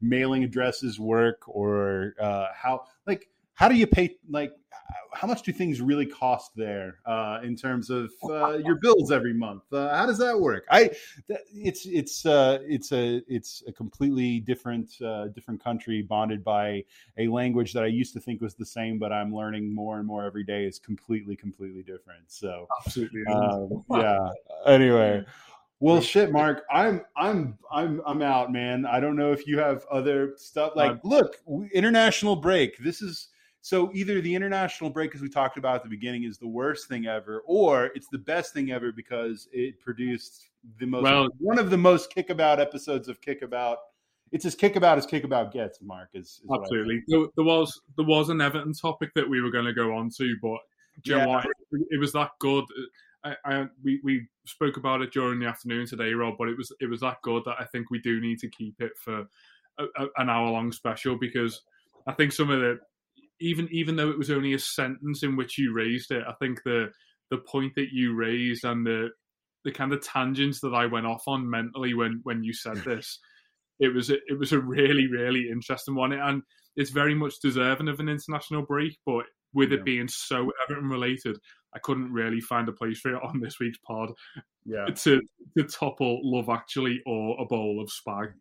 mailing 0.01 0.43
addresses 0.43 0.99
work 0.99 1.43
or 1.47 2.13
uh, 2.19 2.47
how 2.53 2.85
like 3.07 3.29
how 3.55 3.67
do 3.67 3.75
you 3.75 3.87
pay 3.87 4.15
like 4.29 4.51
how 5.13 5.27
much 5.27 5.43
do 5.43 5.51
things 5.53 5.81
really 5.81 6.05
cost 6.05 6.51
there 6.55 6.99
uh, 7.05 7.39
in 7.41 7.55
terms 7.55 7.89
of 7.89 8.11
uh, 8.29 8.57
your 8.65 8.75
bills 8.75 9.11
every 9.11 9.33
month? 9.33 9.63
Uh, 9.71 9.95
how 9.95 10.05
does 10.05 10.17
that 10.17 10.39
work? 10.39 10.65
I 10.69 10.91
it's 11.53 11.85
it's 11.85 12.25
uh, 12.25 12.59
it's 12.67 12.91
a 12.91 13.21
it's 13.27 13.63
a 13.67 13.71
completely 13.71 14.41
different 14.41 14.91
uh, 15.01 15.27
different 15.29 15.63
country 15.63 16.01
bonded 16.01 16.43
by 16.43 16.83
a 17.17 17.27
language 17.29 17.73
that 17.73 17.83
I 17.83 17.87
used 17.87 18.13
to 18.13 18.19
think 18.19 18.41
was 18.41 18.55
the 18.55 18.65
same, 18.65 18.99
but 18.99 19.11
I'm 19.11 19.33
learning 19.33 19.73
more 19.73 19.97
and 19.97 20.05
more 20.05 20.25
every 20.25 20.43
day 20.43 20.65
is 20.65 20.77
completely 20.77 21.35
completely 21.35 21.81
different. 21.81 22.23
So 22.27 22.67
absolutely, 22.85 23.23
um, 23.31 23.83
yeah. 23.91 24.29
Anyway. 24.67 25.25
Well, 25.81 25.99
shit, 25.99 26.31
Mark. 26.31 26.63
I'm 26.71 27.01
I'm 27.17 27.57
I'm 27.69 28.01
I'm 28.07 28.21
out, 28.21 28.51
man. 28.51 28.85
I 28.85 29.01
don't 29.01 29.17
know 29.17 29.33
if 29.33 29.45
you 29.45 29.59
have 29.59 29.85
other 29.91 30.33
stuff. 30.37 30.71
Like, 30.75 30.91
Um, 30.91 30.99
look, 31.03 31.37
international 31.73 32.37
break. 32.37 32.77
This 32.77 33.01
is 33.01 33.27
So 33.65 33.89
either 33.95 34.21
the 34.21 34.35
international 34.35 34.91
break, 34.91 35.15
as 35.15 35.21
we 35.21 35.27
talked 35.27 35.57
about 35.57 35.77
at 35.77 35.83
the 35.83 35.89
beginning, 35.89 36.23
is 36.23 36.37
the 36.37 36.47
worst 36.47 36.87
thing 36.87 37.07
ever, 37.07 37.41
or 37.47 37.85
it's 37.95 38.07
the 38.11 38.19
best 38.19 38.53
thing 38.53 38.69
ever 38.71 38.91
because 38.91 39.47
it 39.51 39.79
produced 39.79 40.51
the 40.79 40.85
most 40.85 41.01
Well- 41.01 41.29
one 41.39 41.57
of 41.57 41.71
the 41.71 41.77
most 41.77 42.13
kickabout 42.13 42.59
episodes 42.59 43.07
of 43.07 43.21
Kickabout. 43.21 43.77
It's 44.31 44.45
as 44.45 44.55
kickabout 44.55 44.99
as 44.99 45.07
kickabout 45.07 45.51
gets. 45.51 45.81
Mark 45.81 46.09
is, 46.13 46.41
is 46.43 46.49
Absolutely. 46.53 47.01
There, 47.07 47.25
there 47.35 47.45
was 47.45 47.81
there 47.97 48.05
was 48.05 48.29
an 48.29 48.39
Everton 48.39 48.73
topic 48.73 49.11
that 49.15 49.27
we 49.27 49.41
were 49.41 49.49
going 49.49 49.65
to 49.65 49.73
go 49.73 49.95
on 49.95 50.11
to, 50.17 50.35
but 50.43 50.59
do 51.03 51.13
you 51.13 51.17
know 51.17 51.23
Yeah. 51.23 51.35
what? 51.37 51.45
It, 51.45 51.87
it 51.89 51.99
was 51.99 52.13
that 52.13 52.33
good. 52.37 52.65
I, 53.23 53.35
I 53.45 53.67
we, 53.83 53.99
we 54.03 54.27
spoke 54.45 54.77
about 54.77 55.01
it 55.01 55.11
during 55.11 55.39
the 55.39 55.47
afternoon 55.47 55.87
today, 55.87 56.13
Rob, 56.13 56.35
but 56.37 56.49
it 56.49 56.55
was 56.55 56.71
it 56.79 56.87
was 56.87 56.99
that 56.99 57.19
good 57.23 57.41
that 57.45 57.55
I 57.59 57.65
think 57.65 57.89
we 57.89 57.97
do 57.97 58.21
need 58.21 58.37
to 58.41 58.47
keep 58.47 58.79
it 58.79 58.91
for 58.95 59.25
a, 59.79 59.85
a, 59.97 60.07
an 60.17 60.29
hour 60.29 60.51
long 60.51 60.71
special 60.71 61.17
because 61.17 61.63
I 62.05 62.13
think 62.13 62.31
some 62.31 62.51
of 62.51 62.59
the 62.59 62.79
even 63.39 63.67
even 63.71 63.95
though 63.95 64.09
it 64.09 64.17
was 64.17 64.31
only 64.31 64.53
a 64.53 64.59
sentence 64.59 65.23
in 65.23 65.35
which 65.35 65.57
you 65.57 65.73
raised 65.73 66.11
it, 66.11 66.23
I 66.27 66.33
think 66.39 66.61
the 66.63 66.87
the 67.31 67.37
point 67.37 67.73
that 67.75 67.89
you 67.91 68.13
raised 68.13 68.63
and 68.63 68.85
the 68.85 69.09
the 69.63 69.71
kind 69.71 69.91
of 69.93 70.01
tangents 70.01 70.61
that 70.61 70.73
I 70.73 70.85
went 70.85 71.07
off 71.07 71.23
on 71.27 71.49
mentally 71.49 71.93
when 71.93 72.21
when 72.23 72.43
you 72.43 72.53
said 72.53 72.77
this, 72.85 73.19
it 73.79 73.93
was 73.93 74.09
a, 74.09 74.15
it 74.27 74.37
was 74.37 74.51
a 74.51 74.59
really 74.59 75.07
really 75.07 75.49
interesting 75.49 75.95
one, 75.95 76.13
and 76.13 76.41
it's 76.75 76.91
very 76.91 77.15
much 77.15 77.33
deserving 77.41 77.87
of 77.87 77.99
an 77.99 78.09
international 78.09 78.63
break. 78.63 78.97
But 79.05 79.25
with 79.53 79.71
it 79.71 79.85
being 79.85 80.07
so 80.09 80.51
Everton 80.67 80.89
related, 80.89 81.37
I 81.73 81.79
couldn't 81.79 82.11
really 82.11 82.41
find 82.41 82.67
a 82.67 82.73
place 82.73 82.99
for 82.99 83.15
it 83.15 83.23
on 83.23 83.39
this 83.39 83.59
week's 83.59 83.79
pod 83.79 84.11
Yeah. 84.65 84.85
to 85.03 85.21
to 85.57 85.63
topple 85.63 86.19
Love 86.23 86.49
Actually 86.49 87.01
or 87.05 87.41
a 87.41 87.45
bowl 87.45 87.81
of 87.81 87.89
spag. 87.89 88.33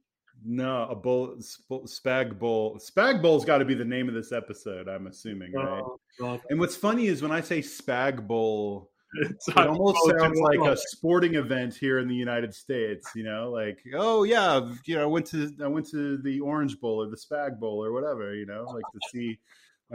No, 0.44 0.86
a 0.90 0.94
bowl, 0.94 1.36
sp- 1.40 1.84
spag 1.86 2.38
bowl. 2.38 2.78
Spag 2.78 3.22
bowl's 3.22 3.44
got 3.44 3.58
to 3.58 3.64
be 3.64 3.74
the 3.74 3.84
name 3.84 4.08
of 4.08 4.14
this 4.14 4.32
episode. 4.32 4.88
I'm 4.88 5.06
assuming, 5.06 5.52
oh, 5.56 5.60
right? 5.60 5.82
Oh, 5.82 6.00
God. 6.18 6.40
And 6.50 6.58
what's 6.58 6.76
funny 6.76 7.06
is 7.06 7.22
when 7.22 7.32
I 7.32 7.40
say 7.40 7.60
spag 7.60 8.26
bowl, 8.26 8.90
It's 9.16 9.46
it 9.46 9.56
almost 9.56 9.98
sounds 10.18 10.40
like 10.40 10.58
a 10.60 10.76
sporting 10.76 11.36
event 11.36 11.74
here 11.74 12.00
in 12.00 12.08
the 12.08 12.14
United 12.14 12.52
States. 12.52 13.10
You 13.14 13.22
know, 13.22 13.50
like 13.50 13.78
oh 13.94 14.24
yeah, 14.24 14.72
you 14.86 14.96
know, 14.96 15.02
I 15.02 15.06
went 15.06 15.26
to 15.28 15.52
I 15.62 15.68
went 15.68 15.88
to 15.90 16.18
the 16.18 16.40
Orange 16.40 16.80
Bowl 16.80 17.02
or 17.02 17.06
the 17.08 17.16
Spag 17.16 17.60
Bowl 17.60 17.84
or 17.84 17.92
whatever. 17.92 18.34
You 18.34 18.46
know, 18.46 18.64
like 18.64 18.84
to 18.92 19.00
see 19.12 19.38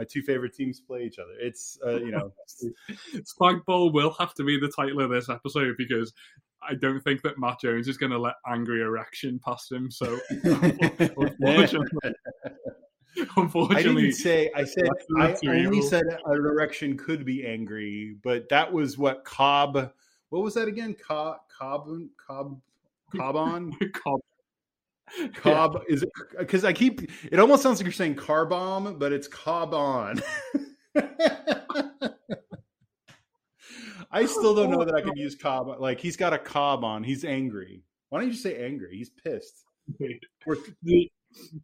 my 0.00 0.04
two 0.04 0.22
favorite 0.22 0.54
teams 0.54 0.80
play 0.80 1.02
each 1.02 1.18
other. 1.18 1.34
It's 1.38 1.78
uh, 1.86 2.00
you 2.00 2.10
know, 2.10 2.32
Spag 3.14 3.64
Bowl 3.66 3.92
will 3.92 4.14
have 4.18 4.32
to 4.34 4.44
be 4.44 4.58
the 4.58 4.72
title 4.74 5.02
of 5.02 5.10
this 5.10 5.28
episode 5.28 5.74
because 5.76 6.14
I 6.66 6.74
don't 6.74 7.00
think 7.00 7.20
that 7.22 7.38
Matt 7.38 7.60
Jones 7.60 7.86
is 7.86 7.98
going 7.98 8.12
to 8.12 8.18
let 8.18 8.34
Angry 8.46 8.80
Erection 8.80 9.38
past 9.44 9.70
him. 9.70 9.90
So, 9.90 10.18
unfortunately, 10.30 11.88
I 12.44 13.26
unfortunately 13.36 14.02
didn't 14.04 14.14
say. 14.14 14.50
I 14.56 14.64
said 14.64 14.88
I 15.18 15.36
only 15.48 15.82
said 15.82 16.04
an 16.24 16.46
erection 16.46 16.96
could 16.96 17.26
be 17.26 17.46
angry, 17.46 18.16
but 18.24 18.48
that 18.48 18.72
was 18.72 18.96
what 18.96 19.26
Cobb. 19.26 19.92
What 20.30 20.42
was 20.42 20.54
that 20.54 20.66
again? 20.66 20.94
Cobb, 20.94 21.40
Cobb, 21.58 21.90
Cobb, 22.26 22.58
Cobb 23.14 23.36
on. 23.36 23.76
Cobb. 23.92 24.20
Cobb 25.34 25.82
is 25.88 26.02
it 26.02 26.10
because 26.38 26.64
I 26.64 26.72
keep 26.72 27.10
it 27.30 27.38
almost 27.40 27.62
sounds 27.62 27.78
like 27.78 27.84
you're 27.84 27.92
saying 27.92 28.14
car 28.16 28.46
bomb, 28.46 28.98
but 28.98 29.12
it's 29.12 29.28
Cobb 29.28 29.74
on. 29.74 30.22
I 34.12 34.26
still 34.26 34.54
don't 34.54 34.70
know 34.70 34.84
that 34.84 34.94
I 34.94 35.02
could 35.02 35.16
use 35.16 35.36
cob. 35.36 35.80
Like 35.80 36.00
he's 36.00 36.16
got 36.16 36.32
a 36.32 36.38
cob 36.38 36.84
on. 36.84 37.04
He's 37.04 37.24
angry. 37.24 37.82
Why 38.08 38.18
don't 38.18 38.26
you 38.26 38.32
just 38.32 38.42
say 38.42 38.64
angry? 38.64 38.96
He's 38.96 39.10
pissed. 39.10 39.64
The- 40.82 41.10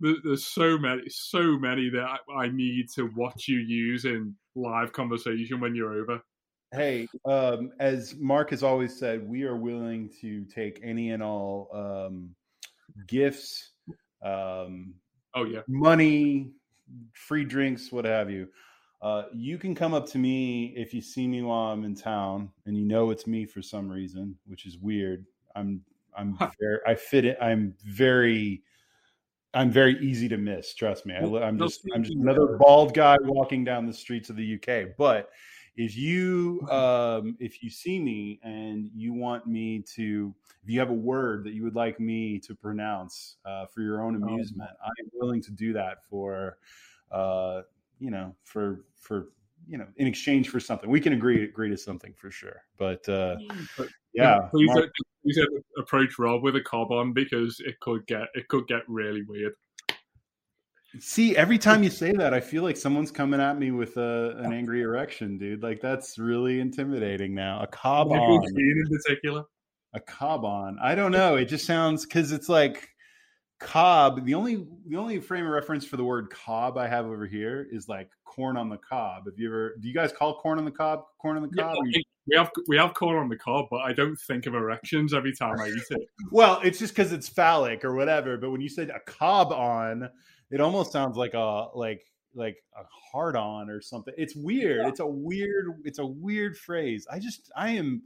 the- 0.01 0.20
there's 0.23 0.47
so 0.47 0.78
many, 0.78 1.09
so 1.09 1.59
many 1.59 1.90
that 1.90 2.05
I, 2.05 2.18
I 2.44 2.48
need 2.48 2.89
to 2.94 3.10
watch 3.16 3.48
you 3.48 3.59
use 3.59 4.05
in 4.05 4.36
live 4.55 4.93
conversation 4.93 5.59
when 5.59 5.74
you're 5.74 5.93
over. 5.93 6.20
Hey, 6.73 7.09
um, 7.24 7.73
as 7.81 8.14
Mark 8.14 8.51
has 8.51 8.62
always 8.62 8.97
said, 8.97 9.28
we 9.28 9.43
are 9.43 9.56
willing 9.56 10.09
to 10.20 10.44
take 10.44 10.78
any 10.85 11.10
and 11.10 11.20
all 11.20 11.68
um, 11.74 12.31
gifts, 13.06 13.73
um, 14.23 14.94
Oh 15.36 15.44
yeah, 15.44 15.60
money, 15.68 16.51
free 17.12 17.44
drinks, 17.44 17.93
what 17.93 18.06
have 18.06 18.31
you. 18.31 18.48
Uh, 19.02 19.24
you 19.35 19.59
can 19.59 19.74
come 19.74 19.93
up 19.93 20.06
to 20.06 20.18
me 20.18 20.73
if 20.74 20.94
you 20.94 21.02
see 21.02 21.28
me 21.28 21.43
while 21.43 21.70
I'm 21.73 21.85
in 21.85 21.94
town, 21.94 22.51
and 22.64 22.77
you 22.77 22.86
know 22.86 23.10
it's 23.10 23.27
me 23.27 23.44
for 23.44 23.60
some 23.60 23.89
reason, 23.89 24.35
which 24.47 24.64
is 24.64 24.78
weird. 24.78 25.27
I'm 25.55 25.82
I'm 26.16 26.39
very 26.59 26.78
I 26.86 26.94
fit 26.94 27.27
it. 27.27 27.36
I'm 27.40 27.74
very 27.85 28.62
I'm 29.52 29.70
very 29.70 29.98
easy 30.01 30.27
to 30.28 30.39
miss. 30.39 30.74
Trust 30.74 31.05
me. 31.05 31.14
I, 31.14 31.24
I'm 31.24 31.59
just 31.59 31.82
I'm 31.94 32.02
just 32.02 32.16
another 32.16 32.56
bald 32.59 32.94
guy 32.94 33.18
walking 33.23 33.62
down 33.62 33.86
the 33.86 33.93
streets 33.93 34.31
of 34.31 34.36
the 34.36 34.55
UK. 34.55 34.97
But 34.97 35.28
if 35.77 35.97
you 35.97 36.66
um, 36.70 37.36
if 37.39 37.62
you 37.62 37.70
see 37.70 38.01
me 38.01 38.40
and 38.43 38.90
you 38.94 39.12
want 39.12 39.47
me 39.47 39.85
to, 39.94 40.35
if 40.62 40.70
you 40.70 40.81
have 40.81 40.90
a 40.90 40.94
word 40.94 41.44
that 41.44 41.53
you 41.53 41.62
would 41.65 41.74
like 41.74 42.01
me 42.01 42.39
to 42.40 42.55
pronounce 42.55 43.36
uh, 43.44 43.66
for 43.66 43.82
your 43.82 44.03
own 44.03 44.16
amusement, 44.16 44.70
I 44.82 44.89
am 45.01 45.11
willing 45.12 45.43
to 45.43 45.53
do 45.53 45.74
that 45.74 46.05
for, 46.09 46.59
uh, 47.12 47.62
you 47.98 48.11
know, 48.11 48.35
for 48.43 48.85
for 48.98 49.28
you 49.69 49.78
know, 49.78 49.86
in 49.97 50.07
exchange 50.07 50.48
for 50.48 50.61
something. 50.61 50.89
We 50.89 51.01
can 51.01 51.12
agree 51.12 51.44
agree 51.44 51.69
to 51.70 51.77
something 51.77 52.15
for 52.16 52.31
sure. 52.31 52.62
But 52.78 53.07
uh, 53.09 53.36
But, 53.77 53.89
yeah, 54.15 54.48
Please, 54.51 54.69
Mark- 54.69 54.93
please 55.23 55.39
approach 55.78 56.19
Rob 56.19 56.43
with 56.43 56.57
a 56.57 56.61
cob 56.62 56.90
on 56.90 57.12
because 57.12 57.61
it 57.61 57.78
could 57.81 58.07
get 58.07 58.28
it 58.35 58.48
could 58.48 58.66
get 58.66 58.82
really 58.89 59.23
weird. 59.23 59.53
See, 61.01 61.36
every 61.36 61.59
time 61.59 61.82
you 61.82 61.90
say 61.90 62.12
that, 62.12 62.35
I 62.35 62.40
feel 62.40 62.62
like 62.62 62.77
someone's 62.77 63.10
coming 63.10 63.40
at 63.40 63.59
me 63.59 63.70
with 63.70 63.97
a, 63.97 64.36
an 64.39 64.47
oh. 64.47 64.52
angry 64.52 64.82
erection, 64.82 65.39
dude. 65.39 65.62
Like 65.62 65.81
that's 65.81 66.18
really 66.18 66.60
intimidating 66.60 67.35
now. 67.35 67.60
A 67.62 67.66
cob 67.66 68.12
on, 68.12 68.44
in 68.44 68.85
particular. 68.89 69.44
a 69.94 70.01
cob 70.01 70.44
on. 70.44 70.78
I 70.81 70.94
don't 70.94 71.12
know. 71.12 71.36
It 71.36 71.47
just 71.47 71.66
sounds 71.66 72.05
because 72.05 72.32
it's 72.32 72.48
like 72.48 72.89
cob. 73.59 74.24
The 74.24 74.35
only 74.35 74.66
the 74.86 74.97
only 74.97 75.20
frame 75.20 75.47
of 75.47 75.52
reference 75.52 75.85
for 75.85 75.97
the 75.97 76.05
word 76.05 76.31
cob 76.31 76.78
I 76.78 76.89
have 76.89 77.06
over 77.06 77.27
here 77.27 77.66
is 77.70 77.89
like 77.89 78.10
corn 78.24 78.56
on 78.56 78.68
the 78.68 78.78
cob. 78.78 79.27
Have 79.27 79.39
you 79.39 79.48
ever? 79.48 79.77
Do 79.81 79.89
you 79.89 79.94
guys 79.94 80.12
call 80.12 80.39
corn 80.40 80.59
on 80.59 80.64
the 80.64 80.70
cob? 80.70 81.05
Corn 81.20 81.36
on 81.36 81.43
the 81.43 81.56
cob? 81.56 81.77
Mean, 81.82 82.02
we 82.28 82.36
have 82.36 82.51
we 82.68 82.77
have 82.77 82.94
corn 82.94 83.16
on 83.16 83.28
the 83.28 83.36
cob, 83.36 83.66
but 83.70 83.81
I 83.81 83.93
don't 83.93 84.16
think 84.16 84.47
of 84.47 84.55
erections 84.55 85.14
every 85.14 85.32
time 85.32 85.59
I 85.59 85.68
eat 85.68 85.82
it. 85.90 86.09
Well, 86.32 86.60
it's 86.64 86.78
just 86.78 86.94
because 86.94 87.12
it's 87.12 87.28
phallic 87.28 87.85
or 87.85 87.94
whatever. 87.94 88.36
But 88.36 88.51
when 88.51 88.60
you 88.60 88.68
said 88.68 88.90
a 88.90 89.01
cob 89.01 89.52
on, 89.52 90.10
it 90.51 90.60
almost 90.60 90.93
sounds 90.93 91.16
like 91.16 91.35
a 91.35 91.68
like 91.74 92.02
like 92.35 92.56
a 92.78 92.82
hard 93.12 93.36
on 93.36 93.70
or 93.70 93.81
something. 93.81 94.14
It's 94.16 94.36
weird. 94.36 94.86
It's 94.86 95.01
a 95.01 95.06
weird. 95.06 95.66
It's 95.85 95.98
a 95.98 96.06
weird 96.06 96.56
phrase. 96.56 97.06
I 97.10 97.18
just 97.18 97.51
I 97.56 97.70
am. 97.70 98.02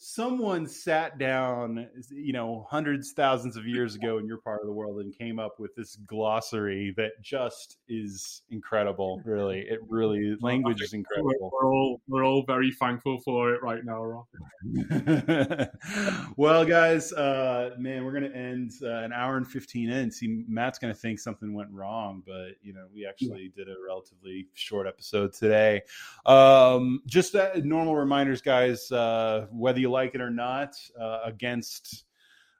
Someone 0.00 0.64
sat 0.66 1.18
down, 1.18 1.88
you 2.10 2.32
know, 2.32 2.66
hundreds, 2.70 3.12
thousands 3.12 3.56
of 3.56 3.66
years 3.66 3.96
ago 3.96 4.18
in 4.18 4.26
your 4.26 4.38
part 4.38 4.60
of 4.60 4.66
the 4.66 4.72
world 4.72 5.00
and 5.00 5.12
came 5.16 5.40
up 5.40 5.58
with 5.58 5.74
this 5.74 5.96
glossary 5.96 6.94
that 6.96 7.20
just 7.20 7.78
is 7.88 8.42
incredible. 8.50 9.20
Really, 9.24 9.60
it 9.60 9.80
really 9.88 10.36
language 10.40 10.82
is 10.82 10.92
incredible. 10.92 11.50
we're 11.52 11.74
all 11.74 12.00
we're 12.06 12.24
all 12.24 12.44
very 12.46 12.70
thankful 12.70 13.18
for 13.24 13.52
it 13.54 13.62
right 13.62 13.84
now, 13.84 14.04
Rob. 14.04 14.26
well, 16.36 16.64
guys, 16.64 17.12
uh, 17.12 17.70
man, 17.76 18.04
we're 18.04 18.12
gonna 18.12 18.28
end 18.28 18.70
uh, 18.82 18.98
an 18.98 19.12
hour 19.12 19.36
and 19.36 19.48
fifteen 19.48 19.90
in. 19.90 20.12
See, 20.12 20.44
Matt's 20.46 20.78
gonna 20.78 20.94
think 20.94 21.18
something 21.18 21.52
went 21.54 21.70
wrong, 21.72 22.22
but 22.24 22.50
you 22.62 22.72
know, 22.72 22.86
we 22.94 23.04
actually 23.04 23.52
did 23.56 23.68
a 23.68 23.74
relatively 23.84 24.46
short 24.54 24.86
episode 24.86 25.32
today. 25.32 25.82
Um, 26.24 27.02
just 27.06 27.34
uh, 27.34 27.50
normal 27.64 27.96
reminders, 27.96 28.40
guys. 28.40 28.92
Uh, 28.92 29.46
whether 29.50 29.80
you 29.80 29.87
like 29.88 30.14
it 30.14 30.20
or 30.20 30.30
not, 30.30 30.76
uh, 31.00 31.20
against 31.24 32.04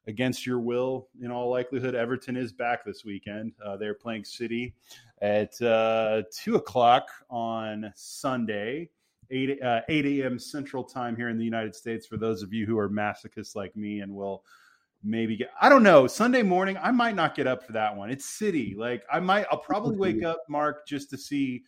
against 0.06 0.46
your 0.46 0.58
will, 0.58 1.08
in 1.22 1.30
all 1.30 1.50
likelihood, 1.50 1.94
Everton 1.94 2.36
is 2.36 2.52
back 2.52 2.84
this 2.84 3.04
weekend. 3.04 3.52
Uh, 3.64 3.76
they're 3.76 3.94
playing 3.94 4.24
City 4.24 4.74
at 5.20 5.60
uh, 5.60 6.22
two 6.32 6.56
o'clock 6.56 7.08
on 7.30 7.92
Sunday. 7.94 8.90
8, 9.30 9.62
uh, 9.62 9.80
8 9.90 10.06
a.m. 10.06 10.38
Central 10.38 10.82
Time 10.82 11.14
here 11.14 11.28
in 11.28 11.36
the 11.36 11.44
United 11.44 11.74
States 11.74 12.06
for 12.06 12.16
those 12.16 12.42
of 12.42 12.54
you 12.54 12.64
who 12.64 12.78
are 12.78 12.88
masochists 12.88 13.54
like 13.54 13.76
me 13.76 14.00
and 14.00 14.14
will 14.14 14.42
maybe 15.02 15.36
get 15.36 15.50
I 15.60 15.68
don't 15.68 15.82
know 15.82 16.06
Sunday 16.06 16.42
morning 16.42 16.76
I 16.82 16.90
might 16.90 17.14
not 17.14 17.34
get 17.34 17.46
up 17.46 17.64
for 17.64 17.72
that 17.72 17.96
one 17.96 18.10
it's 18.10 18.24
city 18.24 18.74
like 18.76 19.04
I 19.12 19.20
might 19.20 19.46
I'll 19.50 19.58
probably 19.58 19.96
wake 19.96 20.24
up 20.24 20.42
Mark 20.48 20.88
just 20.88 21.08
to 21.10 21.18
see 21.18 21.62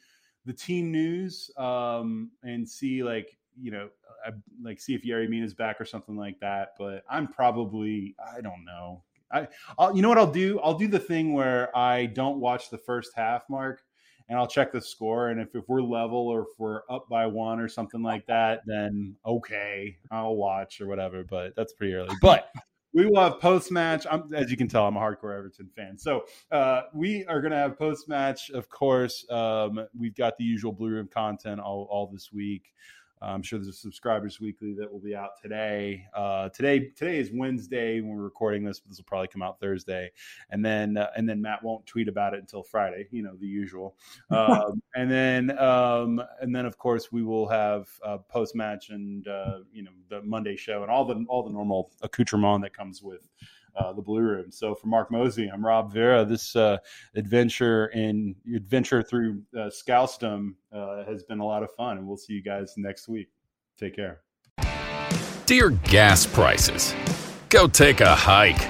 the 0.47 0.53
team 0.53 0.91
news 0.91 1.51
um 1.57 2.31
and 2.43 2.69
see 2.69 3.05
like 3.05 3.37
you 3.59 3.71
know 3.71 3.89
I, 4.25 4.31
like 4.63 4.81
see 4.81 4.95
if 4.95 5.03
Yerry 5.03 5.29
Mina's 5.29 5.55
back 5.55 5.81
or 5.81 5.85
something 5.85 6.17
like 6.17 6.41
that 6.41 6.75
but 6.79 7.05
I'm 7.09 7.29
probably 7.29 8.15
I 8.37 8.41
don't 8.41 8.65
know 8.65 9.03
I 9.33 9.49
I'll, 9.79 9.95
you 9.95 10.03
know 10.03 10.09
what 10.09 10.19
I'll 10.19 10.31
do 10.31 10.61
I'll 10.61 10.79
do 10.79 10.89
the 10.89 10.99
thing 10.99 11.33
where 11.33 11.77
I 11.77 12.07
don't 12.07 12.39
watch 12.39 12.71
the 12.71 12.79
first 12.79 13.13
half 13.15 13.49
Mark 13.49 13.83
and 14.31 14.39
I'll 14.39 14.47
check 14.47 14.73
the 14.73 14.81
score. 14.81 15.31
And 15.31 15.41
if, 15.41 15.55
if 15.57 15.69
we're 15.69 15.83
level 15.83 16.29
or 16.29 16.43
if 16.43 16.49
we're 16.57 16.83
up 16.89 17.09
by 17.09 17.27
one 17.27 17.59
or 17.59 17.69
something 17.69 18.01
like 18.01 18.25
that, 18.27 18.63
then 18.65 19.17
okay, 19.27 19.97
I'll 20.11 20.37
watch 20.37 20.81
or 20.81 20.87
whatever. 20.87 21.25
But 21.25 21.57
that's 21.57 21.73
pretty 21.73 21.95
early. 21.95 22.15
But 22.23 22.49
we 22.95 23.07
will 23.07 23.21
have 23.21 23.41
post 23.41 23.73
match. 23.73 24.07
As 24.33 24.51
you 24.51 24.57
can 24.57 24.69
tell, 24.69 24.87
I'm 24.87 24.97
a 24.97 25.01
hardcore 25.01 25.37
Everton 25.37 25.69
fan. 25.75 25.99
So 25.99 26.25
uh, 26.53 26.83
we 26.95 27.25
are 27.27 27.41
going 27.41 27.51
to 27.51 27.59
have 27.59 27.77
post 27.77 28.09
match, 28.09 28.51
of 28.51 28.69
course. 28.69 29.29
Um, 29.31 29.87
we've 29.99 30.15
got 30.15 30.39
the 30.39 30.45
usual 30.45 30.73
Blue 30.73 30.91
Room 30.91 31.09
content 31.13 31.61
all, 31.61 31.89
all 31.91 32.07
this 32.07 32.33
week. 32.33 32.73
I'm 33.23 33.43
sure 33.43 33.59
there's 33.59 33.69
a 33.69 33.73
subscribers 33.73 34.41
weekly 34.41 34.73
that 34.75 34.91
will 34.91 35.01
be 35.01 35.15
out 35.15 35.41
today. 35.41 36.07
Uh, 36.15 36.49
today, 36.49 36.91
today 36.97 37.19
is 37.19 37.31
Wednesday 37.33 38.01
when 38.01 38.17
we're 38.17 38.23
recording 38.23 38.65
this. 38.65 38.81
But 38.81 38.91
This 38.91 38.99
will 38.99 39.05
probably 39.05 39.29
come 39.29 39.43
out 39.43 39.61
Thursday, 39.61 40.11
and 40.51 40.65
then 40.65 40.97
uh, 40.97 41.11
and 41.17 41.29
then 41.29 41.41
Matt 41.43 41.63
won't 41.63 41.85
tweet 41.87 42.09
about 42.09 42.35
it 42.35 42.41
until 42.41 42.63
Friday. 42.63 43.07
You 43.11 43.23
know 43.23 43.37
the 43.37 43.47
usual. 43.47 43.97
Um, 44.41 44.81
and 44.95 45.11
then 45.11 45.59
um, 45.59 46.23
and 46.41 46.55
then 46.55 46.65
of 46.65 46.79
course 46.79 47.13
we 47.13 47.23
will 47.23 47.47
have 47.49 47.89
uh, 48.05 48.19
post 48.19 48.55
match 48.55 48.91
and 48.91 49.27
uh, 49.29 49.59
you 49.73 49.83
know 49.83 49.91
the 50.09 50.23
Monday 50.23 50.57
show 50.57 50.83
and 50.83 50.91
all 50.91 51.05
the 51.05 51.25
all 51.29 51.43
the 51.43 51.51
normal 51.51 51.91
accoutrement 52.03 52.63
that 52.63 52.73
comes 52.73 53.03
with 53.03 53.29
uh, 53.81 53.93
the 53.93 54.03
Blue 54.03 54.21
Room. 54.21 54.51
So 54.51 54.75
for 54.75 54.87
Mark 54.87 55.11
Mosey, 55.11 55.49
I'm 55.49 55.65
Rob 55.65 55.93
Vera. 55.93 56.25
This 56.25 56.55
uh, 56.55 56.79
adventure 57.15 57.87
in 57.89 58.35
adventure 58.55 59.03
through 59.03 59.43
uh, 59.57 59.71
uh, 59.83 61.05
has 61.05 61.23
been 61.25 61.41
a 61.41 61.47
lot 61.47 61.63
of 61.63 61.71
fun, 61.75 61.99
and 61.99 62.07
we'll 62.07 62.17
see 62.17 62.35
you 62.35 62.43
guys 62.43 62.75
next 62.77 63.09
week. 63.09 63.29
Take 63.79 63.97
care. 63.97 64.21
Dear 65.47 65.71
gas 65.71 66.27
prices, 66.27 66.95
go 67.49 67.67
take 67.67 68.01
a 68.01 68.15
hike. 68.15 68.69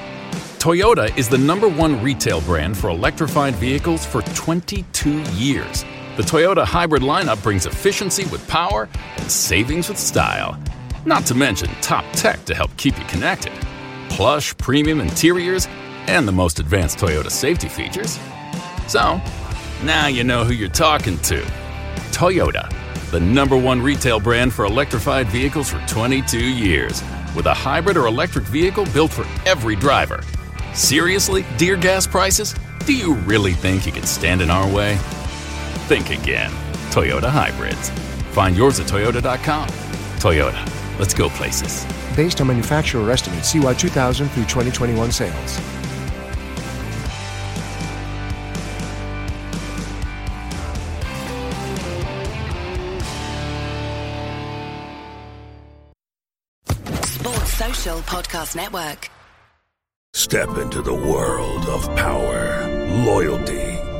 Toyota 0.58 1.16
is 1.16 1.28
the 1.28 1.38
number 1.38 1.68
one 1.68 2.02
retail 2.02 2.40
brand 2.42 2.76
for 2.76 2.90
electrified 2.90 3.54
vehicles 3.56 4.04
for 4.04 4.22
22 4.22 5.22
years. 5.32 5.84
The 6.16 6.22
Toyota 6.22 6.64
hybrid 6.64 7.02
lineup 7.02 7.42
brings 7.42 7.66
efficiency 7.66 8.26
with 8.26 8.46
power 8.46 8.88
and 9.16 9.30
savings 9.30 9.88
with 9.88 9.98
style. 9.98 10.58
Not 11.06 11.24
to 11.26 11.34
mention 11.34 11.68
top 11.80 12.04
tech 12.12 12.44
to 12.44 12.54
help 12.54 12.76
keep 12.76 12.98
you 12.98 13.04
connected 13.06 13.52
plush 14.20 14.54
premium 14.58 15.00
interiors, 15.00 15.66
and 16.06 16.28
the 16.28 16.32
most 16.32 16.60
advanced 16.60 16.98
Toyota 16.98 17.30
safety 17.30 17.68
features. 17.68 18.18
So, 18.86 19.18
now 19.82 20.08
you 20.08 20.24
know 20.24 20.44
who 20.44 20.52
you're 20.52 20.68
talking 20.68 21.16
to. 21.20 21.40
Toyota, 22.12 22.70
the 23.12 23.20
number 23.20 23.56
one 23.56 23.80
retail 23.80 24.20
brand 24.20 24.52
for 24.52 24.66
electrified 24.66 25.26
vehicles 25.28 25.70
for 25.70 25.80
22 25.86 26.38
years, 26.38 27.02
with 27.34 27.46
a 27.46 27.54
hybrid 27.54 27.96
or 27.96 28.08
electric 28.08 28.44
vehicle 28.44 28.84
built 28.92 29.10
for 29.10 29.24
every 29.48 29.74
driver. 29.74 30.20
Seriously, 30.74 31.46
dear 31.56 31.76
gas 31.76 32.06
prices? 32.06 32.54
Do 32.84 32.94
you 32.94 33.14
really 33.14 33.54
think 33.54 33.86
you 33.86 33.92
can 33.92 34.02
stand 34.04 34.42
in 34.42 34.50
our 34.50 34.70
way? 34.70 34.96
Think 35.88 36.10
again. 36.10 36.50
Toyota 36.90 37.30
Hybrids. 37.30 37.88
Find 38.34 38.54
yours 38.54 38.80
at 38.80 38.86
Toyota.com. 38.86 39.68
Toyota, 40.18 40.79
let's 41.00 41.14
go 41.14 41.30
places 41.30 41.86
based 42.14 42.40
on 42.42 42.46
manufacturer 42.46 43.10
estimates 43.10 43.48
CY 43.50 43.72
2000 43.74 44.28
through 44.28 44.44
2021 44.44 45.10
sales. 45.10 45.60
Sports 57.02 57.54
Social 57.54 57.98
Podcast 58.00 58.54
Network. 58.54 59.08
Step 60.12 60.58
into 60.58 60.82
the 60.82 60.92
world 60.94 61.64
of 61.66 61.86
power, 61.96 62.68
loyalty, 63.06 63.69